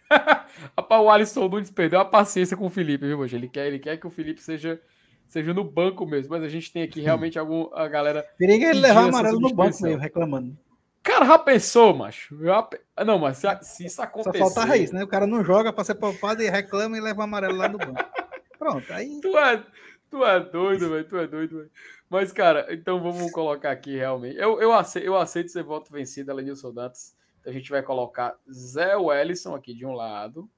Rapaz, 0.77 1.01
o 1.01 1.09
Alisson 1.09 1.47
Nunes 1.47 1.71
perdeu 1.71 1.99
a 1.99 2.05
paciência 2.05 2.55
com 2.55 2.67
o 2.67 2.69
Felipe, 2.69 3.07
viu, 3.07 3.17
hoje? 3.17 3.35
Ele 3.35 3.49
quer, 3.49 3.65
ele 3.65 3.79
quer 3.79 3.97
que 3.97 4.05
o 4.05 4.11
Felipe 4.11 4.43
seja, 4.43 4.79
seja 5.27 5.55
no 5.55 5.63
banco 5.63 6.05
mesmo, 6.05 6.29
mas 6.29 6.43
a 6.43 6.47
gente 6.47 6.71
tem 6.71 6.83
aqui 6.83 7.01
realmente 7.01 7.39
algum, 7.39 7.73
a 7.73 7.87
galera. 7.87 8.23
Periga 8.37 8.69
ele 8.69 8.81
levar 8.81 9.05
amarelo 9.05 9.39
no 9.39 9.55
banco 9.55 9.81
mesmo, 9.81 9.99
reclamando. 9.99 10.55
Cara, 11.01 11.25
já 11.25 11.39
pensou, 11.39 11.95
macho? 11.95 12.37
Já... 12.43 12.69
Não, 13.03 13.17
mas 13.17 13.37
se, 13.39 13.47
se 13.63 13.85
isso 13.87 13.99
acontecer. 14.03 14.37
Só 14.37 14.45
falta 14.45 14.61
a 14.61 14.65
raiz, 14.65 14.91
né? 14.91 15.03
O 15.03 15.07
cara 15.07 15.25
não 15.25 15.43
joga 15.43 15.73
para 15.73 15.83
ser 15.83 15.95
poupado 15.95 16.43
e 16.43 16.49
reclama 16.49 16.95
e 16.95 17.01
leva 17.01 17.23
amarelo 17.23 17.55
lá 17.55 17.67
no 17.67 17.79
banco. 17.79 17.95
Pronto, 18.57 18.91
aí. 18.91 19.19
Tu 19.21 19.37
é, 19.37 19.63
tu 20.09 20.25
é 20.25 20.39
doido, 20.39 20.89
velho. 20.89 21.07
Tu 21.07 21.17
é 21.17 21.27
doido, 21.27 21.57
velho. 21.57 21.71
Mas, 22.09 22.31
cara, 22.31 22.67
então 22.73 23.01
vamos 23.01 23.31
colocar 23.31 23.71
aqui 23.71 23.97
realmente. 23.97 24.37
Eu, 24.37 24.61
eu, 24.61 24.73
aceito, 24.73 25.05
eu 25.05 25.17
aceito 25.17 25.51
ser 25.51 25.63
voto 25.63 25.91
vencido, 25.91 26.33
Lenilson 26.33 26.73
Dantas. 26.73 27.15
Então 27.39 27.51
a 27.51 27.53
gente 27.53 27.69
vai 27.69 27.83
colocar 27.83 28.37
Zé 28.51 28.95
Wellison 28.95 29.55
aqui 29.55 29.73
de 29.73 29.85
um 29.85 29.93
lado. 29.93 30.49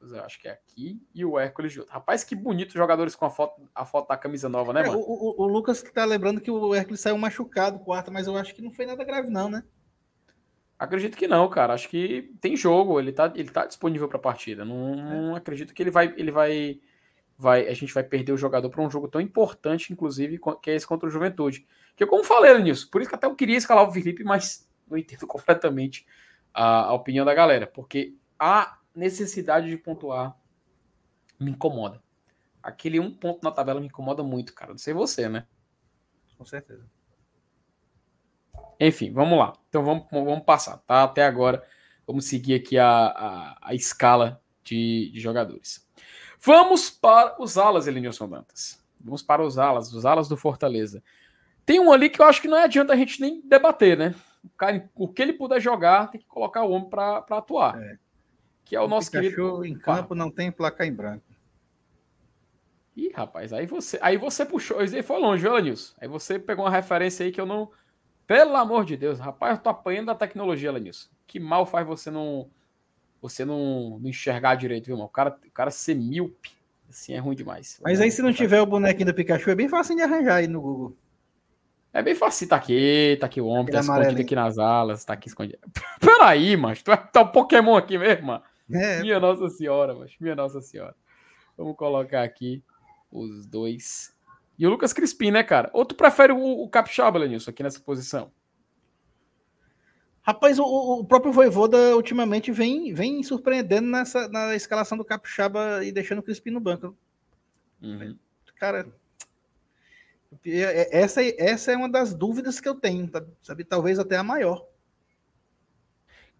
Eu 0.00 0.22
acho 0.22 0.40
que 0.40 0.46
é 0.46 0.52
aqui. 0.52 1.02
E 1.12 1.24
o 1.24 1.38
Hércules 1.38 1.72
de 1.72 1.80
outro. 1.80 1.92
Rapaz, 1.92 2.22
que 2.22 2.36
bonito 2.36 2.72
jogadores 2.72 3.16
com 3.16 3.24
a 3.24 3.30
foto, 3.30 3.60
a 3.74 3.84
foto 3.84 4.08
da 4.08 4.16
camisa 4.16 4.48
nova, 4.48 4.72
né, 4.72 4.82
é, 4.82 4.86
mano? 4.86 5.00
O, 5.00 5.02
o, 5.02 5.44
o, 5.44 5.46
Lucas 5.46 5.82
tá 5.82 6.04
lembrando 6.04 6.40
que 6.40 6.50
o 6.50 6.74
Hércules 6.74 7.00
saiu 7.00 7.18
machucado 7.18 7.80
quarta, 7.80 8.10
mas 8.10 8.28
eu 8.28 8.36
acho 8.36 8.54
que 8.54 8.62
não 8.62 8.70
foi 8.70 8.86
nada 8.86 9.02
grave, 9.04 9.28
não, 9.28 9.48
né? 9.48 9.64
Acredito 10.78 11.16
que 11.16 11.26
não, 11.26 11.48
cara. 11.48 11.74
Acho 11.74 11.88
que 11.88 12.32
tem 12.40 12.56
jogo, 12.56 13.00
ele 13.00 13.10
tá, 13.10 13.32
ele 13.34 13.50
tá 13.50 13.66
disponível 13.66 14.08
para 14.08 14.20
partida. 14.20 14.64
Não, 14.64 14.92
é. 14.92 14.96
não 14.96 15.34
acredito 15.34 15.74
que 15.74 15.82
ele 15.82 15.90
vai, 15.90 16.14
ele 16.16 16.30
vai 16.30 16.80
vai, 17.38 17.68
a 17.68 17.74
gente 17.74 17.94
vai 17.94 18.02
perder 18.02 18.32
o 18.32 18.36
jogador 18.36 18.68
para 18.68 18.82
um 18.82 18.90
jogo 18.90 19.06
tão 19.08 19.20
importante, 19.20 19.92
inclusive, 19.92 20.40
que 20.60 20.70
é 20.70 20.74
esse 20.74 20.86
contra 20.86 21.08
o 21.08 21.10
Juventude. 21.10 21.66
Que 21.96 22.04
como 22.04 22.24
falei 22.24 22.58
nisso, 22.58 22.90
por 22.90 23.00
isso 23.00 23.08
que 23.08 23.14
até 23.14 23.26
eu 23.26 23.36
queria 23.36 23.56
escalar 23.56 23.88
o 23.88 23.92
Felipe, 23.92 24.24
mas 24.24 24.68
não 24.88 24.98
entendo 24.98 25.24
completamente 25.26 26.06
a, 26.52 26.86
a 26.86 26.92
opinião 26.92 27.24
da 27.24 27.32
galera, 27.32 27.66
porque 27.66 28.14
a 28.38 28.78
necessidade 28.94 29.70
de 29.70 29.76
pontuar 29.76 30.36
me 31.38 31.52
incomoda. 31.52 32.02
Aquele 32.60 32.98
um 32.98 33.14
ponto 33.14 33.42
na 33.44 33.52
tabela 33.52 33.80
me 33.80 33.86
incomoda 33.86 34.22
muito, 34.24 34.52
cara. 34.52 34.72
Não 34.72 34.78
sei 34.78 34.92
você, 34.92 35.28
né? 35.28 35.46
Com 36.36 36.44
certeza. 36.44 36.84
Enfim, 38.80 39.12
vamos 39.12 39.38
lá. 39.38 39.52
Então 39.68 39.84
vamos, 39.84 40.06
vamos 40.10 40.44
passar, 40.44 40.78
tá? 40.78 41.04
Até 41.04 41.24
agora, 41.24 41.64
vamos 42.06 42.24
seguir 42.26 42.54
aqui 42.54 42.78
a, 42.78 42.88
a, 42.88 43.58
a 43.62 43.74
escala 43.74 44.42
de, 44.62 45.10
de, 45.12 45.20
jogadores. 45.20 45.88
Vamos 46.40 46.90
para 46.90 47.40
os 47.40 47.58
alas, 47.58 47.86
Elenilson 47.86 48.28
Dantas. 48.28 48.82
Vamos 49.00 49.22
para 49.22 49.42
os 49.42 49.58
alas, 49.58 49.92
os 49.92 50.04
alas 50.06 50.28
do 50.28 50.36
Fortaleza. 50.36 51.02
Tem 51.64 51.78
um 51.80 51.92
ali 51.92 52.08
que 52.08 52.20
eu 52.20 52.26
acho 52.26 52.40
que 52.40 52.48
não 52.48 52.58
adianta 52.58 52.92
a 52.92 52.96
gente 52.96 53.20
nem 53.20 53.40
debater, 53.42 53.96
né? 53.96 54.14
O, 54.42 54.48
cara, 54.50 54.88
o 54.94 55.08
que 55.08 55.20
ele 55.20 55.32
puder 55.32 55.60
jogar, 55.60 56.10
tem 56.10 56.20
que 56.20 56.26
colocar 56.26 56.62
o 56.64 56.70
homem 56.70 56.88
para 56.88 57.18
atuar. 57.30 57.80
É. 57.80 57.98
Que 58.64 58.76
é 58.76 58.80
o, 58.80 58.84
o 58.84 58.88
nosso 58.88 59.10
Pikachu 59.10 59.60
querido. 59.60 59.64
em 59.64 59.78
campo 59.78 60.14
não 60.14 60.30
tem 60.30 60.50
placar 60.50 60.86
em 60.86 60.92
branco. 60.92 61.24
Ih, 62.98 63.12
rapaz, 63.14 63.52
aí 63.52 63.64
você, 63.64 63.96
aí 64.02 64.16
você 64.16 64.44
puxou, 64.44 64.80
aí 64.80 65.02
foi 65.02 65.20
longe, 65.20 65.40
viu, 65.40 65.56
Nilson? 65.58 65.94
Aí 66.00 66.08
você 66.08 66.36
pegou 66.36 66.64
uma 66.64 66.70
referência 66.70 67.24
aí 67.24 67.30
que 67.30 67.40
eu 67.40 67.46
não. 67.46 67.70
Pelo 68.26 68.56
amor 68.56 68.84
de 68.84 68.96
Deus, 68.96 69.20
rapaz, 69.20 69.56
eu 69.56 69.62
tô 69.62 69.70
apanhando 69.70 70.06
da 70.06 70.14
tecnologia, 70.14 70.72
Lenilson. 70.72 71.08
Que 71.26 71.38
mal 71.38 71.64
faz 71.64 71.86
você 71.86 72.10
não. 72.10 72.50
Você 73.20 73.44
não, 73.44 73.98
não 74.00 74.08
enxergar 74.08 74.54
direito, 74.54 74.86
viu, 74.86 74.96
mano? 74.96 75.08
O 75.08 75.12
cara, 75.12 75.36
o 75.44 75.50
cara 75.50 75.70
ser 75.70 75.94
míope, 75.94 76.50
assim, 76.88 77.14
é 77.14 77.18
ruim 77.18 77.34
demais. 77.34 77.80
Mas 77.82 78.00
aí, 78.00 78.10
se 78.10 78.22
não 78.22 78.32
tiver 78.32 78.60
o 78.60 78.66
bonequinho 78.66 79.06
do 79.06 79.14
Pikachu, 79.14 79.50
é 79.50 79.54
bem 79.54 79.68
fácil 79.68 79.96
de 79.96 80.02
arranjar 80.02 80.36
aí 80.36 80.46
no 80.46 80.60
Google. 80.60 80.96
É 81.92 82.02
bem 82.02 82.14
fácil, 82.14 82.48
tá 82.48 82.56
aqui, 82.56 83.16
tá 83.18 83.26
aqui 83.26 83.40
o 83.40 83.46
homem, 83.46 83.72
tá 83.72 83.80
escondido 83.80 84.20
aqui 84.20 84.34
nas 84.34 84.58
alas, 84.58 85.04
tá 85.04 85.14
aqui 85.14 85.28
escondido. 85.28 85.58
Peraí, 85.98 86.56
mas 86.56 86.82
tu 86.82 86.92
é, 86.92 86.96
tá 86.96 87.22
um 87.22 87.28
Pokémon 87.28 87.76
aqui 87.76 87.98
mesmo, 87.98 88.26
mano. 88.26 88.42
É. 88.70 89.00
Minha 89.00 89.18
Nossa 89.18 89.48
Senhora, 89.48 89.94
mas 89.94 90.14
minha 90.20 90.36
Nossa 90.36 90.60
Senhora. 90.60 90.94
Vamos 91.56 91.76
colocar 91.76 92.22
aqui 92.22 92.62
os 93.10 93.46
dois. 93.46 94.14
E 94.58 94.66
o 94.66 94.70
Lucas 94.70 94.92
Crispim, 94.92 95.30
né, 95.30 95.42
cara? 95.42 95.70
Ou 95.72 95.84
tu 95.84 95.94
prefere 95.94 96.32
o, 96.32 96.38
o 96.38 96.68
Capixaba, 96.68 97.18
Lenilson, 97.18 97.50
aqui 97.50 97.62
nessa 97.62 97.80
posição? 97.80 98.30
Rapaz, 100.28 100.58
o, 100.58 100.62
o, 100.62 101.04
próprio 101.06 101.32
Voivoda 101.32 101.96
ultimamente 101.96 102.52
vem, 102.52 102.92
vem 102.92 103.22
surpreendendo 103.22 103.88
nessa, 103.88 104.28
na 104.28 104.54
escalação 104.54 104.98
do 104.98 105.02
Capixaba 105.02 105.82
e 105.82 105.90
deixando 105.90 106.18
o 106.18 106.22
Crispim 106.22 106.50
no 106.50 106.60
banco. 106.60 106.94
Uhum. 107.80 108.14
Cara, 108.56 108.86
é, 110.44 110.98
essa, 110.98 111.22
essa 111.22 111.72
é 111.72 111.76
uma 111.78 111.88
das 111.88 112.12
dúvidas 112.12 112.60
que 112.60 112.68
eu 112.68 112.74
tenho, 112.74 113.10
sabe? 113.40 113.64
Talvez 113.64 113.98
até 113.98 114.18
a 114.18 114.22
maior. 114.22 114.66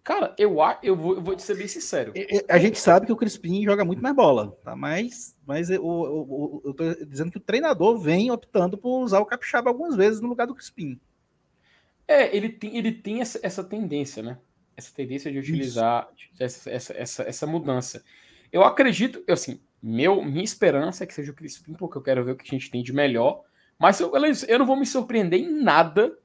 Cara, 0.04 0.34
eu, 0.36 0.54
eu, 0.82 0.94
vou, 0.94 1.14
eu 1.14 1.22
vou 1.22 1.34
te 1.34 1.40
ser 1.40 1.56
bem 1.56 1.66
sincero. 1.66 2.12
A 2.46 2.58
gente 2.58 2.78
sabe 2.78 3.06
que 3.06 3.12
o 3.12 3.16
Crispim 3.16 3.64
joga 3.64 3.86
muito 3.86 4.02
mais 4.02 4.14
bola, 4.14 4.54
tá? 4.62 4.76
Mas, 4.76 5.34
mas 5.46 5.70
eu, 5.70 5.82
eu, 5.82 6.62
eu 6.62 6.74
tô 6.74 7.06
dizendo 7.06 7.30
que 7.30 7.38
o 7.38 7.40
treinador 7.40 7.98
vem 7.98 8.30
optando 8.30 8.76
por 8.76 9.00
usar 9.02 9.20
o 9.20 9.24
Capixaba 9.24 9.70
algumas 9.70 9.96
vezes 9.96 10.20
no 10.20 10.28
lugar 10.28 10.46
do 10.46 10.54
Crispim. 10.54 11.00
É, 12.08 12.34
ele 12.34 12.48
tem, 12.48 12.76
ele 12.76 12.90
tem 12.90 13.20
essa, 13.20 13.38
essa 13.42 13.62
tendência, 13.62 14.22
né? 14.22 14.38
Essa 14.74 14.94
tendência 14.94 15.30
de 15.30 15.38
utilizar 15.38 16.08
essa, 16.40 16.70
essa, 16.70 16.92
essa, 16.94 17.22
essa, 17.24 17.46
mudança. 17.46 18.02
Eu 18.50 18.64
acredito, 18.64 19.22
assim, 19.28 19.60
meu, 19.82 20.24
minha 20.24 20.42
esperança 20.42 21.04
é 21.04 21.06
que 21.06 21.12
seja 21.12 21.30
o 21.30 21.34
Crispim, 21.34 21.74
porque 21.74 21.98
eu 21.98 22.02
quero 22.02 22.24
ver 22.24 22.32
o 22.32 22.36
que 22.36 22.48
a 22.48 22.58
gente 22.58 22.70
tem 22.70 22.82
de 22.82 22.94
melhor. 22.94 23.42
Mas 23.78 24.00
eu, 24.00 24.10
eu 24.48 24.58
não 24.58 24.66
vou 24.66 24.76
me 24.76 24.86
surpreender 24.86 25.38
em 25.38 25.62
nada 25.62 26.16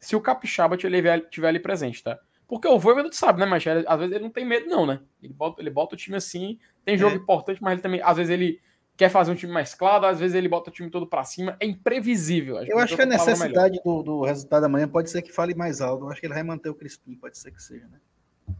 se 0.00 0.16
o 0.16 0.20
Capixaba 0.20 0.76
estiver 0.76 1.48
ali 1.48 1.60
presente, 1.60 2.02
tá? 2.02 2.18
Porque 2.48 2.66
o 2.66 2.78
Voivoda 2.78 3.10
tu 3.10 3.16
sabe, 3.16 3.40
né, 3.40 3.46
mas 3.46 3.62
às 3.66 3.98
vezes 3.98 4.14
ele 4.14 4.24
não 4.24 4.30
tem 4.30 4.44
medo, 4.44 4.66
não, 4.66 4.86
né? 4.86 5.00
Ele 5.22 5.34
bota, 5.34 5.60
ele 5.60 5.70
bota 5.70 5.94
o 5.94 5.98
time 5.98 6.16
assim, 6.16 6.58
tem 6.84 6.96
jogo 6.96 7.14
é. 7.14 7.18
importante, 7.18 7.62
mas 7.62 7.72
ele 7.72 7.82
também, 7.82 8.00
às 8.02 8.16
vezes 8.16 8.32
ele 8.32 8.58
quer 8.98 9.08
fazer 9.08 9.30
um 9.30 9.36
time 9.36 9.52
mais 9.52 9.76
claro, 9.76 10.06
às 10.06 10.18
vezes 10.18 10.34
ele 10.34 10.48
bota 10.48 10.70
o 10.70 10.72
time 10.72 10.90
todo 10.90 11.06
para 11.06 11.22
cima. 11.22 11.56
É 11.60 11.64
imprevisível. 11.64 12.56
Eu 12.64 12.80
acho 12.80 12.96
que 12.96 13.02
a 13.02 13.06
necessidade 13.06 13.80
do, 13.84 14.02
do, 14.02 14.22
resultado 14.24 14.64
amanhã 14.64 14.88
pode 14.88 15.08
ser 15.08 15.22
que 15.22 15.32
fale 15.32 15.54
mais 15.54 15.80
alto. 15.80 16.04
Eu 16.04 16.10
acho 16.10 16.20
que 16.20 16.26
ele 16.26 16.34
vai 16.34 16.42
manter 16.42 16.68
o 16.68 16.74
Crispim, 16.74 17.14
pode 17.14 17.38
ser 17.38 17.52
que 17.52 17.62
seja, 17.62 17.86
né? 17.86 18.56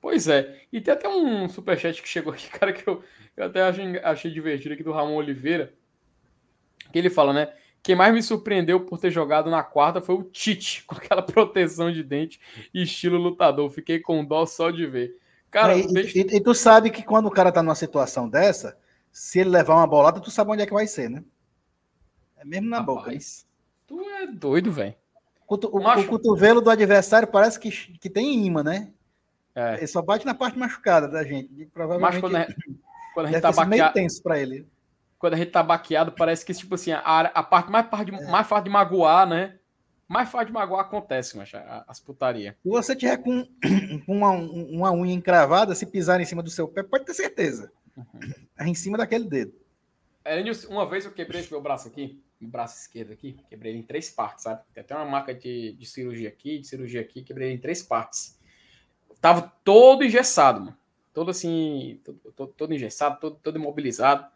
Pois 0.00 0.26
é. 0.26 0.62
E 0.72 0.80
tem 0.80 0.94
até 0.94 1.06
um 1.06 1.46
superchat 1.50 2.00
que 2.00 2.08
chegou 2.08 2.32
aqui, 2.32 2.48
cara, 2.58 2.72
que 2.72 2.88
eu, 2.88 3.04
eu 3.36 3.44
até 3.44 3.60
achei, 3.60 3.98
achei 3.98 4.30
divertido 4.30 4.72
aqui 4.72 4.82
do 4.82 4.90
Ramon 4.90 5.16
Oliveira. 5.16 5.74
Que 6.90 6.98
ele 6.98 7.10
fala, 7.10 7.34
né? 7.34 7.52
Quem 7.82 7.94
mais 7.94 8.14
me 8.14 8.22
surpreendeu 8.22 8.80
por 8.80 8.98
ter 8.98 9.10
jogado 9.10 9.50
na 9.50 9.62
quarta 9.62 10.00
foi 10.00 10.14
o 10.14 10.22
Tite, 10.22 10.82
com 10.88 10.94
aquela 10.94 11.20
proteção 11.20 11.92
de 11.92 12.02
dente 12.02 12.40
e 12.72 12.84
estilo 12.84 13.18
lutador. 13.18 13.68
Fiquei 13.68 14.00
com 14.00 14.24
dó 14.24 14.46
só 14.46 14.70
de 14.70 14.86
ver. 14.86 15.14
Cara, 15.50 15.78
é, 15.78 15.82
deixa... 15.82 16.18
e, 16.18 16.22
e, 16.22 16.36
e, 16.36 16.40
tu 16.40 16.54
sabe 16.54 16.90
que 16.90 17.02
quando 17.02 17.26
o 17.26 17.30
cara 17.30 17.52
tá 17.52 17.62
numa 17.62 17.74
situação 17.74 18.30
dessa, 18.30 18.82
se 19.14 19.38
ele 19.38 19.50
levar 19.50 19.76
uma 19.76 19.86
bolada, 19.86 20.20
tu 20.20 20.30
sabe 20.30 20.50
onde 20.50 20.62
é 20.62 20.66
que 20.66 20.72
vai 20.72 20.88
ser, 20.88 21.08
né? 21.08 21.22
É 22.36 22.44
mesmo 22.44 22.68
na 22.68 22.80
Rapaz, 22.80 22.96
boca. 22.96 23.10
Né? 23.12 23.18
Tu 23.86 24.00
é 24.10 24.26
doido, 24.26 24.72
velho. 24.72 24.94
O, 25.48 25.54
o, 25.54 26.00
o, 26.00 26.06
cotovelo 26.08 26.60
do 26.60 26.70
adversário 26.70 27.28
parece 27.28 27.60
que, 27.60 27.70
que 27.70 28.10
tem 28.10 28.44
imã, 28.44 28.64
né? 28.64 28.92
É. 29.54 29.76
Ele 29.76 29.86
só 29.86 30.02
bate 30.02 30.26
na 30.26 30.34
parte 30.34 30.58
machucada 30.58 31.06
da 31.06 31.22
gente. 31.22 31.66
Provavelmente 31.66 32.12
Mas 32.12 32.20
quando, 32.20 32.36
é, 32.36 32.48
quando 33.14 33.26
a 33.26 33.30
gente 33.30 33.40
tá 33.40 33.52
baqueado... 33.52 33.70
meio 33.70 33.92
tenso 33.92 34.20
para 34.20 34.38
ele 34.38 34.66
quando 35.24 35.34
a 35.34 35.36
gente 35.38 35.52
tá 35.52 35.62
baqueado, 35.62 36.12
parece 36.12 36.44
que, 36.44 36.52
tipo 36.52 36.74
assim, 36.74 36.92
a, 36.92 37.00
a 37.00 37.42
parte 37.42 37.70
mais, 37.70 37.86
parte 37.86 38.14
é. 38.14 38.30
mais 38.30 38.46
fácil 38.46 38.64
de 38.64 38.70
magoar, 38.70 39.26
né? 39.26 39.58
Mais 40.06 40.28
fácil 40.28 40.48
de 40.48 40.52
magoar 40.52 40.82
acontece, 40.82 41.34
mas 41.34 41.50
as 41.88 41.98
putaria. 41.98 42.54
Se 42.62 42.68
você 42.68 42.94
tiver 42.94 43.16
com 43.24 43.48
uma, 44.06 44.32
uma 44.32 44.92
unha 44.92 45.14
encravada, 45.14 45.74
se 45.74 45.86
pisar 45.86 46.20
em 46.20 46.26
cima 46.26 46.42
do 46.42 46.50
seu 46.50 46.68
pé, 46.68 46.82
pode 46.82 47.06
ter 47.06 47.14
certeza. 47.14 47.72
Uhum. 47.96 48.20
É 48.58 48.66
em 48.66 48.74
cima 48.74 48.98
daquele 48.98 49.24
dedo. 49.24 49.54
É, 50.24 50.42
uma 50.68 50.86
vez 50.86 51.04
eu 51.04 51.12
quebrei 51.12 51.40
esse 51.40 51.50
meu 51.50 51.60
braço 51.60 51.86
aqui, 51.86 52.22
meu 52.40 52.50
braço 52.50 52.80
esquerdo 52.80 53.12
aqui, 53.12 53.36
quebrei 53.48 53.72
ele 53.72 53.80
em 53.80 53.82
três 53.82 54.10
partes, 54.10 54.44
sabe? 54.44 54.62
Tem 54.72 54.82
até 54.82 54.94
uma 54.96 55.04
marca 55.04 55.34
de, 55.34 55.72
de 55.72 55.86
cirurgia 55.86 56.28
aqui, 56.28 56.58
de 56.58 56.66
cirurgia 56.66 57.00
aqui, 57.00 57.22
quebrei 57.22 57.48
ele 57.48 57.56
em 57.56 57.60
três 57.60 57.82
partes. 57.82 58.38
tava 59.20 59.52
todo 59.62 60.02
engessado, 60.02 60.60
mano. 60.60 60.78
Todo 61.12 61.30
assim, 61.30 62.00
todo, 62.04 62.18
todo, 62.34 62.52
todo 62.52 62.74
engessado, 62.74 63.20
todo, 63.20 63.36
todo 63.36 63.56
imobilizado. 63.56 64.26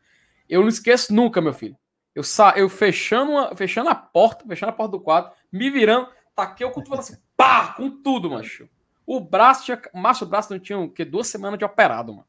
Eu 0.48 0.60
não 0.60 0.68
esqueço 0.68 1.12
nunca, 1.12 1.40
meu 1.40 1.52
filho. 1.52 1.76
Eu, 2.14 2.22
sa 2.22 2.54
eu 2.56 2.68
fechando, 2.68 3.32
uma, 3.32 3.56
fechando 3.56 3.88
a 3.88 3.94
porta, 3.94 4.44
fechando 4.46 4.70
a 4.70 4.74
porta 4.74 4.92
do 4.92 5.00
quarto, 5.00 5.36
me 5.50 5.70
virando, 5.70 6.08
taquei 6.34 6.66
o 6.66 6.70
cotovelo 6.70 7.00
assim, 7.00 7.16
pá, 7.36 7.74
com 7.74 7.90
tudo, 7.90 8.30
macho. 8.30 8.68
O 9.06 9.20
braço 9.20 9.64
tinha. 9.64 9.80
Macho, 9.94 10.24
o 10.24 10.28
braço 10.28 10.52
não 10.52 10.60
tinha 10.60 10.78
o 10.78 10.90
quê? 10.90 11.04
Duas 11.04 11.26
semanas 11.28 11.58
de 11.58 11.64
operado, 11.64 12.12
mano. 12.12 12.26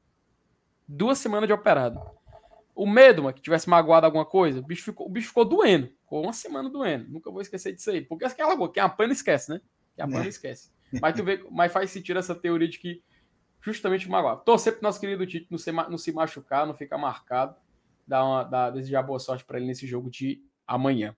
Duas 0.92 1.20
semanas 1.20 1.48
de 1.48 1.54
operado. 1.54 2.02
O 2.74 2.88
medo, 2.88 3.22
mano, 3.22 3.36
que 3.36 3.42
tivesse 3.42 3.70
magoado 3.70 4.06
alguma 4.06 4.26
coisa, 4.26 4.60
o 4.60 4.64
bicho 4.64 4.84
ficou, 4.84 5.06
o 5.06 5.10
bicho 5.10 5.28
ficou 5.28 5.46
doendo. 5.46 5.88
Ficou 6.02 6.24
uma 6.24 6.34
semana 6.34 6.70
doendo. 6.70 7.08
Nunca 7.10 7.30
vou 7.30 7.42
esquecer 7.42 7.74
disso 7.74 7.92
aí. 7.92 8.02
Porque 8.02 8.26
aquela 8.26 8.58
coisa, 8.58 8.74
quem 8.74 8.82
apanha 8.82 9.10
não 9.10 9.14
esquece, 9.14 9.52
né? 9.52 9.62
Quem 9.96 10.04
apanha 10.04 10.20
não 10.20 10.26
é. 10.26 10.30
esquece. 10.30 10.72
Mas 11.00 11.16
tu 11.16 11.24
vê, 11.24 11.46
mas 11.52 11.72
faz 11.72 11.92
sentido 11.92 12.18
essa 12.18 12.34
teoria 12.34 12.68
de 12.68 12.80
que 12.80 13.04
justamente 13.62 14.10
magoar. 14.10 14.38
Torcer 14.38 14.74
pro 14.74 14.82
nosso 14.82 15.00
querido 15.00 15.28
Tite 15.28 15.48
não 15.52 15.58
se, 15.58 15.72
não 15.72 15.98
se 15.98 16.12
machucar, 16.12 16.66
não 16.66 16.74
ficar 16.74 16.98
marcado 16.98 17.56
dar, 18.08 18.26
uma, 18.26 18.44
dar 18.44 18.72
desejar 18.72 19.04
boa 19.04 19.20
sorte 19.20 19.46
para 19.46 19.58
ele 19.58 19.68
nesse 19.68 19.86
jogo 19.86 20.10
de 20.10 20.44
amanhã. 20.66 21.16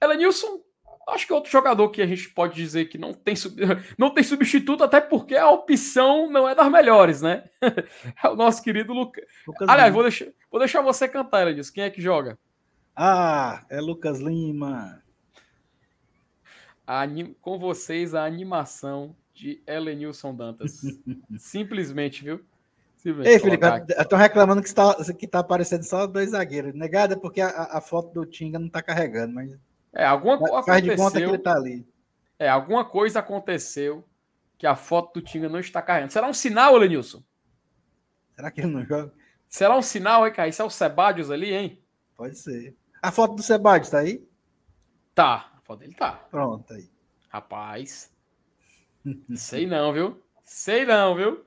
Elenilson, 0.00 0.60
acho 1.06 1.26
que 1.26 1.32
outro 1.32 1.50
jogador 1.50 1.88
que 1.90 2.02
a 2.02 2.06
gente 2.06 2.28
pode 2.30 2.54
dizer 2.54 2.86
que 2.86 2.98
não 2.98 3.14
tem, 3.14 3.34
não 3.96 4.10
tem 4.10 4.24
substituto, 4.24 4.82
até 4.82 5.00
porque 5.00 5.36
a 5.36 5.48
opção 5.50 6.30
não 6.30 6.48
é 6.48 6.54
das 6.54 6.70
melhores, 6.70 7.22
né? 7.22 7.44
É 8.22 8.28
o 8.28 8.36
nosso 8.36 8.62
querido 8.62 8.92
Luca... 8.92 9.24
Lucas. 9.46 9.68
Aliás, 9.68 9.92
vou 9.92 10.02
deixar, 10.02 10.26
vou 10.50 10.58
deixar 10.58 10.82
você 10.82 11.08
cantar, 11.08 11.42
Elenilson. 11.42 11.72
Quem 11.72 11.84
é 11.84 11.90
que 11.90 12.00
joga? 12.00 12.38
Ah, 12.94 13.64
é 13.68 13.80
Lucas 13.80 14.20
Lima. 14.20 15.02
Anim... 16.86 17.34
Com 17.40 17.58
vocês, 17.58 18.14
a 18.14 18.24
animação 18.24 19.14
de 19.34 19.62
Elenilson 19.66 20.34
Dantas. 20.34 20.80
Simplesmente, 21.38 22.24
viu? 22.24 22.40
Ei, 23.24 23.38
Felipe, 23.38 23.64
estão 23.96 24.18
reclamando 24.18 24.60
que 24.60 24.66
está, 24.66 24.96
que 25.14 25.28
tá 25.28 25.38
aparecendo 25.38 25.84
só 25.84 26.06
dois 26.08 26.30
zagueiros. 26.30 26.74
Negada 26.74 27.14
é 27.14 27.16
porque 27.16 27.40
a, 27.40 27.48
a, 27.48 27.80
foto 27.80 28.12
do 28.12 28.26
Tinga 28.26 28.58
não 28.58 28.66
está 28.66 28.82
carregando, 28.82 29.32
mas. 29.34 29.50
É, 29.96 30.04
alguma 30.04 30.38
coisa 30.38 30.62
Faz 30.62 30.82
de 30.82 30.94
conta 30.94 31.18
que 31.18 31.24
ele 31.24 31.36
está 31.36 31.54
ali. 31.54 31.88
É, 32.38 32.50
alguma 32.50 32.84
coisa 32.84 33.20
aconteceu 33.20 34.06
que 34.58 34.66
a 34.66 34.76
foto 34.76 35.14
do 35.14 35.24
Tinga 35.24 35.48
não 35.48 35.58
está 35.58 35.80
carregando. 35.80 36.12
Será 36.12 36.28
um 36.28 36.34
sinal, 36.34 36.76
Lenilson? 36.76 37.22
Será 38.34 38.50
que 38.50 38.60
ele 38.60 38.72
não 38.72 38.84
joga? 38.84 39.12
Será 39.48 39.74
um 39.74 39.80
sinal, 39.80 40.26
hein, 40.26 40.32
cara? 40.34 40.48
Isso 40.48 40.60
é 40.60 40.64
o 40.66 40.70
Sebadios 40.70 41.30
ali, 41.30 41.54
hein? 41.54 41.82
Pode 42.14 42.36
ser. 42.36 42.76
A 43.02 43.10
foto 43.10 43.36
do 43.36 43.42
Sebadios 43.42 43.88
tá 43.88 44.00
aí? 44.00 44.28
Tá, 45.14 45.50
a 45.56 45.60
foto 45.62 45.80
dele 45.80 45.94
tá. 45.94 46.12
Pronto, 46.30 46.74
aí. 46.74 46.90
Rapaz. 47.30 48.12
Sei 49.34 49.66
não, 49.66 49.94
viu? 49.94 50.22
Sei 50.44 50.84
não, 50.84 51.14
viu? 51.14 51.42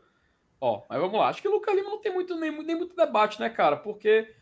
Ó, 0.59 0.85
mas 0.89 0.99
vamos 0.99 1.19
lá. 1.19 1.29
Acho 1.29 1.41
que 1.41 1.47
o 1.47 1.51
Lucas 1.51 1.75
Lima 1.75 1.91
não 1.91 2.01
tem 2.01 2.11
muito, 2.11 2.35
nem, 2.35 2.63
nem 2.63 2.75
muito 2.75 2.95
debate, 2.95 3.39
né, 3.39 3.47
cara? 3.47 3.77
Porque 3.77 4.33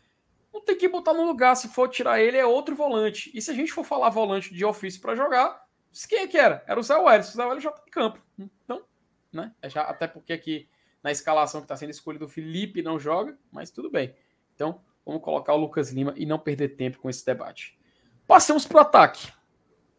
não 0.52 0.60
tem 0.60 0.76
que 0.76 0.88
botar 0.88 1.14
no 1.14 1.24
lugar. 1.24 1.54
Se 1.56 1.68
for 1.68 1.88
tirar 1.88 2.20
ele, 2.20 2.36
é 2.36 2.46
outro 2.46 2.74
volante. 2.74 3.30
E 3.34 3.40
se 3.40 3.50
a 3.50 3.54
gente 3.54 3.72
for 3.72 3.84
falar 3.84 4.08
volante 4.10 4.52
de 4.52 4.64
ofício 4.64 5.00
para 5.00 5.14
jogar, 5.14 5.64
quem 6.08 6.20
é 6.20 6.26
que 6.26 6.38
era? 6.38 6.64
Era 6.66 6.78
o 6.78 6.82
Zé 6.82 6.96
Welles. 6.96 7.28
O 7.28 7.36
Zé 7.36 7.44
Welles 7.44 7.62
já 7.62 7.70
tá 7.70 7.82
em 7.86 7.90
campo. 7.90 8.22
Então, 8.64 8.84
né? 9.32 9.52
É 9.60 9.68
já, 9.68 9.82
até 9.82 10.06
porque 10.06 10.32
aqui 10.32 10.68
na 11.02 11.10
escalação 11.10 11.60
que 11.60 11.64
está 11.66 11.76
sendo 11.76 11.90
escolhido 11.90 12.24
o 12.24 12.28
Felipe 12.28 12.82
não 12.82 12.98
joga, 12.98 13.38
mas 13.50 13.70
tudo 13.70 13.90
bem. 13.90 14.14
Então, 14.54 14.80
vamos 15.04 15.22
colocar 15.22 15.54
o 15.54 15.56
Lucas 15.56 15.90
Lima 15.90 16.12
e 16.16 16.26
não 16.26 16.38
perder 16.38 16.70
tempo 16.70 16.98
com 16.98 17.08
esse 17.08 17.24
debate. 17.24 17.78
Passamos 18.26 18.66
para 18.66 18.78
o 18.78 18.80
ataque, 18.80 19.32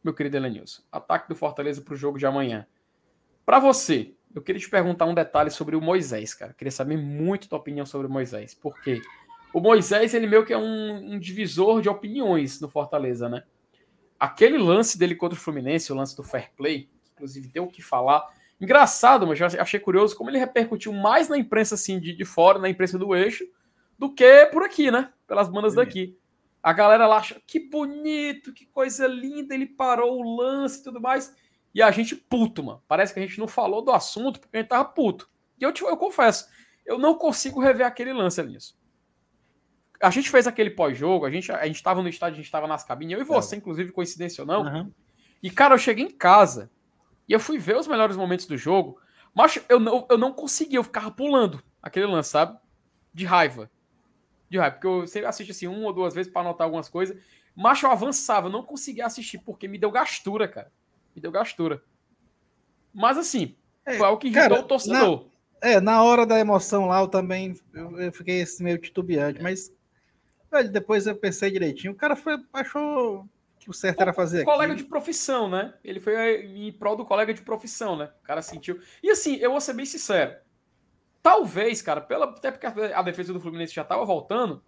meu 0.04 0.14
querido 0.14 0.38
Elenilson. 0.38 0.84
Ataque 0.92 1.30
do 1.30 1.36
Fortaleza 1.36 1.82
para 1.82 1.94
o 1.94 1.98
jogo 1.98 2.18
de 2.18 2.26
amanhã. 2.26 2.68
Para 3.46 3.60
você, 3.60 4.14
eu 4.34 4.42
queria 4.42 4.62
te 4.62 4.70
perguntar 4.70 5.06
um 5.06 5.14
detalhe 5.14 5.50
sobre 5.50 5.76
o 5.76 5.82
Moisés, 5.82 6.34
cara. 6.34 6.54
queria 6.54 6.72
saber 6.72 6.98
muito 6.98 7.50
tua 7.50 7.58
opinião 7.58 7.86
sobre 7.86 8.06
o 8.06 8.10
Moisés. 8.10 8.54
Por 8.54 8.80
quê? 8.82 9.02
O 9.54 9.60
Moisés, 9.60 10.14
ele 10.14 10.28
meio 10.28 10.46
que 10.46 10.54
é 10.54 10.58
um, 10.58 11.14
um 11.14 11.20
divisor 11.20 11.82
de 11.82 11.90
opiniões 11.90 12.62
no 12.62 12.70
Fortaleza, 12.70 13.28
né? 13.28 13.44
Aquele 14.20 14.58
lance 14.58 14.98
dele 14.98 15.16
contra 15.16 15.38
o 15.38 15.42
Fluminense, 15.42 15.92
o 15.92 15.96
lance 15.96 16.16
do 16.16 16.24
fair 16.24 16.52
play, 16.56 16.90
inclusive 17.14 17.48
deu 17.48 17.64
o 17.64 17.72
que 17.72 17.82
falar. 17.82 18.28
Engraçado, 18.60 19.26
mas 19.26 19.40
eu 19.40 19.62
achei 19.62 19.80
curioso 19.80 20.16
como 20.16 20.30
ele 20.30 20.38
repercutiu 20.38 20.92
mais 20.92 21.30
na 21.30 21.38
imprensa 21.38 21.76
assim 21.76 22.00
de, 22.00 22.14
de 22.14 22.26
fora, 22.26 22.60
na 22.60 22.70
imprensa 22.70 22.98
do 22.98 23.16
eixo, 23.16 23.46
do 23.98 24.14
que 24.14 24.46
por 24.48 24.64
aqui, 24.64 24.92
né? 24.92 25.12
Pelas 25.26 25.50
bandas 25.50 25.74
daqui. 25.74 26.18
A 26.62 26.74
galera 26.74 27.08
lá 27.08 27.18
acha 27.18 27.42
que 27.48 27.60
bonito, 27.60 28.54
que 28.54 28.66
coisa 28.66 29.08
linda, 29.08 29.54
ele 29.54 29.66
parou 29.66 30.20
o 30.20 30.36
lance 30.36 30.82
e 30.82 30.84
tudo 30.84 31.00
mais. 31.00 31.34
E 31.74 31.82
a 31.82 31.90
gente 31.92 32.16
puto, 32.16 32.64
mano. 32.64 32.84
Parece 32.88 33.14
que 33.14 33.20
a 33.20 33.26
gente 33.26 33.40
não 33.40 33.48
falou 33.48 33.82
do 33.82 33.92
assunto 33.92 34.40
porque 34.40 34.58
a 34.58 34.60
gente 34.60 34.70
tava 34.70 34.86
puto. 34.86 35.30
E 35.60 35.64
eu, 35.64 35.74
eu 35.82 35.98
confesso, 35.98 36.48
eu 36.86 36.98
não 36.98 37.16
consigo 37.16 37.60
rever 37.60 37.86
aquele 37.86 38.14
lance 38.14 38.40
ali 38.42 38.54
nisso. 38.54 38.79
A 40.02 40.10
gente 40.10 40.30
fez 40.30 40.48
aquele 40.48 40.70
pós-jogo, 40.70 41.26
a 41.26 41.32
gente, 41.32 41.52
a 41.52 41.66
gente 41.66 41.84
tava 41.84 42.02
no 42.02 42.10
estádio, 42.10 42.40
a 42.40 42.42
gente 42.42 42.52
tava 42.52 42.68
nas 42.68 42.84
cabines, 42.84 43.14
eu 43.14 43.22
e 43.22 43.26
você, 43.26 43.56
é. 43.56 43.58
inclusive, 43.58 43.92
coincidência 43.92 44.42
ou 44.42 44.48
não. 44.48 44.64
Uhum. 44.64 44.92
E, 45.44 45.50
cara, 45.50 45.74
eu 45.74 45.78
cheguei 45.78 46.06
em 46.06 46.12
casa 46.12 46.72
e 47.28 47.34
eu 47.34 47.40
fui 47.40 47.58
ver 47.58 47.76
os 47.76 47.88
melhores 47.88 48.16
momentos 48.16 48.46
do 48.46 48.58
jogo, 48.58 49.00
mas 49.36 49.60
eu 49.68 49.80
não, 49.80 50.08
eu 50.10 50.18
não 50.18 50.32
consegui, 50.32 50.76
eu 50.76 50.84
ficava 50.84 51.12
pulando 51.12 51.62
aquele 51.82 52.06
lance, 52.06 52.30
sabe? 52.30 52.58
De 53.14 53.26
raiva. 53.26 53.70
De 54.50 54.58
raiva, 54.58 54.76
porque 54.76 54.88
eu 54.88 55.08
sempre 55.08 55.28
assisto 55.28 55.52
assim 55.52 55.68
uma 55.68 55.88
ou 55.88 55.94
duas 55.94 56.14
vezes 56.14 56.32
para 56.32 56.42
anotar 56.42 56.66
algumas 56.66 56.90
coisas. 56.90 57.18
Mas 57.56 57.82
eu 57.84 57.92
avançava, 57.92 58.48
eu 58.48 58.52
não 58.52 58.64
conseguia 58.64 59.06
assistir 59.06 59.40
porque 59.40 59.68
me 59.68 59.78
deu 59.78 59.92
gastura, 59.92 60.48
cara 60.48 60.72
me 61.16 61.22
deu 61.22 61.32
gastura. 61.32 61.84
Mas 62.94 63.18
assim, 63.18 63.56
é, 63.86 63.98
foi 63.98 64.08
algo 64.08 64.20
que 64.20 64.28
irritou 64.28 64.50
cara, 64.50 64.62
o 64.62 64.64
torcedor. 64.64 65.26
Na, 65.62 65.70
é, 65.70 65.82
na 65.82 66.04
hora 66.04 66.26
da 66.26 66.40
emoção 66.40 66.86
lá, 66.86 67.02
eu 67.02 67.08
também 67.08 67.54
eu, 67.74 68.00
eu 68.00 68.12
fiquei 68.12 68.42
assim, 68.42 68.64
meio 68.64 68.78
titubeante, 68.78 69.42
mas 69.42 69.72
velho, 70.52 70.72
depois 70.72 71.08
eu 71.08 71.16
pensei 71.16 71.52
direitinho. 71.52 71.94
O 71.94 71.96
cara 71.96 72.16
foi, 72.16 72.38
achou 72.54 73.28
que 73.60 73.70
o 73.70 73.74
certo 73.74 74.00
o, 74.00 74.02
era 74.02 74.14
fazer 74.14 74.38
aqui. 74.38 74.46
Colega 74.46 74.76
de 74.76 74.84
profissão, 74.84 75.50
né? 75.50 75.74
Ele 75.84 76.00
foi 76.00 76.46
em 76.46 76.72
prol 76.72 76.96
do 76.96 77.06
colega 77.06 77.34
de 77.34 77.42
profissão, 77.42 77.96
né? 77.96 78.10
O 78.22 78.24
cara 78.24 78.42
sentiu. 78.42 78.80
E 79.04 79.10
assim, 79.10 79.36
eu 79.38 79.52
vou 79.52 79.62
ser 79.62 79.74
bem 79.74 79.86
sincero. 79.86 80.36
Talvez, 81.22 81.82
cara, 81.82 82.00
pela, 82.00 82.26
até 82.26 82.50
porque 82.50 82.66
a 82.66 83.02
defesa 83.02 83.34
do 83.34 83.42
Fluminense 83.42 83.74
já 83.74 83.82
estava 83.82 84.06
voltando, 84.06 84.64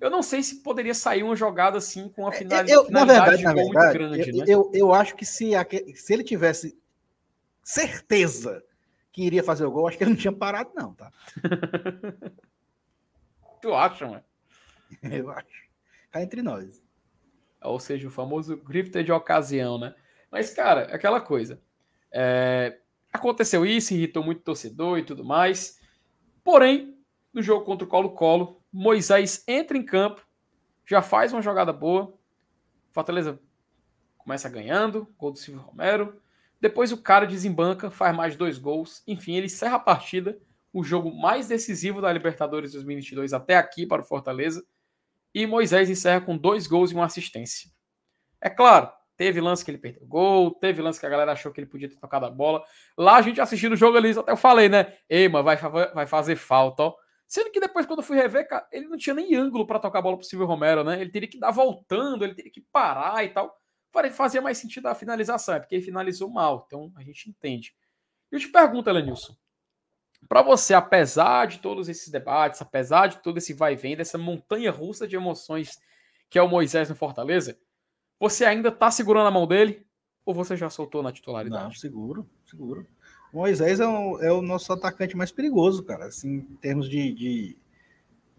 eu 0.00 0.08
não 0.08 0.22
sei 0.22 0.42
se 0.42 0.62
poderia 0.62 0.94
sair 0.94 1.22
uma 1.22 1.34
jogada 1.34 1.78
assim 1.78 2.08
com 2.08 2.26
a 2.26 2.30
é, 2.30 2.32
finalidade, 2.32 2.70
eu, 2.70 2.88
na 2.90 3.04
verdade, 3.04 3.42
na 3.42 3.54
verdade, 3.54 3.98
muito 3.98 4.14
grande. 4.14 4.30
Eu, 4.30 4.36
né? 4.36 4.44
eu, 4.46 4.70
eu 4.72 4.94
acho 4.94 5.16
que 5.16 5.24
se, 5.24 5.50
se 5.94 6.12
ele 6.12 6.22
tivesse 6.22 6.78
certeza 7.62 8.62
que 9.10 9.22
iria 9.22 9.42
fazer 9.42 9.64
o 9.64 9.70
gol, 9.70 9.88
acho 9.88 9.98
que 9.98 10.04
ele 10.04 10.10
não 10.10 10.18
tinha 10.18 10.32
parado, 10.32 10.70
não, 10.74 10.94
tá? 10.94 11.10
tu 13.60 13.74
acha, 13.74 14.06
mano? 14.06 14.22
Eu 15.10 15.30
acho. 15.30 15.66
Cá 16.10 16.22
entre 16.22 16.42
nós. 16.42 16.82
Ou 17.62 17.80
seja, 17.80 18.08
o 18.08 18.10
famoso 18.10 18.56
grifter 18.56 19.02
de 19.02 19.12
ocasião, 19.12 19.78
né? 19.78 19.94
Mas, 20.30 20.50
cara, 20.52 20.94
aquela 20.94 21.20
coisa. 21.20 21.60
É... 22.12 22.78
Aconteceu 23.12 23.64
isso, 23.64 23.94
irritou 23.94 24.22
muito 24.22 24.40
o 24.40 24.44
torcedor 24.44 24.98
e 24.98 25.04
tudo 25.04 25.24
mais. 25.24 25.80
Porém, 26.44 26.96
no 27.32 27.42
jogo 27.42 27.64
contra 27.64 27.86
o 27.86 27.88
Colo-Colo, 27.88 28.62
Moisés 28.72 29.42
entra 29.48 29.76
em 29.76 29.84
campo, 29.84 30.26
já 30.84 31.02
faz 31.02 31.32
uma 31.32 31.42
jogada 31.42 31.72
boa. 31.72 32.16
Fortaleza 32.90 33.40
começa 34.18 34.48
ganhando, 34.48 35.08
gol 35.18 35.32
do 35.32 35.38
Silvio 35.38 35.62
Romero. 35.62 36.20
Depois 36.60 36.92
o 36.92 37.02
cara 37.02 37.26
desembanca, 37.26 37.90
faz 37.90 38.16
mais 38.16 38.36
dois 38.36 38.58
gols. 38.58 39.02
Enfim, 39.06 39.34
ele 39.34 39.46
encerra 39.46 39.76
a 39.76 39.80
partida, 39.80 40.38
o 40.72 40.82
jogo 40.82 41.14
mais 41.14 41.48
decisivo 41.48 42.00
da 42.00 42.12
Libertadores 42.12 42.72
2022 42.72 43.32
até 43.32 43.56
aqui 43.56 43.86
para 43.86 44.02
o 44.02 44.04
Fortaleza. 44.04 44.64
E 45.34 45.46
Moisés 45.46 45.90
encerra 45.90 46.20
com 46.20 46.36
dois 46.36 46.66
gols 46.66 46.90
e 46.90 46.94
uma 46.94 47.04
assistência. 47.04 47.70
É 48.40 48.50
claro, 48.50 48.90
teve 49.16 49.40
lance 49.40 49.64
que 49.64 49.70
ele 49.70 49.78
perdeu 49.78 50.06
gol, 50.06 50.54
teve 50.54 50.82
lance 50.82 51.00
que 51.00 51.06
a 51.06 51.08
galera 51.08 51.32
achou 51.32 51.52
que 51.52 51.60
ele 51.60 51.68
podia 51.68 51.88
ter 51.88 51.96
tocado 51.96 52.26
a 52.26 52.30
bola. 52.30 52.62
Lá 52.96 53.16
a 53.16 53.22
gente 53.22 53.40
assistindo 53.40 53.72
o 53.72 53.76
jogo 53.76 53.96
ali, 53.96 54.10
até 54.10 54.32
eu 54.32 54.36
falei, 54.36 54.68
né? 54.68 54.96
Ei, 55.08 55.28
mas 55.28 55.44
vai, 55.44 55.56
vai 55.56 56.06
fazer 56.06 56.36
falta, 56.36 56.84
ó. 56.84 56.94
Sendo 57.26 57.50
que 57.50 57.58
depois, 57.58 57.86
quando 57.86 58.00
eu 58.00 58.04
fui 58.04 58.16
rever, 58.16 58.46
cara, 58.48 58.68
ele 58.70 58.86
não 58.86 58.96
tinha 58.96 59.14
nem 59.14 59.34
ângulo 59.34 59.66
para 59.66 59.80
tocar 59.80 59.98
a 59.98 60.02
bola 60.02 60.16
pro 60.16 60.26
Silvio 60.26 60.46
Romero, 60.46 60.84
né? 60.84 61.00
Ele 61.00 61.10
teria 61.10 61.28
que 61.28 61.38
dar 61.38 61.50
voltando, 61.50 62.24
ele 62.24 62.34
teria 62.34 62.52
que 62.52 62.60
parar 62.60 63.24
e 63.24 63.30
tal. 63.30 63.60
Fazia 64.12 64.42
mais 64.42 64.58
sentido 64.58 64.86
a 64.86 64.94
finalização, 64.94 65.54
é 65.54 65.58
porque 65.58 65.74
ele 65.74 65.84
finalizou 65.84 66.30
mal. 66.30 66.64
Então 66.66 66.92
a 66.96 67.02
gente 67.02 67.28
entende. 67.28 67.74
Eu 68.30 68.38
te 68.38 68.48
pergunto, 68.48 68.88
Elenilson, 68.88 69.34
para 70.28 70.42
você, 70.42 70.74
apesar 70.74 71.46
de 71.46 71.58
todos 71.58 71.88
esses 71.88 72.08
debates, 72.08 72.60
apesar 72.60 73.06
de 73.08 73.18
todo 73.18 73.38
esse 73.38 73.52
vai 73.52 73.74
e 73.74 73.76
vem, 73.76 73.96
dessa 73.96 74.18
montanha 74.18 74.70
russa 74.70 75.06
de 75.06 75.16
emoções 75.16 75.78
que 76.28 76.38
é 76.38 76.42
o 76.42 76.48
Moisés 76.48 76.88
no 76.88 76.96
Fortaleza, 76.96 77.56
você 78.18 78.44
ainda 78.44 78.72
tá 78.72 78.90
segurando 78.90 79.28
a 79.28 79.30
mão 79.30 79.46
dele? 79.46 79.86
Ou 80.24 80.34
você 80.34 80.56
já 80.56 80.68
soltou 80.68 81.02
na 81.02 81.12
titularidade? 81.12 81.64
Não, 81.64 81.72
seguro, 81.72 82.28
seguro. 82.44 82.86
Moisés 83.32 83.78
é, 83.78 83.84
é, 83.84 84.32
o 84.32 84.42
nosso 84.42 84.72
atacante 84.72 85.16
mais 85.16 85.30
perigoso, 85.30 85.84
cara, 85.84 86.06
assim, 86.06 86.38
em 86.38 86.56
termos 86.56 86.88
de, 86.88 87.12
de, 87.12 87.56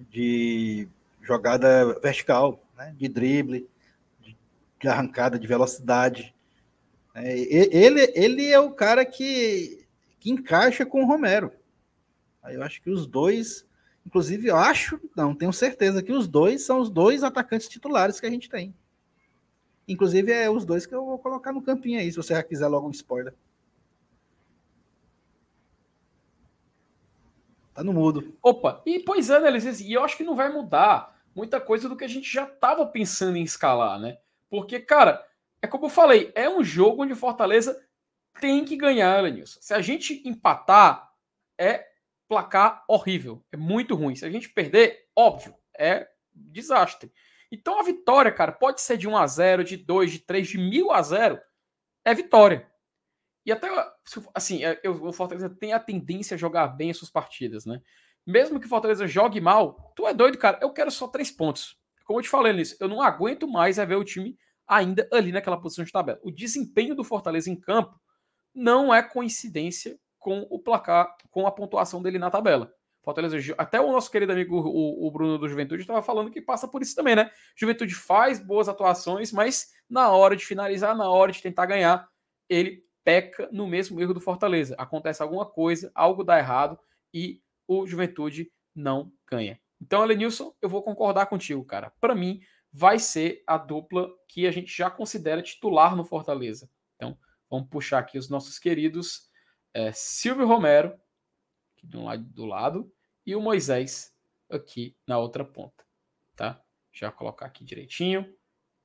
de 0.10 0.88
jogada 1.22 1.98
vertical, 2.02 2.62
né? 2.76 2.94
de 2.98 3.08
drible, 3.08 3.70
de, 4.20 4.36
de 4.82 4.88
arrancada, 4.88 5.40
de 5.40 5.48
velocidade. 5.48 6.36
É, 7.14 7.38
ele, 7.38 8.12
ele 8.16 8.52
é 8.52 8.60
o 8.60 8.72
cara 8.72 9.06
que, 9.06 9.86
que 10.20 10.30
encaixa 10.30 10.86
com 10.86 11.04
o 11.04 11.08
Romero. 11.08 11.52
Eu 12.52 12.64
acho 12.64 12.82
que 12.82 12.90
os 12.90 13.06
dois, 13.06 13.68
inclusive, 14.06 14.48
eu 14.48 14.56
acho, 14.56 15.00
não, 15.16 15.36
tenho 15.36 15.54
certeza 15.54 16.02
que 16.02 16.12
os 16.12 16.28
dois 16.28 16.66
são 16.66 16.80
os 16.80 16.90
dois 16.90 17.24
atacantes 17.24 17.68
titulares 17.68 18.20
que 18.20 18.26
a 18.26 18.30
gente 18.30 18.50
tem. 18.50 18.74
Inclusive, 19.88 20.32
é 20.32 20.50
os 20.50 20.66
dois 20.66 20.86
que 20.86 20.94
eu 20.94 21.06
vou 21.06 21.18
colocar 21.18 21.54
no 21.54 21.62
campinho 21.62 22.00
aí, 22.00 22.12
se 22.12 22.18
você 22.18 22.34
já 22.34 22.44
quiser 22.44 22.68
logo 22.68 22.88
um 22.88 22.92
spoiler. 22.92 23.34
Tá 27.74 27.84
no 27.84 27.94
mudo. 27.94 28.36
Opa, 28.42 28.82
e 28.86 29.00
pois 29.00 29.30
é, 29.30 29.40
né, 29.40 29.60
E 29.82 29.94
eu 29.94 30.04
acho 30.04 30.18
que 30.18 30.24
não 30.24 30.36
vai 30.36 30.52
mudar 30.52 31.16
muita 31.36 31.62
coisa 31.62 31.88
do 31.88 31.96
que 31.96 32.04
a 32.04 32.08
gente 32.08 32.32
já 32.32 32.46
tava 32.46 32.86
pensando 32.88 33.38
em 33.38 33.44
escalar, 33.44 34.00
né? 34.00 34.18
Porque, 34.50 34.80
cara, 34.80 35.24
é 35.62 35.68
como 35.68 35.86
eu 35.86 35.90
falei, 35.90 36.32
é 36.34 36.50
um 36.50 36.64
jogo 36.64 37.04
onde 37.04 37.14
Fortaleza 37.14 37.80
tem 38.42 38.66
que 38.66 38.76
ganhar, 38.76 39.22
Lenilson. 39.22 39.60
Se 39.62 39.74
a 39.74 39.82
gente 39.82 40.28
empatar, 40.28 41.12
é 41.58 41.87
placar 42.28 42.84
horrível. 42.88 43.44
É 43.52 43.58
muito 43.58 43.96
ruim. 43.96 44.16
Se 44.16 44.26
a 44.26 44.30
gente 44.30 44.50
perder, 44.50 45.08
óbvio, 45.16 45.56
é 45.78 46.08
desastre. 46.34 47.12
Então 47.52 47.80
a 47.80 47.84
vitória, 47.84 48.32
cara, 48.32 48.52
pode 48.52 48.82
ser 48.82 48.98
de 48.98 49.08
1 49.08 49.18
a 49.18 49.28
0 49.28 49.64
de 49.64 49.78
2, 49.78 50.12
de 50.12 50.20
3, 50.20 50.48
de 50.48 50.58
1000 50.58 50.92
a 50.92 51.02
0 51.02 51.40
é 52.04 52.14
vitória. 52.14 52.70
E 53.46 53.52
até, 53.52 53.70
assim, 54.34 54.64
é, 54.64 54.80
eu, 54.84 55.04
o 55.06 55.14
Fortaleza 55.14 55.50
tem 55.50 55.74
a 55.74 55.80
tendência 55.80 56.36
a 56.36 56.38
jogar 56.38 56.68
bem 56.68 56.92
as 56.92 56.98
suas 56.98 57.12
partidas, 57.12 57.66
né? 57.66 57.82
Mesmo 58.26 58.60
que 58.60 58.66
o 58.66 58.70
Fortaleza 58.70 59.08
jogue 59.08 59.40
mal, 59.40 59.94
tu 59.96 60.06
é 60.06 60.14
doido, 60.14 60.38
cara. 60.38 60.60
Eu 60.62 60.74
quero 60.74 60.92
só 60.92 61.08
três 61.08 61.32
pontos. 61.32 61.80
Como 62.04 62.20
eu 62.20 62.24
te 62.24 62.30
falei 62.30 62.52
nisso, 62.52 62.76
eu 62.80 62.90
não 62.90 63.02
aguento 63.02 63.48
mais 63.48 63.78
é 63.78 63.86
ver 63.86 63.96
o 63.96 64.04
time 64.04 64.38
ainda 64.68 65.08
ali 65.14 65.32
naquela 65.32 65.60
posição 65.60 65.86
de 65.86 65.92
tabela. 65.92 66.20
O 66.24 66.32
desempenho 66.32 66.94
do 66.94 67.06
Fortaleza 67.06 67.50
em 67.50 67.56
campo 67.56 67.98
não 68.54 68.94
é 68.94 69.02
coincidência 69.02 69.98
com 70.28 70.46
o 70.50 70.60
placar, 70.60 71.16
com 71.32 71.48
a 71.48 71.52
pontuação 71.54 72.02
dele 72.02 72.20
na 72.20 72.30
tabela. 72.30 72.74
Fortaleza, 73.02 73.38
até 73.58 73.80
o 73.80 73.94
nosso 73.94 74.12
querido 74.12 74.34
amigo 74.34 74.60
o, 74.60 75.08
o 75.08 75.10
Bruno 75.10 75.38
do 75.38 75.48
Juventude 75.48 75.84
estava 75.84 76.02
falando 76.02 76.30
que 76.30 76.42
passa 76.42 76.68
por 76.68 76.82
isso 76.82 76.94
também, 76.94 77.16
né? 77.16 77.32
Juventude 77.56 77.96
faz 77.96 78.38
boas 78.38 78.68
atuações, 78.68 79.32
mas 79.32 79.72
na 79.90 80.12
hora 80.12 80.36
de 80.36 80.46
finalizar, 80.46 80.98
na 80.98 81.10
hora 81.10 81.32
de 81.32 81.42
tentar 81.42 81.66
ganhar, 81.66 82.10
ele 82.50 82.84
peca 83.06 83.48
no 83.54 83.66
mesmo 83.66 84.02
erro 84.02 84.14
do 84.14 84.20
Fortaleza. 84.20 84.76
Acontece 84.78 85.24
alguma 85.24 85.46
coisa, 85.46 85.90
algo 85.96 86.26
dá 86.26 86.38
errado 86.38 86.78
e 87.14 87.42
o 87.66 87.88
Juventude 87.88 88.52
não 88.76 89.10
ganha. 89.32 89.58
Então, 89.82 90.04
Elenilson, 90.04 90.54
eu 90.62 90.68
vou 90.68 90.84
concordar 90.84 91.28
contigo, 91.28 91.64
cara. 91.64 91.94
Para 92.02 92.14
mim, 92.14 92.42
vai 92.70 93.00
ser 93.00 93.44
a 93.48 93.58
dupla 93.58 94.10
que 94.28 94.46
a 94.46 94.52
gente 94.52 94.76
já 94.76 94.90
considera 94.90 95.42
titular 95.42 95.96
no 95.96 96.04
Fortaleza. 96.04 96.70
Então, 96.98 97.18
vamos 97.50 97.70
puxar 97.70 98.00
aqui 98.00 98.18
os 98.18 98.28
nossos 98.28 98.60
queridos 98.60 99.27
é, 99.78 99.92
Silvio 99.94 100.48
Romero, 100.48 101.00
aqui 101.76 101.86
do 101.86 102.04
lado, 102.04 102.24
do 102.24 102.46
lado, 102.46 102.92
e 103.24 103.36
o 103.36 103.42
Moisés 103.42 104.12
aqui 104.50 104.98
na 105.06 105.20
outra 105.20 105.46
ponta, 105.46 105.86
tá? 106.36 106.60
Já 106.92 107.12
colocar 107.12 107.46
aqui 107.46 107.64
direitinho. 107.64 108.34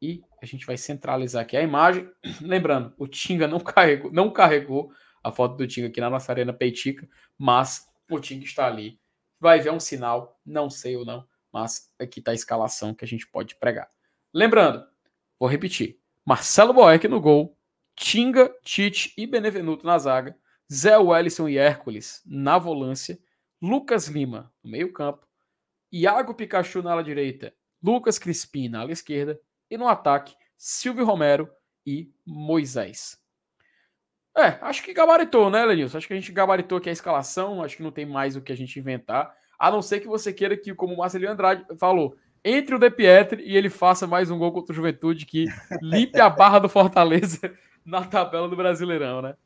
E 0.02 0.23
a 0.43 0.44
gente 0.44 0.66
vai 0.66 0.77
centralizar 0.77 1.43
aqui 1.43 1.56
a 1.56 1.62
imagem. 1.62 2.10
Lembrando, 2.43 2.93
o 2.98 3.09
Tinga 3.09 3.48
não 3.48 3.59
carregou, 3.59 4.12
não 4.12 4.31
carregou 4.31 4.93
a 5.24 5.32
foto 5.32 5.56
do 5.56 5.66
Tinga 5.66 5.89
aqui 5.89 5.98
na 5.98 6.10
nossa 6.10 6.31
arena 6.31 6.52
peitica, 6.52 7.09
mas 7.39 7.89
o 8.10 8.20
Tinga 8.20 8.44
está 8.44 8.66
ali. 8.66 9.01
Vai 9.40 9.60
ver 9.60 9.73
um 9.73 9.81
sinal, 9.81 10.39
não 10.44 10.69
sei 10.69 10.94
ou 10.94 11.06
não, 11.06 11.27
mas 11.51 11.90
aqui 11.98 12.19
está 12.19 12.32
a 12.32 12.35
escalação 12.35 12.94
que 12.94 13.05
a 13.05 13.09
gente 13.09 13.27
pode 13.27 13.55
pregar. 13.55 13.90
Lembrando, 14.35 14.86
vou 15.39 15.48
repetir: 15.48 15.98
Marcelo 16.23 16.74
Boeck 16.74 17.09
no 17.09 17.19
gol, 17.19 17.56
Tinga, 17.97 18.55
Tite 18.62 19.14
e 19.16 19.27
Benevenuto 19.27 19.86
na 19.86 19.98
zaga, 19.98 20.36
Zé 20.72 20.96
Wellison 20.96 21.48
e 21.48 21.58
Hércules 21.58 22.22
na 22.24 22.56
volância, 22.56 23.18
Lucas 23.60 24.06
Lima 24.06 24.50
no 24.64 24.70
meio-campo, 24.70 25.26
Iago 25.92 26.34
Pikachu 26.34 26.82
na 26.82 26.92
ala 26.92 27.04
direita, 27.04 27.52
Lucas 27.82 28.18
Crispim 28.18 28.70
na 28.70 28.80
ala 28.80 28.90
esquerda 28.90 29.38
e 29.70 29.76
no 29.76 29.86
ataque, 29.86 30.34
Silvio 30.56 31.04
Romero 31.04 31.50
e 31.86 32.10
Moisés. 32.24 33.20
É, 34.34 34.56
acho 34.62 34.82
que 34.82 34.94
gabaritou, 34.94 35.50
né, 35.50 35.62
Lenilson? 35.62 35.98
Acho 35.98 36.06
que 36.06 36.14
a 36.14 36.16
gente 36.16 36.32
gabaritou 36.32 36.78
aqui 36.78 36.88
a 36.88 36.92
escalação, 36.92 37.62
acho 37.62 37.76
que 37.76 37.82
não 37.82 37.92
tem 37.92 38.06
mais 38.06 38.34
o 38.34 38.40
que 38.40 38.50
a 38.50 38.56
gente 38.56 38.78
inventar, 38.78 39.36
a 39.58 39.70
não 39.70 39.82
ser 39.82 40.00
que 40.00 40.08
você 40.08 40.32
queira 40.32 40.56
que, 40.56 40.74
como 40.74 40.94
o 40.94 40.96
Marcelinho 40.96 41.32
Andrade 41.32 41.66
falou, 41.78 42.16
entre 42.42 42.74
o 42.74 42.78
De 42.78 42.90
Pietri 42.90 43.42
e 43.42 43.54
ele 43.54 43.68
faça 43.68 44.06
mais 44.06 44.30
um 44.30 44.38
gol 44.38 44.52
contra 44.52 44.72
o 44.72 44.74
Juventude 44.74 45.26
que 45.26 45.44
limpe 45.82 46.18
a 46.18 46.30
barra 46.30 46.60
do 46.60 46.68
Fortaleza 46.68 47.52
na 47.84 48.04
tabela 48.04 48.48
do 48.48 48.56
Brasileirão, 48.56 49.20
né? 49.20 49.36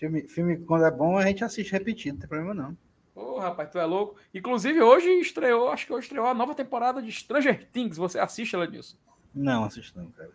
Filme, 0.00 0.26
filme, 0.26 0.56
quando 0.56 0.86
é 0.86 0.90
bom, 0.90 1.18
a 1.18 1.26
gente 1.26 1.44
assiste 1.44 1.72
repetido, 1.72 2.14
não 2.14 2.20
tem 2.20 2.28
problema 2.28 2.54
não. 2.54 2.70
Ô, 3.14 3.34
oh, 3.34 3.38
rapaz, 3.38 3.68
tu 3.68 3.78
é 3.78 3.84
louco. 3.84 4.16
Inclusive, 4.32 4.80
hoje 4.80 5.10
estreou, 5.20 5.68
acho 5.68 5.86
que 5.86 5.92
hoje 5.92 6.06
estreou 6.06 6.26
a 6.26 6.32
nova 6.32 6.54
temporada 6.54 7.02
de 7.02 7.12
Stranger 7.12 7.68
Things. 7.70 7.98
Você 7.98 8.18
assiste, 8.18 8.56
Lenilson? 8.56 8.96
Não, 9.34 9.62
assisto 9.62 10.00
não, 10.00 10.10
cara. 10.12 10.32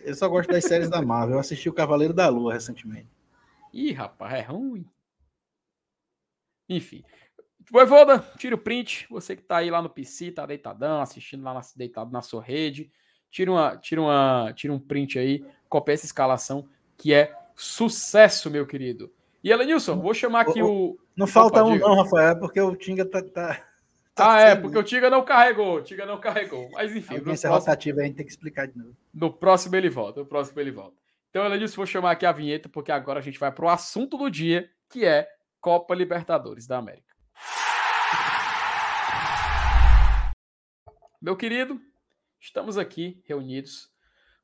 Eu 0.00 0.16
só 0.16 0.28
gosto 0.28 0.50
das 0.50 0.64
séries 0.64 0.90
da 0.90 1.00
Marvel. 1.00 1.36
Eu 1.36 1.40
assisti 1.40 1.68
o 1.68 1.72
Cavaleiro 1.72 2.12
da 2.12 2.28
Lua 2.28 2.54
recentemente. 2.54 3.06
Ih, 3.72 3.92
rapaz, 3.92 4.34
é 4.34 4.40
ruim. 4.40 4.84
Enfim. 6.68 7.04
Voivoda, 7.70 8.18
tira 8.36 8.56
o 8.56 8.58
print. 8.58 9.06
Você 9.10 9.36
que 9.36 9.42
tá 9.44 9.58
aí 9.58 9.70
lá 9.70 9.80
no 9.80 9.90
PC, 9.90 10.32
tá 10.32 10.44
deitadão, 10.44 11.00
assistindo 11.00 11.44
lá 11.44 11.54
na, 11.54 11.60
deitado 11.76 12.10
na 12.10 12.20
sua 12.20 12.42
rede. 12.42 12.90
Tira, 13.30 13.52
uma, 13.52 13.76
tira, 13.76 14.00
uma, 14.00 14.52
tira 14.56 14.72
um 14.72 14.80
print 14.80 15.20
aí, 15.20 15.44
copia 15.68 15.94
essa 15.94 16.06
escalação, 16.06 16.68
que 16.96 17.14
é 17.14 17.45
sucesso, 17.56 18.50
meu 18.50 18.66
querido. 18.66 19.12
E 19.42 19.50
Elenilson, 19.50 20.00
vou 20.00 20.14
chamar 20.14 20.42
aqui 20.42 20.62
o. 20.62 20.92
o... 20.92 20.98
Não 21.16 21.26
falta 21.26 21.60
Opa, 21.60 21.70
um, 21.70 21.72
diga. 21.72 21.88
não, 21.88 22.02
Rafael, 22.02 22.38
porque 22.38 22.60
o 22.60 22.76
Tinga 22.76 23.04
tá, 23.04 23.22
tá, 23.22 23.64
Tá 24.16 24.32
ah, 24.32 24.40
é, 24.40 24.56
porque 24.56 24.78
o 24.78 24.82
Tiga 24.82 25.10
não 25.10 25.22
carregou. 25.22 25.76
O 25.76 25.82
Tiga 25.82 26.06
não 26.06 26.18
carregou. 26.18 26.70
Mas 26.72 26.96
enfim. 26.96 27.16
Essa 27.30 27.50
rotativa 27.50 28.00
a 28.00 28.04
gente 28.04 28.16
tem 28.16 28.24
que 28.24 28.32
explicar 28.32 28.66
de 28.66 28.78
novo. 28.78 28.96
No 29.12 29.30
próximo 29.30 29.76
ele 29.76 29.90
volta. 29.90 30.20
No 30.20 30.26
próximo 30.26 30.58
ele 30.58 30.70
volta. 30.70 30.96
Então, 31.28 31.44
Elenilson, 31.44 31.76
vou 31.76 31.84
chamar 31.84 32.12
aqui 32.12 32.24
a 32.24 32.32
vinheta, 32.32 32.66
porque 32.66 32.90
agora 32.90 33.18
a 33.18 33.22
gente 33.22 33.38
vai 33.38 33.52
para 33.52 33.66
o 33.66 33.68
assunto 33.68 34.16
do 34.16 34.30
dia, 34.30 34.70
que 34.88 35.04
é 35.04 35.28
Copa 35.60 35.94
Libertadores 35.94 36.66
da 36.66 36.78
América. 36.78 37.14
Meu 41.20 41.36
querido, 41.36 41.78
estamos 42.40 42.78
aqui 42.78 43.22
reunidos. 43.26 43.90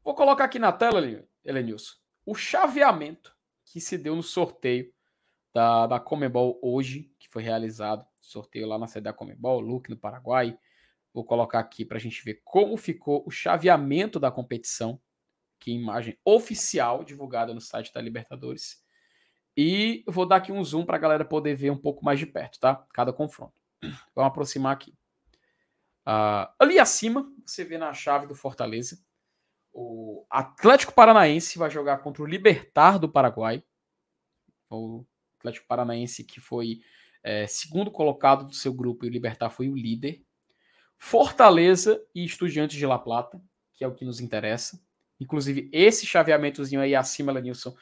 Vou 0.05 0.15
colocar 0.15 0.45
aqui 0.45 0.59
na 0.59 0.71
tela, 0.71 1.01
Elenilson, 1.43 1.95
o 2.25 2.35
chaveamento 2.35 3.37
que 3.65 3.81
se 3.81 3.97
deu 3.97 4.15
no 4.15 4.23
sorteio 4.23 4.93
da, 5.53 5.87
da 5.87 6.01
Comebol 6.01 6.59
hoje, 6.63 7.13
que 7.19 7.29
foi 7.29 7.43
realizado 7.43 8.07
sorteio 8.21 8.67
lá 8.67 8.79
na 8.79 8.87
sede 8.87 9.05
da 9.05 9.13
Comebol, 9.13 9.61
Luke 9.61 9.91
no 9.91 9.97
Paraguai. 9.97 10.59
Vou 11.13 11.25
colocar 11.25 11.59
aqui 11.59 11.85
para 11.85 11.99
a 11.99 12.01
gente 12.01 12.25
ver 12.25 12.41
como 12.45 12.77
ficou 12.77 13.23
o 13.27 13.31
chaveamento 13.31 14.19
da 14.19 14.31
competição, 14.31 15.01
que 15.59 15.71
é 15.71 15.75
imagem 15.75 16.19
oficial 16.25 17.05
divulgada 17.05 17.53
no 17.53 17.61
site 17.61 17.93
da 17.93 18.01
Libertadores. 18.01 18.83
E 19.57 20.03
vou 20.07 20.25
dar 20.25 20.37
aqui 20.37 20.51
um 20.51 20.65
zoom 20.65 20.87
para 20.87 20.97
a 20.97 21.01
galera 21.01 21.25
poder 21.25 21.55
ver 21.55 21.71
um 21.71 21.77
pouco 21.77 22.05
mais 22.05 22.19
de 22.19 22.27
perto, 22.27 22.59
tá? 22.59 22.87
Cada 22.95 23.13
confronto. 23.13 23.61
Vamos 24.15 24.29
aproximar 24.29 24.73
aqui. 24.73 24.93
Uh, 26.07 26.49
ali 26.59 26.79
acima, 26.79 27.31
você 27.45 27.65
vê 27.65 27.77
na 27.77 27.93
chave 27.93 28.27
do 28.27 28.35
Fortaleza, 28.35 28.99
o 29.73 30.25
Atlético 30.31 30.93
Paranaense 30.93 31.59
vai 31.59 31.71
jogar 31.71 31.99
contra 31.99 32.23
o 32.23 32.27
Libertar 32.27 32.99
do 32.99 33.09
Paraguai. 33.09 33.63
O 34.71 35.05
Atlético 35.39 35.67
Paranaense 35.67 36.25
que 36.25 36.41
foi 36.41 36.81
é, 37.23 37.47
segundo 37.47 37.91
colocado 37.91 38.47
do 38.47 38.55
seu 38.55 38.73
grupo 38.73 39.05
e 39.05 39.09
o 39.09 39.11
Libertar 39.11 39.51
foi 39.51 39.69
o 39.69 39.77
líder. 39.77 40.23
Fortaleza 40.99 42.01
e 42.15 42.25
Estudiantes 42.25 42.77
de 42.77 42.87
La 42.87 42.99
Plata, 42.99 43.41
que 43.75 43.85
é 43.85 43.89
o 43.89 43.95
que 43.95 44.05
nos 44.05 44.21
interessa. 44.21 44.81
Inclusive, 45.19 45.69
esse 45.73 46.07
chaveamentozinho 46.07 46.81
aí 46.81 46.95
acima, 46.95 47.33
Lenilson, 47.33 47.75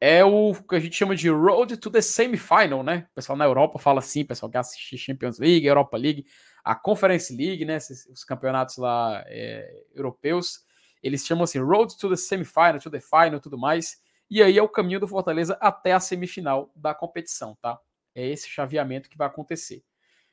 é 0.00 0.24
o 0.24 0.54
que 0.54 0.74
a 0.74 0.78
gente 0.80 0.94
chama 0.94 1.16
de 1.16 1.28
Road 1.30 1.76
to 1.78 1.90
the 1.90 2.02
Semifinal, 2.02 2.82
né? 2.82 3.06
O 3.10 3.14
pessoal 3.14 3.36
na 3.36 3.44
Europa 3.44 3.78
fala 3.78 4.00
assim, 4.00 4.22
o 4.22 4.26
pessoal 4.26 4.50
que 4.50 4.58
assiste 4.58 4.98
Champions 4.98 5.38
League, 5.38 5.66
Europa 5.66 5.96
League, 5.96 6.26
a 6.62 6.74
Conference 6.74 7.34
League, 7.34 7.64
né? 7.64 7.78
Os 8.10 8.24
campeonatos 8.24 8.76
lá 8.76 9.24
é, 9.26 9.84
europeus, 9.94 10.65
eles 11.02 11.26
chamam 11.26 11.44
assim 11.44 11.58
Road 11.58 11.96
to 11.98 12.08
the 12.08 12.16
Semifinal, 12.16 12.78
to 12.80 12.90
the 12.90 13.00
Final, 13.00 13.40
tudo 13.40 13.58
mais. 13.58 14.02
E 14.28 14.42
aí 14.42 14.58
é 14.58 14.62
o 14.62 14.68
caminho 14.68 15.00
do 15.00 15.06
Fortaleza 15.06 15.56
até 15.60 15.92
a 15.92 16.00
semifinal 16.00 16.72
da 16.74 16.94
competição, 16.94 17.56
tá? 17.60 17.78
É 18.14 18.26
esse 18.26 18.48
chaveamento 18.48 19.08
que 19.08 19.16
vai 19.16 19.28
acontecer. 19.28 19.84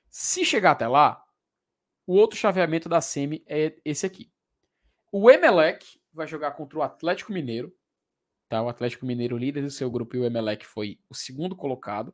Se 0.09 0.43
chegar 0.43 0.71
até 0.71 0.87
lá, 0.87 1.23
o 2.05 2.13
outro 2.13 2.37
chaveamento 2.37 2.89
da 2.89 3.01
semi 3.01 3.43
é 3.47 3.75
esse 3.85 4.05
aqui. 4.05 4.31
O 5.11 5.29
Emelec 5.29 5.99
vai 6.11 6.27
jogar 6.27 6.51
contra 6.51 6.79
o 6.79 6.81
Atlético 6.81 7.31
Mineiro. 7.31 7.73
Tá? 8.49 8.61
O 8.61 8.69
Atlético 8.69 9.05
Mineiro, 9.05 9.37
líder 9.37 9.61
do 9.61 9.69
seu 9.69 9.89
grupo, 9.89 10.15
e 10.15 10.19
o 10.19 10.25
Emelec 10.25 10.65
foi 10.65 10.99
o 11.09 11.15
segundo 11.15 11.55
colocado. 11.55 12.13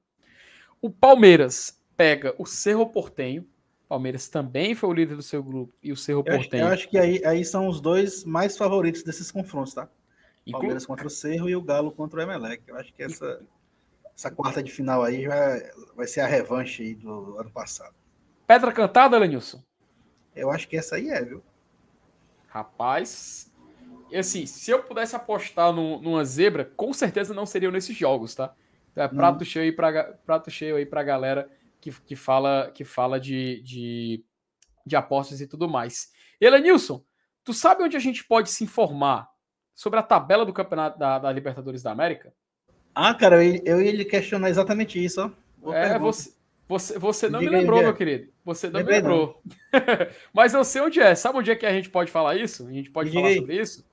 O 0.81 0.89
Palmeiras 0.89 1.81
pega 1.97 2.33
o 2.37 2.45
Cerro 2.45 2.89
Portenho. 2.89 3.49
Palmeiras 3.89 4.29
também 4.29 4.75
foi 4.75 4.87
o 4.87 4.93
líder 4.93 5.15
do 5.15 5.23
seu 5.23 5.43
grupo 5.43 5.73
e 5.81 5.91
o 5.91 5.97
Cerro 5.97 6.19
eu 6.19 6.35
Portenho. 6.35 6.63
Acho, 6.65 6.71
eu 6.71 6.73
acho 6.73 6.89
que 6.89 6.97
aí, 6.97 7.25
aí 7.25 7.43
são 7.43 7.67
os 7.67 7.81
dois 7.81 8.23
mais 8.23 8.55
favoritos 8.55 9.01
desses 9.01 9.31
confrontos, 9.31 9.73
tá? 9.73 9.89
Inclu... 10.45 10.59
Palmeiras 10.59 10.85
contra 10.85 11.07
o 11.07 11.09
Cerro 11.09 11.49
e 11.49 11.55
o 11.55 11.61
Galo 11.61 11.91
contra 11.91 12.19
o 12.19 12.21
Emelec. 12.21 12.61
Eu 12.67 12.77
acho 12.77 12.93
que 12.93 13.01
essa 13.01 13.41
essa 14.15 14.29
quarta 14.29 14.61
de 14.61 14.71
final 14.71 15.01
aí 15.01 15.23
já 15.23 15.71
vai 15.95 16.05
ser 16.05 16.19
a 16.21 16.27
revanche 16.27 16.83
aí 16.83 16.93
do 16.93 17.37
ano 17.39 17.49
passado. 17.49 17.95
Pedra 18.45 18.71
cantada, 18.71 19.17
Lenilson? 19.17 19.63
Eu 20.35 20.51
acho 20.51 20.67
que 20.67 20.77
essa 20.77 20.97
aí 20.97 21.09
é, 21.09 21.23
viu? 21.23 21.41
Rapaz, 22.47 23.49
e 24.11 24.17
assim, 24.17 24.45
se 24.45 24.71
eu 24.71 24.83
pudesse 24.83 25.15
apostar 25.15 25.71
no, 25.71 26.01
numa 26.01 26.25
zebra, 26.25 26.65
com 26.65 26.91
certeza 26.93 27.33
não 27.33 27.45
seriam 27.45 27.71
nesses 27.71 27.95
jogos, 27.95 28.35
tá? 28.35 28.53
É 28.95 29.07
prato, 29.07 29.45
cheio 29.45 29.63
aí 29.63 29.71
pra, 29.71 30.13
prato 30.25 30.51
cheio 30.51 30.75
aí 30.75 30.85
pra 30.85 31.01
galera 31.01 31.49
que, 31.79 31.91
que 31.91 32.15
fala, 32.15 32.71
que 32.73 32.83
fala 32.83 33.19
de, 33.19 33.61
de, 33.61 34.23
de 34.85 34.95
apostas 34.95 35.41
e 35.41 35.47
tudo 35.47 35.69
mais. 35.69 36.11
Elenilson, 36.39 37.03
tu 37.43 37.53
sabe 37.53 37.83
onde 37.83 37.97
a 37.97 37.99
gente 37.99 38.23
pode 38.23 38.49
se 38.49 38.63
informar 38.63 39.29
sobre 39.73 39.99
a 39.99 40.03
tabela 40.03 40.45
do 40.45 40.53
campeonato 40.53 40.99
da, 40.99 41.19
da 41.19 41.31
Libertadores 41.31 41.81
da 41.81 41.91
América? 41.91 42.33
Ah, 42.93 43.13
cara, 43.13 43.43
eu, 43.43 43.61
eu 43.65 43.81
ia 43.81 43.91
lhe 43.91 44.05
questionar 44.05 44.49
exatamente 44.49 45.03
isso, 45.03 45.21
ó. 45.21 45.31
Boa 45.57 45.77
é, 45.77 45.99
você, 45.99 46.33
você, 46.67 46.99
você 46.99 47.29
não 47.29 47.39
Diga 47.39 47.51
me 47.51 47.57
lembrou, 47.59 47.81
meu 47.81 47.93
querido. 47.93 48.31
Você 48.45 48.69
não 48.69 48.79
Lembrei 48.79 49.01
me 49.01 49.07
lembrou. 49.07 49.41
Mas 50.33 50.53
eu 50.53 50.63
sei 50.63 50.81
onde 50.81 50.99
é. 50.99 51.15
Sabe 51.15 51.37
onde 51.37 51.51
é 51.51 51.55
que 51.55 51.65
a 51.65 51.71
gente 51.71 51.89
pode 51.89 52.11
falar 52.11 52.35
isso? 52.35 52.67
A 52.67 52.71
gente 52.71 52.89
pode 52.91 53.09
Diga 53.09 53.21
falar 53.21 53.33
aí. 53.33 53.39
sobre 53.39 53.59
isso? 53.59 53.85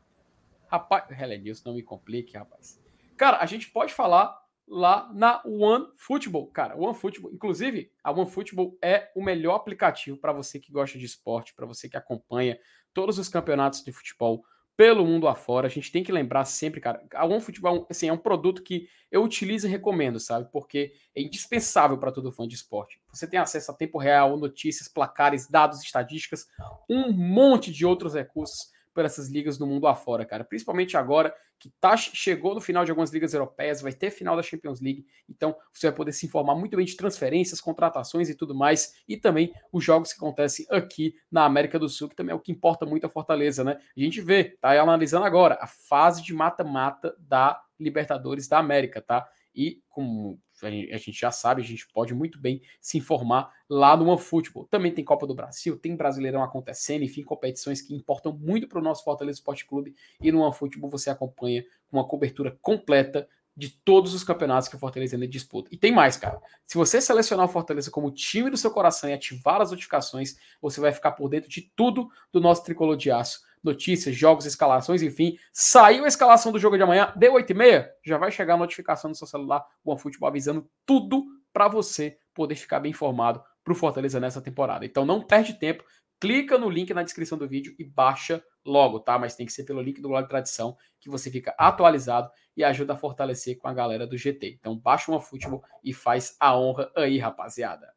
Rapaz, 0.69 1.05
Helenilson, 1.11 1.71
não 1.71 1.77
me 1.77 1.83
complique, 1.83 2.37
rapaz. 2.37 2.81
Cara, 3.17 3.39
a 3.39 3.47
gente 3.47 3.71
pode 3.71 3.95
falar 3.95 4.37
lá 4.67 5.11
na 5.15 5.43
One 5.45 5.87
Football. 5.97 6.49
Cara, 6.49 6.77
One 6.77 6.95
Football, 6.95 7.33
inclusive, 7.33 7.91
a 8.03 8.11
One 8.11 8.31
Football 8.31 8.77
é 8.83 9.11
o 9.15 9.23
melhor 9.23 9.55
aplicativo 9.55 10.17
para 10.17 10.33
você 10.33 10.59
que 10.59 10.73
gosta 10.73 10.99
de 10.99 11.05
esporte, 11.05 11.55
para 11.55 11.67
você 11.67 11.89
que 11.89 11.97
acompanha 11.97 12.59
todos 12.93 13.19
os 13.19 13.29
campeonatos 13.29 13.83
de 13.83 13.93
futebol 13.93 14.45
pelo 14.77 15.07
mundo 15.07 15.27
afora. 15.27 15.67
A 15.67 15.71
gente 15.71 15.91
tem 15.91 16.05
que 16.05 16.13
lembrar 16.13 16.45
sempre, 16.45 16.81
cara, 16.81 17.03
a 17.15 17.25
OneFootball 17.25 17.87
assim, 17.89 18.09
é 18.09 18.13
um 18.13 18.19
produto 18.19 18.63
que 18.63 18.89
eu 19.11 19.23
utilizo 19.23 19.67
e 19.67 19.71
recomendo, 19.71 20.21
sabe? 20.21 20.51
Porque 20.53 20.93
é 21.15 21.23
indispensável 21.23 21.97
para 21.97 22.13
todo 22.13 22.33
fã 22.33 22.47
de 22.47 22.55
esporte. 22.55 23.01
Você 23.13 23.27
tem 23.27 23.41
acesso 23.41 23.71
a 23.71 23.75
tempo 23.75 23.99
real, 23.99 24.37
notícias, 24.37 24.89
placares, 24.89 25.49
dados, 25.49 25.83
estatísticas, 25.83 26.47
um 26.89 27.11
monte 27.13 27.73
de 27.73 27.87
outros 27.87 28.15
recursos 28.15 28.76
por 28.97 29.05
essas 29.05 29.29
ligas 29.29 29.59
do 29.59 29.67
mundo 29.67 29.87
afora, 29.87 30.25
cara. 30.25 30.43
Principalmente 30.43 30.97
agora 30.97 31.35
que 31.59 31.71
tá, 31.79 31.95
chegou 31.99 32.55
no 32.55 32.63
final 32.63 32.83
de 32.83 32.91
algumas 32.91 33.13
ligas 33.13 33.35
europeias, 33.35 33.83
vai 33.83 33.93
ter 33.93 34.11
final 34.11 34.35
da 34.35 34.43
Champions 34.43 34.81
League, 34.81 35.07
então 35.29 35.55
você 35.71 35.89
vai 35.89 35.97
poder 35.97 36.13
se 36.13 36.25
informar 36.25 36.55
muito 36.55 36.79
bem 36.79 36.87
de 36.87 36.97
transferências, 36.97 37.61
contratações 37.61 38.31
e 38.31 38.35
tudo 38.35 38.55
mais, 38.55 38.95
e 39.07 39.19
também 39.19 39.53
os 39.71 39.85
jogos 39.85 40.15
que 40.15 40.19
acontecem 40.19 40.67
aqui 40.71 41.15
na 41.31 41.45
América 41.45 41.79
do 41.79 41.91
Sul, 41.91 42.09
que 42.09 42.17
também 42.17 42.33
é 42.33 42.35
o 42.35 42.41
que 42.41 42.51
importa 42.51 42.87
muito 42.87 43.05
a 43.07 43.11
Fortaleza, 43.11 43.63
né? 43.63 43.79
A 43.95 44.01
gente 44.01 44.23
vê, 44.23 44.57
tá 44.61 44.81
analisando 44.81 45.27
agora, 45.27 45.59
a 45.61 45.67
fase 45.67 46.23
de 46.23 46.33
mata-mata 46.33 47.15
da 47.19 47.63
Libertadores 47.79 48.49
da 48.49 48.59
América, 48.59 49.03
tá? 49.03 49.29
E 49.55 49.83
como 49.91 50.41
a 50.63 50.97
gente 50.97 51.13
já 51.13 51.31
sabe, 51.31 51.63
a 51.63 51.65
gente 51.65 51.87
pode 51.89 52.15
muito 52.15 52.39
bem 52.39 52.63
se 52.81 52.97
informar 52.99 53.53
lá 53.69 53.97
no 53.97 54.09
OneFootball. 54.09 54.67
Também 54.67 54.93
tem 54.93 55.05
Copa 55.05 55.27
do 55.27 55.35
Brasil, 55.35 55.77
tem 55.77 55.97
Brasileirão 55.97 56.43
acontecendo, 56.43 57.03
enfim, 57.03 57.23
competições 57.23 57.83
que 57.83 57.95
importam 57.95 58.33
muito 58.33 58.69
para 58.69 58.79
o 58.79 58.83
nosso 58.83 59.05
Fortaleza 59.05 59.39
Esporte 59.39 59.67
Clube. 59.67 59.95
E 60.21 60.33
no 60.33 60.41
OneFootball 60.41 60.91
você 60.91 61.11
acompanha 61.11 61.63
com 61.91 61.99
uma 61.99 62.07
cobertura 62.07 62.57
completa 62.63 63.29
de 63.57 63.71
todos 63.71 64.13
os 64.13 64.23
campeonatos 64.23 64.69
que 64.69 64.77
o 64.77 64.79
Fortaleza 64.79 65.17
ainda 65.17 65.27
disputa. 65.27 65.71
E 65.73 65.79
tem 65.79 65.91
mais, 65.91 66.17
cara. 66.17 66.39
Se 66.67 66.77
você 66.77 67.01
selecionar 67.01 67.47
o 67.47 67.49
Fortaleza 67.49 67.91
como 67.91 68.11
time 68.11 68.51
do 68.51 68.57
seu 68.57 68.71
coração 68.71 69.09
e 69.09 69.15
ativar 69.15 69.63
as 69.63 69.71
notificações, 69.71 70.37
você 70.61 70.79
vai 70.79 70.93
ficar 70.93 71.13
por 71.13 71.29
dentro 71.29 71.49
de 71.49 71.63
tudo 71.75 72.11
do 72.31 72.39
nosso 72.39 72.63
tricolor 72.63 72.97
de 72.97 73.11
aço. 73.11 73.41
Notícias, 73.67 74.15
jogos, 74.15 74.47
escalações, 74.47 75.03
enfim. 75.03 75.37
Saiu 75.53 76.05
a 76.05 76.09
escalação 76.09 76.53
do 76.53 76.59
jogo 76.59 76.77
de 76.77 76.85
amanhã, 76.85 77.13
deu 77.17 77.33
8 77.33 77.51
e 77.51 77.55
meia, 77.55 77.91
já 78.05 78.17
vai 78.17 78.31
chegar 78.31 78.55
a 78.55 78.57
notificação 78.57 79.09
no 79.09 79.15
seu 79.17 79.27
celular, 79.27 79.67
o 79.83 79.91
OneFootball 79.91 80.29
avisando 80.29 80.71
tudo 80.87 81.25
para 81.53 81.67
você 81.67 82.17
poder 82.33 82.55
ficar 82.55 82.79
bem 82.79 82.91
informado 82.91 83.43
para 83.65 83.73
o 83.73 83.75
Fortaleza 83.75 84.21
nessa 84.21 84.41
temporada. 84.41 84.87
Então 84.87 85.05
não 85.05 85.21
perde 85.21 85.55
tempo, 85.55 85.83
clica 86.21 86.57
no 86.57 86.71
link 86.71 86.95
na 86.95 87.03
descrição 87.03 87.37
do 87.37 87.49
vídeo 87.49 87.75
e 87.77 87.83
baixa 87.83 88.41
logo, 88.65 89.01
tá? 89.01 89.19
Mas 89.19 89.35
tem 89.35 89.45
que 89.45 89.53
ser 89.53 89.65
pelo 89.65 89.83
link 89.83 90.01
do 90.01 90.07
Glória 90.07 90.29
Tradição 90.29 90.77
que 91.01 91.11
você 91.11 91.29
fica 91.29 91.53
atualizado 91.59 92.31
e 92.57 92.63
ajuda 92.63 92.93
a 92.93 92.97
fortalecer 92.97 93.59
com 93.59 93.67
a 93.67 93.75
galera 93.75 94.07
do 94.07 94.17
GT. 94.17 94.59
Então 94.61 94.79
baixa 94.79 95.11
uma 95.11 95.21
futebol 95.21 95.65
e 95.83 95.93
faz 95.93 96.37
a 96.39 96.57
honra 96.57 96.89
aí, 96.95 97.19
rapaziada. 97.19 97.93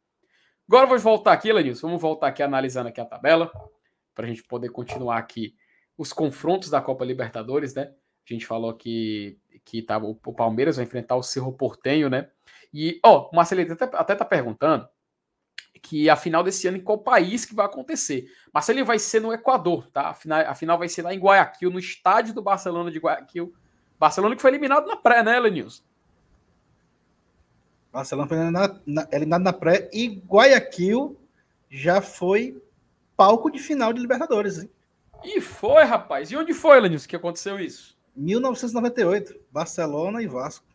Agora 0.67 0.87
vamos 0.87 1.03
voltar 1.03 1.33
aqui, 1.33 1.53
Lenilson. 1.53 1.87
Vamos 1.87 2.01
voltar 2.01 2.27
aqui 2.27 2.41
analisando 2.41 2.89
aqui 2.89 2.99
a 2.99 3.05
tabela 3.05 3.51
para 4.15 4.25
a 4.25 4.27
gente 4.27 4.43
poder 4.43 4.69
continuar 4.69 5.17
aqui 5.17 5.55
os 5.99 6.13
confrontos 6.13 6.69
da 6.69 6.81
Copa 6.81 7.03
Libertadores, 7.03 7.73
né? 7.73 7.91
A 8.25 8.33
gente 8.33 8.45
falou 8.45 8.73
que, 8.73 9.37
que 9.65 9.81
tá, 9.81 9.97
o 9.97 10.15
Palmeiras 10.15 10.77
vai 10.77 10.85
enfrentar 10.85 11.17
o 11.17 11.23
Cerro 11.23 11.51
Portenho, 11.51 12.09
né? 12.09 12.29
E, 12.73 13.01
ó, 13.03 13.29
o 13.29 13.35
Marcelito 13.35 13.73
até, 13.73 13.83
até 13.83 14.15
tá 14.15 14.23
perguntando 14.23 14.87
que 15.81 16.09
a 16.09 16.15
final 16.15 16.41
desse 16.41 16.67
ano 16.69 16.77
em 16.77 16.81
qual 16.81 16.99
país 16.99 17.43
que 17.43 17.53
vai 17.53 17.65
acontecer. 17.65 18.31
Marcelinho 18.53 18.85
vai 18.85 18.97
ser 18.97 19.19
no 19.19 19.33
Equador, 19.33 19.87
tá? 19.91 20.07
A 20.07 20.13
final, 20.13 20.39
a 20.39 20.55
final 20.55 20.77
vai 20.77 20.87
ser 20.87 21.01
lá 21.01 21.13
em 21.13 21.19
Guayaquil, 21.19 21.69
no 21.69 21.79
estádio 21.79 22.33
do 22.33 22.41
Barcelona 22.41 22.89
de 22.89 22.99
Guayaquil. 22.99 23.53
Barcelona 23.99 24.37
que 24.37 24.41
foi 24.41 24.51
eliminado 24.51 24.87
na 24.87 24.95
pré, 24.95 25.21
né, 25.21 25.37
Lenilson? 25.37 25.83
Barcelona 27.91 28.27
foi 28.29 28.37
eliminado 28.37 28.81
na, 28.85 29.07
eliminado 29.11 29.43
na 29.43 29.53
pré 29.53 29.89
e 29.91 30.07
Guayaquil 30.07 31.19
já 31.69 32.01
foi 32.01 32.61
palco 33.17 33.51
de 33.51 33.59
final 33.59 33.91
de 33.91 33.99
Libertadores, 33.99 34.59
hein? 34.59 34.69
E 35.23 35.41
foi, 35.41 35.83
rapaz. 35.83 36.31
E 36.31 36.37
onde 36.37 36.53
foi, 36.53 36.79
Lenilson, 36.79 37.07
que 37.07 37.15
aconteceu 37.15 37.59
isso? 37.59 37.97
1998, 38.15 39.39
Barcelona 39.51 40.21
e 40.21 40.27
Vasco. 40.27 40.65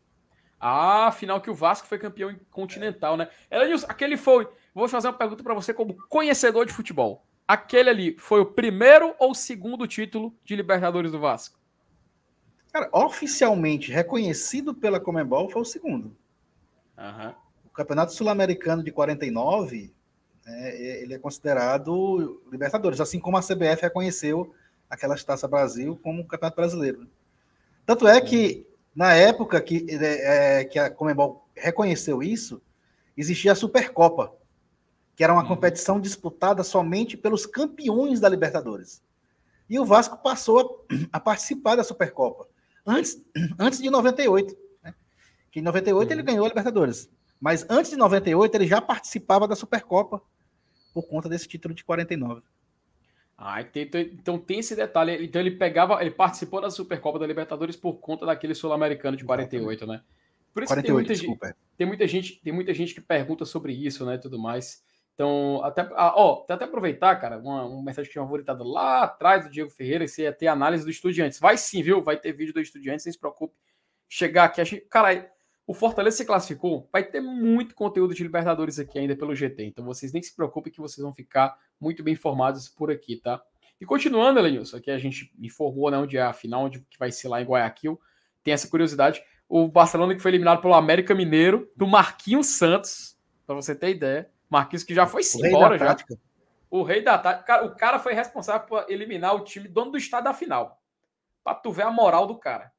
Ah, 0.61 1.13
final 1.13 1.41
que 1.41 1.51
o 1.51 1.55
Vasco 1.55 1.87
foi 1.87 1.99
campeão 1.99 2.35
continental, 2.51 3.17
né? 3.17 3.29
Lenilson, 3.51 3.87
aquele 3.89 4.17
foi 4.17 4.49
Vou 4.75 4.89
fazer 4.89 5.07
uma 5.07 5.15
pergunta 5.15 5.43
para 5.45 5.55
você 5.55 5.73
como 5.73 5.95
conhecedor 6.09 6.67
de 6.67 6.73
futebol. 6.73 7.25
Aquele 7.47 7.89
ali 7.89 8.17
foi 8.19 8.41
o 8.41 8.47
primeiro 8.47 9.15
ou 9.21 9.35
segundo 9.35 9.87
título 9.87 10.37
de 10.45 10.57
Libertadores 10.57 11.13
do 11.13 11.21
Vasco? 11.21 11.61
Cara, 12.73 12.91
oficialmente 12.93 13.93
reconhecido 13.93 14.75
pela 14.75 14.99
Comembol 14.99 15.49
foi 15.49 15.63
o 15.63 15.65
segundo. 15.65 16.17
Uhum. 16.99 17.35
O 17.67 17.71
Campeonato 17.71 18.13
Sul-Americano 18.13 18.83
de 18.83 18.91
49, 18.91 19.95
é, 20.47 21.03
ele 21.03 21.15
é 21.15 21.19
considerado 21.19 22.43
Libertadores, 22.51 23.01
assim 23.01 23.19
como 23.19 23.37
a 23.37 23.43
CBF 23.43 23.83
reconheceu 23.83 24.55
aquelas 24.89 25.25
Taça 25.25 25.49
Brasil 25.49 25.99
como 26.03 26.27
Campeonato 26.27 26.57
Brasileiro. 26.57 27.07
Tanto 27.87 28.07
é 28.07 28.21
que, 28.21 28.67
na 28.95 29.15
época 29.15 29.61
que, 29.61 29.87
é, 29.89 30.61
é, 30.61 30.65
que 30.65 30.79
a 30.79 30.91
Comembol 30.91 31.49
reconheceu 31.57 32.23
isso, 32.23 32.61
existia 33.17 33.53
a 33.53 33.57
Supercopa, 33.57 34.33
que 35.17 35.25
era 35.25 35.33
uma 35.33 35.43
uhum. 35.43 35.49
competição 35.49 36.01
disputada 36.01 36.63
somente 36.63 37.17
pelos 37.17 37.47
campeões 37.47 38.21
da 38.21 38.29
Libertadores. 38.29 39.03
E 39.69 39.79
o 39.79 39.85
Vasco 39.85 40.19
passou 40.23 40.87
a, 41.13 41.17
a 41.17 41.21
participar 41.21 41.77
da 41.77 41.85
Supercopa, 41.85 42.47
antes, 42.87 43.23
antes 43.59 43.81
de 43.81 43.89
98. 43.89 44.57
Né? 44.83 44.95
Que 45.51 45.61
em 45.61 45.63
98 45.63 46.07
uhum. 46.07 46.13
ele 46.13 46.23
ganhou 46.23 46.45
a 46.45 46.49
Libertadores. 46.49 47.09
Mas 47.41 47.67
antes 47.69 47.91
de 47.91 47.97
98 47.97 48.55
ele 48.55 48.67
já 48.67 48.81
participava 48.81 49.49
da 49.49 49.57
Supercopa 49.57 50.23
por 50.95 51.07
conta 51.09 51.29
desse 51.29 51.49
título 51.49 51.75
de 51.75 51.85
49. 51.85 52.41
Ah, 53.37 53.61
então, 53.61 54.01
então 54.01 54.39
tem 54.39 54.61
esse 54.61 54.77
detalhe. 54.77 55.25
Então 55.25 55.41
ele 55.41 55.51
pegava, 55.51 56.01
ele 56.01 56.13
participou 56.13 56.61
da 56.61 56.71
Supercopa 56.71 57.19
da 57.19 57.27
Libertadores 57.27 57.77
por 57.77 57.95
conta 57.95 58.25
daquele 58.25 58.55
sul-americano 58.55 59.17
de 59.17 59.25
48, 59.25 59.87
né? 59.87 60.03
Por 60.53 60.63
isso 60.63 60.73
48, 60.73 60.85
tem 60.87 60.95
muita, 60.95 61.15
gente, 61.15 61.65
tem 61.77 61.87
muita 61.87 62.07
gente, 62.07 62.41
tem 62.41 62.53
muita 62.53 62.75
gente 62.75 62.95
que 62.95 63.01
pergunta 63.01 63.45
sobre 63.45 63.73
isso, 63.73 64.07
né, 64.07 64.17
tudo 64.17 64.39
mais. 64.39 64.85
Então, 65.15 65.61
até, 65.65 65.83
ah, 65.95 66.13
ó, 66.17 66.45
até 66.49 66.65
aproveitar, 66.65 67.17
cara, 67.17 67.39
uma, 67.39 67.65
uma 67.65 67.83
mensagem 67.83 68.09
que 68.09 68.13
tinha 68.13 68.23
favoritado 68.23 68.63
lá 68.63 69.03
atrás 69.03 69.45
do 69.45 69.51
Diego 69.51 69.71
Ferreira, 69.71 70.07
se 70.07 70.23
ia 70.23 70.33
ter 70.33 70.47
análise 70.47 70.85
do 70.85 70.91
Estudiantes. 70.91 71.41
Vai 71.41 71.57
sim, 71.57 71.83
viu? 71.83 72.03
Vai 72.03 72.17
ter 72.17 72.33
vídeo 72.33 72.55
do 72.55 72.61
Estudiantes, 72.61 73.05
não 73.05 73.13
se 73.13 73.19
preocupe. 73.19 73.55
Chegar 74.09 74.45
aqui, 74.45 74.65
gente, 74.65 74.83
cara, 74.83 75.29
o 75.67 75.73
Fortaleza 75.73 76.19
se 76.19 76.25
classificou, 76.25 76.89
vai 76.93 77.03
ter 77.03 77.21
muito 77.21 77.75
conteúdo 77.75 78.15
de 78.15 78.23
Libertadores 78.23 78.79
aqui 78.79 78.99
ainda 78.99 79.17
pelo 79.17 79.35
GT. 79.35 79.65
Então, 79.65 79.85
vocês 79.85 80.13
nem 80.13 80.23
se 80.23 80.35
preocupem 80.35 80.73
que 80.73 80.81
vocês 80.81 81.03
vão 81.03 81.13
ficar 81.13 81.57
muito 81.81 82.03
bem 82.03 82.13
informados 82.13 82.69
por 82.69 82.91
aqui, 82.91 83.17
tá? 83.17 83.43
E 83.81 83.87
continuando, 83.87 84.39
Elenilson, 84.39 84.77
aqui 84.77 84.91
a 84.91 84.99
gente 84.99 85.33
informou 85.39 85.91
né, 85.91 85.99
onde 85.99 86.17
é 86.17 86.23
a 86.23 86.33
final, 86.33 86.65
onde 86.65 86.81
que 86.81 86.99
vai 86.99 87.11
ser 87.11 87.29
lá 87.29 87.41
em 87.41 87.45
Guayaquil. 87.45 88.01
Tem 88.43 88.53
essa 88.53 88.69
curiosidade. 88.69 89.23
O 89.49 89.67
Barcelona 89.67 90.15
que 90.15 90.21
foi 90.21 90.31
eliminado 90.31 90.61
pelo 90.61 90.75
América 90.75 91.15
Mineiro, 91.15 91.71
do 91.75 91.87
Marquinhos 91.87 92.47
Santos, 92.47 93.19
para 93.47 93.55
você 93.55 93.75
ter 93.75 93.91
ideia. 93.91 94.31
Marquinhos 94.49 94.85
que 94.85 94.95
já 94.95 95.07
foi 95.07 95.23
embora 95.37 95.79
já. 95.79 95.97
O 96.71 96.83
rei 96.83 97.03
da 97.03 97.19
tática. 97.19 97.65
O 97.65 97.75
cara 97.75 97.99
foi 97.99 98.15
responsável 98.15 98.67
por 98.67 98.85
eliminar 98.89 99.35
o 99.35 99.45
time 99.45 99.69
dono 99.69 99.93
do 99.93 99.99
estado 99.99 100.25
da 100.25 100.35
final. 100.35 100.81
Para 101.43 101.55
tu 101.55 101.73
ver 101.73 101.83
a 101.83 101.91
moral 101.91 102.27
do 102.27 102.39
cara. 102.39 102.73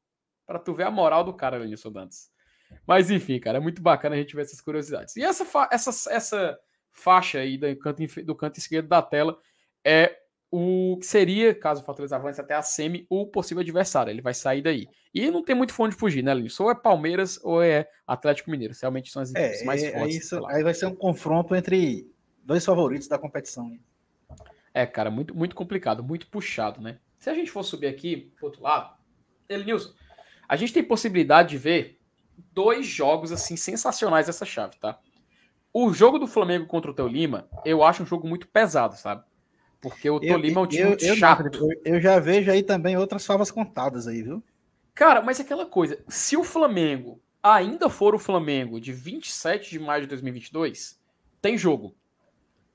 Para 0.46 0.60
tu 0.60 0.74
ver 0.74 0.84
a 0.84 0.92
moral 0.92 1.24
do 1.24 1.34
cara, 1.34 1.58
Lenilson 1.58 1.92
Dantas. 1.92 2.35
Mas 2.88 3.10
enfim, 3.10 3.40
cara, 3.40 3.58
é 3.58 3.62
muito 3.62 3.82
bacana 3.82 4.16
a 4.16 4.18
gente 4.18 4.36
ver 4.36 4.44
essas 4.44 4.62
curiosidades. 4.62 5.16
E 5.16 5.24
essa, 5.24 5.46
fa 5.46 5.70
essa, 5.72 5.92
essa 6.12 6.58
faixa 6.92 7.40
aí 7.40 7.58
do 7.58 7.76
canto, 7.78 8.24
do 8.24 8.36
canto 8.36 8.60
esquerdo 8.60 8.88
da 8.88 9.02
tela 9.02 9.38
é 9.84 10.16
o 10.52 10.98
que 11.00 11.06
seria, 11.06 11.54
caso 11.54 11.82
o 11.82 11.86
Fortaleza 11.86 12.16
avance 12.16 12.40
até 12.40 12.54
a 12.54 12.62
semi, 12.62 13.06
o 13.10 13.28
possível 13.28 13.62
adversário. 13.62 14.12
Ele 14.12 14.22
vai 14.22 14.34
sair 14.34 14.62
daí. 14.62 14.88
E 15.14 15.30
não 15.30 15.44
tem 15.44 15.56
muito 15.56 15.74
fone 15.74 15.92
de 15.92 16.00
fugir, 16.00 16.24
né, 16.24 16.34
Linus? 16.34 16.60
Ou 16.60 16.72
é 16.72 16.76
Palmeiras 16.76 17.40
ou 17.44 17.62
é 17.62 17.90
Atlético 18.08 18.52
Mineiro. 18.52 18.74
Realmente 18.80 19.12
são 19.12 19.22
as 19.22 19.34
é, 19.36 19.40
equipes 19.40 19.62
é, 19.62 19.66
mais 19.66 19.82
fortes. 19.84 20.16
É 20.16 20.18
isso, 20.18 20.46
aí 20.48 20.64
vai 20.64 20.74
ser 20.74 20.86
um 20.86 20.96
confronto 20.96 21.56
entre 21.56 22.10
dois 22.44 22.64
favoritos 22.64 23.08
da 23.08 23.18
competição. 23.18 23.70
Né? 23.70 23.80
É, 24.74 24.86
cara, 24.86 25.10
muito, 25.12 25.36
muito 25.36 25.56
complicado, 25.56 26.04
muito 26.04 26.28
puxado, 26.28 26.82
né? 26.82 27.00
Se 27.20 27.30
a 27.30 27.34
gente 27.34 27.52
for 27.52 27.64
subir 27.64 27.88
aqui 27.88 28.32
pro 28.38 28.46
outro 28.46 28.62
lado, 28.62 28.96
Elenilson, 29.50 29.94
a 30.48 30.56
gente 30.56 30.74
tem 30.74 30.84
possibilidade 30.84 31.50
de 31.50 31.58
ver 31.58 32.00
dois 32.52 32.86
jogos 32.86 33.32
assim 33.32 33.56
sensacionais 33.56 34.28
dessa 34.28 34.46
chave, 34.46 34.76
tá? 34.78 35.00
O 35.74 35.94
jogo 35.94 36.18
do 36.18 36.28
Flamengo 36.28 36.66
contra 36.66 36.92
o 36.92 36.94
Teu 36.94 37.08
Lima, 37.08 37.50
eu 37.66 37.84
acho 37.84 38.04
um 38.04 38.06
jogo 38.06 38.28
muito 38.28 38.48
pesado, 38.48 38.96
sabe? 38.96 39.24
Porque 39.82 40.10
o 40.10 40.20
Tolima 40.20 40.62
é 40.62 40.64
um 40.64 40.68
time 40.68 40.84
eu, 40.84 40.98
eu, 41.00 41.16
chato. 41.16 41.44
Eu, 41.84 42.00
já 42.00 42.20
vejo 42.20 42.50
aí 42.50 42.64
também 42.64 42.98
outras 42.98 43.26
favas 43.26 43.52
contadas 43.52 44.08
aí, 44.08 44.24
viu? 44.24 44.44
Cara, 44.96 45.22
mas 45.22 45.40
é 45.40 45.44
aquela 45.44 45.66
coisa, 45.66 46.04
se 46.08 46.38
o 46.38 46.44
Flamengo 46.44 47.22
ainda 47.44 47.90
for 47.90 48.16
o 48.16 48.20
Flamengo 48.20 48.80
de 48.80 48.92
27 48.92 49.70
de 49.70 49.78
maio 49.78 50.04
de 50.04 50.08
2022, 50.08 51.00
tem 51.42 51.58
jogo. 51.58 51.96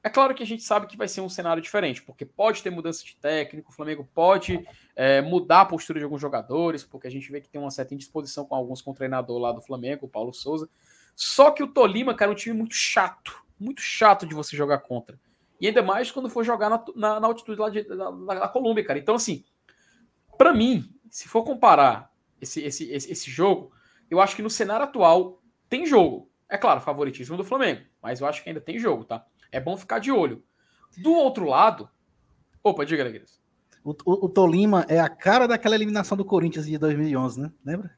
É 0.02 0.09
claro 0.09 0.35
que 0.35 0.43
a 0.43 0.47
gente 0.47 0.62
sabe 0.62 0.86
que 0.86 0.97
vai 0.97 1.06
ser 1.06 1.20
um 1.20 1.28
cenário 1.28 1.62
diferente, 1.62 2.02
porque 2.02 2.24
pode 2.24 2.62
ter 2.62 2.70
mudança 2.70 3.05
de 3.05 3.16
técnico, 3.16 3.70
o 3.70 3.74
Flamengo 3.74 4.09
pode 4.14 4.66
é, 4.97 5.20
mudar 5.20 5.62
a 5.62 5.66
postura 5.66 5.98
de 5.98 6.05
alguns 6.05 6.20
jogadores, 6.20 6.82
porque 6.82 7.06
a 7.06 7.10
gente 7.10 7.31
vê 7.31 7.40
que 7.40 7.48
tem 7.51 7.60
uma 7.60 7.70
certa 7.70 7.93
indisposição 7.93 8.47
com 8.47 8.55
alguns 8.55 8.81
com 8.81 8.93
o 8.93 8.94
treinador 8.94 9.39
lá 9.39 9.52
do 9.52 9.60
Flamengo, 9.60 10.06
o 10.06 10.09
Paulo 10.09 10.32
Souza. 10.32 10.68
Só 11.14 11.51
que 11.51 11.62
o 11.62 11.68
Tolima, 11.68 12.14
cara, 12.14 12.31
é 12.31 12.32
um 12.32 12.36
time 12.36 12.56
muito 12.56 12.74
chato, 12.74 13.44
muito 13.59 13.82
chato 13.82 14.24
de 14.24 14.35
você 14.35 14.56
jogar 14.56 14.78
contra. 14.78 15.20
E 15.60 15.66
ainda 15.66 15.82
mais 15.82 16.10
quando 16.10 16.31
for 16.31 16.43
jogar 16.43 16.70
na, 16.70 16.82
na, 16.97 17.20
na 17.20 17.27
altitude 17.27 17.60
lá 17.60 17.68
de, 17.68 17.82
da, 17.82 18.10
da 18.10 18.48
Colômbia, 18.48 18.82
cara. 18.82 18.98
Então, 18.98 19.16
assim, 19.16 19.44
para 20.39 20.55
mim, 20.55 20.90
se 21.10 21.28
for 21.28 21.44
comparar 21.44 22.10
esse, 22.40 22.62
esse, 22.62 22.90
esse, 22.90 23.12
esse 23.12 23.31
jogo, 23.31 23.70
eu 24.10 24.18
acho 24.18 24.35
que 24.35 24.40
no 24.40 24.48
cenário 24.48 24.85
atual 24.85 25.43
tem 25.68 25.85
jogo. 25.85 26.31
É 26.48 26.56
claro, 26.56 26.81
favoritismo 26.81 27.36
do 27.36 27.44
Flamengo, 27.44 27.82
mas 28.02 28.22
eu 28.22 28.27
acho 28.27 28.43
que 28.43 28.48
ainda 28.48 28.60
tem 28.60 28.78
jogo, 28.78 29.05
tá? 29.05 29.27
É 29.52 29.60
bom 29.60 29.77
ficar 29.77 29.98
de 29.98 30.12
olho. 30.12 30.43
Do 30.98 31.12
outro 31.12 31.44
lado. 31.44 31.89
Opa, 32.62 32.85
diga, 32.85 33.02
Alegres. 33.02 33.40
O, 33.85 33.90
o, 33.90 34.27
o, 34.27 34.28
Tolima 34.28 34.85
é 34.89 35.01
a 35.01 35.09
cara 35.09 35.48
daquela 35.48 35.74
eliminação 35.74 36.16
do 36.16 36.24
Corinthians 36.24 36.66
de 36.66 36.77
2011, 36.77 37.40
né? 37.40 37.52
Lembra? 37.64 37.97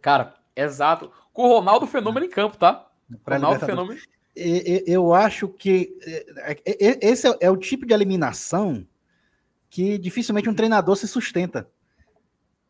Cara, 0.00 0.34
exato. 0.54 1.10
Com 1.32 1.42
o 1.42 1.58
Ronaldo 1.58 1.86
Fenômeno 1.86 2.26
em 2.26 2.30
campo, 2.30 2.56
tá? 2.56 2.88
Ronaldo 3.26 3.66
Fenômeno 3.66 3.98
eu 4.36 5.14
acho 5.14 5.48
que 5.48 5.96
é, 6.02 6.52
é, 6.66 6.86
é, 6.88 6.98
esse 7.08 7.26
é 7.40 7.50
o 7.50 7.56
tipo 7.56 7.86
de 7.86 7.94
eliminação 7.94 8.86
que 9.70 9.96
dificilmente 9.96 10.48
um 10.48 10.54
treinador 10.54 10.94
se 10.96 11.08
sustenta. 11.08 11.68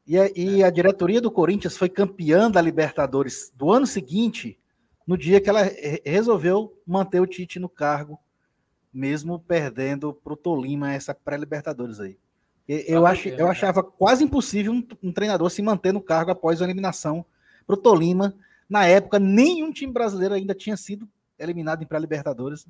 E 0.07 0.17
a, 0.17 0.31
e 0.37 0.63
a 0.63 0.71
diretoria 0.71 1.21
do 1.21 1.31
Corinthians 1.31 1.77
foi 1.77 1.89
campeã 1.89 2.49
da 2.49 2.61
Libertadores 2.61 3.53
do 3.57 3.73
ano 3.73 3.87
seguinte, 3.87 4.57
no 5.07 5.17
dia 5.17 5.41
que 5.41 5.49
ela 5.49 5.63
resolveu 6.05 6.77
manter 6.87 7.21
o 7.21 7.27
Tite 7.27 7.59
no 7.61 7.69
cargo, 7.69 8.19
mesmo 8.93 9.39
perdendo 9.39 10.13
para 10.13 10.33
o 10.33 10.37
Tolima 10.37 10.93
essa 10.93 11.15
pré-Libertadores 11.15 12.01
aí. 12.01 12.19
Eu, 12.67 13.07
ach, 13.07 13.25
eu 13.27 13.47
achava 13.47 13.83
quase 13.83 14.25
impossível 14.25 14.73
um, 14.73 14.85
um, 15.01 15.13
treinador 15.13 15.49
se 15.51 15.63
manter 15.63 15.93
no 15.93 16.01
cargo 16.01 16.33
após 16.33 16.61
a 16.61 16.65
eliminação 16.65 17.25
para 17.65 17.75
o 17.75 17.77
Tolima. 17.77 18.35
Na 18.69 18.85
época, 18.87 19.21
nenhum 19.21 19.71
time 19.71 19.93
brasileiro 19.93 20.35
ainda 20.35 20.53
tinha 20.53 20.77
sido 20.77 21.09
eliminado 21.39 21.83
em 21.83 21.87
pré-Libertadores. 21.87 22.67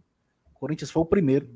O 0.54 0.58
Corinthians 0.58 0.90
foi 0.90 1.02
o 1.02 1.06
primeiro. 1.06 1.48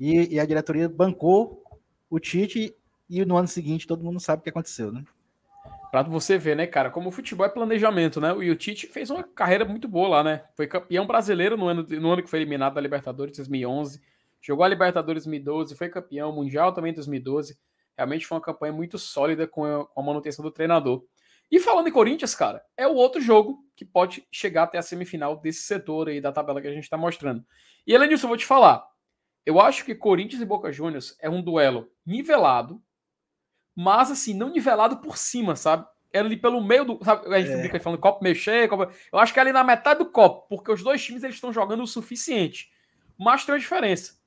E, 0.00 0.34
e, 0.34 0.40
a 0.40 0.44
diretoria 0.44 0.88
bancou 0.88 1.62
o 2.10 2.18
Tite 2.18 2.74
e 3.08 3.24
no 3.24 3.36
ano 3.36 3.46
seguinte 3.46 3.86
todo 3.86 4.02
mundo 4.02 4.18
sabe 4.18 4.40
o 4.40 4.42
que 4.42 4.50
aconteceu, 4.50 4.90
né? 4.90 5.04
Pra 5.92 6.02
você 6.02 6.38
ver, 6.38 6.56
né, 6.56 6.66
cara, 6.66 6.90
como 6.90 7.10
o 7.10 7.12
futebol 7.12 7.44
é 7.44 7.50
planejamento, 7.50 8.18
né? 8.18 8.32
O 8.32 8.56
Tite 8.56 8.86
fez 8.86 9.10
uma 9.10 9.22
carreira 9.22 9.62
muito 9.62 9.86
boa 9.86 10.08
lá, 10.08 10.24
né? 10.24 10.42
Foi 10.56 10.66
campeão 10.66 11.06
brasileiro 11.06 11.54
no 11.54 11.68
ano, 11.68 11.86
no 11.86 12.10
ano 12.10 12.22
que 12.22 12.30
foi 12.30 12.38
eliminado 12.38 12.72
da 12.72 12.80
Libertadores, 12.80 13.36
2011. 13.36 14.00
Jogou 14.40 14.64
a 14.64 14.68
Libertadores 14.68 15.24
2012, 15.24 15.76
foi 15.76 15.90
campeão 15.90 16.32
mundial 16.32 16.72
também 16.72 16.92
em 16.92 16.94
2012. 16.94 17.58
Realmente 17.94 18.26
foi 18.26 18.38
uma 18.38 18.42
campanha 18.42 18.72
muito 18.72 18.98
sólida 18.98 19.46
com 19.46 19.66
a, 19.66 19.84
com 19.84 20.00
a 20.00 20.02
manutenção 20.02 20.42
do 20.42 20.50
treinador. 20.50 21.04
E 21.50 21.60
falando 21.60 21.88
em 21.88 21.92
Corinthians, 21.92 22.34
cara, 22.34 22.64
é 22.74 22.86
o 22.88 22.94
outro 22.94 23.20
jogo 23.20 23.62
que 23.76 23.84
pode 23.84 24.26
chegar 24.32 24.62
até 24.62 24.78
a 24.78 24.82
semifinal 24.82 25.36
desse 25.36 25.64
setor 25.64 26.08
aí 26.08 26.22
da 26.22 26.32
tabela 26.32 26.62
que 26.62 26.68
a 26.68 26.72
gente 26.72 26.84
está 26.84 26.96
mostrando. 26.96 27.44
E 27.86 27.92
Elenilson, 27.92 28.24
eu 28.24 28.28
vou 28.28 28.38
te 28.38 28.46
falar. 28.46 28.82
Eu 29.44 29.60
acho 29.60 29.84
que 29.84 29.94
Corinthians 29.94 30.40
e 30.40 30.46
Boca 30.46 30.72
Juniors 30.72 31.14
é 31.20 31.28
um 31.28 31.42
duelo 31.42 31.90
nivelado, 32.06 32.82
mas 33.74 34.10
assim, 34.10 34.34
não 34.34 34.50
nivelado 34.50 34.98
por 34.98 35.16
cima, 35.16 35.56
sabe? 35.56 35.86
É 36.12 36.18
ali 36.18 36.36
pelo 36.36 36.62
meio 36.62 36.84
do. 36.84 37.04
Sabe, 37.04 37.34
a 37.34 37.40
gente 37.40 37.52
é. 37.52 37.62
fica 37.62 37.80
falando 37.80 37.98
copo 37.98 38.22
meio 38.22 38.36
cheio. 38.36 38.68
Copo... 38.68 38.92
Eu 39.12 39.18
acho 39.18 39.32
que 39.32 39.38
é 39.38 39.42
ali 39.42 39.52
na 39.52 39.64
metade 39.64 40.00
do 40.00 40.10
copo, 40.10 40.46
porque 40.48 40.70
os 40.70 40.82
dois 40.82 41.02
times 41.02 41.22
eles 41.22 41.36
estão 41.36 41.52
jogando 41.52 41.82
o 41.82 41.86
suficiente. 41.86 42.70
Mas 43.18 43.44
tem 43.44 43.54
uma 43.54 43.58
diferença. 43.58 44.20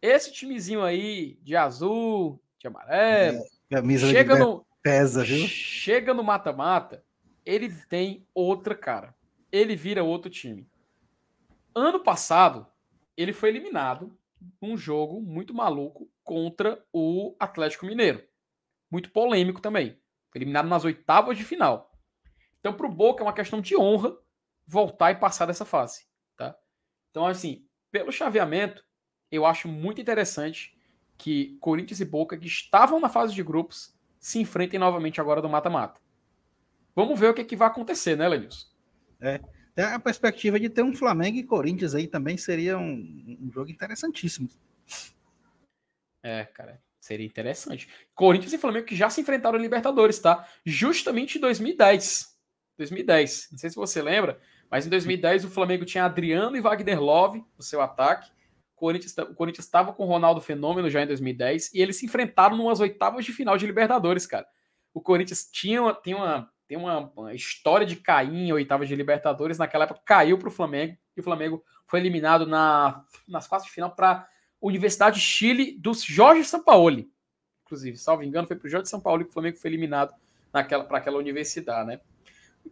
Esse 0.00 0.32
timezinho 0.32 0.82
aí, 0.82 1.38
de 1.42 1.54
azul, 1.54 2.40
de 2.58 2.66
amarelo, 2.66 3.42
é, 3.70 3.98
chega 3.98 4.36
no. 4.36 4.64
Pesa, 4.82 5.22
viu? 5.22 5.46
Chega 5.46 6.14
no 6.14 6.22
mata-mata, 6.22 7.04
ele 7.44 7.68
tem 7.88 8.26
outra 8.32 8.74
cara. 8.74 9.14
Ele 9.52 9.76
vira 9.76 10.04
outro 10.04 10.30
time. 10.30 10.66
Ano 11.74 12.00
passado, 12.00 12.66
ele 13.16 13.32
foi 13.32 13.50
eliminado 13.50 14.16
num 14.62 14.76
jogo 14.76 15.20
muito 15.20 15.52
maluco 15.52 16.08
contra 16.22 16.82
o 16.92 17.34
Atlético 17.38 17.86
Mineiro 17.86 18.27
muito 18.90 19.10
polêmico 19.10 19.60
também. 19.60 19.98
Foi 20.30 20.38
eliminado 20.38 20.68
nas 20.68 20.84
oitavas 20.84 21.36
de 21.36 21.44
final. 21.44 21.92
Então, 22.60 22.72
para 22.72 22.86
o 22.86 22.92
Boca 22.92 23.22
é 23.22 23.26
uma 23.26 23.32
questão 23.32 23.60
de 23.60 23.76
honra 23.76 24.16
voltar 24.66 25.12
e 25.12 25.16
passar 25.16 25.46
dessa 25.46 25.64
fase. 25.64 26.06
Tá? 26.36 26.56
Então, 27.10 27.26
assim, 27.26 27.66
pelo 27.90 28.12
chaveamento, 28.12 28.84
eu 29.30 29.46
acho 29.46 29.68
muito 29.68 30.00
interessante 30.00 30.76
que 31.16 31.56
Corinthians 31.60 32.00
e 32.00 32.04
Boca, 32.04 32.36
que 32.36 32.46
estavam 32.46 33.00
na 33.00 33.08
fase 33.08 33.34
de 33.34 33.42
grupos, 33.42 33.94
se 34.18 34.38
enfrentem 34.38 34.78
novamente 34.78 35.20
agora 35.20 35.42
do 35.42 35.48
mata-mata. 35.48 36.00
Vamos 36.94 37.18
ver 37.18 37.30
o 37.30 37.34
que, 37.34 37.42
é 37.42 37.44
que 37.44 37.56
vai 37.56 37.68
acontecer, 37.68 38.16
né, 38.16 38.28
Lenilson? 38.28 38.66
É. 39.20 39.40
Tem 39.74 39.84
a 39.84 39.98
perspectiva 39.98 40.58
de 40.58 40.68
ter 40.68 40.82
um 40.82 40.94
Flamengo 40.94 41.38
e 41.38 41.44
Corinthians 41.44 41.94
aí 41.94 42.08
também 42.08 42.36
seria 42.36 42.76
um, 42.76 43.38
um 43.40 43.50
jogo 43.52 43.70
interessantíssimo. 43.70 44.48
É, 46.22 46.44
cara. 46.44 46.82
Seria 47.08 47.24
interessante. 47.24 47.88
Corinthians 48.14 48.52
e 48.52 48.58
Flamengo 48.58 48.84
que 48.84 48.94
já 48.94 49.08
se 49.08 49.22
enfrentaram 49.22 49.58
em 49.58 49.62
Libertadores, 49.62 50.18
tá? 50.18 50.46
Justamente 50.62 51.38
em 51.38 51.40
2010. 51.40 52.36
2010. 52.76 53.48
Não 53.50 53.58
sei 53.58 53.70
se 53.70 53.76
você 53.76 54.02
lembra, 54.02 54.38
mas 54.70 54.86
em 54.86 54.90
2010 54.90 55.46
o 55.46 55.48
Flamengo 55.48 55.86
tinha 55.86 56.04
Adriano 56.04 56.54
e 56.54 56.60
Wagner 56.60 57.00
Love 57.00 57.42
no 57.56 57.62
seu 57.62 57.80
ataque. 57.80 58.30
O 58.74 58.76
Corinthians 58.76 59.64
estava 59.64 59.94
com 59.94 60.04
o 60.04 60.06
Ronaldo 60.06 60.42
Fenômeno 60.42 60.90
já 60.90 61.02
em 61.02 61.06
2010 61.06 61.72
e 61.72 61.80
eles 61.80 61.96
se 61.96 62.04
enfrentaram 62.04 62.58
numas 62.58 62.78
oitavas 62.78 63.24
de 63.24 63.32
final 63.32 63.56
de 63.56 63.64
Libertadores, 63.64 64.26
cara. 64.26 64.46
O 64.92 65.00
Corinthians 65.00 65.48
tinha, 65.50 65.94
tem, 65.94 66.12
uma, 66.14 66.52
tem 66.66 66.76
uma, 66.76 67.10
uma 67.16 67.32
história 67.32 67.86
de 67.86 67.96
cair 67.96 68.34
em 68.34 68.52
oitavas 68.52 68.86
de 68.86 68.94
Libertadores. 68.94 69.56
Naquela 69.56 69.84
época 69.84 70.02
caiu 70.04 70.36
para 70.36 70.48
o 70.48 70.52
Flamengo 70.52 70.94
e 71.16 71.20
o 71.22 71.24
Flamengo 71.24 71.64
foi 71.86 72.00
eliminado 72.00 72.46
na, 72.46 73.02
nas 73.26 73.48
quartas 73.48 73.66
de 73.66 73.74
final 73.74 73.96
para 73.96 74.28
Universidade 74.60 75.16
de 75.16 75.22
Chile 75.22 75.76
do 75.78 75.92
Jorge 75.94 76.44
Sampaoli. 76.44 77.10
Inclusive, 77.64 77.96
salvo 77.96 78.22
engano, 78.22 78.46
foi 78.46 78.56
para 78.56 78.66
o 78.66 78.70
Jorge 78.70 78.88
Sampaoli 78.88 79.24
que 79.24 79.30
o 79.30 79.32
Flamengo 79.32 79.58
foi 79.58 79.70
eliminado 79.70 80.14
naquela 80.52 80.84
para 80.84 80.98
aquela 80.98 81.18
universidade, 81.18 81.86
né? 81.86 82.00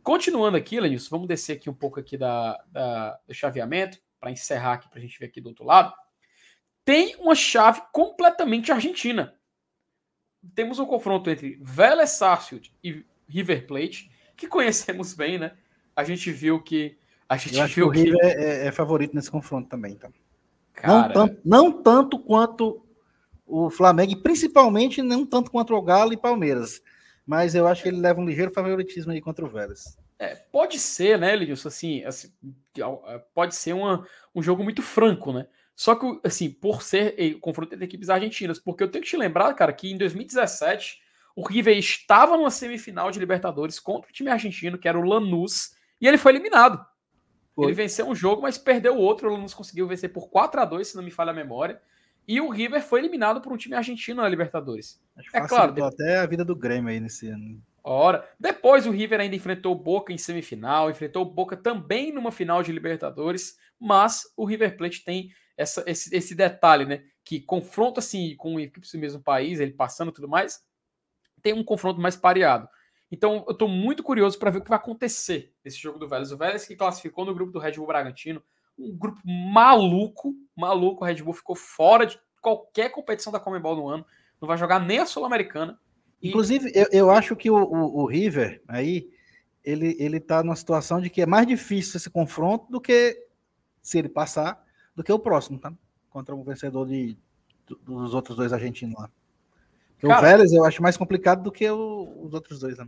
Continuando 0.02 0.56
aqui, 0.56 0.80
Lenilson, 0.80 1.10
vamos 1.10 1.28
descer 1.28 1.56
aqui 1.56 1.70
um 1.70 1.74
pouco 1.74 2.00
aqui 2.00 2.16
da, 2.16 2.62
da 2.70 3.18
do 3.26 3.34
chaveamento 3.34 3.98
para 4.18 4.30
encerrar 4.30 4.74
aqui 4.74 4.88
para 4.88 4.98
a 4.98 5.02
gente 5.02 5.18
ver 5.18 5.26
aqui 5.26 5.40
do 5.40 5.48
outro 5.48 5.64
lado. 5.64 5.92
Tem 6.84 7.16
uma 7.16 7.34
chave 7.34 7.82
completamente 7.92 8.72
argentina. 8.72 9.34
Temos 10.54 10.78
um 10.78 10.86
confronto 10.86 11.28
entre 11.28 11.58
Vélez 11.60 12.10
Sarsfield 12.10 12.72
e 12.82 13.04
River 13.28 13.66
Plate, 13.66 14.10
que 14.36 14.46
conhecemos 14.46 15.12
bem, 15.14 15.38
né? 15.38 15.56
A 15.94 16.04
gente 16.04 16.30
viu 16.30 16.62
que 16.62 16.96
a 17.28 17.36
gente 17.36 17.56
Eu 17.56 17.66
viu 17.66 17.90
que 17.90 17.98
o 18.00 18.02
River 18.04 18.20
que... 18.20 18.26
é, 18.44 18.66
é, 18.66 18.72
favorito 18.72 19.14
nesse 19.14 19.30
confronto 19.30 19.68
também, 19.68 19.92
então. 19.92 20.12
Cara... 20.76 21.08
Não, 21.08 21.12
tanto, 21.12 21.40
não 21.44 21.72
tanto 21.72 22.18
quanto 22.18 22.86
o 23.46 23.70
Flamengo, 23.70 24.12
e 24.12 24.22
principalmente 24.22 25.02
não 25.02 25.24
tanto 25.24 25.50
quanto 25.50 25.74
o 25.74 25.82
Galo 25.82 26.12
e 26.12 26.16
Palmeiras. 26.16 26.82
Mas 27.26 27.54
eu 27.54 27.66
acho 27.66 27.82
que 27.82 27.88
ele 27.88 28.00
leva 28.00 28.20
um 28.20 28.26
ligeiro 28.26 28.52
favoritismo 28.52 29.12
aí 29.12 29.20
contra 29.20 29.44
o 29.44 29.48
Vélez. 29.48 29.98
É, 30.18 30.34
pode 30.34 30.78
ser, 30.78 31.18
né, 31.18 31.34
Lidilson? 31.34 31.68
Assim, 31.68 32.04
assim, 32.04 32.28
é, 33.06 33.18
pode 33.34 33.54
ser 33.54 33.72
uma, 33.72 34.06
um 34.34 34.42
jogo 34.42 34.62
muito 34.62 34.82
franco, 34.82 35.32
né? 35.32 35.46
Só 35.74 35.94
que, 35.94 36.20
assim, 36.24 36.50
por 36.50 36.82
ser 36.82 37.38
confronto 37.40 37.74
entre 37.74 37.84
equipes 37.84 38.08
argentinas, 38.08 38.58
porque 38.58 38.82
eu 38.82 38.90
tenho 38.90 39.04
que 39.04 39.10
te 39.10 39.16
lembrar, 39.16 39.52
cara, 39.54 39.72
que 39.72 39.90
em 39.90 39.98
2017 39.98 41.02
o 41.34 41.46
River 41.46 41.76
estava 41.76 42.36
numa 42.36 42.50
semifinal 42.50 43.10
de 43.10 43.18
Libertadores 43.18 43.78
contra 43.78 44.10
o 44.10 44.12
time 44.12 44.30
argentino, 44.30 44.78
que 44.78 44.88
era 44.88 44.98
o 44.98 45.04
Lanús, 45.04 45.72
e 46.00 46.08
ele 46.08 46.16
foi 46.16 46.32
eliminado. 46.32 46.84
Foi. 47.56 47.64
Ele 47.64 47.72
venceu 47.72 48.06
um 48.06 48.14
jogo, 48.14 48.42
mas 48.42 48.58
perdeu 48.58 48.94
o 48.94 49.00
outro. 49.00 49.28
O 49.28 49.32
Lanús 49.32 49.54
conseguiu 49.54 49.88
vencer 49.88 50.12
por 50.12 50.28
4 50.28 50.60
a 50.60 50.64
2 50.66 50.88
se 50.88 50.96
não 50.96 51.02
me 51.02 51.10
falha 51.10 51.30
a 51.30 51.34
memória. 51.34 51.80
E 52.28 52.38
o 52.38 52.50
River 52.50 52.82
foi 52.82 53.00
eliminado 53.00 53.40
por 53.40 53.50
um 53.50 53.56
time 53.56 53.74
argentino 53.74 54.20
na 54.20 54.28
Libertadores. 54.28 55.00
Acho 55.16 55.34
é 55.34 55.48
claro. 55.48 55.82
até 55.82 56.18
a 56.18 56.26
vida 56.26 56.44
do 56.44 56.54
Grêmio 56.54 56.90
aí 56.90 57.00
nesse 57.00 57.28
ano. 57.28 57.62
Ora, 57.82 58.28
depois 58.38 58.86
o 58.86 58.90
River 58.90 59.20
ainda 59.20 59.36
enfrentou 59.36 59.72
o 59.72 59.78
Boca 59.78 60.12
em 60.12 60.18
semifinal, 60.18 60.90
enfrentou 60.90 61.22
o 61.22 61.30
Boca 61.30 61.56
também 61.56 62.12
numa 62.12 62.32
final 62.32 62.62
de 62.62 62.72
Libertadores, 62.72 63.56
mas 63.78 64.24
o 64.36 64.44
River 64.44 64.76
Plate 64.76 65.04
tem 65.04 65.30
essa, 65.56 65.82
esse, 65.86 66.14
esse 66.14 66.34
detalhe, 66.34 66.84
né? 66.84 67.04
Que 67.24 67.40
confronta 67.40 68.00
assim 68.00 68.34
com 68.36 68.60
equipes 68.60 68.92
do 68.92 68.98
mesmo 68.98 69.22
país, 69.22 69.60
ele 69.60 69.72
passando 69.72 70.10
e 70.10 70.12
tudo 70.14 70.28
mais, 70.28 70.60
tem 71.40 71.54
um 71.54 71.64
confronto 71.64 72.00
mais 72.00 72.16
pareado. 72.16 72.68
Então, 73.10 73.44
eu 73.46 73.52
estou 73.52 73.68
muito 73.68 74.02
curioso 74.02 74.38
para 74.38 74.50
ver 74.50 74.58
o 74.58 74.62
que 74.62 74.68
vai 74.68 74.78
acontecer 74.78 75.52
nesse 75.64 75.78
jogo 75.78 75.98
do 75.98 76.08
Vélez. 76.08 76.32
O 76.32 76.36
Vélez 76.36 76.66
que 76.66 76.74
classificou 76.74 77.24
no 77.24 77.34
grupo 77.34 77.52
do 77.52 77.58
Red 77.58 77.72
Bull 77.72 77.86
Bragantino, 77.86 78.42
um 78.78 78.96
grupo 78.96 79.20
maluco, 79.24 80.34
maluco. 80.56 81.04
O 81.04 81.06
Red 81.06 81.22
Bull 81.22 81.32
ficou 81.32 81.54
fora 81.54 82.06
de 82.06 82.18
qualquer 82.40 82.90
competição 82.90 83.32
da 83.32 83.40
Comebol 83.40 83.76
no 83.76 83.88
ano, 83.88 84.06
não 84.40 84.46
vai 84.46 84.56
jogar 84.56 84.78
nem 84.78 84.98
a 84.98 85.06
Sul-Americana. 85.06 85.78
E... 86.22 86.28
Inclusive, 86.28 86.70
eu, 86.74 86.86
eu, 86.92 87.10
acho 87.10 87.34
que 87.34 87.50
o, 87.50 87.56
o, 87.56 88.02
o, 88.02 88.06
River 88.06 88.62
aí 88.68 89.10
ele 89.64 89.96
ele 89.98 90.18
está 90.18 90.42
numa 90.42 90.54
situação 90.54 91.00
de 91.00 91.10
que 91.10 91.22
é 91.22 91.26
mais 91.26 91.46
difícil 91.46 91.96
esse 91.96 92.08
confronto 92.08 92.70
do 92.70 92.80
que 92.80 93.20
se 93.82 93.98
ele 93.98 94.08
passar 94.08 94.64
do 94.94 95.02
que 95.02 95.12
o 95.12 95.18
próximo, 95.18 95.58
tá? 95.58 95.72
Contra 96.08 96.34
o 96.34 96.44
vencedor 96.44 96.86
de, 96.86 97.18
dos 97.82 98.14
outros 98.14 98.36
dois 98.36 98.52
argentinos 98.52 98.96
lá. 98.96 99.10
Porque 99.98 100.08
cara, 100.08 100.20
o 100.20 100.22
Vélez 100.22 100.52
eu 100.52 100.64
acho 100.64 100.82
mais 100.82 100.96
complicado 100.96 101.42
do 101.42 101.50
que 101.50 101.68
o, 101.68 102.22
os 102.22 102.34
outros 102.34 102.60
dois, 102.60 102.78
né? 102.78 102.86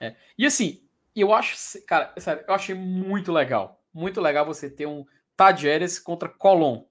É. 0.00 0.16
E 0.36 0.44
assim, 0.46 0.82
eu 1.14 1.32
acho, 1.32 1.84
cara, 1.86 2.12
sério, 2.18 2.44
eu 2.46 2.54
achei 2.54 2.74
muito 2.74 3.32
legal. 3.32 3.82
Muito 3.92 4.20
legal 4.20 4.44
você 4.44 4.68
ter 4.68 4.86
um 4.86 5.04
Tadjeres 5.36 5.98
contra 5.98 6.28
Colón. 6.28 6.84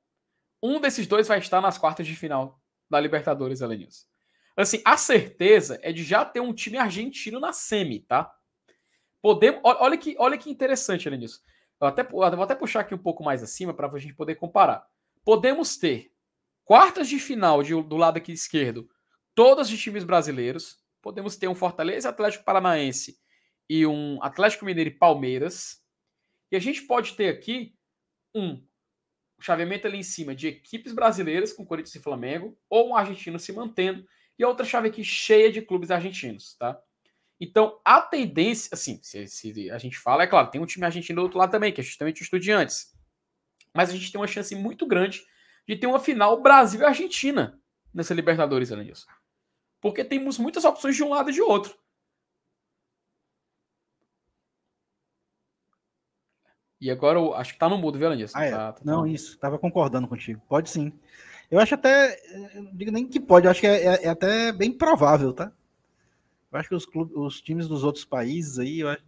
Um 0.62 0.80
desses 0.80 1.08
dois 1.08 1.28
vai 1.28 1.40
estar 1.40 1.62
nas 1.62 1.78
quartas 1.78 2.08
de 2.08 2.16
final 2.16 2.60
da 2.90 3.00
Libertadores, 3.00 3.62
Elenilson. 3.62 4.06
Assim, 4.56 4.82
a 4.84 4.98
certeza 4.98 5.80
é 5.82 5.92
de 5.92 6.04
já 6.04 6.26
ter 6.26 6.42
um 6.42 6.54
time 6.54 6.78
argentino 6.78 7.40
na 7.40 7.54
semi, 7.54 8.02
tá? 8.02 8.34
Podemos, 9.22 9.62
olha 9.64 9.98
que, 9.98 10.16
olha 10.20 10.38
que 10.38 10.50
interessante, 10.50 11.08
Elenilson. 11.08 11.40
Eu 11.80 11.88
até, 11.88 12.02
eu 12.02 12.08
vou 12.10 12.44
até 12.44 12.56
puxar 12.56 12.82
aqui 12.82 12.94
um 12.94 13.00
pouco 13.00 13.24
mais 13.24 13.42
acima 13.42 13.74
para 13.74 13.88
a 13.88 14.00
gente 14.00 14.14
poder 14.14 14.36
comparar. 14.36 14.86
Podemos 15.24 15.78
ter 15.78 16.12
quartas 16.66 17.08
de 17.08 17.20
final 17.20 17.64
de, 17.64 17.72
do 17.84 17.96
lado 17.96 18.18
aqui 18.18 18.34
esquerdo 18.34 18.90
todas 19.40 19.70
de 19.70 19.78
times 19.78 20.04
brasileiros. 20.04 20.78
Podemos 21.02 21.38
ter 21.38 21.48
um 21.48 21.56
Fortaleza 21.56 22.10
Atlético 22.10 22.44
Paranaense 22.44 23.18
e 23.70 23.88
um 23.88 24.22
Atlético 24.22 24.66
Mineiro 24.66 24.90
e 24.90 24.94
Palmeiras. 24.94 25.82
E 26.52 26.58
a 26.58 26.60
gente 26.60 26.82
pode 26.82 27.14
ter 27.14 27.30
aqui 27.30 27.74
um 28.36 28.62
chaveamento 29.40 29.88
ali 29.88 29.98
em 29.98 30.04
cima 30.04 30.36
de 30.36 30.50
equipes 30.50 30.92
brasileiras 30.92 31.54
com 31.54 31.66
Corinthians 31.66 31.96
e 31.96 32.02
Flamengo, 32.02 32.60
ou 32.70 32.90
um 32.90 32.98
argentino 32.98 33.40
se 33.40 33.54
mantendo. 33.54 34.06
e 34.38 34.44
outra 34.44 34.66
chave 34.66 34.90
aqui 34.90 35.06
cheia 35.06 35.50
de 35.50 35.62
clubes 35.62 35.90
argentinos, 35.90 36.58
tá? 36.58 36.78
Então, 37.40 37.80
a 37.86 38.02
tendência, 38.02 38.72
assim, 38.74 39.00
se, 39.02 39.26
se, 39.26 39.72
a 39.72 39.78
gente 39.78 39.98
fala, 39.98 40.24
é 40.24 40.28
claro, 40.28 40.52
tem 40.52 40.60
um 40.60 40.66
time 40.66 40.86
argentino 40.86 41.22
do 41.22 41.24
outro 41.24 41.40
lado 41.40 41.52
também, 41.52 41.72
que 41.72 41.80
é 41.80 41.84
justamente 41.84 42.22
o 42.22 42.24
Estudiantes. 42.24 42.94
Mas 43.74 43.90
a 43.90 43.94
gente 43.94 44.12
tem 44.12 44.20
uma 44.20 44.28
chance 44.28 44.54
muito 44.54 44.86
grande 44.86 45.24
de 45.66 45.78
ter 45.78 45.88
uma 45.88 46.00
final 46.00 46.42
Brasil 46.42 46.82
e 46.82 46.84
Argentina 46.84 47.58
nessa 47.94 48.14
Libertadores, 48.14 48.70
além 48.70 48.88
disso. 48.88 49.08
Porque 49.82 50.04
temos 50.04 50.38
muitas 50.38 50.66
opções 50.66 50.96
de 50.96 51.04
um 51.04 51.10
lado 51.10 51.30
e 51.30 51.34
de 51.34 51.42
outro. 51.42 51.78
E 56.82 56.90
agora 56.90 57.20
eu 57.20 57.34
acho 57.34 57.54
que 57.54 57.60
tá 57.60 57.68
no 57.68 57.78
mudo, 57.78 58.00
viu? 58.00 58.10
Ah, 58.34 58.46
é. 58.46 58.52
tá, 58.52 58.74
tá, 58.74 58.82
não, 58.86 59.06
isso. 59.06 59.38
Tava 59.38 59.60
concordando 59.60 60.08
contigo. 60.08 60.42
Pode 60.48 60.70
sim. 60.70 60.94
Eu 61.52 61.60
acho 61.60 61.76
até. 61.76 62.18
Não 62.56 62.74
digo 62.74 62.92
nem 62.92 63.06
que 63.08 63.20
pode, 63.20 63.48
eu 63.48 63.52
acho 63.52 63.60
que 63.60 63.68
é, 63.68 63.86
é, 63.86 64.06
é, 64.06 64.10
até 64.10 64.52
bem 64.52 64.72
provável, 64.72 65.34
tá? 65.34 65.52
Eu 66.52 66.60
acho 66.60 66.70
que 66.70 66.76
os, 66.76 66.86
clubes, 66.86 67.16
os 67.16 67.42
times 67.42 67.68
dos 67.68 67.84
outros 67.84 68.06
países 68.06 68.60
aí, 68.60 68.80
eu 68.80 68.90
acho 68.90 69.04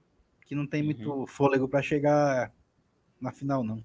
que 0.45 0.55
não 0.55 0.67
tem 0.67 0.83
muito 0.83 1.09
uhum. 1.09 1.27
fôlego 1.27 1.67
para 1.67 1.81
chegar 1.81 2.51
na 3.19 3.31
final, 3.31 3.63
não. 3.63 3.83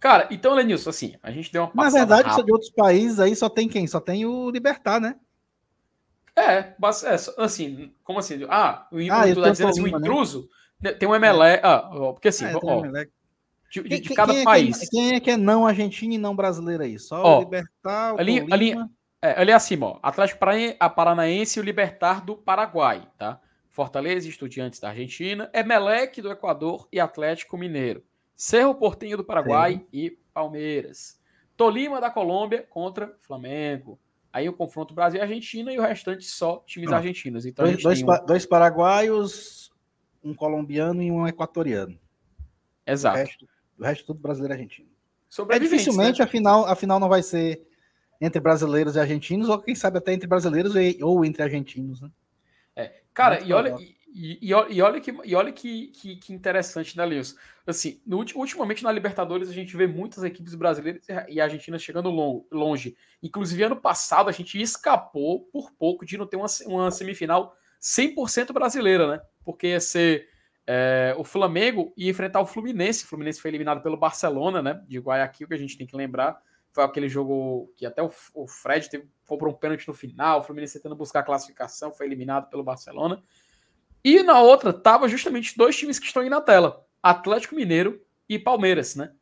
Cara, 0.00 0.28
então, 0.30 0.54
Lenilson, 0.54 0.90
assim, 0.90 1.16
a 1.22 1.30
gente 1.30 1.52
deu 1.52 1.64
uma 1.64 1.84
Na 1.84 1.90
verdade, 1.90 2.28
rápida. 2.28 2.46
de 2.46 2.52
outros 2.52 2.70
países 2.70 3.20
aí 3.20 3.36
só 3.36 3.48
tem 3.50 3.68
quem? 3.68 3.86
Só 3.86 4.00
tem 4.00 4.24
o 4.24 4.50
Libertar, 4.50 5.00
né? 5.00 5.16
É, 6.38 6.76
é 6.76 7.14
assim, 7.42 7.92
como 8.04 8.18
assim? 8.18 8.46
Ah, 8.48 8.86
o, 8.92 8.96
ah, 9.10 9.34
tu 9.34 9.42
tá 9.42 9.50
dizendo 9.50 9.70
assim, 9.70 9.82
o 9.82 9.88
intruso 9.88 10.48
né? 10.80 10.92
tem 10.92 11.08
um. 11.08 11.14
É. 11.14 11.60
Ah, 11.62 11.90
porque 12.12 12.28
assim, 12.28 12.44
ah, 12.44 12.58
ó, 12.62 12.82
de, 13.70 13.82
de, 13.82 14.00
de 14.00 14.14
cada 14.14 14.32
quem 14.32 14.44
país. 14.44 14.76
É 14.76 14.80
que, 14.80 14.90
quem 14.90 15.14
é 15.14 15.20
que 15.20 15.30
é 15.30 15.36
não 15.36 15.66
argentino 15.66 16.14
e 16.14 16.18
não 16.18 16.34
brasileiro 16.34 16.82
aí? 16.82 16.98
Só 16.98 17.22
ó, 17.22 17.36
o 17.38 17.40
Libertar, 17.40 18.14
o 18.14 18.20
ali, 18.20 18.46
ali, 18.50 18.74
é, 19.20 19.40
ali 19.40 19.52
acima, 19.52 19.86
ó. 19.86 19.98
Atlético 20.02 20.40
Paranaense 20.94 21.58
e 21.58 21.62
o 21.62 21.64
Libertar 21.64 22.24
do 22.24 22.36
Paraguai, 22.36 23.06
tá? 23.18 23.40
Fortaleza 23.68 24.28
Estudiantes 24.28 24.80
da 24.80 24.88
Argentina, 24.88 25.50
Emelec 25.52 26.20
do 26.20 26.32
Equador 26.32 26.88
e 26.92 26.98
Atlético 26.98 27.56
Mineiro. 27.56 28.02
Cerro 28.34 28.74
Portinho 28.74 29.16
do 29.16 29.24
Paraguai 29.24 29.74
Sim. 29.74 29.86
e 29.92 30.18
Palmeiras. 30.32 31.20
Tolima 31.56 32.00
da 32.00 32.10
Colômbia 32.10 32.66
contra 32.70 33.16
Flamengo. 33.20 33.98
Aí 34.38 34.48
o 34.48 34.52
confronto 34.52 34.94
Brasil 34.94 35.18
e 35.18 35.22
Argentina 35.22 35.72
e 35.72 35.78
o 35.80 35.82
restante 35.82 36.24
só 36.24 36.62
times 36.64 36.90
Não. 36.90 36.96
argentinos. 36.96 37.44
Então 37.44 37.64
dois, 37.64 37.82
dois, 37.82 38.02
um... 38.02 38.06
dois, 38.24 38.46
paraguaios, 38.46 39.68
um 40.22 40.32
colombiano 40.32 41.02
e 41.02 41.10
um 41.10 41.26
equatoriano. 41.26 41.98
Exato. 42.86 43.16
O 43.16 43.18
resto, 43.18 43.48
o 43.80 43.84
resto 43.84 44.06
tudo 44.06 44.20
brasileiro 44.20 44.54
e 44.54 44.56
argentino. 44.56 44.88
É 45.50 45.58
dificilmente 45.58 46.20
né? 46.20 46.24
a, 46.24 46.28
final, 46.28 46.64
a 46.66 46.76
final 46.76 47.00
não 47.00 47.08
vai 47.08 47.20
ser 47.20 47.66
entre 48.20 48.40
brasileiros 48.40 48.94
e 48.94 49.00
argentinos, 49.00 49.48
ou 49.48 49.58
quem 49.58 49.74
sabe 49.74 49.98
até 49.98 50.12
entre 50.12 50.28
brasileiros 50.28 50.76
e, 50.76 50.98
ou 51.02 51.24
entre 51.24 51.42
argentinos, 51.42 52.00
né? 52.00 52.10
É. 52.76 52.92
Cara, 53.12 53.42
e 53.42 53.52
olha, 53.52 53.76
e, 54.14 54.38
e, 54.40 54.48
e, 54.50 54.82
olha, 54.82 55.00
que, 55.00 55.14
e 55.24 55.34
olha 55.34 55.52
que, 55.52 55.88
que, 55.88 56.16
que 56.16 56.32
interessante, 56.32 56.96
né, 56.96 57.04
Lewis? 57.04 57.36
Assim, 57.66 58.00
no, 58.06 58.18
ultimamente 58.18 58.82
na 58.82 58.90
Libertadores 58.90 59.48
a 59.50 59.52
gente 59.52 59.76
vê 59.76 59.86
muitas 59.86 60.24
equipes 60.24 60.54
brasileiras 60.54 61.02
e 61.28 61.40
argentinas 61.40 61.82
chegando 61.82 62.10
longe. 62.50 62.96
Inclusive, 63.22 63.62
ano 63.62 63.76
passado 63.76 64.28
a 64.28 64.32
gente 64.32 64.60
escapou 64.60 65.40
por 65.52 65.70
pouco 65.72 66.06
de 66.06 66.16
não 66.16 66.26
ter 66.26 66.36
uma, 66.36 66.46
uma 66.66 66.90
semifinal 66.90 67.54
100% 67.80 68.52
brasileira, 68.52 69.06
né? 69.06 69.20
Porque 69.44 69.68
ia 69.68 69.80
ser 69.80 70.28
é, 70.66 71.14
o 71.16 71.24
Flamengo 71.24 71.92
ia 71.96 72.10
enfrentar 72.10 72.40
o 72.40 72.46
Fluminense. 72.46 73.04
O 73.04 73.08
Fluminense 73.08 73.40
foi 73.40 73.50
eliminado 73.50 73.82
pelo 73.82 73.96
Barcelona, 73.96 74.60
né? 74.62 74.82
De 74.86 74.98
Guayaquil, 74.98 75.48
que 75.48 75.54
a 75.54 75.58
gente 75.58 75.78
tem 75.78 75.86
que 75.86 75.96
lembrar. 75.96 76.40
Foi 76.70 76.84
aquele 76.84 77.08
jogo 77.08 77.72
que 77.76 77.86
até 77.86 78.02
o, 78.02 78.10
o 78.34 78.46
Fred 78.46 78.88
teve, 78.90 79.08
comprou 79.26 79.52
um 79.52 79.56
pênalti 79.56 79.88
no 79.88 79.94
final. 79.94 80.40
O 80.40 80.42
Fluminense 80.42 80.74
tentando 80.74 80.94
buscar 80.94 81.20
a 81.20 81.22
classificação, 81.22 81.92
foi 81.92 82.06
eliminado 82.06 82.50
pelo 82.50 82.62
Barcelona. 82.62 83.22
E 84.08 84.22
na 84.22 84.40
outra, 84.40 84.72
tava 84.72 85.06
justamente 85.06 85.54
dois 85.54 85.76
times 85.76 85.98
que 85.98 86.06
estão 86.06 86.22
aí 86.22 86.30
na 86.30 86.40
tela: 86.40 86.82
Atlético 87.02 87.54
Mineiro 87.54 88.02
e 88.26 88.38
Palmeiras, 88.38 88.96
né? 88.96 89.12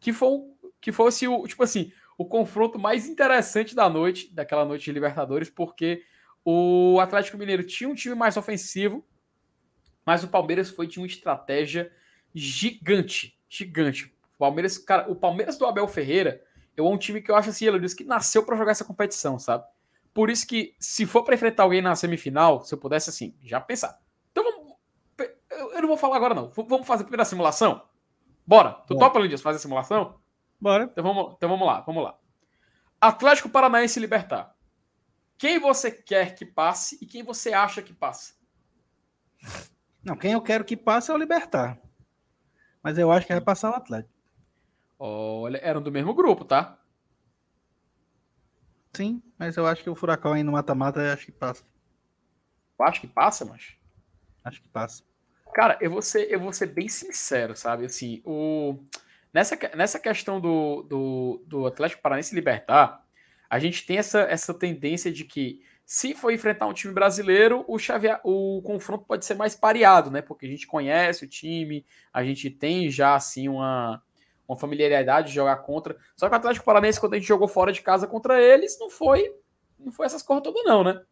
Que 0.00 0.10
foi 0.10 0.40
que 0.80 0.90
fosse 0.90 1.28
o, 1.28 1.46
tipo 1.46 1.62
assim, 1.62 1.92
o 2.16 2.24
confronto 2.24 2.78
mais 2.78 3.06
interessante 3.06 3.74
da 3.74 3.90
noite, 3.90 4.32
daquela 4.32 4.64
noite 4.64 4.86
de 4.86 4.92
Libertadores, 4.92 5.50
porque 5.50 6.02
o 6.42 6.98
Atlético 6.98 7.36
Mineiro 7.36 7.62
tinha 7.62 7.90
um 7.90 7.94
time 7.94 8.14
mais 8.14 8.38
ofensivo, 8.38 9.06
mas 10.04 10.24
o 10.24 10.28
Palmeiras 10.28 10.70
foi 10.70 10.86
de 10.86 10.98
uma 10.98 11.06
estratégia 11.06 11.92
gigante, 12.34 13.38
gigante. 13.50 14.06
O 14.34 14.38
Palmeiras, 14.38 14.78
cara, 14.78 15.12
o 15.12 15.14
Palmeiras 15.14 15.58
do 15.58 15.66
Abel 15.66 15.86
Ferreira 15.86 16.42
é 16.74 16.80
um 16.80 16.96
time 16.96 17.20
que 17.20 17.30
eu 17.30 17.36
acho 17.36 17.50
assim, 17.50 17.66
ele 17.66 17.80
disse 17.80 17.94
que 17.94 18.02
nasceu 18.02 18.42
para 18.46 18.56
jogar 18.56 18.70
essa 18.70 18.84
competição, 18.84 19.38
sabe? 19.38 19.64
Por 20.14 20.30
isso 20.30 20.46
que 20.46 20.74
se 20.80 21.04
for 21.04 21.22
para 21.22 21.34
enfrentar 21.34 21.64
alguém 21.64 21.82
na 21.82 21.94
semifinal, 21.94 22.64
se 22.64 22.74
eu 22.74 22.78
pudesse 22.78 23.10
assim, 23.10 23.36
já 23.42 23.60
pensar, 23.60 24.01
eu 25.82 25.88
não 25.88 25.88
vou 25.88 25.96
falar 25.96 26.16
agora, 26.16 26.34
não. 26.34 26.48
Vamos 26.48 26.86
fazer 26.86 27.02
a 27.02 27.06
primeira 27.06 27.24
simulação? 27.24 27.86
Bora. 28.46 28.72
Tu 28.86 28.94
Bora. 28.94 29.06
topa, 29.06 29.20
Lindias, 29.20 29.40
fazer 29.40 29.56
a 29.56 29.60
simulação? 29.60 30.20
Bora. 30.60 30.84
Então 30.84 31.02
vamos, 31.02 31.34
então 31.34 31.48
vamos 31.48 31.66
lá, 31.66 31.80
vamos 31.80 32.04
lá. 32.04 32.18
Atlético 33.00 33.48
Paranaense 33.48 33.98
Libertar. 33.98 34.54
Quem 35.36 35.58
você 35.58 35.90
quer 35.90 36.34
que 36.34 36.46
passe 36.46 36.98
e 37.00 37.06
quem 37.06 37.22
você 37.22 37.52
acha 37.52 37.82
que 37.82 37.92
passa? 37.92 38.34
Não, 40.04 40.16
quem 40.16 40.32
eu 40.32 40.40
quero 40.40 40.64
que 40.64 40.76
passe 40.76 41.10
é 41.10 41.14
o 41.14 41.18
Libertar. 41.18 41.80
Mas 42.82 42.98
eu 42.98 43.10
acho 43.10 43.26
que 43.26 43.32
vai 43.32 43.42
passar 43.42 43.70
o 43.70 43.74
Atlético. 43.74 44.12
Olha, 44.98 45.58
eram 45.58 45.82
do 45.82 45.90
mesmo 45.90 46.14
grupo, 46.14 46.44
tá? 46.44 46.78
Sim, 48.94 49.22
mas 49.38 49.56
eu 49.56 49.66
acho 49.66 49.82
que 49.82 49.90
o 49.90 49.94
Furacão 49.96 50.32
aí 50.32 50.42
no 50.42 50.52
mata-mata 50.52 51.12
acho 51.12 51.26
que 51.26 51.32
passa. 51.32 51.64
Eu 52.78 52.84
acho 52.84 53.00
que 53.00 53.06
passa, 53.06 53.44
mas. 53.44 53.76
Acho 54.44 54.60
que 54.62 54.68
passa. 54.68 55.02
Cara, 55.54 55.76
eu 55.80 55.90
vou 55.90 56.02
ser, 56.02 56.30
eu 56.30 56.40
vou 56.40 56.52
ser 56.52 56.66
bem 56.66 56.88
sincero, 56.88 57.54
sabe? 57.54 57.84
Assim, 57.84 58.22
o, 58.24 58.78
nessa, 59.32 59.58
nessa 59.76 59.98
questão 59.98 60.40
do, 60.40 60.82
do, 60.82 61.44
do 61.46 61.66
Atlético 61.66 62.02
Paranaense 62.02 62.34
libertar, 62.34 63.04
a 63.50 63.58
gente 63.58 63.84
tem 63.86 63.98
essa, 63.98 64.20
essa 64.22 64.54
tendência 64.54 65.12
de 65.12 65.24
que 65.24 65.60
se 65.84 66.14
for 66.14 66.32
enfrentar 66.32 66.66
um 66.66 66.72
time 66.72 66.94
brasileiro, 66.94 67.66
o, 67.68 67.78
chave, 67.78 68.08
o 68.24 68.62
confronto 68.62 69.04
pode 69.04 69.26
ser 69.26 69.34
mais 69.34 69.54
pareado, 69.54 70.10
né? 70.10 70.22
Porque 70.22 70.46
a 70.46 70.48
gente 70.48 70.66
conhece 70.66 71.24
o 71.24 71.28
time, 71.28 71.84
a 72.12 72.24
gente 72.24 72.48
tem 72.48 72.90
já 72.90 73.14
assim 73.14 73.48
uma, 73.48 74.02
uma 74.48 74.56
familiaridade 74.56 75.28
de 75.28 75.34
jogar 75.34 75.56
contra. 75.56 75.96
Só 76.16 76.28
que 76.28 76.34
o 76.34 76.38
Atlético 76.38 76.64
Paranaense, 76.64 76.98
quando 76.98 77.12
a 77.12 77.18
gente 77.18 77.28
jogou 77.28 77.46
fora 77.46 77.72
de 77.72 77.82
casa 77.82 78.06
contra 78.06 78.40
eles, 78.40 78.78
não 78.80 78.88
foi, 78.88 79.34
não 79.78 79.92
foi 79.92 80.06
essas 80.06 80.22
coisas 80.22 80.42
todas, 80.42 80.64
não, 80.64 80.82
né? 80.82 81.02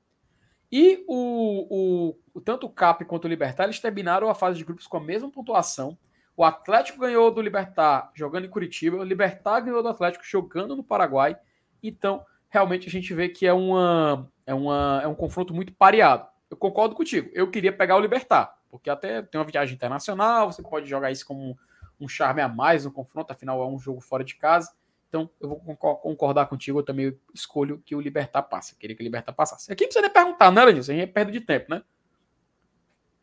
E 0.72 1.04
o, 1.08 2.14
o, 2.34 2.40
tanto 2.40 2.66
o 2.66 2.70
CAP 2.70 3.04
quanto 3.04 3.24
o 3.24 3.28
Libertar, 3.28 3.64
eles 3.64 3.80
terminaram 3.80 4.30
a 4.30 4.34
fase 4.34 4.58
de 4.58 4.64
grupos 4.64 4.86
com 4.86 4.98
a 4.98 5.00
mesma 5.00 5.30
pontuação. 5.30 5.98
O 6.36 6.44
Atlético 6.44 7.00
ganhou 7.00 7.30
do 7.30 7.42
Libertar 7.42 8.10
jogando 8.14 8.46
em 8.46 8.50
Curitiba, 8.50 8.98
o 8.98 9.04
Libertar 9.04 9.60
ganhou 9.60 9.82
do 9.82 9.88
Atlético 9.88 10.24
jogando 10.24 10.76
no 10.76 10.84
Paraguai. 10.84 11.36
Então, 11.82 12.24
realmente 12.48 12.88
a 12.88 12.90
gente 12.90 13.12
vê 13.12 13.28
que 13.28 13.46
é, 13.46 13.52
uma, 13.52 14.30
é, 14.46 14.54
uma, 14.54 15.00
é 15.02 15.08
um 15.08 15.14
confronto 15.14 15.52
muito 15.52 15.72
pareado. 15.72 16.26
Eu 16.48 16.56
concordo 16.56 16.94
contigo. 16.94 17.30
Eu 17.32 17.50
queria 17.50 17.72
pegar 17.72 17.96
o 17.96 18.00
Libertar, 18.00 18.56
porque 18.70 18.88
até 18.88 19.22
tem 19.22 19.40
uma 19.40 19.46
viagem 19.46 19.74
internacional, 19.74 20.52
você 20.52 20.62
pode 20.62 20.88
jogar 20.88 21.10
isso 21.10 21.26
como 21.26 21.58
um 22.00 22.08
charme 22.08 22.40
a 22.40 22.48
mais 22.48 22.84
no 22.84 22.92
confronto, 22.92 23.32
afinal 23.32 23.62
é 23.62 23.66
um 23.66 23.78
jogo 23.78 24.00
fora 24.00 24.24
de 24.24 24.36
casa. 24.36 24.72
Então, 25.10 25.28
eu 25.40 25.48
vou 25.48 25.58
concordar 25.58 26.46
contigo, 26.46 26.78
eu 26.78 26.84
também 26.84 27.12
escolho 27.34 27.82
que 27.84 27.96
o 27.96 28.00
Libertar 28.00 28.42
passe. 28.42 28.76
Queria 28.76 28.94
que 28.94 29.02
o 29.02 29.04
Libertar 29.04 29.32
passasse. 29.32 29.70
Aqui 29.72 29.82
não 29.82 29.88
precisa 29.88 30.02
nem 30.02 30.12
perguntar, 30.12 30.52
né, 30.52 30.64
Lenilson? 30.64 30.92
A 30.92 30.94
gente 30.94 31.02
é 31.02 31.12
perda 31.12 31.32
de 31.32 31.40
tempo, 31.40 31.66
né? 31.68 31.82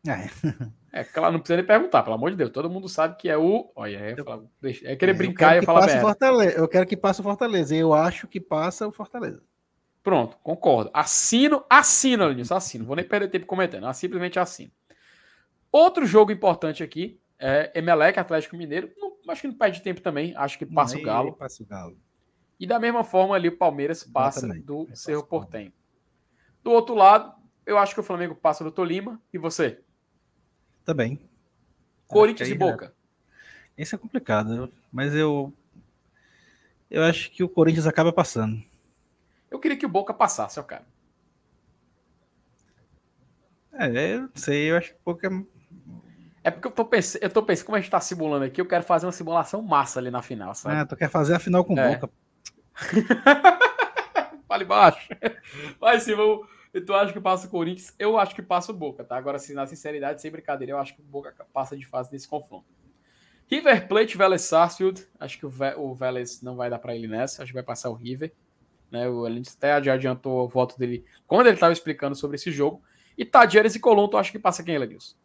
É. 0.06 1.00
é, 1.00 1.04
claro, 1.04 1.32
não 1.32 1.40
precisa 1.40 1.56
nem 1.56 1.66
perguntar, 1.66 2.02
pelo 2.02 2.14
amor 2.14 2.30
de 2.30 2.36
Deus. 2.36 2.50
Todo 2.50 2.68
mundo 2.68 2.90
sabe 2.90 3.16
que 3.16 3.30
é 3.30 3.38
o. 3.38 3.72
Olha, 3.74 3.96
é, 3.96 4.16
falar, 4.22 4.42
é 4.84 4.96
querer 4.96 5.14
brincar 5.14 5.56
e 5.56 5.64
falar 5.64 5.88
Fortaleza. 5.98 6.58
Eu 6.58 6.68
quero 6.68 6.86
que 6.86 6.96
passe 6.96 7.20
o 7.20 7.24
Fortaleza. 7.24 7.74
Eu 7.74 7.94
acho 7.94 8.28
que 8.28 8.38
passa 8.38 8.86
o 8.86 8.92
Fortaleza. 8.92 9.42
Pronto, 10.02 10.36
concordo. 10.42 10.90
Assino, 10.92 11.64
assino, 11.70 12.26
Lenilson, 12.26 12.54
assino. 12.54 12.84
Vou 12.84 12.96
nem 12.96 13.04
perder 13.04 13.28
tempo 13.28 13.46
comentando, 13.46 13.90
simplesmente 13.94 14.38
assino. 14.38 14.70
Outro 15.72 16.04
jogo 16.04 16.32
importante 16.32 16.82
aqui 16.82 17.18
é 17.38 17.72
Emelec, 17.74 18.18
Atlético 18.18 18.56
Mineiro. 18.56 18.90
Não 18.98 19.07
acho 19.30 19.42
que 19.42 19.48
não 19.48 19.54
perde 19.54 19.82
tempo 19.82 20.00
também. 20.00 20.34
Acho 20.36 20.58
que 20.58 20.66
passa 20.66 20.98
o 20.98 21.02
Galo. 21.02 21.32
Passa 21.34 21.62
o 21.62 21.66
Galo. 21.66 21.96
E 22.58 22.66
da 22.66 22.78
mesma 22.78 23.04
forma 23.04 23.34
ali 23.34 23.48
o 23.48 23.56
Palmeiras 23.56 24.02
passa 24.02 24.48
do 24.48 24.88
Cerro 24.94 25.24
Portenho. 25.24 25.72
Do 26.62 26.72
outro 26.72 26.94
lado, 26.94 27.32
eu 27.64 27.78
acho 27.78 27.94
que 27.94 28.00
o 28.00 28.04
Flamengo 28.04 28.34
passa 28.34 28.64
do 28.64 28.72
Tolima. 28.72 29.20
E 29.32 29.38
você? 29.38 29.80
Também. 30.84 31.20
Corinthians 32.06 32.48
e 32.48 32.54
Boca. 32.54 32.94
É... 33.76 33.82
Isso 33.82 33.94
é 33.94 33.98
complicado, 33.98 34.72
mas 34.92 35.14
eu 35.14 35.52
eu 36.90 37.02
acho 37.04 37.30
que 37.30 37.44
o 37.44 37.48
Corinthians 37.48 37.86
acaba 37.86 38.12
passando. 38.12 38.62
Eu 39.50 39.60
queria 39.60 39.76
que 39.76 39.86
o 39.86 39.88
Boca 39.88 40.12
passasse, 40.12 40.58
ó, 40.58 40.62
cara. 40.62 40.86
É, 43.72 44.14
eu 44.14 44.22
não 44.22 44.30
sei, 44.34 44.70
eu 44.70 44.76
acho 44.76 44.90
que 44.90 44.96
o 44.96 45.04
Boca 45.04 45.46
é 46.48 46.50
é 46.50 46.50
porque 46.50 46.66
eu 46.66 46.72
tô 46.72 46.84
pensando, 46.84 47.22
eu 47.22 47.30
tô 47.30 47.42
pensando, 47.42 47.66
como 47.66 47.76
a 47.76 47.80
gente 47.80 47.90
tá 47.90 48.00
simulando 48.00 48.44
aqui, 48.44 48.60
eu 48.60 48.66
quero 48.66 48.82
fazer 48.82 49.06
uma 49.06 49.12
simulação 49.12 49.62
massa 49.62 50.00
ali 50.00 50.10
na 50.10 50.22
final, 50.22 50.54
sabe? 50.54 50.76
Ah, 50.76 50.86
tu 50.86 50.96
quer 50.96 51.10
fazer 51.10 51.34
a 51.34 51.38
final 51.38 51.64
com 51.64 51.78
é. 51.78 51.96
boca. 51.96 52.10
Fale 54.48 54.64
baixo. 54.64 55.08
Mas 55.80 56.02
sim, 56.02 56.14
vamos. 56.14 56.46
Tu 56.86 56.94
acha 56.94 57.12
que 57.12 57.20
passa 57.20 57.46
o 57.46 57.50
Corinthians? 57.50 57.94
Eu 57.98 58.18
acho 58.18 58.34
que 58.34 58.42
passa 58.42 58.72
o 58.72 58.74
Boca, 58.74 59.02
tá? 59.02 59.16
Agora, 59.16 59.36
assim, 59.36 59.54
na 59.54 59.66
sinceridade, 59.66 60.20
sem 60.20 60.30
brincadeira, 60.30 60.72
eu 60.72 60.78
acho 60.78 60.94
que 60.94 61.00
o 61.00 61.04
Boca 61.04 61.34
passa 61.52 61.76
de 61.76 61.84
fase 61.84 62.12
nesse 62.12 62.28
confronto. 62.28 62.66
River 63.50 63.88
Plate, 63.88 64.16
Vélez 64.16 64.42
Sarsfield. 64.42 65.06
Acho 65.18 65.38
que 65.38 65.46
o 65.46 65.94
Vélez 65.94 66.42
não 66.42 66.56
vai 66.56 66.68
dar 66.68 66.78
para 66.78 66.94
ele 66.94 67.08
nessa. 67.08 67.42
Acho 67.42 67.52
que 67.52 67.54
vai 67.54 67.62
passar 67.62 67.88
o 67.88 67.94
River. 67.94 68.32
Né? 68.90 69.08
O 69.08 69.26
Elenius 69.26 69.56
até 69.56 69.82
já 69.82 69.94
adiantou 69.94 70.44
o 70.44 70.48
voto 70.48 70.78
dele 70.78 71.04
quando 71.26 71.46
ele 71.46 71.54
estava 71.54 71.72
explicando 71.72 72.14
sobre 72.14 72.36
esse 72.36 72.50
jogo. 72.50 72.82
E 73.16 73.24
Tadieres 73.24 73.74
e 73.74 73.80
Colombo, 73.80 74.10
tu 74.10 74.18
acha 74.18 74.30
que 74.30 74.38
passa 74.38 74.62
quem, 74.62 74.74
Elenilson? 74.74 75.16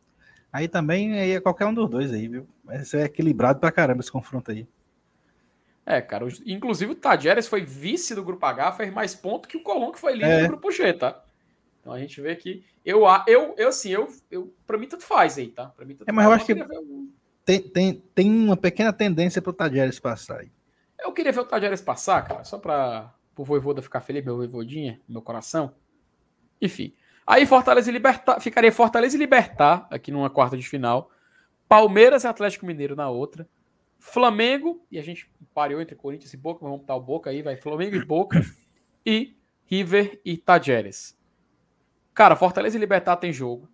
Aí 0.53 0.67
também 0.67 1.19
aí 1.19 1.31
é 1.31 1.41
qualquer 1.41 1.65
um 1.65 1.73
dos 1.73 1.89
dois 1.89 2.13
aí, 2.13 2.27
viu? 2.27 2.47
Esse 2.69 2.95
é 2.95 3.05
equilibrado 3.05 3.59
pra 3.59 3.71
caramba 3.71 4.01
esse 4.01 4.11
confronto 4.11 4.51
aí. 4.51 4.67
É, 5.83 5.99
cara. 5.99 6.27
Inclusive 6.45 6.91
o 6.91 6.95
Tadieres 6.95 7.47
foi 7.47 7.65
vice 7.65 8.13
do 8.13 8.23
grupo 8.23 8.45
H, 8.45 8.73
fez 8.73 8.93
mais 8.93 9.15
ponto 9.15 9.47
que 9.47 9.57
o 9.57 9.63
Colombo, 9.63 9.93
que 9.93 9.99
foi 9.99 10.13
líder 10.13 10.29
é. 10.29 10.41
do 10.43 10.49
grupo 10.49 10.71
G, 10.71 10.93
tá? 10.93 11.23
Então 11.81 11.91
a 11.91 11.99
gente 11.99 12.21
vê 12.21 12.35
que. 12.35 12.63
Eu, 12.85 13.01
eu, 13.27 13.55
eu 13.57 13.69
assim, 13.69 13.89
eu, 13.89 14.07
eu, 14.29 14.53
pra 14.67 14.77
mim 14.77 14.87
tanto 14.87 15.03
faz 15.03 15.39
aí, 15.39 15.47
tá? 15.47 15.67
Pra 15.69 15.85
mim 15.85 15.95
tanto 15.95 16.07
é, 16.07 16.11
mas 16.11 16.23
faz. 16.25 16.27
eu 16.27 16.35
acho 16.35 16.45
que 16.45 16.83
tem, 17.43 17.61
tem, 17.61 18.03
tem 18.13 18.31
uma 18.31 18.55
pequena 18.55 18.93
tendência 18.93 19.41
pro 19.41 19.51
Tadieres 19.51 19.99
passar 19.99 20.41
aí. 20.41 20.51
Eu 20.99 21.11
queria 21.11 21.31
ver 21.31 21.41
o 21.41 21.45
Tadieres 21.45 21.81
passar, 21.81 22.21
cara, 22.21 22.43
só 22.43 22.59
pra 22.59 23.11
o 23.35 23.43
Voivoda 23.43 23.81
ficar 23.81 24.01
feliz, 24.01 24.23
meu 24.23 24.37
Voivodinha, 24.37 25.01
meu 25.09 25.21
coração. 25.21 25.73
Enfim. 26.61 26.93
Aí 27.25 27.45
Fortaleza 27.45 27.89
e 27.89 27.93
Libertar, 27.93 28.39
ficaria 28.39 28.71
Fortaleza 28.71 29.15
e 29.15 29.19
Libertar 29.19 29.87
aqui 29.89 30.11
numa 30.11 30.29
quarta 30.29 30.57
de 30.57 30.67
final. 30.67 31.09
Palmeiras 31.67 32.23
e 32.23 32.27
Atlético 32.27 32.65
Mineiro 32.65 32.95
na 32.95 33.09
outra. 33.09 33.47
Flamengo, 33.99 34.85
e 34.91 34.99
a 34.99 35.01
gente 35.01 35.31
pariu 35.53 35.81
entre 35.81 35.95
Corinthians 35.95 36.33
e 36.33 36.37
Boca, 36.37 36.59
mas 36.61 36.69
vamos 36.69 36.81
botar 36.81 36.95
o 36.95 37.01
Boca 37.01 37.29
aí, 37.29 37.41
vai 37.41 37.55
Flamengo 37.55 37.95
e 37.95 38.05
Boca. 38.05 38.41
e 39.05 39.37
River 39.65 40.19
e 40.25 40.37
Tajeres. 40.37 41.17
Cara, 42.13 42.35
Fortaleza 42.35 42.77
e 42.77 42.79
Libertar 42.79 43.15
tem 43.15 43.31
jogo. 43.31 43.69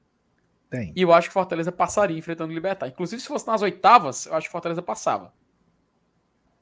Tem. 0.69 0.93
E 0.95 1.01
eu 1.01 1.11
acho 1.11 1.29
que 1.29 1.33
Fortaleza 1.33 1.71
passaria 1.71 2.17
enfrentando 2.17 2.51
o 2.51 2.53
Libertar. 2.53 2.87
Inclusive, 2.87 3.21
se 3.21 3.27
fosse 3.27 3.47
nas 3.47 3.61
oitavas, 3.63 4.27
eu 4.27 4.35
acho 4.35 4.47
que 4.47 4.51
Fortaleza 4.51 4.81
passava. 4.81 5.33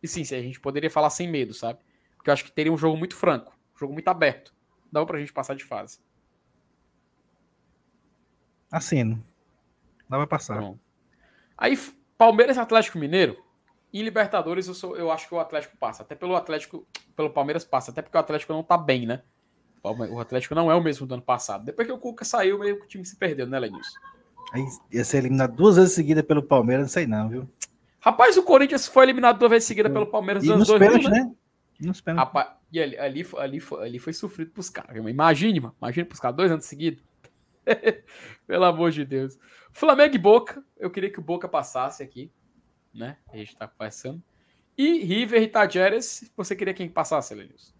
E 0.01 0.07
sim, 0.07 0.21
a 0.21 0.41
gente 0.41 0.59
poderia 0.59 0.89
falar 0.89 1.09
sem 1.09 1.27
medo, 1.27 1.53
sabe? 1.53 1.79
Porque 2.15 2.29
eu 2.29 2.33
acho 2.33 2.45
que 2.45 2.51
teria 2.51 2.71
um 2.71 2.77
jogo 2.77 2.95
muito 2.97 3.15
franco, 3.15 3.55
um 3.75 3.77
jogo 3.77 3.93
muito 3.93 4.07
aberto. 4.07 4.55
Dá 4.91 5.05
pra 5.05 5.19
gente 5.19 5.33
passar 5.33 5.55
de 5.55 5.63
fase. 5.65 5.99
Assino. 8.71 9.23
Dá 10.09 10.17
pra 10.17 10.27
passar. 10.27 10.59
Bom. 10.59 10.77
Aí, 11.57 11.77
Palmeiras 12.17 12.57
e 12.57 12.59
Atlético 12.59 12.97
Mineiro. 12.97 13.37
Em 13.93 14.03
Libertadores, 14.03 14.67
eu, 14.67 14.73
sou, 14.73 14.95
eu 14.97 15.11
acho 15.11 15.27
que 15.27 15.33
o 15.33 15.39
Atlético 15.39 15.77
passa. 15.77 16.03
Até 16.03 16.13
pelo 16.13 16.35
Atlético, 16.35 16.85
pelo 17.15 17.29
Palmeiras 17.29 17.63
passa. 17.63 17.91
Até 17.91 18.01
porque 18.01 18.17
o 18.17 18.19
Atlético 18.19 18.53
não 18.53 18.63
tá 18.63 18.77
bem, 18.77 19.05
né? 19.05 19.21
O 19.83 20.19
Atlético 20.19 20.53
não 20.53 20.71
é 20.71 20.75
o 20.75 20.83
mesmo 20.83 21.07
do 21.07 21.13
ano 21.13 21.23
passado. 21.23 21.63
Depois 21.63 21.87
que 21.87 21.93
o 21.93 21.97
Cuca 21.97 22.25
saiu, 22.25 22.59
meio 22.59 22.77
que 22.77 22.85
o 22.85 22.87
time 22.87 23.05
se 23.05 23.15
perdeu, 23.15 23.47
né, 23.47 23.57
Lenilson? 23.57 23.97
Aí 24.53 24.65
ia 24.91 25.03
ser 25.03 25.17
eliminado 25.19 25.55
duas 25.55 25.75
vezes 25.75 25.93
seguida 25.93 26.23
pelo 26.23 26.43
Palmeiras, 26.43 26.85
não 26.85 26.89
sei 26.89 27.07
não, 27.07 27.29
viu? 27.29 27.49
Rapaz, 27.99 28.37
o 28.37 28.43
Corinthians 28.43 28.87
foi 28.87 29.03
eliminado 29.03 29.37
duas 29.39 29.51
vezes 29.51 29.67
seguida 29.67 29.89
pelo 29.89 30.05
Palmeiras 30.05 30.43
nos 30.43 30.53
anos 30.53 30.67
2000, 30.67 31.09
né? 31.09 31.31
Nos 31.79 32.01
Rapaz, 32.01 32.49
e 32.71 32.81
ali, 32.81 32.97
ali, 32.97 33.27
ali, 33.37 33.59
foi, 33.59 33.85
ali 33.85 33.99
foi 33.99 34.13
sofrido 34.13 34.51
pros 34.51 34.69
caras. 34.69 34.95
Imagine, 34.95 35.59
mano. 35.59 35.75
Imagine 35.81 36.05
pros 36.05 36.19
caras 36.19 36.35
dois 36.35 36.51
anos 36.51 36.65
seguidos. 36.65 37.03
Pelo 38.47 38.65
amor 38.65 38.91
de 38.91 39.05
Deus. 39.05 39.37
Flamengo 39.71 40.15
e 40.15 40.19
Boca. 40.19 40.63
Eu 40.77 40.89
queria 40.89 41.11
que 41.11 41.19
o 41.19 41.23
Boca 41.23 41.47
passasse 41.47 42.01
aqui. 42.01 42.31
Né? 42.93 43.17
A 43.31 43.37
gente 43.37 43.55
tá 43.55 43.67
passando. 43.67 44.23
E 44.77 45.03
River 45.03 45.41
e 45.41 45.47
Tajeres. 45.47 46.31
Você 46.35 46.55
queria 46.55 46.73
quem 46.73 46.89
passasse, 46.89 47.33
Lenilson? 47.33 47.77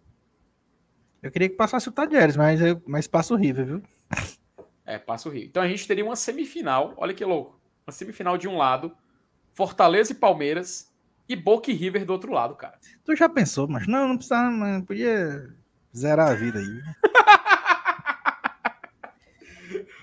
Eu 1.22 1.31
queria 1.31 1.49
que 1.49 1.55
passasse 1.55 1.89
o 1.89 1.91
Tadieres, 1.91 2.38
mas, 2.38 2.61
eu, 2.61 2.81
mas 2.85 3.07
passa 3.07 3.34
o 3.34 3.38
River, 3.38 3.65
viu? 3.65 3.84
É, 4.85 4.97
passa 4.97 5.27
o 5.27 5.31
River. 5.31 5.49
Então 5.49 5.64
a 5.64 5.68
gente 5.68 5.88
teria 5.88 6.05
uma 6.05 6.15
semifinal, 6.15 6.93
olha 6.97 7.14
que 7.14 7.26
louco. 7.26 7.59
Uma 7.85 7.91
semifinal 7.91 8.38
de 8.38 8.47
um 8.47 8.57
lado, 8.57 8.95
Fortaleza 9.53 10.11
e 10.11 10.15
Palmeiras, 10.15 10.93
e 11.27 11.35
Boca 11.35 11.72
e 11.72 11.73
River 11.73 12.05
do 12.05 12.14
outro 12.14 12.31
lado, 12.31 12.55
cara. 12.55 12.80
Tu 13.03 13.15
já 13.15 13.27
pensou, 13.27 13.68
mas 13.68 13.88
não, 13.88 14.07
não 14.07 14.15
precisava, 14.15 14.49
não 14.49 14.81
podia 14.81 15.53
zerar 15.95 16.31
a 16.31 16.35
vida 16.35 16.59
aí. 16.59 16.81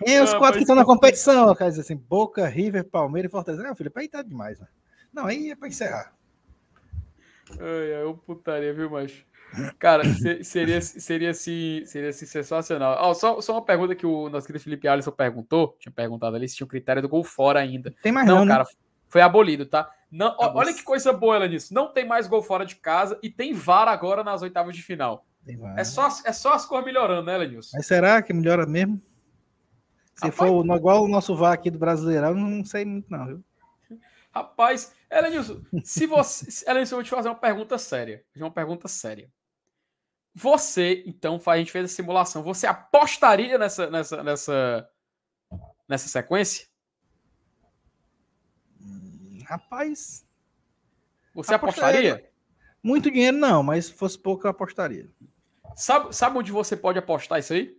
e 0.06 0.20
os 0.20 0.32
não, 0.32 0.38
quatro 0.38 0.56
que 0.56 0.62
estão 0.62 0.76
na 0.76 0.84
competição, 0.86 1.54
cara, 1.54 1.70
assim, 1.70 1.96
Boca, 1.96 2.46
River, 2.46 2.84
Palmeiras 2.84 3.28
e 3.28 3.32
Fortaleza. 3.32 3.62
Não, 3.62 3.74
filho, 3.74 3.92
aí 3.94 4.08
tá 4.08 4.22
demais, 4.22 4.58
mano. 4.58 4.70
Não, 5.12 5.26
aí 5.26 5.50
é 5.50 5.56
pra 5.56 5.68
encerrar. 5.68 6.12
Ai, 7.52 7.94
ai, 7.94 8.02
eu 8.02 8.14
putaria, 8.16 8.72
viu, 8.72 8.90
macho? 8.90 9.24
Cara, 9.78 10.02
seria, 10.42 10.80
seria, 10.80 11.30
assim, 11.30 11.82
seria 11.86 12.08
assim 12.08 12.26
sensacional. 12.26 12.98
Oh, 13.08 13.14
só, 13.14 13.40
só 13.40 13.52
uma 13.52 13.64
pergunta 13.64 13.94
que 13.94 14.06
o 14.06 14.28
nosso 14.28 14.46
querido 14.46 14.64
Felipe 14.64 14.88
Alisson 14.88 15.12
perguntou. 15.12 15.76
Tinha 15.78 15.92
perguntado 15.92 16.34
ali 16.34 16.48
se 16.48 16.56
tinha 16.56 16.64
o 16.64 16.68
critério 16.68 17.00
do 17.00 17.08
gol 17.08 17.22
fora 17.22 17.60
ainda. 17.60 17.94
Tem 18.02 18.10
mais 18.10 18.26
não, 18.26 18.38
não 18.38 18.44
né? 18.46 18.52
cara. 18.52 18.64
Né? 18.64 18.70
Foi 19.08 19.20
abolido, 19.20 19.64
tá? 19.64 19.88
Não, 20.10 20.34
olha 20.38 20.74
que 20.74 20.82
coisa 20.82 21.12
boa 21.12 21.36
ela 21.36 21.46
nisso. 21.46 21.72
Não 21.72 21.92
tem 21.92 22.04
mais 22.04 22.26
gol 22.26 22.42
fora 22.42 22.66
de 22.66 22.76
casa 22.76 23.18
e 23.22 23.30
tem 23.30 23.52
VAR 23.52 23.86
agora 23.86 24.24
nas 24.24 24.42
oitavas 24.42 24.74
de 24.74 24.82
final. 24.82 25.24
É 25.76 25.84
só, 25.84 26.08
é 26.24 26.32
só 26.32 26.54
as 26.54 26.64
cores 26.64 26.86
melhorando, 26.86 27.26
né, 27.26 27.36
Lenilson? 27.36 27.76
Mas 27.76 27.86
será 27.86 28.22
que 28.22 28.32
melhora 28.32 28.66
mesmo? 28.66 29.00
Se 30.14 30.26
Rapaz, 30.26 30.50
for 30.50 30.76
igual 30.76 31.04
o 31.04 31.08
nosso 31.08 31.34
VAR 31.34 31.52
aqui 31.52 31.70
do 31.70 31.78
Brasileirão, 31.78 32.34
não 32.34 32.64
sei 32.64 32.84
muito, 32.84 33.10
não, 33.10 33.26
viu? 33.26 33.44
Rapaz, 34.32 34.92
Elenilson, 35.10 35.62
se 35.84 36.06
você. 36.06 36.46
Elenilson, 36.68 36.94
eu 36.94 36.98
vou 36.98 37.04
te 37.04 37.10
fazer 37.10 37.28
uma 37.28 37.34
pergunta 37.34 37.78
séria. 37.78 38.24
Uma 38.36 38.50
pergunta 38.50 38.88
séria. 38.88 39.30
Você, 40.34 41.04
então, 41.06 41.40
a 41.46 41.56
gente 41.56 41.70
fez 41.70 41.84
a 41.84 41.94
simulação. 41.94 42.42
Você 42.42 42.66
apostaria 42.66 43.56
nessa, 43.56 43.88
nessa, 43.88 44.22
nessa, 44.24 44.90
nessa 45.88 46.08
sequência? 46.08 46.66
Hum, 48.80 49.38
rapaz. 49.46 50.26
Você 51.34 51.54
apostaria? 51.54 52.14
apostaria? 52.14 52.34
Muito 52.82 53.10
dinheiro 53.10 53.36
não, 53.36 53.62
mas 53.62 53.86
se 53.86 53.92
fosse 53.92 54.18
pouco 54.18 54.46
eu 54.46 54.50
apostaria. 54.50 55.08
Sabe, 55.76 56.14
sabe 56.14 56.36
onde 56.36 56.50
você 56.50 56.76
pode 56.76 56.98
apostar 56.98 57.38
isso 57.38 57.52
aí? 57.52 57.76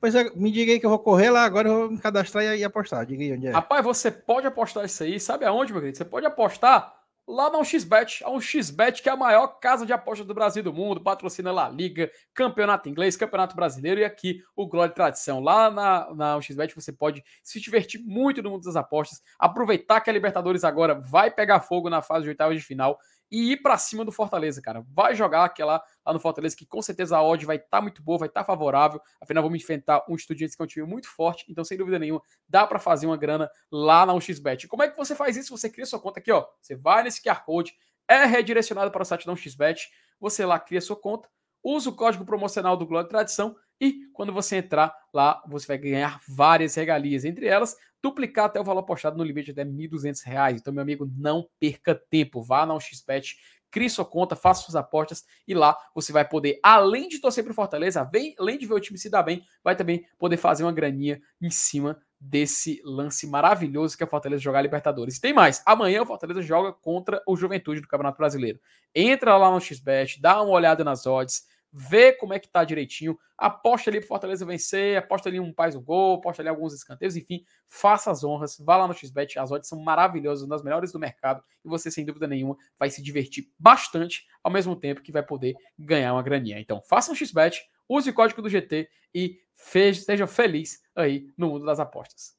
Pois 0.00 0.14
é, 0.14 0.30
me 0.34 0.50
diga 0.52 0.72
aí 0.72 0.78
que 0.78 0.86
eu 0.86 0.90
vou 0.90 0.98
correr 0.98 1.30
lá, 1.30 1.44
agora 1.44 1.68
eu 1.68 1.74
vou 1.74 1.90
me 1.90 1.98
cadastrar 1.98 2.44
e 2.44 2.62
apostar. 2.62 3.04
Diga 3.04 3.22
aí 3.22 3.32
onde 3.32 3.48
é. 3.48 3.50
Rapaz, 3.50 3.84
você 3.84 4.10
pode 4.10 4.46
apostar 4.46 4.84
isso 4.84 5.02
aí. 5.02 5.18
Sabe 5.18 5.44
aonde, 5.44 5.72
meu 5.72 5.80
querido? 5.80 5.98
Você 5.98 6.04
pode 6.04 6.24
apostar 6.24 6.98
lá 7.28 7.50
na 7.50 7.58
1xBet. 7.58 8.22
A 8.24 8.30
1xBet 8.30 9.02
que 9.02 9.08
é 9.08 9.12
a 9.12 9.16
maior 9.16 9.46
casa 9.60 9.84
de 9.84 9.92
apostas 9.92 10.26
do 10.26 10.32
Brasil 10.32 10.60
e 10.60 10.64
do 10.64 10.72
mundo, 10.72 11.00
patrocina 11.00 11.52
La 11.52 11.68
Liga, 11.68 12.10
Campeonato 12.32 12.88
Inglês, 12.88 13.16
Campeonato 13.16 13.54
Brasileiro 13.54 14.00
e 14.00 14.04
aqui 14.04 14.42
o 14.56 14.66
Glória 14.66 14.90
e 14.90 14.94
Tradição. 14.94 15.40
Lá 15.40 15.70
na, 15.70 16.14
na 16.14 16.38
1xBet 16.38 16.74
você 16.74 16.90
pode 16.90 17.22
se 17.42 17.60
divertir 17.60 18.00
muito 18.00 18.42
no 18.42 18.50
mundo 18.50 18.64
das 18.64 18.76
apostas, 18.76 19.20
aproveitar 19.38 20.00
que 20.00 20.08
a 20.08 20.12
Libertadores 20.12 20.64
agora 20.64 20.94
vai 20.94 21.30
pegar 21.30 21.60
fogo 21.60 21.90
na 21.90 22.00
fase 22.00 22.22
de 22.22 22.30
oitavas 22.30 22.56
de 22.56 22.62
final 22.64 22.98
e 23.30 23.52
ir 23.52 23.58
para 23.58 23.76
cima 23.76 24.04
do 24.04 24.12
Fortaleza, 24.12 24.60
cara. 24.62 24.84
Vai 24.88 25.14
jogar 25.14 25.44
aquela 25.44 25.82
lá 26.04 26.12
no 26.12 26.20
Fortaleza, 26.20 26.56
que 26.56 26.66
com 26.66 26.80
certeza 26.80 27.16
a 27.16 27.22
odd 27.22 27.44
vai 27.44 27.56
estar 27.56 27.68
tá 27.68 27.80
muito 27.80 28.02
boa, 28.02 28.18
vai 28.18 28.28
estar 28.28 28.40
tá 28.40 28.46
favorável. 28.46 29.00
Afinal, 29.20 29.42
vamos 29.42 29.60
enfrentar 29.60 30.04
um 30.08 30.14
Estudiantes 30.14 30.56
que 30.56 30.62
é 30.62 30.64
um 30.64 30.68
time 30.68 30.86
muito 30.86 31.08
forte, 31.08 31.44
então, 31.48 31.64
sem 31.64 31.76
dúvida 31.76 31.98
nenhuma, 31.98 32.22
dá 32.48 32.66
para 32.66 32.78
fazer 32.78 33.06
uma 33.06 33.16
grana 33.16 33.50
lá 33.70 34.06
na 34.06 34.14
1xBet. 34.14 34.66
Como 34.66 34.82
é 34.82 34.88
que 34.88 34.96
você 34.96 35.14
faz 35.14 35.36
isso? 35.36 35.56
Você 35.56 35.68
cria 35.68 35.86
sua 35.86 36.00
conta 36.00 36.20
aqui, 36.20 36.32
ó. 36.32 36.46
Você 36.60 36.74
vai 36.74 37.02
nesse 37.02 37.22
QR 37.22 37.44
Code, 37.44 37.74
é 38.08 38.24
redirecionado 38.24 38.90
para 38.90 39.02
o 39.02 39.04
site 39.04 39.26
da 39.26 39.32
1xBet, 39.32 39.88
você 40.18 40.44
lá 40.44 40.58
cria 40.58 40.80
sua 40.80 40.96
conta, 40.96 41.28
usa 41.62 41.90
o 41.90 41.94
código 41.94 42.24
promocional 42.24 42.76
do 42.76 42.86
Glória 42.86 43.08
Tradição 43.08 43.54
e 43.80 44.06
quando 44.12 44.32
você 44.32 44.56
entrar 44.56 44.94
lá, 45.12 45.42
você 45.48 45.66
vai 45.66 45.78
ganhar 45.78 46.20
várias 46.28 46.74
regalias, 46.74 47.24
entre 47.24 47.46
elas 47.46 47.76
duplicar 48.02 48.46
até 48.46 48.60
o 48.60 48.64
valor 48.64 48.80
apostado 48.80 49.16
no 49.16 49.24
limite 49.24 49.50
até 49.50 49.62
R$ 49.62 49.70
1.200. 49.70 50.56
Então, 50.56 50.72
meu 50.72 50.82
amigo, 50.82 51.10
não 51.16 51.48
perca 51.58 51.94
tempo. 51.94 52.40
Vá 52.42 52.64
na 52.64 52.78
XBet, 52.78 53.36
crie 53.70 53.90
sua 53.90 54.04
conta, 54.04 54.36
faça 54.36 54.62
suas 54.62 54.76
apostas 54.76 55.24
e 55.46 55.54
lá 55.54 55.76
você 55.94 56.12
vai 56.12 56.26
poder, 56.26 56.58
além 56.62 57.08
de 57.08 57.20
torcer 57.20 57.44
para 57.44 57.50
o 57.50 57.54
Fortaleza, 57.54 58.08
além 58.38 58.58
de 58.58 58.66
ver 58.66 58.74
o 58.74 58.80
time 58.80 58.98
se 58.98 59.10
dar 59.10 59.22
bem, 59.22 59.42
vai 59.62 59.76
também 59.76 60.06
poder 60.18 60.36
fazer 60.36 60.64
uma 60.64 60.72
graninha 60.72 61.20
em 61.40 61.50
cima 61.50 61.98
desse 62.20 62.80
lance 62.84 63.26
maravilhoso 63.26 63.96
que 63.96 64.02
é 64.02 64.06
o 64.06 64.10
Fortaleza 64.10 64.42
jogar 64.42 64.62
Libertadores. 64.62 65.16
E 65.16 65.20
tem 65.20 65.32
mais, 65.32 65.62
amanhã 65.66 66.02
o 66.02 66.06
Fortaleza 66.06 66.42
joga 66.42 66.72
contra 66.72 67.22
o 67.26 67.36
Juventude 67.36 67.80
do 67.80 67.88
Campeonato 67.88 68.18
Brasileiro. 68.18 68.58
Entra 68.94 69.36
lá 69.36 69.50
no 69.50 69.60
XBet, 69.60 70.20
dá 70.20 70.42
uma 70.42 70.52
olhada 70.52 70.82
nas 70.82 71.06
odds, 71.06 71.46
vê 71.72 72.12
como 72.12 72.32
é 72.32 72.38
que 72.38 72.48
tá 72.48 72.64
direitinho, 72.64 73.18
aposta 73.36 73.90
ali 73.90 74.00
pro 74.00 74.08
Fortaleza 74.08 74.44
vencer, 74.44 74.96
aposta 74.96 75.28
ali 75.28 75.38
um 75.38 75.52
paz 75.52 75.74
um 75.74 75.82
gol, 75.82 76.16
aposta 76.16 76.42
ali 76.42 76.48
alguns 76.48 76.72
escanteios, 76.74 77.16
enfim, 77.16 77.44
faça 77.66 78.10
as 78.10 78.24
honras, 78.24 78.56
vá 78.58 78.76
lá 78.76 78.88
no 78.88 78.94
XBet, 78.94 79.38
as 79.38 79.52
odds 79.52 79.68
são 79.68 79.78
maravilhosas, 79.80 80.42
uma 80.44 80.56
das 80.56 80.64
melhores 80.64 80.92
do 80.92 80.98
mercado, 80.98 81.42
e 81.64 81.68
você, 81.68 81.90
sem 81.90 82.04
dúvida 82.04 82.26
nenhuma, 82.26 82.56
vai 82.78 82.90
se 82.90 83.02
divertir 83.02 83.50
bastante, 83.58 84.26
ao 84.42 84.50
mesmo 84.50 84.74
tempo 84.74 85.02
que 85.02 85.12
vai 85.12 85.22
poder 85.22 85.54
ganhar 85.78 86.12
uma 86.12 86.22
graninha. 86.22 86.58
Então, 86.58 86.82
faça 86.82 87.12
um 87.12 87.14
XBet, 87.14 87.62
use 87.88 88.10
o 88.10 88.14
código 88.14 88.42
do 88.42 88.48
GT 88.48 88.88
e 89.14 89.40
seja 89.54 90.26
feliz 90.26 90.82
aí 90.94 91.30
no 91.36 91.48
mundo 91.48 91.64
das 91.64 91.80
apostas. 91.80 92.36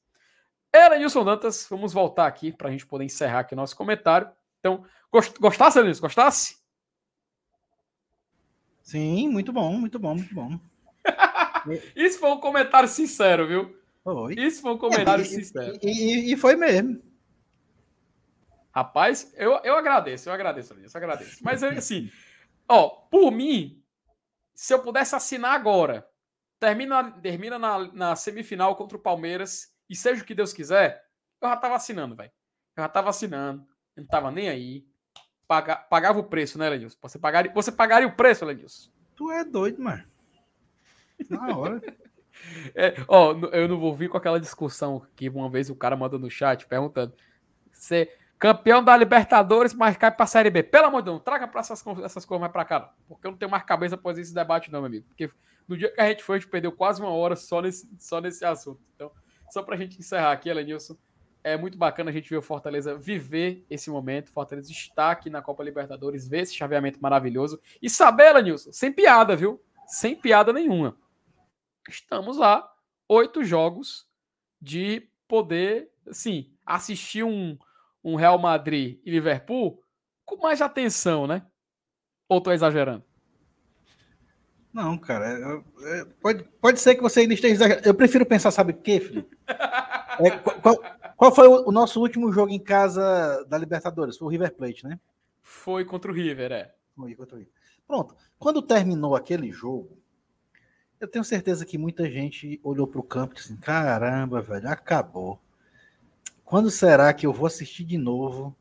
Era 0.71 0.97
Nilson 0.99 1.23
Dantas, 1.23 1.65
vamos 1.69 1.93
voltar 1.93 2.27
aqui 2.27 2.51
para 2.51 2.69
a 2.69 2.71
gente 2.71 2.85
poder 2.85 3.03
encerrar 3.03 3.39
aqui 3.39 3.53
o 3.53 3.57
nosso 3.57 3.75
comentário. 3.75 4.29
Então, 4.59 4.85
gostasse, 5.39 5.81
Nilson? 5.81 6.01
Gostasse? 6.01 6.58
Sim, 8.89 9.29
muito 9.29 9.53
bom, 9.53 9.73
muito 9.73 9.99
bom, 9.99 10.15
muito 10.15 10.33
bom. 10.33 10.59
Isso 11.95 12.17
foi 12.17 12.31
um 12.31 12.39
comentário 12.39 12.89
sincero, 12.89 13.47
viu? 13.47 13.79
Isso 14.35 14.63
foi 14.63 14.73
um 14.73 14.79
comentário 14.79 15.21
e, 15.21 15.27
sincero. 15.27 15.77
E, 15.83 15.89
e, 15.89 16.33
e, 16.33 16.35
foi 16.35 16.55
mesmo. 16.55 16.99
Rapaz, 18.73 19.31
eu, 19.37 19.59
eu 19.63 19.75
agradeço, 19.75 20.27
eu 20.27 20.33
agradeço, 20.33 20.73
eu 20.73 20.89
agradeço. 20.95 21.37
Mas 21.43 21.61
assim, 21.61 22.09
ó, 22.67 22.89
por 22.89 23.29
mim, 23.29 23.79
se 24.55 24.73
eu 24.73 24.81
pudesse 24.81 25.15
assinar 25.15 25.53
agora, 25.53 26.09
termina, 26.59 27.11
termina 27.11 27.59
na, 27.59 27.93
na 27.93 28.15
semifinal 28.15 28.75
contra 28.75 28.97
o 28.97 29.01
Palmeiras, 29.01 29.71
e 29.87 29.95
seja 29.95 30.23
o 30.23 30.25
que 30.25 30.33
Deus 30.33 30.51
quiser, 30.51 31.05
eu 31.39 31.47
já 31.47 31.57
tava 31.57 31.75
assinando, 31.75 32.15
velho. 32.15 32.31
Eu 32.75 32.81
já 32.81 32.89
tava 32.89 33.11
assinando, 33.11 33.67
eu 33.95 34.01
não 34.01 34.07
tava 34.07 34.31
nem 34.31 34.49
aí 34.49 34.83
paga, 35.49 35.75
pagava 35.75 36.19
o 36.19 36.23
preço, 36.23 36.59
né, 36.59 36.69
Lenilson? 36.69 36.95
Você 37.01 37.17
pagaria, 37.17 37.51
você 37.51 37.71
pagaria 37.71 38.07
o 38.07 38.15
preço, 38.15 38.45
Lenilson? 38.45 38.91
Tu 39.15 39.31
é 39.31 39.43
doido, 39.43 39.81
mano. 39.81 40.03
Na 41.27 41.57
hora. 41.57 41.81
é, 42.75 42.93
ó, 43.07 43.33
eu 43.51 43.67
não 43.67 43.79
vou 43.79 43.95
vir 43.95 44.09
com 44.09 44.15
aquela 44.15 44.39
discussão 44.39 45.05
que 45.15 45.27
uma 45.27 45.49
vez 45.49 45.71
o 45.71 45.75
cara 45.75 45.97
mandou 45.97 46.19
no 46.19 46.29
chat 46.29 46.67
perguntando: 46.67 47.15
você 47.71 48.15
campeão 48.37 48.83
da 48.83 48.95
Libertadores, 48.95 49.73
mas 49.73 49.97
cai 49.97 50.11
pra 50.11 50.27
Série 50.27 50.51
B. 50.51 50.61
Pelo 50.61 50.85
amor 50.85 51.01
de 51.01 51.09
Deus, 51.09 51.21
traga 51.23 51.47
pra 51.47 51.61
essas, 51.61 51.83
essas 52.03 52.23
coisas 52.23 52.39
mais 52.39 52.53
pra 52.53 52.63
cá, 52.63 52.79
não. 52.79 52.89
porque 53.07 53.25
eu 53.25 53.31
não 53.31 53.37
tenho 53.37 53.51
mais 53.51 53.63
cabeça 53.63 53.97
pra 53.97 54.11
fazer 54.11 54.21
esse 54.21 54.33
debate, 54.33 54.71
não, 54.71 54.79
meu 54.79 54.87
amigo. 54.87 55.07
Porque 55.07 55.31
no 55.67 55.75
dia 55.75 55.91
que 55.91 55.99
a 55.99 56.07
gente 56.07 56.23
foi, 56.23 56.37
a 56.37 56.39
gente 56.39 56.49
perdeu 56.49 56.71
quase 56.71 57.01
uma 57.01 57.11
hora 57.11 57.35
só 57.35 57.59
nesse, 57.59 57.89
só 57.97 58.21
nesse 58.21 58.45
assunto. 58.45 58.79
Então, 58.95 59.11
só 59.49 59.63
pra 59.63 59.75
gente 59.75 59.97
encerrar 59.99 60.31
aqui, 60.31 60.53
Lenilson 60.53 60.95
é 61.49 61.57
muito 61.57 61.77
bacana 61.77 62.09
a 62.09 62.13
gente 62.13 62.29
ver 62.29 62.37
o 62.37 62.41
Fortaleza 62.41 62.95
viver 62.95 63.65
esse 63.69 63.89
momento. 63.89 64.31
Fortaleza 64.31 64.71
está 64.71 65.11
aqui 65.11 65.29
na 65.29 65.41
Copa 65.41 65.63
Libertadores, 65.63 66.27
ver 66.27 66.41
esse 66.41 66.55
chaveamento 66.55 67.01
maravilhoso. 67.01 67.59
E 67.81 67.89
saber, 67.89 68.31
Lanilson, 68.31 68.71
sem 68.71 68.91
piada, 68.91 69.35
viu? 69.35 69.61
Sem 69.87 70.15
piada 70.15 70.53
nenhuma. 70.53 70.95
Estamos 71.87 72.37
lá, 72.37 72.71
oito 73.07 73.43
jogos 73.43 74.07
de 74.61 75.09
poder, 75.27 75.91
sim, 76.11 76.51
assistir 76.65 77.23
um, 77.23 77.57
um 78.03 78.15
Real 78.15 78.37
Madrid 78.37 78.99
e 79.03 79.11
Liverpool 79.11 79.81
com 80.25 80.37
mais 80.37 80.61
atenção, 80.61 81.25
né? 81.25 81.43
Ou 82.27 82.39
tô 82.39 82.51
exagerando? 82.51 83.03
Não, 84.71 84.97
cara. 84.97 85.25
É, 85.25 85.99
é, 85.99 86.05
pode, 86.21 86.43
pode 86.61 86.79
ser 86.79 86.95
que 86.95 87.01
você 87.01 87.21
ainda 87.21 87.33
esteja 87.33 87.55
exagerando. 87.55 87.87
Eu 87.87 87.95
prefiro 87.95 88.25
pensar, 88.25 88.51
sabe 88.51 88.73
o 88.73 88.77
quê, 88.77 88.99
Felipe? 88.99 89.37
É, 90.21 90.31
qual, 90.31 90.77
qual, 91.19 91.35
foi 91.35 91.49
o, 91.49 91.67
o, 91.67 91.71
nosso 91.73 91.99
último 91.99 92.31
jogo 92.31 92.49
em 92.49 92.57
casa 92.57 93.43
da 93.49 93.57
Libertadores? 93.57 94.15
Foi 94.15 94.25
o 94.25 94.31
River 94.31 94.55
Plate, 94.55 94.85
né? 94.85 94.97
Foi 95.41 95.83
contra 95.83 96.09
o 96.09 96.13
River, 96.13 96.49
é. 96.53 96.73
Foi 96.95 97.13
contra 97.13 97.35
o 97.35 97.39
River. 97.39 97.53
Pronto. 97.85 98.15
Quando 98.37 98.61
terminou 98.61 99.17
aquele 99.17 99.51
jogo, 99.51 100.01
eu 100.97 101.09
tenho 101.09 101.25
certeza 101.25 101.65
que 101.65 101.77
muita 101.77 102.09
gente 102.09 102.57
olhou 102.63 102.87
para 102.87 103.01
o 103.01 103.03
campo 103.03 103.33
e 103.33 103.35
disse 103.35 103.51
assim, 103.51 103.59
caramba, 103.59 104.41
velho, 104.41 104.69
acabou. 104.69 105.41
Quando 106.45 106.71
será 106.71 107.13
que 107.13 107.27
eu 107.27 107.33
vou 107.33 107.47
assistir 107.47 107.83
de 107.83 107.97
novo 107.97 108.55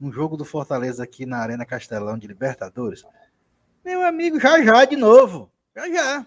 um 0.00 0.10
jogo 0.10 0.38
do 0.38 0.44
Fortaleza 0.46 1.04
aqui 1.04 1.26
na 1.26 1.36
Arena 1.36 1.66
Castelão 1.66 2.16
de 2.16 2.26
Libertadores? 2.26 3.04
Meu 3.84 4.02
amigo, 4.02 4.40
já 4.40 4.62
já 4.64 4.86
de 4.86 4.96
novo. 4.96 5.52
Já 5.76 5.86
já. 5.86 6.26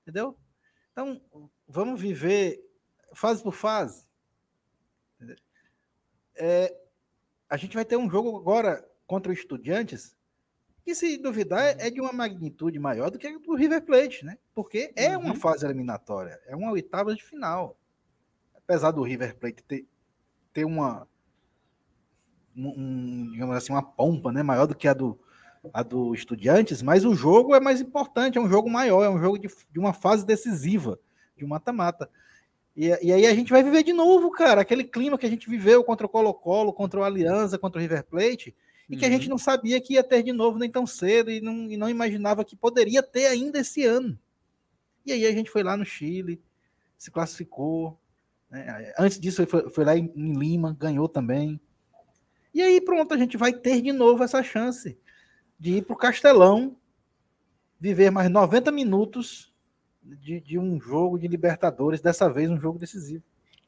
Entendeu? 0.00 0.34
Então, 0.90 1.20
vamos 1.68 2.00
viver 2.00 2.64
fase 3.12 3.42
por 3.42 3.52
fase. 3.52 4.05
É, 6.36 6.76
a 7.48 7.56
gente 7.56 7.74
vai 7.74 7.84
ter 7.84 7.96
um 7.96 8.10
jogo 8.10 8.36
agora 8.36 8.86
contra 9.06 9.30
o 9.30 9.34
Estudiantes 9.34 10.16
que, 10.84 10.94
se 10.94 11.16
duvidar, 11.18 11.76
é 11.80 11.90
de 11.90 12.00
uma 12.00 12.12
magnitude 12.12 12.78
maior 12.78 13.10
do 13.10 13.18
que 13.18 13.26
o 13.26 13.40
do 13.40 13.54
River 13.54 13.84
Plate, 13.84 14.24
né? 14.24 14.38
Porque 14.54 14.92
é 14.94 15.16
uma 15.16 15.30
uhum. 15.30 15.34
fase 15.34 15.66
eliminatória, 15.66 16.40
é 16.46 16.54
uma 16.54 16.70
oitava 16.70 17.14
de 17.14 17.24
final. 17.24 17.76
Apesar 18.54 18.92
do 18.92 19.02
River 19.02 19.36
Plate 19.36 19.64
ter, 19.64 19.86
ter 20.52 20.64
uma, 20.64 21.08
um, 22.56 23.30
digamos 23.32 23.56
assim, 23.56 23.72
uma 23.72 23.82
pompa 23.82 24.32
né, 24.32 24.42
maior 24.42 24.66
do 24.66 24.76
que 24.76 24.86
a 24.86 24.94
do, 24.94 25.18
a 25.72 25.82
do 25.82 26.14
Estudiantes, 26.14 26.82
mas 26.82 27.04
o 27.04 27.14
jogo 27.14 27.54
é 27.54 27.60
mais 27.60 27.80
importante, 27.80 28.38
é 28.38 28.40
um 28.40 28.48
jogo 28.48 28.70
maior, 28.70 29.02
é 29.02 29.10
um 29.10 29.18
jogo 29.18 29.38
de, 29.38 29.48
de 29.48 29.78
uma 29.78 29.92
fase 29.92 30.24
decisiva, 30.24 30.98
de 31.36 31.44
mata-mata. 31.44 32.08
E, 32.76 32.88
e, 32.88 33.12
aí 33.12 33.26
a 33.26 33.34
gente 33.34 33.50
vai 33.50 33.62
viver 33.62 33.82
de 33.82 33.94
novo, 33.94 34.30
cara, 34.30 34.60
aquele 34.60 34.84
clima 34.84 35.16
que 35.16 35.24
a 35.24 35.30
gente 35.30 35.48
viveu 35.48 35.82
contra 35.82 36.04
o 36.04 36.08
Colo-Colo, 36.08 36.74
contra 36.74 37.00
o 37.00 37.04
Aliança, 37.04 37.58
contra 37.58 37.78
o 37.78 37.80
River 37.80 38.04
Plate, 38.04 38.54
e 38.88 38.92
uhum. 38.92 38.98
que 38.98 39.06
a 39.06 39.08
gente 39.08 39.24
uhum. 39.24 39.30
não 39.30 39.38
sabia 39.38 39.80
que 39.80 39.94
ia 39.94 40.04
ter 40.04 40.22
de 40.22 40.30
novo 40.30 40.58
nem 40.58 40.70
tão 40.70 40.86
cedo, 40.86 41.30
e 41.30 41.40
não, 41.40 41.70
e 41.70 41.76
não 41.78 41.88
imaginava 41.88 42.44
que 42.44 42.54
poderia 42.54 43.02
ter 43.02 43.26
ainda 43.26 43.60
esse 43.60 43.84
ano. 43.84 44.18
E 45.06 45.12
aí 45.12 45.24
a 45.24 45.32
gente 45.32 45.50
foi 45.50 45.62
lá 45.62 45.74
no 45.74 45.86
Chile, 45.86 46.42
se 46.98 47.10
classificou. 47.10 47.98
Né? 48.50 48.92
Antes 48.98 49.18
disso, 49.18 49.46
foi, 49.46 49.70
foi 49.70 49.84
lá 49.84 49.96
em, 49.96 50.12
em 50.14 50.34
Lima, 50.34 50.76
ganhou 50.78 51.08
também. 51.08 51.58
E 52.52 52.60
aí, 52.60 52.80
pronto, 52.80 53.14
a 53.14 53.16
gente 53.16 53.38
vai 53.38 53.54
ter 53.54 53.80
de 53.80 53.92
novo 53.92 54.22
essa 54.22 54.42
chance 54.42 54.98
de 55.58 55.78
ir 55.78 55.82
para 55.82 55.94
o 55.94 55.98
Castelão, 55.98 56.76
viver 57.80 58.10
mais 58.10 58.30
90 58.30 58.70
minutos 58.70 59.52
de, 60.20 60.40
de, 60.40 60.58
um 60.58 60.80
jogo 60.80 61.18
de 61.18 61.26
Libertadores, 61.28 62.00
dessa 62.00 62.30
vez 62.30 62.50
um 62.50 62.60
jogo 62.60 62.78
decisivo. 62.78 63.24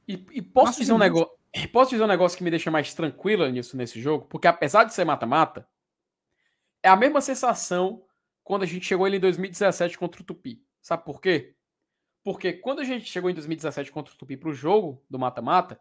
E, 0.07 0.25
e 0.33 0.43
posso 0.43 0.81
dizer 0.81 0.93
um 0.93 0.99
negócio. 0.99 1.37
Posso 1.73 1.91
dizer 1.91 2.05
um 2.05 2.09
negócio 2.09 2.37
que 2.37 2.45
me 2.45 2.51
deixa 2.51 2.71
mais 2.71 2.95
tranquila 2.95 3.51
nisso 3.51 3.77
nesse 3.77 4.01
jogo, 4.01 4.27
porque 4.27 4.47
apesar 4.47 4.85
de 4.85 4.93
ser 4.93 5.05
mata-mata, 5.05 5.67
é 6.83 6.89
a 6.89 6.97
mesma 6.97 7.21
sensação 7.21 8.05
quando 8.45 8.63
a 8.63 8.67
gente 8.67 8.87
chegou 8.87 9.07
ele 9.07 9.17
em 9.17 9.21
2017 9.21 9.99
contra 9.99 10.21
o 10.21 10.25
Tupi. 10.25 10.63
Sabe 10.81 11.05
por 11.05 11.21
quê? 11.21 11.55
Porque 12.23 12.53
quando 12.53 12.81
a 12.81 12.85
gente 12.85 13.07
chegou 13.07 13.31
em 13.31 13.35
2017 13.35 13.91
contra 13.91 14.13
o 14.13 14.17
Tupi 14.17 14.37
para 14.37 14.51
o 14.51 14.55
jogo 14.55 15.03
do 15.09 15.19
mata-mata, 15.19 15.81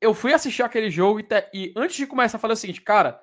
eu 0.00 0.12
fui 0.12 0.32
assistir 0.32 0.62
aquele 0.62 0.90
jogo 0.90 1.20
e, 1.20 1.22
te, 1.22 1.48
e, 1.52 1.72
antes 1.76 1.96
de 1.96 2.06
começar, 2.06 2.38
falei 2.38 2.54
o 2.54 2.56
seguinte, 2.56 2.80
cara, 2.80 3.22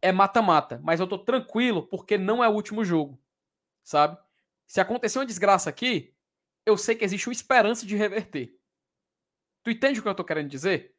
é 0.00 0.10
mata-mata, 0.10 0.80
mas 0.82 1.00
eu 1.00 1.06
tô 1.06 1.18
tranquilo 1.18 1.86
porque 1.86 2.18
não 2.18 2.42
é 2.42 2.48
o 2.48 2.52
último 2.52 2.84
jogo, 2.84 3.18
sabe? 3.82 4.18
Se 4.66 4.80
acontecer 4.80 5.18
uma 5.18 5.26
desgraça 5.26 5.70
aqui, 5.70 6.14
eu 6.66 6.76
sei 6.76 6.94
que 6.94 7.04
existe 7.04 7.28
uma 7.28 7.32
esperança 7.32 7.86
de 7.86 7.96
reverter. 7.96 8.58
Tu 9.62 9.70
entende 9.70 10.00
o 10.00 10.02
que 10.02 10.08
eu 10.08 10.14
tô 10.14 10.24
querendo 10.24 10.48
dizer? 10.48 10.94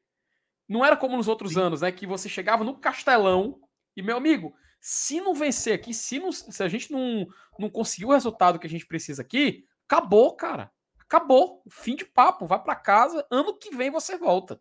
Não 0.67 0.83
era 0.83 0.97
como 0.97 1.17
nos 1.17 1.27
outros 1.27 1.53
Sim. 1.53 1.61
anos, 1.61 1.81
né? 1.81 1.91
Que 1.91 2.07
você 2.07 2.27
chegava 2.27 2.63
no 2.63 2.79
Castelão 2.79 3.59
e, 3.95 4.01
meu 4.01 4.17
amigo, 4.17 4.55
se 4.79 5.19
não 5.21 5.33
vencer 5.33 5.73
aqui, 5.73 5.93
se, 5.93 6.19
não, 6.19 6.31
se 6.31 6.61
a 6.61 6.67
gente 6.67 6.91
não, 6.91 7.27
não 7.57 7.69
conseguir 7.69 8.05
o 8.05 8.11
resultado 8.11 8.59
que 8.59 8.67
a 8.67 8.69
gente 8.69 8.85
precisa 8.85 9.21
aqui, 9.21 9.65
acabou, 9.87 10.35
cara. 10.35 10.71
Acabou. 10.99 11.63
Fim 11.69 11.95
de 11.95 12.05
papo. 12.05 12.45
Vai 12.45 12.61
para 12.61 12.75
casa. 12.75 13.25
Ano 13.31 13.57
que 13.57 13.75
vem 13.75 13.91
você 13.91 14.17
volta. 14.17 14.59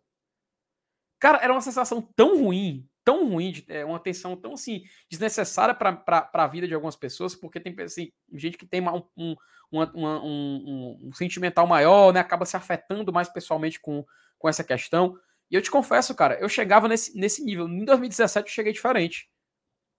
Cara, 1.19 1.39
era 1.39 1.51
uma 1.51 1.61
sensação 1.61 2.01
tão 2.15 2.39
ruim, 2.43 2.87
tão 3.05 3.29
ruim, 3.29 3.63
é, 3.69 3.85
uma 3.85 3.99
tensão 3.99 4.35
tão 4.35 4.53
assim, 4.53 4.83
desnecessária 5.07 5.75
para 5.75 6.29
a 6.33 6.47
vida 6.47 6.67
de 6.67 6.73
algumas 6.73 6.95
pessoas, 6.95 7.35
porque 7.35 7.59
tem 7.59 7.73
assim, 7.81 8.11
gente 8.33 8.57
que 8.57 8.65
tem 8.65 8.81
um, 8.81 9.03
um, 9.15 9.35
uma, 9.71 9.95
um, 9.95 10.99
um, 11.03 11.13
sentimental 11.13 11.67
maior, 11.67 12.11
né? 12.11 12.19
Acaba 12.19 12.45
se 12.45 12.57
afetando 12.57 13.13
mais 13.13 13.29
pessoalmente 13.29 13.79
com, 13.79 14.03
com 14.39 14.49
essa 14.49 14.63
questão. 14.63 15.17
E 15.51 15.55
eu 15.55 15.61
te 15.61 15.69
confesso, 15.69 16.15
cara, 16.15 16.39
eu 16.39 16.49
chegava 16.49 16.87
nesse, 16.87 17.15
nesse 17.15 17.43
nível. 17.43 17.69
Em 17.69 17.85
2017 17.85 18.49
eu 18.49 18.53
cheguei 18.53 18.73
diferente. 18.73 19.29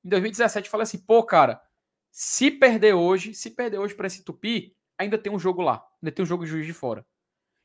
Em 0.04 0.08
2017 0.08 0.66
eu 0.66 0.70
falei 0.70 0.82
assim, 0.82 0.98
pô, 0.98 1.22
cara, 1.22 1.62
se 2.10 2.50
perder 2.50 2.94
hoje, 2.94 3.34
se 3.34 3.50
perder 3.50 3.78
hoje 3.78 3.94
para 3.94 4.08
esse 4.08 4.24
Tupi, 4.24 4.76
ainda 4.98 5.16
tem 5.16 5.32
um 5.32 5.38
jogo 5.38 5.62
lá, 5.62 5.84
ainda 6.02 6.12
tem 6.12 6.24
um 6.24 6.26
jogo 6.26 6.44
de 6.44 6.50
juiz 6.50 6.66
de 6.66 6.72
fora. 6.72 7.06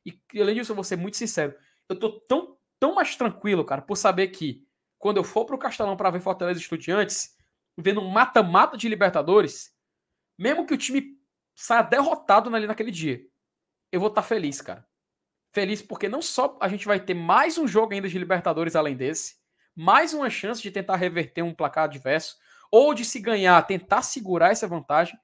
E 0.05 0.19
além 0.39 0.55
disso, 0.55 0.71
eu 0.71 0.75
vou 0.75 0.83
ser 0.83 0.97
muito 0.97 1.17
sincero, 1.17 1.55
eu 1.89 1.95
tô 1.95 2.19
tão, 2.21 2.57
tão 2.79 2.93
mais 2.93 3.15
tranquilo, 3.15 3.65
cara, 3.65 3.81
por 3.81 3.95
saber 3.95 4.27
que 4.27 4.65
quando 5.01 5.17
eu 5.17 5.23
for 5.23 5.45
para 5.45 5.55
o 5.55 5.59
Castelão 5.59 5.97
para 5.97 6.11
ver 6.11 6.21
Fortaleza 6.21 6.59
Estudiantes, 6.59 7.35
vendo 7.75 7.99
um 7.99 8.07
mata-mata 8.07 8.77
de 8.77 8.87
Libertadores, 8.87 9.75
mesmo 10.37 10.65
que 10.65 10.75
o 10.75 10.77
time 10.77 11.19
saia 11.55 11.81
derrotado 11.81 12.55
ali 12.55 12.67
naquele 12.67 12.91
dia, 12.91 13.19
eu 13.91 13.99
vou 13.99 14.09
estar 14.09 14.21
tá 14.21 14.27
feliz, 14.27 14.61
cara. 14.61 14.87
Feliz 15.51 15.81
porque 15.81 16.07
não 16.07 16.21
só 16.21 16.55
a 16.61 16.69
gente 16.69 16.85
vai 16.85 16.99
ter 16.99 17.15
mais 17.15 17.57
um 17.57 17.67
jogo 17.67 17.93
ainda 17.93 18.07
de 18.07 18.17
Libertadores 18.17 18.75
além 18.75 18.95
desse, 18.95 19.37
mais 19.75 20.13
uma 20.13 20.29
chance 20.29 20.61
de 20.61 20.69
tentar 20.69 20.97
reverter 20.97 21.41
um 21.41 21.53
placar 21.53 21.85
adverso, 21.85 22.37
ou 22.71 22.93
de 22.93 23.03
se 23.03 23.19
ganhar, 23.19 23.61
tentar 23.63 24.03
segurar 24.03 24.51
essa 24.51 24.67
vantagem, 24.67 25.19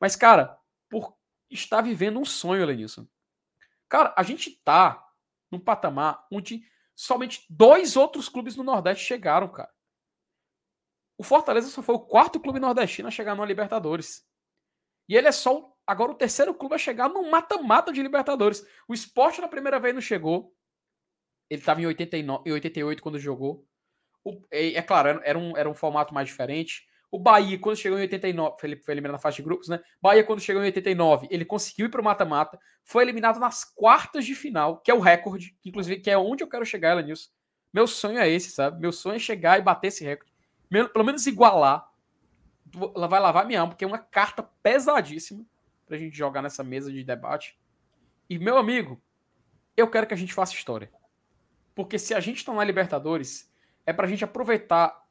mas, 0.00 0.16
cara, 0.16 0.58
por 0.88 1.16
estar 1.48 1.82
vivendo 1.82 2.18
um 2.18 2.24
sonho, 2.24 2.66
Lenilson. 2.66 3.06
Cara, 3.88 4.12
a 4.16 4.24
gente 4.24 4.50
tá 4.64 5.06
num 5.52 5.60
patamar 5.60 6.26
onde 6.32 6.64
somente 7.00 7.46
dois 7.48 7.96
outros 7.96 8.28
clubes 8.28 8.56
no 8.56 8.62
Nordeste 8.62 9.04
chegaram, 9.04 9.48
cara. 9.48 9.72
O 11.16 11.22
Fortaleza 11.22 11.68
só 11.68 11.82
foi 11.82 11.94
o 11.94 12.00
quarto 12.00 12.38
clube 12.38 12.60
nordestino 12.60 13.08
a 13.08 13.10
chegar 13.10 13.34
no 13.34 13.44
Libertadores. 13.44 14.26
E 15.08 15.16
ele 15.16 15.26
é 15.26 15.32
só 15.32 15.74
agora 15.86 16.12
o 16.12 16.14
terceiro 16.14 16.54
clube 16.54 16.74
a 16.74 16.78
chegar 16.78 17.08
no 17.08 17.30
mata-mata 17.30 17.90
de 17.90 18.02
Libertadores. 18.02 18.62
O 18.86 18.92
esporte 18.92 19.40
na 19.40 19.48
primeira 19.48 19.80
vez 19.80 19.94
não 19.94 20.00
chegou. 20.00 20.54
Ele 21.48 21.60
estava 21.60 21.80
em, 21.80 21.86
89, 21.86 22.48
em 22.48 22.52
88 22.52 23.02
quando 23.02 23.18
jogou. 23.18 23.66
O, 24.22 24.46
é, 24.50 24.74
é, 24.74 24.82
claro, 24.82 25.20
era 25.24 25.38
um, 25.38 25.56
era 25.56 25.68
um 25.68 25.74
formato 25.74 26.12
mais 26.12 26.28
diferente. 26.28 26.86
O 27.10 27.18
Bahia, 27.18 27.58
quando 27.58 27.76
chegou 27.76 27.98
em 27.98 28.02
89, 28.02 28.56
foi 28.60 28.94
eliminado 28.94 29.12
na 29.12 29.18
faixa 29.18 29.36
de 29.36 29.42
grupos, 29.42 29.68
né? 29.68 29.80
Bahia, 30.00 30.22
quando 30.22 30.40
chegou 30.40 30.62
em 30.62 30.66
89, 30.66 31.26
ele 31.30 31.44
conseguiu 31.44 31.86
ir 31.86 31.88
para 31.88 32.00
o 32.00 32.04
mata-mata, 32.04 32.58
foi 32.84 33.02
eliminado 33.02 33.40
nas 33.40 33.64
quartas 33.64 34.24
de 34.24 34.34
final, 34.34 34.78
que 34.78 34.90
é 34.90 34.94
o 34.94 35.00
recorde, 35.00 35.56
que 35.60 35.68
inclusive 35.68 36.00
que 36.00 36.10
é 36.10 36.16
onde 36.16 36.44
eu 36.44 36.48
quero 36.48 36.64
chegar, 36.64 36.92
Elenilson. 36.92 37.30
Meu 37.72 37.86
sonho 37.86 38.18
é 38.18 38.28
esse, 38.28 38.50
sabe? 38.50 38.80
Meu 38.80 38.92
sonho 38.92 39.16
é 39.16 39.18
chegar 39.18 39.58
e 39.58 39.62
bater 39.62 39.88
esse 39.88 40.04
recorde. 40.04 40.32
Pelo 40.92 41.04
menos 41.04 41.26
igualar. 41.26 41.88
Ela 42.94 43.08
vai 43.08 43.18
lavar 43.18 43.46
minha 43.46 43.60
alma, 43.60 43.72
porque 43.72 43.84
é 43.84 43.88
uma 43.88 43.98
carta 43.98 44.42
pesadíssima 44.62 45.44
pra 45.86 45.96
gente 45.96 46.16
jogar 46.16 46.42
nessa 46.42 46.62
mesa 46.62 46.92
de 46.92 47.02
debate. 47.02 47.58
E, 48.28 48.38
meu 48.38 48.56
amigo, 48.56 49.02
eu 49.76 49.88
quero 49.88 50.06
que 50.06 50.14
a 50.14 50.16
gente 50.16 50.32
faça 50.32 50.54
história. 50.54 50.90
Porque 51.74 51.98
se 51.98 52.14
a 52.14 52.20
gente 52.20 52.44
tá 52.44 52.52
na 52.52 52.62
Libertadores, 52.62 53.52
é 53.84 53.92
pra 53.92 54.06
gente 54.06 54.24
aproveitar 54.24 55.04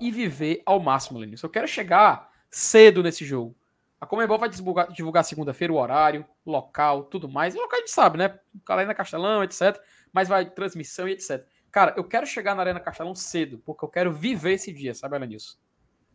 e 0.00 0.10
viver 0.10 0.62
ao 0.66 0.80
máximo, 0.80 1.18
Lenilson. 1.18 1.46
Eu 1.46 1.50
quero 1.50 1.68
chegar 1.68 2.30
cedo 2.50 3.02
nesse 3.02 3.24
jogo. 3.24 3.56
A 4.00 4.06
Comebol 4.06 4.38
vai 4.38 4.48
divulgar, 4.48 4.92
divulgar 4.92 5.24
segunda-feira 5.24 5.72
o 5.72 5.76
horário, 5.76 6.26
local, 6.44 7.04
tudo 7.04 7.28
mais. 7.28 7.54
O 7.54 7.58
local 7.58 7.78
a 7.78 7.80
gente 7.80 7.90
sabe, 7.90 8.18
né? 8.18 8.38
Arena 8.68 8.94
Castelão, 8.94 9.42
etc. 9.42 9.80
Mas 10.12 10.28
vai 10.28 10.48
transmissão 10.50 11.08
e 11.08 11.12
etc. 11.12 11.46
Cara, 11.70 11.94
eu 11.96 12.04
quero 12.04 12.26
chegar 12.26 12.54
na 12.54 12.62
Arena 12.62 12.80
Castelão 12.80 13.14
cedo, 13.14 13.58
porque 13.64 13.84
eu 13.84 13.88
quero 13.88 14.12
viver 14.12 14.52
esse 14.52 14.72
dia, 14.72 14.94
sabe, 14.94 15.18
Lenilson? 15.18 15.56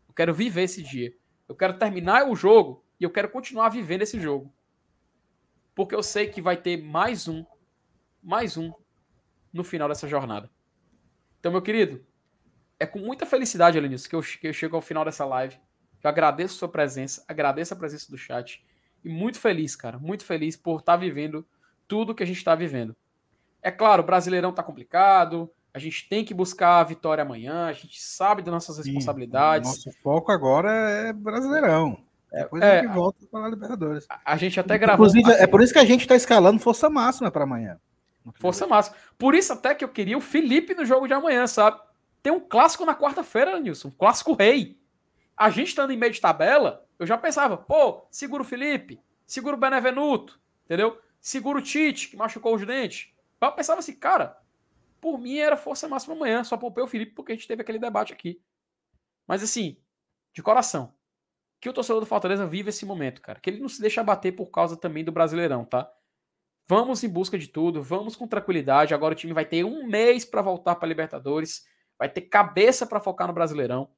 Eu 0.08 0.14
quero 0.14 0.34
viver 0.34 0.64
esse 0.64 0.84
dia. 0.84 1.14
Eu 1.48 1.56
quero 1.56 1.78
terminar 1.78 2.30
o 2.30 2.36
jogo 2.36 2.86
e 3.00 3.04
eu 3.04 3.10
quero 3.10 3.30
continuar 3.30 3.70
vivendo 3.70 4.04
esse 4.04 4.20
jogo. 4.20 4.54
Porque 5.74 5.96
eu 5.96 6.04
sei 6.04 6.28
que 6.28 6.42
vai 6.42 6.58
ter 6.58 6.78
mais 6.78 7.28
um, 7.28 7.44
mais 8.22 8.56
um 8.56 8.72
no 9.52 9.64
final 9.64 9.88
dessa 9.90 10.08
jornada. 10.08 10.50
Então, 11.40 11.52
meu 11.52 11.62
querido, 11.62 12.06
é 12.80 12.86
com 12.86 13.00
muita 13.00 13.26
felicidade, 13.26 13.78
Elenilson, 13.78 14.10
que 14.10 14.16
eu, 14.16 14.22
que 14.22 14.48
eu 14.48 14.54
chego 14.54 14.76
ao 14.76 14.82
final 14.82 15.04
dessa 15.04 15.26
live. 15.26 15.58
Eu 16.02 16.10
agradeço 16.10 16.56
a 16.56 16.60
sua 16.60 16.70
presença, 16.70 17.24
agradeço 17.28 17.74
a 17.74 17.78
presença 17.78 18.10
do 18.10 18.18
chat. 18.18 18.66
E 19.04 19.10
muito 19.10 19.40
feliz, 19.40 19.76
cara, 19.76 20.00
muito 20.00 20.24
feliz 20.24 20.56
por 20.56 20.80
estar 20.80 20.94
tá 20.94 20.98
vivendo 20.98 21.46
tudo 21.88 22.16
que 22.16 22.24
a 22.24 22.26
gente 22.26 22.38
está 22.38 22.56
vivendo. 22.56 22.96
É 23.62 23.70
claro, 23.70 24.02
o 24.02 24.06
Brasileirão 24.06 24.54
tá 24.54 24.64
complicado, 24.64 25.52
a 25.74 25.80
gente 25.80 26.08
tem 26.08 26.24
que 26.24 26.34
buscar 26.34 26.80
a 26.80 26.84
vitória 26.84 27.22
amanhã, 27.22 27.66
a 27.66 27.74
gente 27.74 28.02
sabe 28.02 28.42
das 28.42 28.54
nossas 28.54 28.78
responsabilidades. 28.78 29.70
Sim, 29.70 29.86
nosso 29.86 30.02
foco 30.02 30.32
agora 30.32 30.72
é 30.72 31.14
Brasileirão. 31.14 32.02
É, 32.32 32.44
Depois 32.44 32.62
é, 32.62 32.80
a 32.80 32.82
gente 32.84 32.94
volta 32.94 33.26
para 33.30 33.46
a 33.46 33.50
Libertadores. 33.50 34.06
A, 34.10 34.34
a, 34.34 34.38
gente 34.38 34.60
até 34.60 34.78
gravou. 34.78 35.08
Inclusive, 35.08 35.32
é 35.42 35.48
por 35.48 35.62
isso 35.62 35.74
que 35.74 35.80
a 35.80 35.86
gente 35.86 36.02
está 36.02 36.16
escalando 36.16 36.60
força 36.60 36.90
máxima 36.90 37.32
para 37.32 37.44
amanhã. 37.44 37.78
Força 38.36 38.68
máxima. 38.68 38.96
Por 39.18 39.34
isso 39.34 39.52
até 39.52 39.74
que 39.74 39.84
eu 39.84 39.90
queria 39.90 40.18
o 40.18 40.22
Felipe 40.22 40.76
no 40.76 40.86
jogo 40.86 41.08
de 41.08 41.14
amanhã, 41.14 41.48
sabe? 41.48 41.80
Tem 42.22 42.34
um 42.34 42.40
clássico 42.40 42.86
na 42.86 42.96
quarta-feira, 42.96 43.60
Nilson. 43.60 43.90
Um 43.90 43.92
clássico 43.92 44.34
rei. 44.34 44.80
A 45.36 45.50
gente 45.50 45.70
estando 45.70 45.92
em 45.92 45.98
meio 45.98 46.12
de 46.12 46.20
tabela, 46.20 46.86
eu 46.98 47.06
já 47.06 47.18
pensava, 47.18 47.56
pô, 47.56 48.06
segura 48.12 48.44
o 48.44 48.46
Felipe, 48.46 49.02
segura 49.26 49.56
o 49.56 49.60
Benevenuto, 49.60 50.40
entendeu? 50.66 51.00
Segura 51.22 51.60
o 51.60 51.62
Tite, 51.62 52.10
que 52.10 52.18
machucou 52.18 52.56
os 52.56 52.66
dentes. 52.66 53.14
Eu 53.40 53.52
pensava 53.54 53.80
assim, 53.80 53.94
cara, 53.94 54.38
por 55.00 55.18
mim 55.18 55.38
era 55.38 55.56
força 55.56 55.88
máxima 55.88 56.14
amanhã, 56.14 56.44
só 56.44 56.58
poupei 56.58 56.84
o 56.84 56.88
Felipe 56.88 57.14
porque 57.14 57.32
a 57.32 57.36
gente 57.36 57.48
teve 57.48 57.62
aquele 57.62 57.80
debate 57.80 58.12
aqui. 58.12 58.42
Mas 59.26 59.42
assim, 59.42 59.78
de 60.34 60.44
coração, 60.44 60.94
que 61.62 61.70
o 61.70 61.74
torcedor 61.74 62.02
do 62.02 62.06
Fortaleza 62.06 62.46
vive 62.46 62.70
esse 62.70 62.86
momento, 62.86 63.22
cara. 63.22 63.40
Que 63.40 63.50
ele 63.50 63.62
não 63.62 63.70
se 63.70 63.80
deixa 63.82 64.04
bater 64.04 64.34
por 64.34 64.48
causa 64.48 64.76
também 64.76 65.04
do 65.04 65.12
Brasileirão, 65.12 65.64
tá? 65.64 65.90
Vamos 66.68 67.04
em 67.04 67.10
busca 67.10 67.38
de 67.38 67.48
tudo, 67.48 67.82
vamos 67.82 68.16
com 68.16 68.28
tranquilidade. 68.28 68.94
Agora 68.94 69.14
o 69.14 69.18
time 69.18 69.34
vai 69.34 69.46
ter 69.46 69.64
um 69.64 69.88
mês 69.88 70.26
para 70.26 70.42
voltar 70.42 70.76
para 70.76 70.88
Libertadores 70.88 71.66
vai 72.00 72.08
ter 72.10 72.22
cabeça 72.22 72.88
para 72.88 73.02
focar 73.02 73.28
no 73.28 73.34
Brasileirão. 73.34 73.92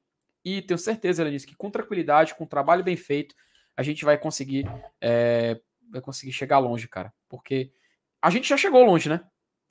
E 0.44 0.60
tenho 0.60 0.76
certeza, 0.76 1.30
disse 1.30 1.46
que 1.46 1.54
com 1.54 1.70
tranquilidade, 1.70 2.34
com 2.34 2.44
trabalho 2.44 2.82
bem 2.82 2.96
feito, 2.96 3.34
a 3.76 3.82
gente 3.82 4.04
vai 4.04 4.18
conseguir, 4.18 4.66
é, 5.00 5.60
vai 5.88 6.00
conseguir 6.00 6.32
chegar 6.32 6.58
longe, 6.58 6.88
cara. 6.88 7.14
Porque 7.28 7.72
a 8.20 8.28
gente 8.28 8.48
já 8.48 8.56
chegou 8.56 8.84
longe, 8.84 9.08
né? 9.08 9.24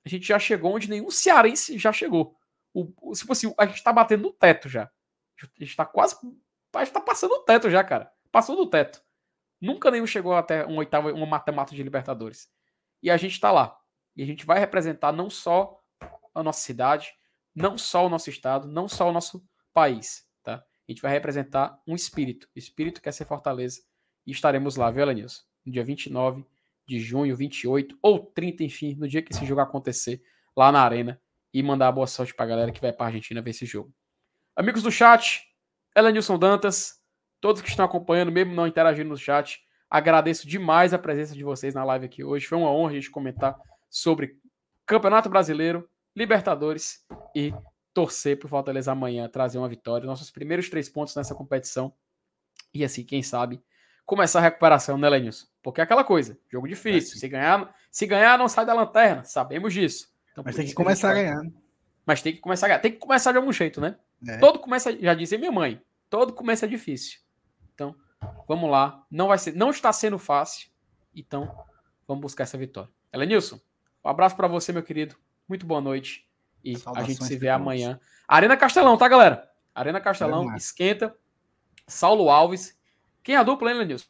A 0.06 0.10
gente 0.10 0.26
já 0.26 0.40
chegou 0.40 0.74
onde 0.74 0.90
nenhum 0.90 1.12
cearense 1.12 1.78
já 1.78 1.92
chegou. 1.92 2.36
O, 2.74 2.92
o, 3.02 3.14
se 3.14 3.26
fosse, 3.26 3.54
a 3.58 3.66
gente 3.66 3.84
tá 3.84 3.92
batendo 3.92 4.24
no 4.24 4.32
teto 4.32 4.70
já. 4.70 4.84
A 4.84 5.64
gente 5.64 5.76
tá 5.76 5.86
quase. 5.86 6.16
A 6.74 6.84
gente 6.84 6.94
tá 6.94 7.02
passando 7.02 7.34
o 7.34 7.44
teto 7.44 7.70
já, 7.70 7.84
cara. 7.84 8.10
Passou 8.32 8.56
do 8.56 8.70
teto. 8.70 9.04
Nunca 9.60 9.92
nenhum 9.92 10.08
chegou 10.08 10.34
até 10.34 10.66
um 10.66 10.78
oitavo, 10.78 11.10
uma 11.12 11.26
matemática 11.26 11.76
de 11.76 11.84
Libertadores. 11.84 12.50
E 13.04 13.12
a 13.12 13.18
gente 13.18 13.40
tá 13.40 13.52
lá. 13.52 13.78
E 14.16 14.24
a 14.24 14.26
gente 14.26 14.46
vai 14.46 14.58
representar 14.58 15.12
não 15.12 15.30
só 15.30 15.80
a 16.34 16.42
nossa 16.42 16.62
cidade, 16.62 17.14
não 17.56 17.78
só 17.78 18.06
o 18.06 18.10
nosso 18.10 18.30
estado, 18.30 18.68
não 18.68 18.88
só 18.88 19.10
o 19.10 19.12
nosso 19.12 19.44
país, 19.74 20.26
tá? 20.44 20.56
A 20.56 20.92
gente 20.92 21.02
vai 21.02 21.12
representar 21.12 21.82
um 21.88 21.96
espírito. 21.96 22.48
O 22.56 22.60
espírito 22.60 23.02
quer 23.02 23.12
ser 23.12 23.26
Fortaleza. 23.26 23.82
E 24.26 24.32
estaremos 24.32 24.76
lá, 24.76 24.92
viu, 24.92 25.04
Elenilson? 25.04 25.44
No 25.66 25.72
dia 25.72 25.84
29 25.84 26.46
de 26.86 27.00
junho, 27.00 27.36
28 27.36 27.98
ou 28.02 28.20
30, 28.20 28.64
enfim, 28.64 28.96
no 28.96 29.08
dia 29.08 29.22
que 29.22 29.34
esse 29.34 29.46
jogo 29.46 29.62
acontecer, 29.62 30.22
lá 30.56 30.72
na 30.72 30.82
Arena. 30.82 31.22
E 31.54 31.62
mandar 31.62 31.92
boa 31.92 32.08
sorte 32.08 32.34
pra 32.34 32.46
galera 32.46 32.72
que 32.72 32.80
vai 32.80 32.94
pra 32.94 33.08
Argentina 33.08 33.42
ver 33.42 33.52
esse 33.52 33.66
jogo. 33.66 33.94
Amigos 34.56 34.84
do 34.84 34.92
chat, 34.92 35.44
Elenilson 35.96 36.38
Dantas, 36.38 37.02
todos 37.42 37.62
que 37.62 37.70
estão 37.70 37.86
acompanhando, 37.86 38.32
mesmo 38.32 38.54
não 38.54 38.68
interagindo 38.68 39.10
no 39.10 39.18
chat, 39.18 39.62
agradeço 39.90 40.48
demais 40.48 40.94
a 40.94 41.00
presença 41.00 41.34
de 41.34 41.44
vocês 41.44 41.74
na 41.74 41.84
live 41.84 42.06
aqui 42.06 42.24
hoje. 42.24 42.46
Foi 42.46 42.58
uma 42.58 42.72
honra 42.72 42.92
a 42.92 42.96
gente 42.96 43.12
comentar 43.12 43.58
sobre 43.90 44.38
Campeonato 44.86 45.30
Brasileiro, 45.30 45.90
Libertadores 46.16 47.06
e 47.36 47.54
torcer 47.94 48.38
para 48.38 48.46
o 48.46 48.50
Fortaleza 48.50 48.92
amanhã 48.92 49.28
trazer 49.28 49.58
uma 49.58 49.68
vitória, 49.68 50.06
nossos 50.06 50.32
primeiros 50.32 50.70
três 50.70 50.90
pontos 50.90 51.16
nessa 51.16 51.36
competição. 51.36 51.94
E 52.74 52.84
assim, 52.84 53.04
quem 53.04 53.22
sabe, 53.22 53.62
começar 54.06 54.40
a 54.40 54.44
recuperação, 54.44 54.98
né, 54.98 55.10
Lenilson? 55.10 55.48
Porque 55.62 55.82
é 55.82 55.84
aquela 55.84 56.04
coisa, 56.04 56.38
jogo 56.50 56.68
difícil. 56.68 57.16
É 57.16 57.20
se 57.20 57.28
ganhar, 57.28 57.76
se 57.92 58.06
ganhar, 58.08 58.38
não 58.38 58.48
sai 58.48 58.66
da 58.66 58.74
lanterna, 58.74 59.24
sabemos 59.24 59.74
disso. 59.74 60.10
Então, 60.32 60.44
Mas 60.46 60.56
tem 60.56 60.66
que 60.66 60.74
começar 60.74 61.12
a 61.12 61.14
ganhar. 61.14 61.42
Mas 62.06 62.22
tem 62.22 62.34
que 62.34 62.40
começar 62.40 62.66
a 62.66 62.70
ganhar. 62.70 62.80
Tem 62.80 62.92
que 62.92 62.98
começar 62.98 63.32
de 63.32 63.38
algum 63.38 63.52
jeito, 63.52 63.80
né? 63.82 63.98
É. 64.28 64.38
Todo 64.38 64.60
começa, 64.60 64.92
já 64.98 65.14
dizia 65.14 65.38
minha 65.38 65.52
mãe, 65.52 65.82
todo 66.10 66.34
começa 66.34 66.68
difícil. 66.68 67.20
Então, 67.74 67.96
vamos 68.48 68.70
lá. 68.70 69.06
Não 69.10 69.28
vai 69.28 69.38
ser, 69.38 69.54
não 69.54 69.70
está 69.70 69.92
sendo 69.92 70.18
fácil. 70.18 70.70
Então, 71.16 71.54
vamos 72.08 72.22
buscar 72.22 72.44
essa 72.44 72.58
vitória. 72.58 72.90
Elenilson, 73.14 73.60
um 74.04 74.10
abraço 74.10 74.36
para 74.36 74.48
você, 74.48 74.72
meu 74.72 74.84
querido. 74.84 75.16
Muito 75.52 75.66
boa 75.66 75.82
noite. 75.82 76.26
E 76.64 76.78
Saudações 76.78 77.10
a 77.10 77.12
gente 77.12 77.26
se 77.26 77.36
vê 77.36 77.50
amanhã. 77.50 78.00
Arena 78.26 78.56
Castelão, 78.56 78.98
tá, 78.98 79.06
galera? 79.06 79.52
Arena 79.76 80.00
Castelão, 80.00 80.50
é 80.54 80.56
esquenta. 80.56 81.14
Saulo 81.86 82.30
Alves. 82.30 82.74
Quem 83.22 83.36
é 83.36 83.38
a 83.38 83.44
dupla, 83.44 83.70
hein, 83.70 83.80
Lenilson? 83.80 84.08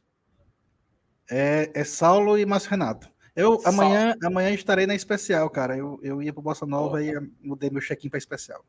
É, 1.28 1.72
é 1.74 1.84
Saulo 1.84 2.38
e 2.38 2.46
Márcio 2.46 2.70
Renato. 2.70 3.10
Eu 3.36 3.60
amanhã, 3.66 4.16
amanhã 4.24 4.52
estarei 4.52 4.86
na 4.86 4.94
especial, 4.94 5.50
cara. 5.50 5.76
Eu, 5.76 6.00
eu 6.04 6.22
ia 6.22 6.32
pro 6.32 6.44
Bossa 6.44 6.68
Nova 6.68 6.98
oh. 6.98 7.00
e 7.00 7.12
mudei 7.42 7.72
meu 7.72 7.82
check-in 7.82 8.08
pra 8.08 8.20
especial. 8.20 8.64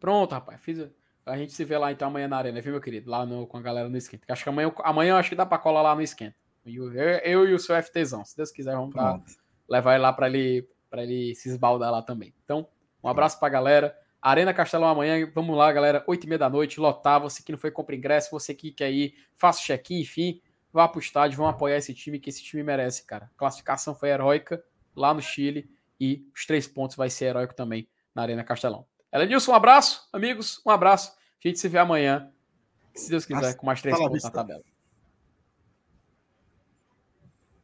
Pronto, 0.00 0.32
rapaz. 0.32 0.60
Fiz, 0.60 0.84
a 1.24 1.36
gente 1.36 1.52
se 1.52 1.64
vê 1.64 1.78
lá 1.78 1.92
então 1.92 2.08
amanhã 2.08 2.26
na 2.26 2.38
arena, 2.38 2.60
viu, 2.60 2.72
meu 2.72 2.80
querido? 2.80 3.08
Lá 3.08 3.24
no, 3.24 3.46
com 3.46 3.56
a 3.56 3.62
galera 3.62 3.88
no 3.88 3.96
esquenta. 3.96 4.24
Acho 4.32 4.42
que 4.42 4.48
amanhã, 4.48 4.72
amanhã 4.82 5.16
acho 5.16 5.28
que 5.28 5.36
dá 5.36 5.46
pra 5.46 5.58
colar 5.58 5.82
lá 5.82 5.94
no 5.94 6.02
esquenta. 6.02 6.34
Eu, 6.66 6.92
eu, 6.92 7.18
eu 7.18 7.48
e 7.48 7.54
o 7.54 7.58
seu 7.60 7.80
FTzão. 7.80 8.24
Se 8.24 8.36
Deus 8.36 8.50
quiser, 8.50 8.74
vamos 8.74 8.96
dar, 8.96 9.22
levar 9.68 9.94
ele 9.94 10.02
lá 10.02 10.12
pra 10.12 10.26
ele 10.26 10.68
para 10.94 11.02
ele 11.02 11.34
se 11.34 11.48
esbaldar 11.48 11.90
lá 11.90 12.00
também. 12.02 12.32
Então, 12.44 12.68
um 13.02 13.08
abraço 13.08 13.36
para 13.40 13.48
a 13.48 13.50
galera. 13.50 13.98
Arena 14.22 14.54
Castelão 14.54 14.88
amanhã, 14.88 15.28
vamos 15.34 15.56
lá, 15.56 15.72
galera, 15.72 16.04
8 16.06 16.22
e 16.22 16.28
meia 16.28 16.38
da 16.38 16.48
noite, 16.48 16.78
lotar. 16.78 17.20
Você 17.20 17.42
que 17.42 17.50
não 17.50 17.58
foi 17.58 17.72
compra 17.72 17.96
ingresso, 17.96 18.30
você 18.30 18.54
que 18.54 18.70
quer 18.70 18.92
ir, 18.92 19.12
faça 19.34 19.58
o 19.58 19.64
check-in, 19.64 20.02
enfim, 20.02 20.40
vá 20.72 20.86
pro 20.86 21.00
estádio, 21.00 21.36
vão 21.36 21.48
apoiar 21.48 21.78
esse 21.78 21.92
time, 21.92 22.20
que 22.20 22.30
esse 22.30 22.44
time 22.44 22.62
merece, 22.62 23.04
cara. 23.04 23.24
A 23.34 23.36
classificação 23.36 23.92
foi 23.92 24.10
heróica 24.10 24.64
lá 24.94 25.12
no 25.12 25.20
Chile 25.20 25.68
e 25.98 26.24
os 26.32 26.46
três 26.46 26.68
pontos 26.68 26.94
vai 26.94 27.10
ser 27.10 27.24
heróico 27.24 27.54
também 27.54 27.88
na 28.14 28.22
Arena 28.22 28.44
Castelão. 28.44 28.86
Elenilson, 29.12 29.50
um 29.50 29.56
abraço, 29.56 30.08
amigos, 30.12 30.62
um 30.64 30.70
abraço. 30.70 31.16
A 31.44 31.48
gente 31.48 31.58
se 31.58 31.68
vê 31.68 31.78
amanhã, 31.78 32.30
se 32.94 33.10
Deus 33.10 33.26
quiser, 33.26 33.56
com 33.56 33.66
mais 33.66 33.82
três 33.82 33.98
pontos 33.98 34.22
na 34.22 34.30
tabela. 34.30 34.62